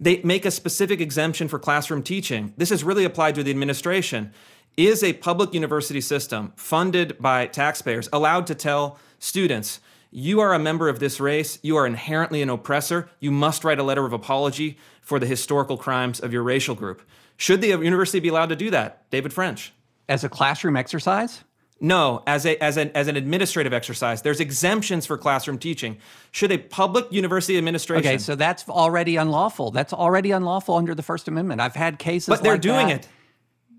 they 0.00 0.22
make 0.22 0.46
a 0.46 0.50
specific 0.50 1.02
exemption 1.02 1.48
for 1.48 1.58
classroom 1.58 2.02
teaching. 2.02 2.54
This 2.56 2.70
is 2.70 2.82
really 2.82 3.04
applied 3.04 3.34
to 3.34 3.42
the 3.42 3.50
administration 3.50 4.32
is 4.76 5.02
a 5.02 5.12
public 5.14 5.54
university 5.54 6.00
system 6.00 6.52
funded 6.56 7.16
by 7.18 7.46
taxpayers 7.46 8.08
allowed 8.12 8.46
to 8.48 8.54
tell 8.54 8.98
students 9.18 9.80
you 10.16 10.38
are 10.38 10.54
a 10.54 10.60
member 10.60 10.88
of 10.88 11.00
this 11.00 11.18
race. 11.18 11.58
You 11.62 11.76
are 11.76 11.84
inherently 11.86 12.40
an 12.40 12.48
oppressor. 12.48 13.10
You 13.18 13.32
must 13.32 13.64
write 13.64 13.80
a 13.80 13.82
letter 13.82 14.06
of 14.06 14.12
apology 14.12 14.78
for 15.02 15.18
the 15.18 15.26
historical 15.26 15.76
crimes 15.76 16.20
of 16.20 16.32
your 16.32 16.44
racial 16.44 16.76
group. 16.76 17.02
Should 17.36 17.60
the 17.60 17.68
university 17.70 18.20
be 18.20 18.28
allowed 18.28 18.50
to 18.50 18.56
do 18.56 18.70
that? 18.70 19.10
David 19.10 19.32
French. 19.32 19.72
As 20.08 20.22
a 20.22 20.28
classroom 20.28 20.76
exercise? 20.76 21.42
No, 21.80 22.22
as 22.28 22.46
a 22.46 22.56
as 22.62 22.76
an 22.76 22.92
as 22.94 23.08
an 23.08 23.16
administrative 23.16 23.72
exercise. 23.72 24.22
There's 24.22 24.38
exemptions 24.38 25.04
for 25.04 25.18
classroom 25.18 25.58
teaching. 25.58 25.98
Should 26.30 26.52
a 26.52 26.58
public 26.58 27.12
university 27.12 27.58
administration 27.58 28.06
Okay, 28.06 28.18
so 28.18 28.36
that's 28.36 28.68
already 28.68 29.16
unlawful. 29.16 29.72
That's 29.72 29.92
already 29.92 30.30
unlawful 30.30 30.76
under 30.76 30.94
the 30.94 31.02
First 31.02 31.26
Amendment. 31.26 31.60
I've 31.60 31.74
had 31.74 31.98
cases 31.98 32.28
But 32.28 32.44
they're 32.44 32.52
like 32.52 32.60
doing 32.60 32.86
that. 32.86 33.00
it. 33.00 33.08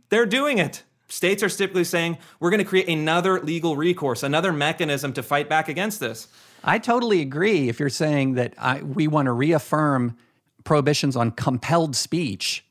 They're 0.09 0.25
doing 0.25 0.57
it. 0.57 0.83
States 1.07 1.43
are 1.43 1.49
typically 1.49 1.83
saying 1.83 2.17
we're 2.39 2.49
going 2.49 2.63
to 2.63 2.69
create 2.69 2.87
another 2.89 3.39
legal 3.39 3.77
recourse, 3.77 4.23
another 4.23 4.51
mechanism 4.51 5.13
to 5.13 5.23
fight 5.23 5.47
back 5.47 5.69
against 5.69 5.99
this. 5.99 6.27
I 6.63 6.79
totally 6.79 7.21
agree 7.21 7.69
if 7.69 7.79
you're 7.79 7.89
saying 7.89 8.33
that 8.33 8.55
I, 8.57 8.81
we 8.81 9.07
want 9.07 9.27
to 9.27 9.31
reaffirm 9.31 10.17
prohibitions 10.63 11.15
on 11.15 11.31
compelled 11.31 11.95
speech. 11.95 12.65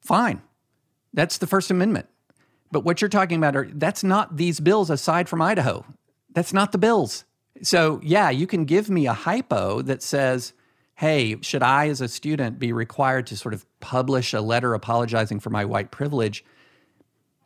Fine. 0.00 0.42
That's 1.12 1.38
the 1.38 1.46
First 1.46 1.70
Amendment. 1.70 2.06
But 2.72 2.84
what 2.84 3.00
you're 3.00 3.08
talking 3.08 3.36
about 3.36 3.56
are 3.56 3.68
that's 3.72 4.02
not 4.02 4.36
these 4.36 4.58
bills 4.58 4.90
aside 4.90 5.28
from 5.28 5.42
Idaho. 5.42 5.84
That's 6.34 6.52
not 6.52 6.72
the 6.72 6.78
bills. 6.78 7.24
So, 7.62 8.00
yeah, 8.02 8.30
you 8.30 8.46
can 8.46 8.64
give 8.64 8.90
me 8.90 9.06
a 9.06 9.12
hypo 9.12 9.80
that 9.82 10.02
says, 10.02 10.54
hey, 10.96 11.36
should 11.40 11.62
I 11.62 11.88
as 11.88 12.00
a 12.00 12.08
student 12.08 12.58
be 12.58 12.72
required 12.72 13.26
to 13.28 13.36
sort 13.36 13.54
of 13.54 13.66
publish 13.80 14.32
a 14.32 14.40
letter 14.40 14.74
apologizing 14.74 15.40
for 15.40 15.50
my 15.50 15.64
white 15.64 15.90
privilege? 15.90 16.44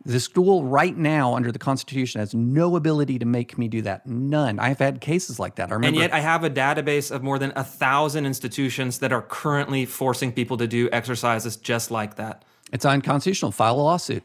The 0.05 0.21
school 0.21 0.65
right 0.65 0.97
now 0.97 1.35
under 1.35 1.51
the 1.51 1.59
Constitution 1.59 2.21
has 2.21 2.33
no 2.35 2.77
ability 2.77 3.19
to 3.19 3.27
make 3.27 3.59
me 3.59 3.69
do 3.69 3.83
that. 3.83 4.07
None. 4.07 4.59
I've 4.59 4.79
had 4.79 5.01
cases 5.01 5.39
like 5.39 5.57
that. 5.57 5.71
I 5.71 5.75
remember 5.75 5.89
And 5.89 5.97
yet 6.11 6.15
I 6.15 6.21
have 6.21 6.45
a 6.45 6.51
database 6.51 7.11
of 7.11 7.23
more 7.23 7.39
than 7.39 7.53
a 7.57 7.65
thousand 7.65 8.25
institutions 8.25 9.01
that 9.01 9.13
are 9.13 9.23
currently 9.23 9.85
forcing 9.87 10.33
people 10.33 10.57
to 10.59 10.67
do 10.69 10.89
exercises 10.93 11.57
just 11.57 11.91
like 11.91 12.15
that. 12.17 12.45
It's 12.73 12.85
unconstitutional. 12.85 13.51
File 13.51 13.75
a 13.75 13.83
lawsuit. 13.83 14.23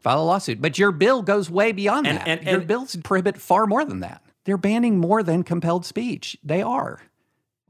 File 0.00 0.22
a 0.22 0.24
lawsuit. 0.24 0.60
But 0.62 0.78
your 0.78 0.90
bill 0.90 1.22
goes 1.22 1.50
way 1.50 1.70
beyond 1.72 2.06
And- 2.06 2.18
that. 2.18 2.26
and- 2.28 2.46
your 2.46 2.60
bills 2.60 2.96
prohibit 2.96 3.36
far 3.36 3.66
more 3.66 3.84
than 3.84 4.00
that. 4.00 4.22
They're 4.44 4.56
banning 4.56 4.98
more 4.98 5.22
than 5.22 5.42
compelled 5.42 5.84
speech. 5.84 6.38
They 6.42 6.62
are. 6.62 7.00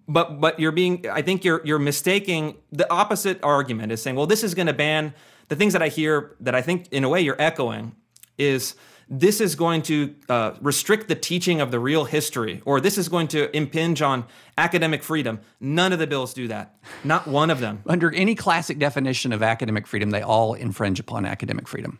But 0.08 0.40
but 0.40 0.58
you're 0.58 0.72
being 0.72 1.06
I 1.10 1.22
think 1.22 1.44
you're 1.44 1.60
you're 1.64 1.78
mistaking 1.78 2.56
the 2.72 2.90
opposite 2.90 3.38
argument 3.42 3.92
is 3.92 4.02
saying, 4.02 4.16
well, 4.16 4.26
this 4.26 4.42
is 4.42 4.54
going 4.54 4.66
to 4.66 4.72
ban 4.72 5.14
the 5.48 5.56
things 5.56 5.72
that 5.74 5.82
I 5.82 5.88
hear 5.88 6.36
that 6.40 6.54
I 6.54 6.62
think 6.62 6.88
in 6.90 7.04
a 7.04 7.08
way 7.08 7.20
you're 7.20 7.40
echoing 7.40 7.94
is 8.38 8.74
this 9.10 9.40
is 9.40 9.54
going 9.54 9.82
to 9.82 10.14
uh, 10.28 10.52
restrict 10.60 11.08
the 11.08 11.14
teaching 11.14 11.60
of 11.60 11.70
the 11.70 11.80
real 11.80 12.04
history, 12.04 12.60
or 12.66 12.80
this 12.80 12.98
is 12.98 13.08
going 13.08 13.28
to 13.28 13.54
impinge 13.56 14.02
on 14.02 14.24
academic 14.58 15.02
freedom. 15.02 15.40
None 15.60 15.92
of 15.92 15.98
the 15.98 16.06
bills 16.06 16.34
do 16.34 16.46
that. 16.48 16.76
Not 17.04 17.26
one 17.26 17.50
of 17.50 17.60
them. 17.60 17.82
Under 17.86 18.12
any 18.14 18.34
classic 18.34 18.78
definition 18.78 19.32
of 19.32 19.42
academic 19.42 19.86
freedom, 19.86 20.10
they 20.10 20.20
all 20.20 20.54
infringe 20.54 21.00
upon 21.00 21.24
academic 21.24 21.66
freedom. 21.66 21.98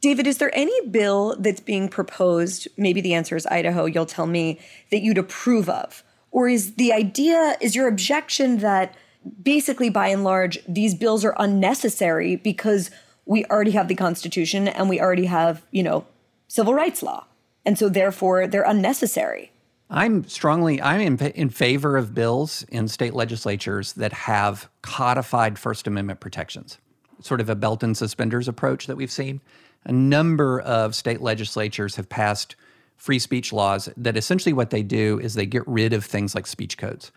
David, 0.00 0.26
is 0.26 0.38
there 0.38 0.50
any 0.54 0.88
bill 0.88 1.36
that's 1.38 1.60
being 1.60 1.88
proposed? 1.88 2.66
Maybe 2.76 3.00
the 3.00 3.14
answer 3.14 3.36
is 3.36 3.46
Idaho, 3.46 3.84
you'll 3.84 4.06
tell 4.06 4.26
me, 4.26 4.58
that 4.90 5.02
you'd 5.02 5.18
approve 5.18 5.68
of? 5.68 6.02
Or 6.30 6.48
is 6.48 6.74
the 6.74 6.92
idea, 6.92 7.56
is 7.60 7.74
your 7.74 7.88
objection 7.88 8.58
that 8.58 8.94
basically 9.42 9.90
by 9.90 10.08
and 10.08 10.24
large, 10.24 10.58
these 10.66 10.94
bills 10.94 11.24
are 11.24 11.34
unnecessary 11.38 12.36
because 12.36 12.90
we 13.26 13.44
already 13.46 13.72
have 13.72 13.88
the 13.88 13.94
Constitution 13.94 14.68
and 14.68 14.88
we 14.88 15.00
already 15.00 15.26
have, 15.26 15.62
you 15.70 15.82
know, 15.82 16.06
civil 16.48 16.74
rights 16.74 17.02
law. 17.02 17.26
And 17.64 17.78
so 17.78 17.88
therefore 17.88 18.46
they're 18.46 18.62
unnecessary. 18.62 19.52
I'm 19.90 20.26
strongly 20.28 20.80
I'm 20.80 21.00
in, 21.00 21.18
in 21.32 21.50
favor 21.50 21.96
of 21.96 22.14
bills 22.14 22.64
in 22.68 22.86
state 22.86 23.12
legislatures 23.12 23.92
that 23.94 24.12
have 24.12 24.70
codified 24.82 25.58
First 25.58 25.86
Amendment 25.86 26.20
protections, 26.20 26.78
sort 27.20 27.40
of 27.40 27.50
a 27.50 27.56
belt 27.56 27.82
and 27.82 27.96
suspenders 27.96 28.46
approach 28.46 28.86
that 28.86 28.96
we've 28.96 29.10
seen. 29.10 29.40
A 29.84 29.92
number 29.92 30.60
of 30.60 30.94
state 30.94 31.20
legislatures 31.20 31.96
have 31.96 32.08
passed 32.08 32.54
free 33.00 33.18
speech 33.18 33.50
laws 33.50 33.88
that 33.96 34.14
essentially 34.14 34.52
what 34.52 34.68
they 34.68 34.82
do 34.82 35.18
is 35.20 35.32
they 35.32 35.46
get 35.46 35.66
rid 35.66 35.94
of 35.94 36.04
things 36.04 36.34
like 36.34 36.46
speech 36.46 36.76
codes. 36.76 37.10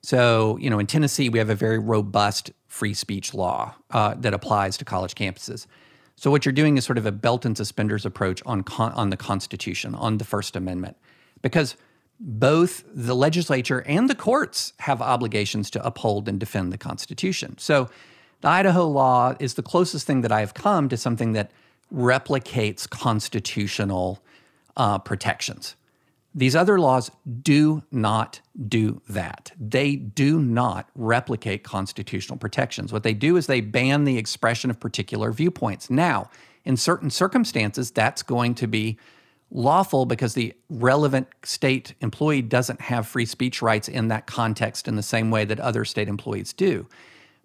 So, 0.00 0.56
you 0.58 0.70
know, 0.70 0.78
in 0.78 0.86
Tennessee, 0.86 1.28
we 1.28 1.40
have 1.40 1.50
a 1.50 1.54
very 1.56 1.80
robust 1.80 2.52
free 2.68 2.94
speech 2.94 3.34
law 3.34 3.74
uh, 3.90 4.14
that 4.18 4.32
applies 4.32 4.76
to 4.76 4.84
college 4.84 5.16
campuses. 5.16 5.66
So, 6.14 6.30
what 6.30 6.46
you're 6.46 6.52
doing 6.52 6.76
is 6.76 6.84
sort 6.84 6.96
of 6.96 7.06
a 7.06 7.12
belt 7.12 7.44
and 7.44 7.56
suspenders 7.56 8.06
approach 8.06 8.40
on 8.46 8.62
con- 8.62 8.92
on 8.92 9.10
the 9.10 9.16
Constitution, 9.16 9.96
on 9.96 10.18
the 10.18 10.24
First 10.24 10.54
Amendment, 10.54 10.96
because 11.42 11.74
both 12.20 12.84
the 12.94 13.16
legislature 13.16 13.82
and 13.84 14.08
the 14.08 14.14
courts 14.14 14.74
have 14.78 15.02
obligations 15.02 15.70
to 15.70 15.84
uphold 15.84 16.28
and 16.28 16.38
defend 16.38 16.72
the 16.72 16.78
Constitution. 16.78 17.58
So, 17.58 17.90
the 18.42 18.48
Idaho 18.48 18.86
law 18.86 19.34
is 19.40 19.54
the 19.54 19.62
closest 19.62 20.06
thing 20.06 20.20
that 20.20 20.30
I 20.30 20.38
have 20.38 20.54
come 20.54 20.88
to 20.88 20.96
something 20.96 21.32
that 21.32 21.50
replicates 21.92 22.88
constitutional 22.88 24.22
uh, 24.76 24.98
protections. 24.98 25.76
These 26.34 26.54
other 26.54 26.78
laws 26.78 27.10
do 27.42 27.82
not 27.90 28.40
do 28.68 29.00
that. 29.08 29.52
They 29.58 29.96
do 29.96 30.38
not 30.38 30.90
replicate 30.94 31.64
constitutional 31.64 32.38
protections. 32.38 32.92
What 32.92 33.04
they 33.04 33.14
do 33.14 33.38
is 33.38 33.46
they 33.46 33.62
ban 33.62 34.04
the 34.04 34.18
expression 34.18 34.68
of 34.68 34.78
particular 34.78 35.32
viewpoints. 35.32 35.88
Now, 35.88 36.28
in 36.64 36.76
certain 36.76 37.08
circumstances, 37.08 37.90
that's 37.90 38.22
going 38.22 38.54
to 38.56 38.66
be 38.66 38.98
lawful 39.50 40.04
because 40.04 40.34
the 40.34 40.52
relevant 40.68 41.28
state 41.42 41.94
employee 42.00 42.42
doesn't 42.42 42.82
have 42.82 43.06
free 43.06 43.24
speech 43.24 43.62
rights 43.62 43.88
in 43.88 44.08
that 44.08 44.26
context 44.26 44.88
in 44.88 44.96
the 44.96 45.02
same 45.02 45.30
way 45.30 45.44
that 45.46 45.60
other 45.60 45.84
state 45.86 46.08
employees 46.08 46.52
do. 46.52 46.86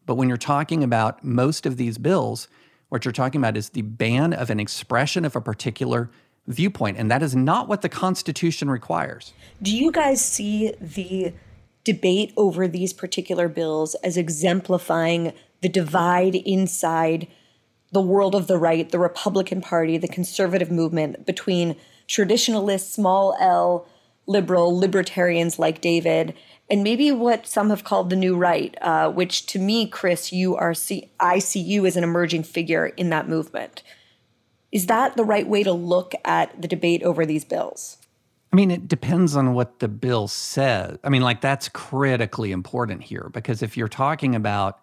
But 0.05 0.15
when 0.15 0.27
you're 0.27 0.37
talking 0.37 0.83
about 0.83 1.23
most 1.23 1.65
of 1.65 1.77
these 1.77 1.97
bills, 1.97 2.47
what 2.89 3.05
you're 3.05 3.11
talking 3.13 3.39
about 3.39 3.55
is 3.55 3.69
the 3.69 3.83
ban 3.83 4.33
of 4.33 4.49
an 4.49 4.59
expression 4.59 5.23
of 5.23 5.35
a 5.35 5.41
particular 5.41 6.09
viewpoint. 6.47 6.97
And 6.97 7.09
that 7.11 7.21
is 7.21 7.35
not 7.35 7.67
what 7.67 7.81
the 7.81 7.89
Constitution 7.89 8.69
requires. 8.69 9.33
Do 9.61 9.75
you 9.75 9.91
guys 9.91 10.23
see 10.23 10.73
the 10.79 11.33
debate 11.83 12.33
over 12.37 12.67
these 12.67 12.93
particular 12.93 13.47
bills 13.47 13.95
as 14.03 14.17
exemplifying 14.17 15.33
the 15.61 15.69
divide 15.69 16.35
inside 16.35 17.27
the 17.91 18.01
world 18.01 18.35
of 18.35 18.47
the 18.47 18.57
right, 18.57 18.89
the 18.89 18.99
Republican 18.99 19.61
Party, 19.61 19.97
the 19.97 20.07
conservative 20.07 20.71
movement 20.71 21.25
between 21.25 21.75
traditionalists, 22.07 22.93
small 22.93 23.35
l, 23.39 23.87
liberal, 24.27 24.77
libertarians 24.77 25.59
like 25.59 25.81
David, 25.81 26.33
and 26.69 26.83
maybe 26.83 27.11
what 27.11 27.45
some 27.45 27.69
have 27.69 27.83
called 27.83 28.09
the 28.09 28.15
new 28.15 28.35
right, 28.35 28.77
uh, 28.81 29.11
which 29.11 29.45
to 29.47 29.59
me, 29.59 29.87
Chris, 29.87 30.31
you 30.31 30.55
are 30.55 30.73
see, 30.73 31.11
I 31.19 31.39
see 31.39 31.59
you 31.59 31.85
as 31.85 31.97
an 31.97 32.03
emerging 32.03 32.43
figure 32.43 32.87
in 32.87 33.09
that 33.09 33.27
movement. 33.27 33.83
Is 34.71 34.87
that 34.87 35.17
the 35.17 35.23
right 35.23 35.47
way 35.47 35.63
to 35.63 35.73
look 35.73 36.13
at 36.23 36.61
the 36.61 36.67
debate 36.67 37.03
over 37.03 37.25
these 37.25 37.43
bills? 37.43 37.97
I 38.53 38.55
mean, 38.55 38.71
it 38.71 38.87
depends 38.87 39.35
on 39.35 39.53
what 39.53 39.79
the 39.79 39.87
bill 39.87 40.27
says. 40.27 40.97
I 41.03 41.09
mean, 41.09 41.21
like, 41.21 41.41
that's 41.41 41.69
critically 41.69 42.51
important 42.51 43.03
here 43.03 43.29
because 43.31 43.61
if 43.61 43.77
you're 43.77 43.87
talking 43.87 44.35
about 44.35 44.79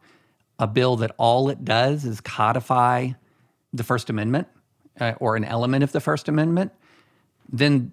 a 0.58 0.66
bill 0.66 0.96
that 0.96 1.12
all 1.18 1.50
it 1.50 1.64
does 1.64 2.04
is 2.04 2.20
codify 2.20 3.10
the 3.72 3.84
First 3.84 4.08
Amendment 4.08 4.48
uh, 4.98 5.14
or 5.20 5.36
an 5.36 5.44
element 5.44 5.84
of 5.84 5.92
the 5.92 6.00
First 6.00 6.28
Amendment, 6.28 6.72
then 7.50 7.92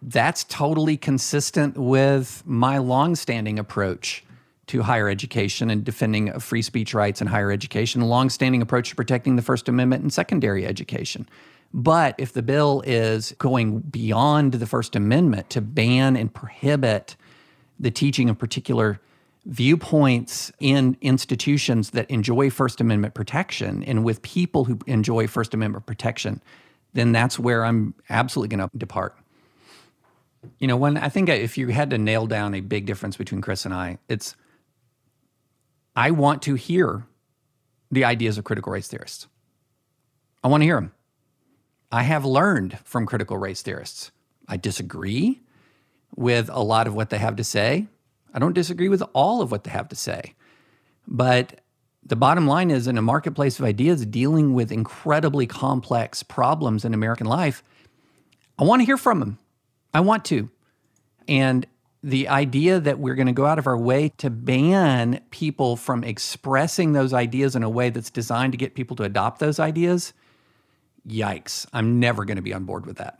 that's 0.00 0.44
totally 0.44 0.96
consistent 0.96 1.76
with 1.76 2.42
my 2.46 2.78
longstanding 2.78 3.58
approach 3.58 4.24
to 4.68 4.82
higher 4.82 5.08
education 5.08 5.70
and 5.70 5.84
defending 5.84 6.28
of 6.30 6.42
free 6.42 6.62
speech 6.62 6.92
rights 6.92 7.20
in 7.20 7.28
higher 7.28 7.52
education, 7.52 8.02
a 8.02 8.06
longstanding 8.06 8.62
approach 8.62 8.90
to 8.90 8.96
protecting 8.96 9.36
the 9.36 9.42
First 9.42 9.68
Amendment 9.68 10.02
in 10.02 10.10
secondary 10.10 10.66
education. 10.66 11.28
But 11.72 12.14
if 12.18 12.32
the 12.32 12.42
bill 12.42 12.82
is 12.86 13.32
going 13.38 13.80
beyond 13.80 14.54
the 14.54 14.66
First 14.66 14.96
Amendment 14.96 15.50
to 15.50 15.60
ban 15.60 16.16
and 16.16 16.32
prohibit 16.32 17.16
the 17.78 17.90
teaching 17.90 18.30
of 18.30 18.38
particular 18.38 19.00
viewpoints 19.44 20.50
in 20.58 20.96
institutions 21.00 21.90
that 21.90 22.10
enjoy 22.10 22.50
First 22.50 22.80
Amendment 22.80 23.14
protection 23.14 23.84
and 23.84 24.04
with 24.04 24.22
people 24.22 24.64
who 24.64 24.78
enjoy 24.86 25.26
First 25.28 25.54
Amendment 25.54 25.86
protection, 25.86 26.42
then 26.94 27.12
that's 27.12 27.38
where 27.38 27.64
I'm 27.64 27.94
absolutely 28.10 28.56
going 28.56 28.68
to 28.68 28.76
depart. 28.76 29.16
You 30.58 30.66
know, 30.66 30.76
when 30.76 30.96
I 30.96 31.08
think 31.08 31.28
if 31.28 31.56
you 31.58 31.68
had 31.68 31.90
to 31.90 31.98
nail 31.98 32.26
down 32.26 32.54
a 32.54 32.60
big 32.60 32.86
difference 32.86 33.16
between 33.16 33.40
Chris 33.40 33.64
and 33.64 33.74
I, 33.74 33.98
it's 34.08 34.34
I 35.96 36.10
want 36.10 36.42
to 36.42 36.54
hear 36.54 37.06
the 37.90 38.04
ideas 38.04 38.36
of 38.36 38.44
critical 38.44 38.72
race 38.72 38.86
theorists. 38.86 39.26
I 40.44 40.48
want 40.48 40.60
to 40.60 40.66
hear 40.66 40.76
them. 40.76 40.92
I 41.90 42.02
have 42.02 42.24
learned 42.24 42.78
from 42.80 43.06
critical 43.06 43.38
race 43.38 43.62
theorists. 43.62 44.10
I 44.46 44.58
disagree 44.58 45.40
with 46.14 46.50
a 46.52 46.62
lot 46.62 46.86
of 46.86 46.94
what 46.94 47.10
they 47.10 47.18
have 47.18 47.36
to 47.36 47.44
say. 47.44 47.86
I 48.34 48.38
don't 48.38 48.52
disagree 48.52 48.88
with 48.88 49.02
all 49.14 49.40
of 49.40 49.50
what 49.50 49.64
they 49.64 49.70
have 49.70 49.88
to 49.88 49.96
say. 49.96 50.34
But 51.08 51.60
the 52.04 52.16
bottom 52.16 52.46
line 52.46 52.70
is 52.70 52.86
in 52.86 52.98
a 52.98 53.02
marketplace 53.02 53.58
of 53.58 53.64
ideas 53.64 54.04
dealing 54.04 54.52
with 54.52 54.70
incredibly 54.70 55.46
complex 55.46 56.22
problems 56.22 56.84
in 56.84 56.92
American 56.92 57.26
life, 57.26 57.62
I 58.58 58.64
want 58.64 58.80
to 58.80 58.86
hear 58.86 58.96
from 58.96 59.20
them. 59.20 59.38
I 59.94 60.00
want 60.00 60.24
to. 60.26 60.50
And 61.26 61.66
the 62.06 62.28
idea 62.28 62.78
that 62.78 63.00
we're 63.00 63.16
going 63.16 63.26
to 63.26 63.32
go 63.32 63.46
out 63.46 63.58
of 63.58 63.66
our 63.66 63.76
way 63.76 64.10
to 64.16 64.30
ban 64.30 65.20
people 65.30 65.74
from 65.74 66.04
expressing 66.04 66.92
those 66.92 67.12
ideas 67.12 67.56
in 67.56 67.64
a 67.64 67.68
way 67.68 67.90
that's 67.90 68.10
designed 68.10 68.52
to 68.52 68.56
get 68.56 68.76
people 68.76 68.94
to 68.94 69.02
adopt 69.02 69.40
those 69.40 69.58
ideas, 69.58 70.12
yikes. 71.06 71.66
I'm 71.72 71.98
never 71.98 72.24
going 72.24 72.36
to 72.36 72.42
be 72.42 72.54
on 72.54 72.62
board 72.62 72.86
with 72.86 72.98
that. 72.98 73.18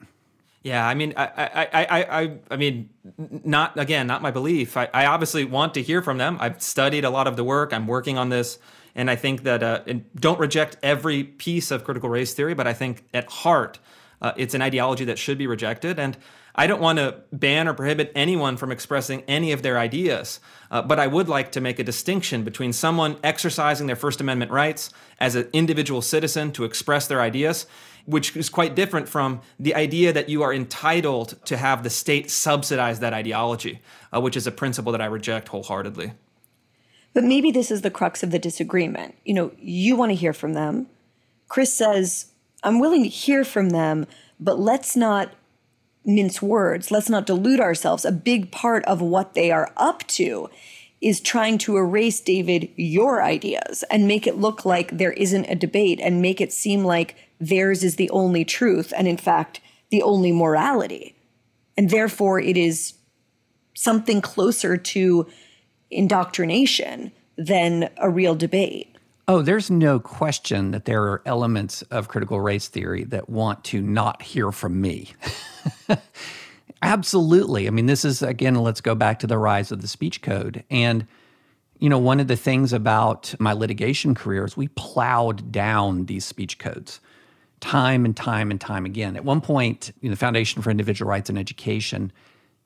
Yeah, 0.63 0.87
I 0.87 0.95
mean, 0.95 1.15
I, 1.17 1.25
I, 1.27 1.69
I, 1.73 2.23
I, 2.23 2.39
I 2.49 2.57
mean, 2.57 2.91
not 3.19 3.77
again, 3.77 4.07
not 4.07 4.23
my 4.23 4.31
belief. 4.31 4.77
I, 4.77 4.89
I 4.95 5.07
obviously 5.07 5.45
want 5.45 5.75
to 5.75 5.83
hear 5.83 6.01
from 6.01 6.19
them. 6.19 6.37
I've 6.39 6.63
studied 6.63 7.05
a 7.05 7.11
lot 7.11 7.27
of 7.27 7.35
the 7.35 7.43
work. 7.43 7.73
I'm 7.73 7.89
working 7.89 8.19
on 8.19 8.29
this, 8.29 8.61
and 8.95 9.11
I 9.11 9.17
think 9.17 9.43
that 9.43 9.65
uh, 9.65 9.81
don't 10.15 10.39
reject 10.39 10.77
every 10.85 11.25
piece 11.25 11.73
of 11.73 11.83
critical 11.83 12.09
race 12.09 12.35
theory, 12.35 12.55
but 12.55 12.69
I 12.69 12.73
think 12.73 13.05
at 13.13 13.29
heart, 13.31 13.81
uh, 14.23 14.33
it's 14.37 14.55
an 14.55 14.63
ideology 14.63 15.05
that 15.07 15.19
should 15.19 15.39
be 15.39 15.49
rejected. 15.49 15.99
And 15.99 16.17
I 16.59 16.66
don't 16.66 16.81
want 16.81 16.99
to 16.99 17.20
ban 17.33 17.69
or 17.69 17.74
prohibit 17.74 18.11
anyone 18.15 18.57
from 18.57 18.73
expressing 18.73 19.23
any 19.28 19.53
of 19.53 19.62
their 19.62 19.78
ideas, 19.78 20.41
uh, 20.70 20.83
but 20.83 20.99
I 20.99 21.07
would 21.07 21.28
like 21.28 21.53
to 21.53 21.61
make 21.61 21.78
a 21.78 21.85
distinction 21.85 22.45
between 22.45 22.73
someone 22.73 23.19
exercising 23.23 23.87
their 23.87 23.97
First 23.97 24.23
Amendment 24.23 24.51
rights 24.51 24.91
as 25.20 25.35
an 25.35 25.49
individual 25.53 26.01
citizen 26.01 26.53
to 26.53 26.65
express 26.65 27.07
their 27.07 27.20
ideas 27.20 27.66
which 28.07 28.37
is 28.37 28.49
quite 28.49 28.74
different 28.74 29.09
from 29.09 29.41
the 29.59 29.74
idea 29.74 30.12
that 30.12 30.28
you 30.28 30.43
are 30.43 30.55
entitled 30.55 31.35
to 31.45 31.57
have 31.57 31.83
the 31.83 31.91
state 31.91 32.31
subsidize 32.31 33.01
that 33.01 33.12
ideology, 33.12 33.81
uh, 34.15 34.20
which 34.20 34.37
is 34.37 34.47
a 34.47 34.53
principle 34.53 34.93
that 34.93 35.01
I 35.01 35.07
reject 35.07 35.49
wholeheartedly. 35.49 36.12
But 37.12 37.24
maybe 37.24 37.51
this 37.51 37.70
is 37.70 37.83
the 37.83 37.91
crux 37.91 38.23
of 38.23 38.31
the 38.31 38.39
disagreement. 38.39 39.16
You 39.24 39.35
know, 39.35 39.53
you 39.59 39.97
want 39.97 40.11
to 40.11 40.16
hear 40.16 40.33
from 40.33 40.53
them. 40.53 40.87
Chris 41.49 41.73
says, 41.73 42.33
I'm 42.62 42.78
willing 42.78 43.03
to 43.03 43.09
hear 43.09 43.45
from 43.45 43.70
them, 43.70 44.07
but 44.39 44.59
let's 44.59 44.97
not 44.97 45.33
mince 46.07 46.41
words. 46.41 46.91
Let's 46.91 47.11
not 47.11 47.27
delude 47.27 47.61
ourselves. 47.61 48.05
A 48.05 48.12
big 48.12 48.51
part 48.51 48.85
of 48.85 49.03
what 49.03 49.35
they 49.35 49.51
are 49.51 49.73
up 49.77 50.07
to 50.09 50.49
is 51.01 51.20
trying 51.20 51.59
to 51.59 51.77
erase, 51.77 52.20
David, 52.20 52.70
your 52.77 53.23
ideas 53.23 53.85
and 53.91 54.09
make 54.09 54.27
it 54.27 54.39
look 54.39 54.65
like 54.65 54.97
there 54.97 55.12
isn't 55.12 55.45
a 55.47 55.55
debate 55.55 56.01
and 56.03 56.23
make 56.23 56.41
it 56.41 56.53
seem 56.53 56.85
like 56.85 57.16
theirs 57.39 57.85
is 57.85 57.97
the 57.97 58.09
only 58.11 58.45
truth 58.45 58.93
and, 58.97 59.07
in 59.07 59.19
fact, 59.19 59.61
the 59.91 60.03
only 60.03 60.33
morality. 60.33 61.15
And 61.77 61.91
therefore, 61.91 62.41
it 62.41 62.57
is 62.57 62.95
something 63.74 64.23
closer 64.23 64.78
to 64.78 65.27
indoctrination 65.91 67.12
than 67.37 67.91
a 67.99 68.09
real 68.09 68.35
debate. 68.35 68.95
Oh, 69.28 69.43
there's 69.43 69.73
no 69.73 69.98
question 69.98 70.70
that 70.70 70.85
there 70.85 71.03
are 71.03 71.23
elements 71.27 71.82
of 71.82 72.07
critical 72.07 72.40
race 72.40 72.69
theory 72.69 73.03
that 73.05 73.28
want 73.28 73.65
to 73.65 73.82
not 73.82 74.23
hear 74.23 74.53
from 74.53 74.81
me. 74.81 75.12
Absolutely. 76.82 77.66
I 77.66 77.70
mean, 77.70 77.86
this 77.86 78.05
is, 78.05 78.23
again, 78.23 78.55
let's 78.55 78.81
go 78.81 78.94
back 78.94 79.19
to 79.20 79.27
the 79.27 79.36
rise 79.36 79.73
of 79.73 79.82
the 79.82 79.89
speech 79.89 80.23
code. 80.23 80.62
And, 80.70 81.09
you 81.81 81.89
know, 81.89 81.98
one 81.98 82.20
of 82.20 82.28
the 82.28 82.36
things 82.36 82.73
about 82.73 83.35
my 83.40 83.53
litigation 83.53 84.15
career 84.15 84.44
is 84.44 84.57
we 84.57 84.69
plowed 84.69 85.51
down 85.51 86.07
these 86.07 86.24
speech 86.24 86.59
codes 86.59 87.01
time 87.59 88.05
and 88.05 88.16
time 88.16 88.53
and 88.53 88.61
time 88.61 88.85
again. 88.85 89.16
At 89.16 89.24
one 89.24 89.40
point, 89.40 89.90
you 90.01 90.09
know, 90.09 90.15
the 90.15 90.19
Foundation 90.19 90.62
for 90.62 90.70
Individual 90.70 91.09
Rights 91.09 91.31
and 91.31 91.39
Education, 91.39 92.12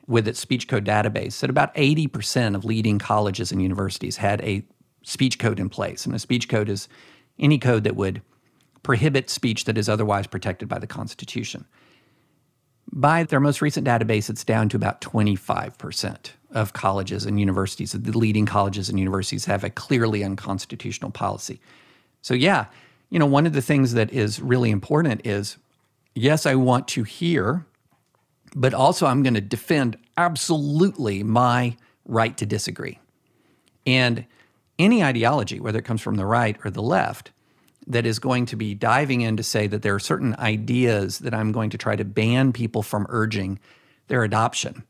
with 0.06 0.28
its 0.28 0.40
speech 0.40 0.68
code 0.68 0.84
database, 0.84 1.32
said 1.32 1.48
about 1.48 1.74
80% 1.74 2.54
of 2.54 2.66
leading 2.66 2.98
colleges 2.98 3.50
and 3.50 3.62
universities 3.62 4.18
had 4.18 4.42
a 4.42 4.62
speech 5.02 5.38
code 5.38 5.60
in 5.60 5.68
place. 5.68 6.06
And 6.06 6.14
a 6.14 6.18
speech 6.18 6.48
code 6.48 6.68
is 6.68 6.88
any 7.38 7.58
code 7.58 7.84
that 7.84 7.96
would 7.96 8.22
prohibit 8.82 9.30
speech 9.30 9.64
that 9.64 9.78
is 9.78 9.88
otherwise 9.88 10.26
protected 10.26 10.68
by 10.68 10.78
the 10.78 10.86
Constitution. 10.86 11.66
By 12.92 13.22
their 13.24 13.40
most 13.40 13.62
recent 13.62 13.86
database, 13.86 14.28
it's 14.28 14.44
down 14.44 14.68
to 14.70 14.76
about 14.76 15.00
25% 15.00 16.30
of 16.52 16.72
colleges 16.72 17.24
and 17.24 17.38
universities, 17.38 17.92
the 17.92 18.18
leading 18.18 18.46
colleges 18.46 18.88
and 18.88 18.98
universities 18.98 19.44
have 19.44 19.62
a 19.62 19.70
clearly 19.70 20.24
unconstitutional 20.24 21.10
policy. 21.10 21.60
So, 22.22 22.34
yeah, 22.34 22.66
you 23.08 23.18
know, 23.18 23.26
one 23.26 23.46
of 23.46 23.52
the 23.52 23.62
things 23.62 23.92
that 23.92 24.12
is 24.12 24.40
really 24.40 24.70
important 24.70 25.24
is 25.24 25.56
yes, 26.14 26.46
I 26.46 26.56
want 26.56 26.88
to 26.88 27.04
hear, 27.04 27.64
but 28.54 28.74
also 28.74 29.06
I'm 29.06 29.22
going 29.22 29.34
to 29.34 29.40
defend 29.40 29.96
absolutely 30.16 31.22
my 31.22 31.76
right 32.04 32.36
to 32.36 32.46
disagree. 32.46 32.98
And 33.86 34.26
any 34.80 35.02
ideology, 35.02 35.60
whether 35.60 35.78
it 35.78 35.84
comes 35.84 36.00
from 36.00 36.16
the 36.16 36.26
right 36.26 36.56
or 36.64 36.70
the 36.70 36.82
left, 36.82 37.30
that 37.86 38.06
is 38.06 38.18
going 38.18 38.46
to 38.46 38.56
be 38.56 38.74
diving 38.74 39.20
in 39.20 39.36
to 39.36 39.42
say 39.42 39.66
that 39.66 39.82
there 39.82 39.94
are 39.94 40.00
certain 40.00 40.34
ideas 40.36 41.18
that 41.20 41.34
I'm 41.34 41.52
going 41.52 41.70
to 41.70 41.78
try 41.78 41.96
to 41.96 42.04
ban 42.04 42.52
people 42.52 42.82
from 42.82 43.06
urging 43.08 43.58
their 44.08 44.22
adoption. 44.22 44.84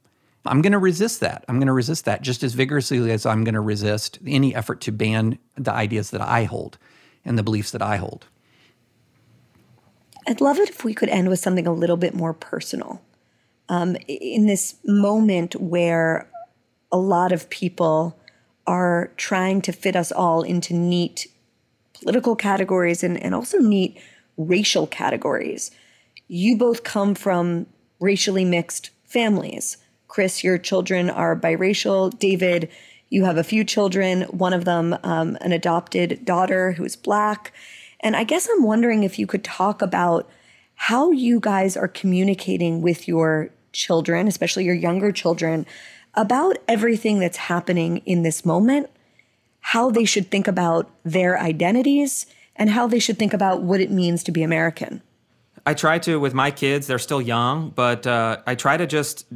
I'm 0.46 0.62
going 0.62 0.72
to 0.72 0.78
resist 0.78 1.20
that. 1.20 1.44
I'm 1.48 1.56
going 1.56 1.66
to 1.66 1.72
resist 1.72 2.04
that 2.06 2.22
just 2.22 2.42
as 2.42 2.54
vigorously 2.54 3.10
as 3.10 3.26
I'm 3.26 3.44
going 3.44 3.54
to 3.54 3.60
resist 3.60 4.18
any 4.26 4.54
effort 4.54 4.80
to 4.82 4.92
ban 4.92 5.38
the 5.56 5.72
ideas 5.72 6.10
that 6.10 6.20
I 6.20 6.44
hold 6.44 6.78
and 7.24 7.38
the 7.38 7.42
beliefs 7.42 7.70
that 7.72 7.82
I 7.82 7.96
hold. 7.96 8.26
I'd 10.26 10.40
love 10.40 10.58
it 10.58 10.68
if 10.68 10.84
we 10.84 10.94
could 10.94 11.08
end 11.08 11.28
with 11.28 11.40
something 11.40 11.66
a 11.66 11.72
little 11.72 11.96
bit 11.96 12.14
more 12.14 12.32
personal. 12.32 13.02
Um, 13.68 13.96
in 14.08 14.46
this 14.46 14.76
moment 14.84 15.54
where 15.56 16.28
a 16.90 16.98
lot 16.98 17.32
of 17.32 17.48
people 17.50 18.18
are 18.66 19.12
trying 19.16 19.62
to 19.62 19.73
fit 19.73 19.97
us 19.97 20.12
all 20.12 20.43
into 20.43 20.74
neat 20.74 21.27
political 21.93 22.37
categories 22.37 23.03
and, 23.03 23.23
and 23.23 23.35
also 23.35 23.59
neat 23.59 23.99
racial 24.37 24.87
categories. 24.87 25.70
You 26.28 26.57
both 26.57 26.85
come 26.85 27.15
from 27.15 27.66
racially 27.99 28.45
mixed 28.45 28.91
families. 29.05 29.77
Chris, 30.09 30.43
your 30.43 30.59
children 30.59 31.11
are 31.11 31.37
biracial. 31.37 32.16
David, 32.19 32.69
you 33.11 33.24
have 33.24 33.37
a 33.37 33.45
few 33.45 33.65
children, 33.65 34.23
one 34.23 34.53
of 34.53 34.65
them 34.65 34.97
um, 35.03 35.37
an 35.41 35.53
adopted 35.53 36.24
daughter 36.24 36.73
who 36.73 36.85
is 36.85 36.97
black. 36.97 37.53
And 38.01 38.16
I 38.16 38.24
guess 38.24 38.49
I'm 38.51 38.62
wondering 38.62 39.03
if 39.03 39.19
you 39.19 39.27
could 39.27 39.45
talk 39.45 39.82
about 39.82 40.28
how 40.74 41.11
you 41.11 41.41
guys 41.41 41.77
are 41.77 41.89
communicating 41.89 42.81
with 42.81 43.07
your 43.07 43.51
children, 43.73 44.27
especially 44.27 44.65
your 44.65 44.74
younger 44.74 45.12
children, 45.12 45.66
about 46.15 46.57
everything 46.66 47.20
that's 47.20 47.37
happening 47.37 47.99
in 47.99 48.23
this 48.23 48.45
moment, 48.45 48.91
how 49.61 49.91
they 49.91 50.05
should 50.05 50.31
think 50.31 50.49
about 50.49 50.91
their 51.05 51.39
identities, 51.39 52.27
and 52.57 52.70
how 52.70 52.87
they 52.87 52.99
should 52.99 53.19
think 53.19 53.32
about 53.32 53.62
what 53.62 53.81
it 53.81 53.91
means 53.91 54.23
to 54.24 54.32
be 54.32 54.43
American. 54.43 55.03
I 55.66 55.74
try 55.74 55.99
to 56.01 56.19
with 56.19 56.32
my 56.32 56.51
kids. 56.51 56.87
They're 56.87 56.99
still 56.99 57.20
young, 57.20 57.70
but 57.70 58.07
uh, 58.07 58.39
I 58.47 58.55
try 58.55 58.77
to 58.77 58.87
just 58.87 59.27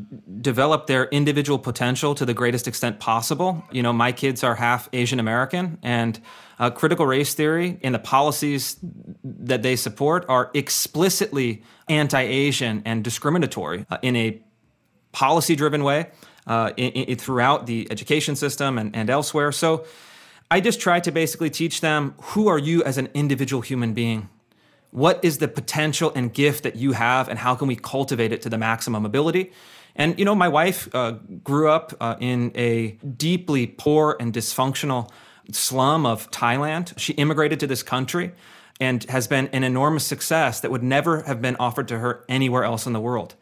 develop 0.42 0.86
their 0.86 1.04
individual 1.06 1.58
potential 1.58 2.14
to 2.14 2.24
the 2.24 2.34
greatest 2.34 2.66
extent 2.66 2.98
possible. 2.98 3.62
You 3.70 3.82
know, 3.82 3.92
my 3.92 4.10
kids 4.10 4.42
are 4.42 4.54
half 4.54 4.88
Asian 4.92 5.20
American, 5.20 5.78
and 5.82 6.20
uh, 6.58 6.70
critical 6.70 7.06
race 7.06 7.34
theory 7.34 7.78
and 7.82 7.94
the 7.94 7.98
policies 7.98 8.78
that 9.22 9.62
they 9.62 9.76
support 9.76 10.24
are 10.28 10.50
explicitly 10.54 11.62
anti-Asian 11.88 12.82
and 12.84 13.04
discriminatory 13.04 13.86
uh, 13.90 13.98
in 14.02 14.16
a 14.16 14.40
policy-driven 15.12 15.84
way 15.84 16.10
uh, 16.46 16.72
in, 16.76 16.92
in, 16.92 17.16
throughout 17.18 17.66
the 17.66 17.86
education 17.90 18.36
system 18.36 18.78
and, 18.78 18.94
and 18.94 19.10
elsewhere. 19.10 19.52
So. 19.52 19.84
I 20.50 20.60
just 20.60 20.78
try 20.78 21.00
to 21.00 21.10
basically 21.10 21.48
teach 21.48 21.80
them 21.80 22.14
who 22.20 22.48
are 22.48 22.58
you 22.58 22.84
as 22.84 22.98
an 22.98 23.08
individual 23.14 23.62
human 23.62 23.92
being 23.92 24.28
what 24.94 25.18
is 25.24 25.38
the 25.38 25.48
potential 25.48 26.12
and 26.14 26.32
gift 26.32 26.62
that 26.62 26.76
you 26.76 26.92
have, 26.92 27.28
and 27.28 27.36
how 27.36 27.56
can 27.56 27.66
we 27.66 27.74
cultivate 27.74 28.30
it 28.30 28.40
to 28.42 28.48
the 28.48 28.56
maximum 28.56 29.04
ability? 29.04 29.50
And 29.96 30.16
you 30.16 30.24
know, 30.24 30.36
my 30.36 30.46
wife 30.46 30.88
uh, 30.94 31.16
grew 31.42 31.68
up 31.68 31.92
uh, 32.00 32.14
in 32.20 32.52
a 32.54 32.92
deeply 33.16 33.66
poor 33.66 34.16
and 34.20 34.32
dysfunctional 34.32 35.10
slum 35.50 36.06
of 36.06 36.30
Thailand. 36.30 36.96
She 36.96 37.12
immigrated 37.14 37.58
to 37.60 37.66
this 37.66 37.82
country 37.82 38.34
and 38.78 39.02
has 39.10 39.26
been 39.26 39.48
an 39.48 39.64
enormous 39.64 40.04
success 40.06 40.60
that 40.60 40.70
would 40.70 40.84
never 40.84 41.22
have 41.22 41.42
been 41.42 41.56
offered 41.56 41.88
to 41.88 41.98
her 41.98 42.24
anywhere 42.28 42.62
else 42.62 42.86
in 42.86 42.92
the 42.92 43.00
world. 43.00 43.34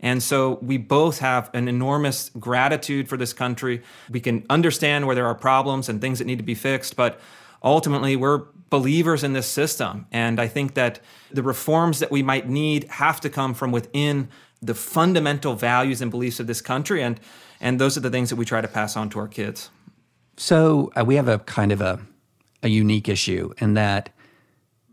And 0.00 0.22
so 0.22 0.58
we 0.62 0.76
both 0.76 1.18
have 1.20 1.50
an 1.54 1.68
enormous 1.68 2.30
gratitude 2.38 3.08
for 3.08 3.16
this 3.16 3.32
country. 3.32 3.82
We 4.10 4.20
can 4.20 4.44
understand 4.50 5.06
where 5.06 5.14
there 5.14 5.26
are 5.26 5.34
problems 5.34 5.88
and 5.88 6.00
things 6.00 6.18
that 6.18 6.26
need 6.26 6.38
to 6.38 6.44
be 6.44 6.54
fixed, 6.54 6.96
but 6.96 7.20
ultimately 7.62 8.16
we're 8.16 8.42
believers 8.68 9.24
in 9.24 9.32
this 9.32 9.46
system. 9.46 10.06
And 10.12 10.40
I 10.40 10.48
think 10.48 10.74
that 10.74 11.00
the 11.30 11.42
reforms 11.42 12.00
that 12.00 12.10
we 12.10 12.22
might 12.22 12.48
need 12.48 12.84
have 12.84 13.20
to 13.20 13.30
come 13.30 13.54
from 13.54 13.72
within 13.72 14.28
the 14.60 14.74
fundamental 14.74 15.54
values 15.54 16.02
and 16.02 16.10
beliefs 16.10 16.40
of 16.40 16.46
this 16.46 16.60
country. 16.60 17.02
And, 17.02 17.20
and 17.60 17.80
those 17.80 17.96
are 17.96 18.00
the 18.00 18.10
things 18.10 18.30
that 18.30 18.36
we 18.36 18.44
try 18.44 18.60
to 18.60 18.68
pass 18.68 18.96
on 18.96 19.08
to 19.10 19.18
our 19.18 19.28
kids. 19.28 19.70
So 20.36 20.92
uh, 20.96 21.04
we 21.04 21.14
have 21.14 21.28
a 21.28 21.38
kind 21.40 21.72
of 21.72 21.80
a, 21.80 22.00
a 22.62 22.68
unique 22.68 23.08
issue 23.08 23.52
in 23.58 23.74
that 23.74 24.10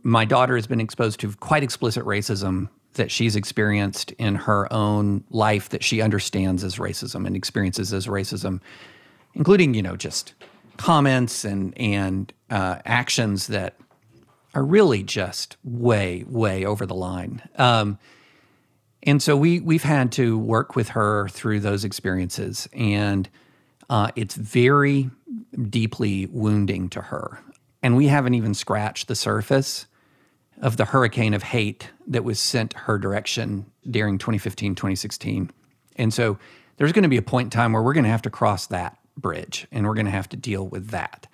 my 0.03 0.25
daughter 0.25 0.55
has 0.55 0.67
been 0.67 0.81
exposed 0.81 1.19
to 1.21 1.33
quite 1.33 1.63
explicit 1.63 2.03
racism 2.05 2.69
that 2.93 3.11
she's 3.11 3.35
experienced 3.35 4.11
in 4.13 4.35
her 4.35 4.71
own 4.71 5.23
life 5.29 5.69
that 5.69 5.83
she 5.83 6.01
understands 6.01 6.63
as 6.63 6.77
racism 6.77 7.25
and 7.27 7.35
experiences 7.35 7.93
as 7.93 8.07
racism, 8.07 8.59
including, 9.33 9.73
you 9.73 9.81
know, 9.81 9.95
just 9.95 10.33
comments 10.77 11.45
and 11.45 11.77
and 11.77 12.33
uh, 12.49 12.79
actions 12.85 13.47
that 13.47 13.75
are 14.53 14.63
really 14.63 15.03
just 15.03 15.57
way 15.63 16.23
way 16.27 16.65
over 16.65 16.85
the 16.85 16.95
line. 16.95 17.41
Um, 17.57 17.97
And 19.05 19.21
so 19.21 19.35
we 19.35 19.59
we've 19.59 19.83
had 19.83 20.11
to 20.13 20.37
work 20.37 20.75
with 20.75 20.89
her 20.89 21.27
through 21.29 21.59
those 21.59 21.83
experiences, 21.83 22.69
and 22.73 23.29
uh, 23.89 24.11
it's 24.15 24.35
very 24.35 25.09
deeply 25.69 26.27
wounding 26.27 26.89
to 26.89 27.01
her. 27.01 27.39
And 27.81 27.97
we 27.97 28.07
haven't 28.07 28.33
even 28.33 28.53
scratched 28.53 29.07
the 29.07 29.15
surface 29.15 29.87
of 30.61 30.77
the 30.77 30.85
hurricane 30.85 31.33
of 31.33 31.43
hate 31.43 31.89
that 32.07 32.23
was 32.23 32.39
sent 32.39 32.73
her 32.73 32.97
direction 32.97 33.65
during 33.89 34.17
2015, 34.17 34.75
2016. 34.75 35.51
And 35.95 36.13
so 36.13 36.37
there's 36.77 36.91
going 36.91 37.03
to 37.03 37.09
be 37.09 37.17
a 37.17 37.23
point 37.23 37.47
in 37.47 37.49
time 37.49 37.73
where 37.73 37.83
we're 37.83 37.93
going 37.93 38.05
to 38.05 38.09
have 38.09 38.21
to 38.23 38.29
cross 38.29 38.67
that 38.67 38.97
bridge 39.17 39.67
and 39.71 39.85
we're 39.85 39.93
going 39.93 40.05
to 40.05 40.11
have 40.11 40.29
to 40.29 40.37
deal 40.37 40.67
with 40.67 40.89
that. 40.89 41.27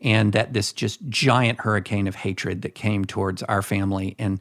And 0.00 0.32
that 0.32 0.52
this 0.52 0.72
just 0.72 1.00
giant 1.08 1.60
hurricane 1.60 2.08
of 2.08 2.16
hatred 2.16 2.62
that 2.62 2.74
came 2.74 3.04
towards 3.04 3.42
our 3.44 3.62
family 3.62 4.16
and 4.18 4.40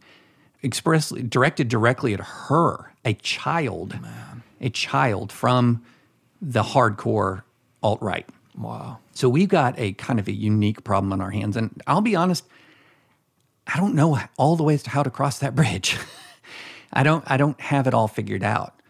expressly 0.64 1.22
directed 1.22 1.68
directly 1.68 2.14
at 2.14 2.20
her, 2.20 2.94
a 3.06 3.14
child, 3.16 4.02
Man. 4.02 4.44
a 4.60 4.70
child 4.70 5.32
from 5.32 5.84
the 6.42 6.64
hardcore 6.64 7.44
alt 7.84 8.02
right. 8.02 8.28
Wow. 8.58 9.00
So 9.14 9.30
we've 9.30 9.50
got 9.50 9.78
a 9.78 9.94
kind 9.94 10.20
of 10.20 10.28
a 10.28 10.32
unique 10.32 10.84
problem 10.84 11.14
on 11.14 11.22
our 11.22 11.32
hands. 11.32 11.56
And 11.56 11.82
I'll 11.88 12.02
be 12.02 12.16
honest, 12.16 12.46
I 13.68 13.80
don't 13.80 13.96
know 13.96 14.20
all 14.38 14.56
the 14.56 14.64
ways 14.64 14.84
to 14.84 14.90
how 14.90 15.04
to 15.04 15.10
cross 15.10 15.40
that 15.40 15.56
bridge. 15.56 15.98
I 16.94 17.04
don't 17.04 17.24
I 17.28 17.38
don't 17.38 17.60
have 17.62 17.88
it 17.88 17.94
all 17.94 18.08
figured 18.08 18.44
out. 18.44 18.82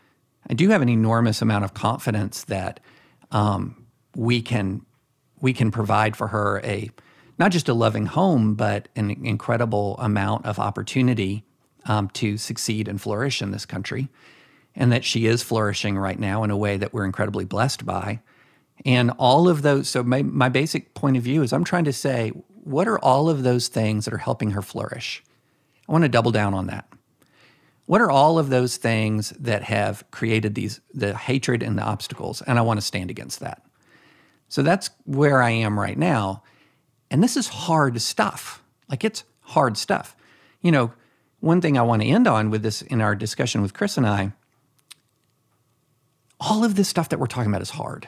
I 0.50 0.54
do 0.54 0.70
have 0.70 0.82
an 0.82 0.90
enormous 0.90 1.42
amount 1.42 1.66
of 1.66 1.74
confidence 1.74 2.44
that 2.46 2.80
um, 3.32 3.86
we 4.16 4.42
can 4.42 4.86
we 5.40 5.54
can 5.54 5.72
provide 5.72 6.16
for 6.16 6.28
her 6.28 6.62
a 6.64 6.90
not 7.38 7.52
just 7.52 7.70
a 7.70 7.74
loving 7.74 8.06
home, 8.06 8.54
but 8.54 8.88
an 8.96 9.10
incredible 9.10 9.98
amount 9.98 10.46
of 10.46 10.60
opportunity 10.60 11.44
um, 11.86 12.10
to 12.10 12.38
succeed 12.38 12.88
and 12.88 13.02
flourish 13.02 13.42
in 13.42 13.52
this 13.52 13.66
country, 13.66 14.10
and 14.76 14.92
that 14.92 15.04
she 15.04 15.26
is 15.26 15.42
flourishing 15.42 15.98
right 15.98 16.20
now 16.20 16.44
in 16.44 16.52
a 16.52 16.58
way 16.58 16.78
that 16.78 16.94
we're 16.94 17.06
incredibly 17.06 17.46
blessed 17.46 17.86
by. 17.86 18.20
And 18.86 19.12
all 19.18 19.48
of 19.48 19.62
those, 19.62 19.90
so 19.90 20.04
my, 20.04 20.22
my 20.22 20.50
basic 20.50 20.94
point 20.94 21.18
of 21.18 21.24
view 21.24 21.42
is 21.42 21.54
I'm 21.54 21.64
trying 21.64 21.86
to 21.86 21.94
say, 21.94 22.32
what 22.64 22.88
are 22.88 23.00
all 23.00 23.30
of 23.30 23.44
those 23.44 23.68
things 23.68 24.06
that 24.06 24.14
are 24.14 24.20
helping 24.20 24.52
her 24.52 24.62
flourish? 24.62 25.24
I 25.88 25.92
want 25.92 26.04
to 26.04 26.10
double 26.10 26.32
down 26.32 26.54
on 26.54 26.68
that. 26.68 26.88
What 27.86 28.02
are 28.02 28.12
all 28.12 28.40
of 28.40 28.50
those 28.50 28.78
things 28.78 29.32
that 29.32 29.64
have 29.64 30.04
created 30.12 30.56
these 30.56 30.80
the 30.94 31.18
hatred 31.18 31.64
and 31.64 31.78
the 31.78 31.84
obstacles? 31.84 32.42
And 32.42 32.58
I 32.58 32.62
want 32.62 32.80
to 32.80 32.86
stand 32.86 33.10
against 33.10 33.40
that. 33.40 33.64
So 34.48 34.62
that's 34.62 34.90
where 35.06 35.42
I 35.42 35.50
am 35.50 35.80
right 35.80 35.98
now. 35.98 36.44
And 37.10 37.24
this 37.24 37.36
is 37.36 37.48
hard 37.48 38.00
stuff. 38.02 38.64
Like 38.90 39.04
it's 39.04 39.24
hard 39.42 39.76
stuff. 39.78 40.16
You 40.62 40.72
know, 40.72 40.94
one 41.40 41.60
thing 41.60 41.78
I 41.78 41.82
want 41.82 42.04
to 42.04 42.08
end 42.08 42.28
on 42.28 42.52
with 42.52 42.62
this 42.62 42.82
in 42.84 43.02
our 43.02 43.16
discussion 43.16 43.62
with 43.62 43.74
Chris 43.74 43.98
and 43.98 44.08
I, 44.08 44.32
all 46.40 46.64
of 46.64 46.76
this 46.76 46.88
stuff 46.88 47.10
that 47.10 47.20
we're 47.20 47.28
talking 47.28 47.52
about 47.52 47.62
is 47.62 47.72
hard. 47.72 48.08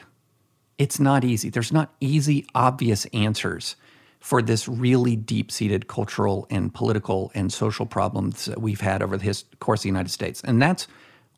It's 0.78 1.00
not 1.00 1.24
easy. 1.24 1.50
There's 1.50 1.72
not 1.72 1.92
easy, 2.00 2.46
obvious 2.54 3.06
answers 3.06 3.76
for 4.24 4.40
this 4.40 4.66
really 4.66 5.16
deep 5.16 5.52
seated 5.52 5.86
cultural 5.86 6.46
and 6.48 6.72
political 6.72 7.30
and 7.34 7.52
social 7.52 7.84
problems 7.84 8.46
that 8.46 8.58
we've 8.58 8.80
had 8.80 9.02
over 9.02 9.18
the 9.18 9.24
his, 9.24 9.44
course 9.60 9.80
of 9.80 9.82
the 9.82 9.90
United 9.90 10.08
States. 10.08 10.40
And 10.44 10.62
that's 10.62 10.88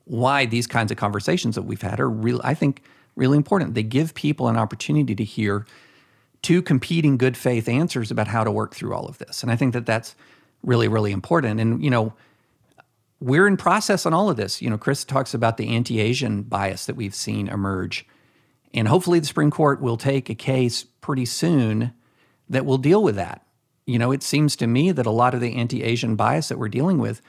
why 0.05 0.47
these 0.47 0.69
kinds 0.69 0.93
of 0.93 0.97
conversations 0.97 1.57
that 1.57 1.63
we've 1.63 1.83
had 1.83 1.99
are 1.99 2.09
really, 2.09 2.41
I 2.45 2.55
think, 2.55 2.85
really 3.17 3.37
important. 3.37 3.75
They 3.75 3.83
give 3.83 4.15
people 4.15 4.47
an 4.47 4.57
opportunity 4.57 5.17
to 5.17 5.25
hear 5.25 5.67
two 6.43 6.63
competing 6.63 7.17
good 7.17 7.37
faith 7.37 7.69
answers 7.69 8.13
about 8.13 8.29
how 8.29 8.45
to 8.45 8.53
work 8.53 8.73
through 8.73 8.95
all 8.95 9.07
of 9.07 9.19
this. 9.19 9.43
And 9.43 9.51
I 9.51 9.57
think 9.57 9.73
that 9.73 9.85
that's 9.85 10.15
really, 10.63 10.87
really 10.87 11.11
important. 11.11 11.59
And, 11.59 11.83
you 11.83 11.91
know, 11.91 12.13
we're 13.19 13.49
in 13.49 13.57
process 13.57 14.07
on 14.07 14.15
all 14.15 14.31
of 14.31 14.37
this. 14.37 14.63
You 14.63 14.71
know, 14.71 14.79
Chris 14.79 15.05
talks 15.05 15.35
about 15.35 15.57
the 15.57 15.75
anti 15.75 15.99
Asian 15.99 16.43
bias 16.45 16.87
that 16.87 16.95
we've 16.95 17.17
seen 17.17 17.49
emerge. 17.49 18.07
And 18.73 18.87
hopefully 18.87 19.19
the 19.19 19.27
Supreme 19.27 19.51
Court 19.51 19.81
will 19.81 19.97
take 19.97 20.31
a 20.31 20.37
case 20.37 20.85
pretty 21.01 21.25
soon 21.25 21.93
that 22.48 22.66
will 22.66 22.78
deal 22.78 23.02
with 23.02 23.16
that. 23.16 23.44
You 23.86 23.98
know, 23.98 24.12
it 24.12 24.23
seems 24.23 24.56
to 24.56 24.66
me 24.66 24.93
that 24.93 25.06
a 25.06 25.10
lot 25.10 25.35
of 25.35 25.40
the 25.40 25.55
anti 25.55 25.82
Asian 25.82 26.16
bias 26.16 26.48
that 26.48 26.59
we're 26.59 26.68
dealing 26.68 26.98
with 26.98 27.23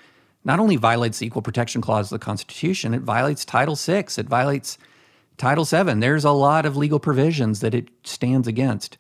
not 0.43 0.59
only 0.59 0.75
violates 0.75 1.19
the 1.19 1.27
Equal 1.27 1.41
Protection 1.41 1.81
Clause 1.81 2.11
of 2.11 2.19
the 2.19 2.25
Constitution, 2.25 2.93
it 2.93 3.01
violates 3.01 3.45
Title 3.45 3.75
VI, 3.75 4.05
it 4.17 4.29
violates 4.29 4.77
Title 5.37 5.65
VII. 5.65 5.99
There's 5.99 6.25
a 6.25 6.31
lot 6.31 6.65
of 6.65 6.77
legal 6.77 6.99
provisions 6.99 7.59
that 7.59 7.75
it 7.75 7.89
stands 8.03 8.47
against. 8.47 8.97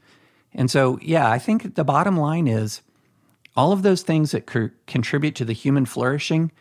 And 0.53 0.69
so, 0.69 0.99
yeah, 1.01 1.29
I 1.29 1.39
think 1.39 1.75
the 1.75 1.83
bottom 1.83 2.17
line 2.17 2.47
is 2.47 2.81
all 3.55 3.71
of 3.71 3.81
those 3.81 4.03
things 4.03 4.31
that 4.31 4.45
co- 4.45 4.69
contribute 4.85 5.35
to 5.35 5.45
the 5.45 5.53
human 5.53 5.85
flourishing 5.85 6.51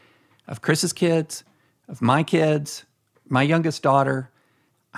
of 0.47 0.63
Chris's 0.63 0.93
kids, 0.93 1.45
of 1.89 2.01
my 2.01 2.23
kids, 2.23 2.85
my 3.29 3.43
youngest 3.43 3.83
daughter, 3.83 4.31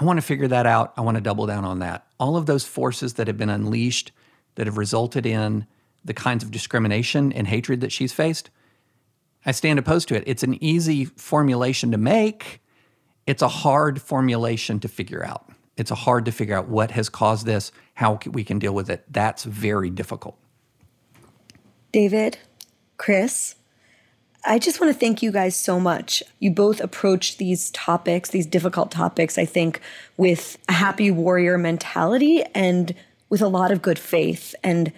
I 0.00 0.04
want 0.04 0.18
to 0.18 0.22
figure 0.22 0.48
that 0.48 0.66
out. 0.66 0.92
I 0.96 1.00
want 1.00 1.16
to 1.16 1.20
double 1.20 1.46
down 1.46 1.64
on 1.64 1.80
that. 1.80 2.06
All 2.20 2.36
of 2.36 2.46
those 2.46 2.64
forces 2.64 3.14
that 3.14 3.26
have 3.26 3.36
been 3.36 3.50
unleashed 3.50 4.12
that 4.58 4.66
have 4.66 4.76
resulted 4.76 5.24
in 5.24 5.68
the 6.04 6.12
kinds 6.12 6.42
of 6.42 6.50
discrimination 6.50 7.32
and 7.32 7.46
hatred 7.46 7.80
that 7.80 7.92
she's 7.92 8.12
faced, 8.12 8.50
I 9.46 9.52
stand 9.52 9.78
opposed 9.78 10.08
to 10.08 10.16
it. 10.16 10.24
It's 10.26 10.42
an 10.42 10.62
easy 10.62 11.04
formulation 11.04 11.92
to 11.92 11.96
make. 11.96 12.60
It's 13.24 13.40
a 13.40 13.46
hard 13.46 14.02
formulation 14.02 14.80
to 14.80 14.88
figure 14.88 15.24
out. 15.24 15.48
It's 15.76 15.90
hard 15.90 16.24
to 16.24 16.32
figure 16.32 16.56
out 16.56 16.68
what 16.68 16.90
has 16.90 17.08
caused 17.08 17.46
this, 17.46 17.70
how 17.94 18.18
we 18.26 18.42
can 18.42 18.58
deal 18.58 18.74
with 18.74 18.90
it. 18.90 19.04
That's 19.08 19.44
very 19.44 19.90
difficult. 19.90 20.36
David, 21.92 22.38
Chris, 22.96 23.54
I 24.44 24.58
just 24.58 24.80
want 24.80 24.92
to 24.92 24.98
thank 24.98 25.22
you 25.22 25.30
guys 25.30 25.54
so 25.54 25.78
much. 25.78 26.20
You 26.40 26.50
both 26.50 26.80
approach 26.80 27.36
these 27.36 27.70
topics, 27.70 28.30
these 28.30 28.46
difficult 28.46 28.90
topics, 28.90 29.38
I 29.38 29.44
think, 29.44 29.80
with 30.16 30.58
a 30.68 30.72
happy 30.72 31.12
warrior 31.12 31.58
mentality 31.58 32.42
and 32.56 32.92
with 33.28 33.42
a 33.42 33.48
lot 33.48 33.70
of 33.70 33.82
good 33.82 33.98
faith. 33.98 34.54
And 34.62 34.92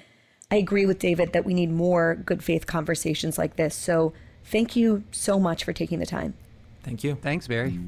I 0.51 0.57
agree 0.57 0.86
with 0.86 0.98
David 0.98 1.32
that 1.32 1.44
we 1.44 1.55
need 1.55 1.70
more 1.70 2.16
good 2.16 2.43
faith 2.43 2.66
conversations 2.66 3.39
like 3.39 3.57
this. 3.57 3.74
So 3.74 4.12
thank 4.44 4.77
you 4.77 5.05
so 5.11 5.39
much 5.39 5.65
for 5.65 5.73
taking 5.73 5.98
the 5.98 6.07
time. 6.07 6.35
Thank 6.82 7.05
you. 7.05 7.15
Thanks, 7.16 7.47
Bari. 7.47 7.78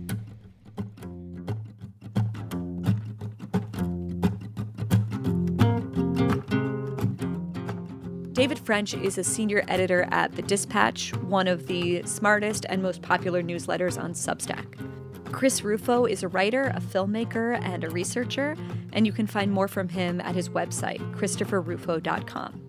David 8.32 8.58
French 8.58 8.94
is 8.94 9.18
a 9.18 9.24
senior 9.24 9.62
editor 9.68 10.08
at 10.10 10.32
The 10.32 10.42
Dispatch, 10.42 11.14
one 11.16 11.46
of 11.46 11.68
the 11.68 12.02
smartest 12.04 12.66
and 12.68 12.82
most 12.82 13.00
popular 13.00 13.42
newsletters 13.42 14.02
on 14.02 14.14
Substack. 14.14 14.91
Chris 15.32 15.62
Rufo 15.62 16.04
is 16.04 16.22
a 16.22 16.28
writer, 16.28 16.72
a 16.74 16.80
filmmaker, 16.80 17.60
and 17.62 17.84
a 17.84 17.90
researcher, 17.90 18.56
and 18.92 19.06
you 19.06 19.12
can 19.12 19.26
find 19.26 19.50
more 19.50 19.68
from 19.68 19.88
him 19.88 20.20
at 20.20 20.34
his 20.34 20.48
website, 20.48 21.00
christopherrufo.com. 21.16 22.60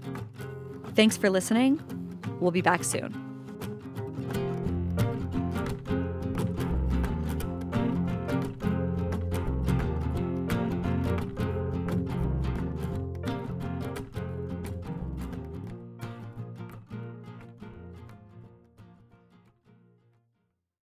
Thanks 0.95 1.17
for 1.17 1.29
listening. 1.29 1.81
We'll 2.39 2.51
be 2.51 2.61
back 2.61 2.83
soon. 2.83 3.22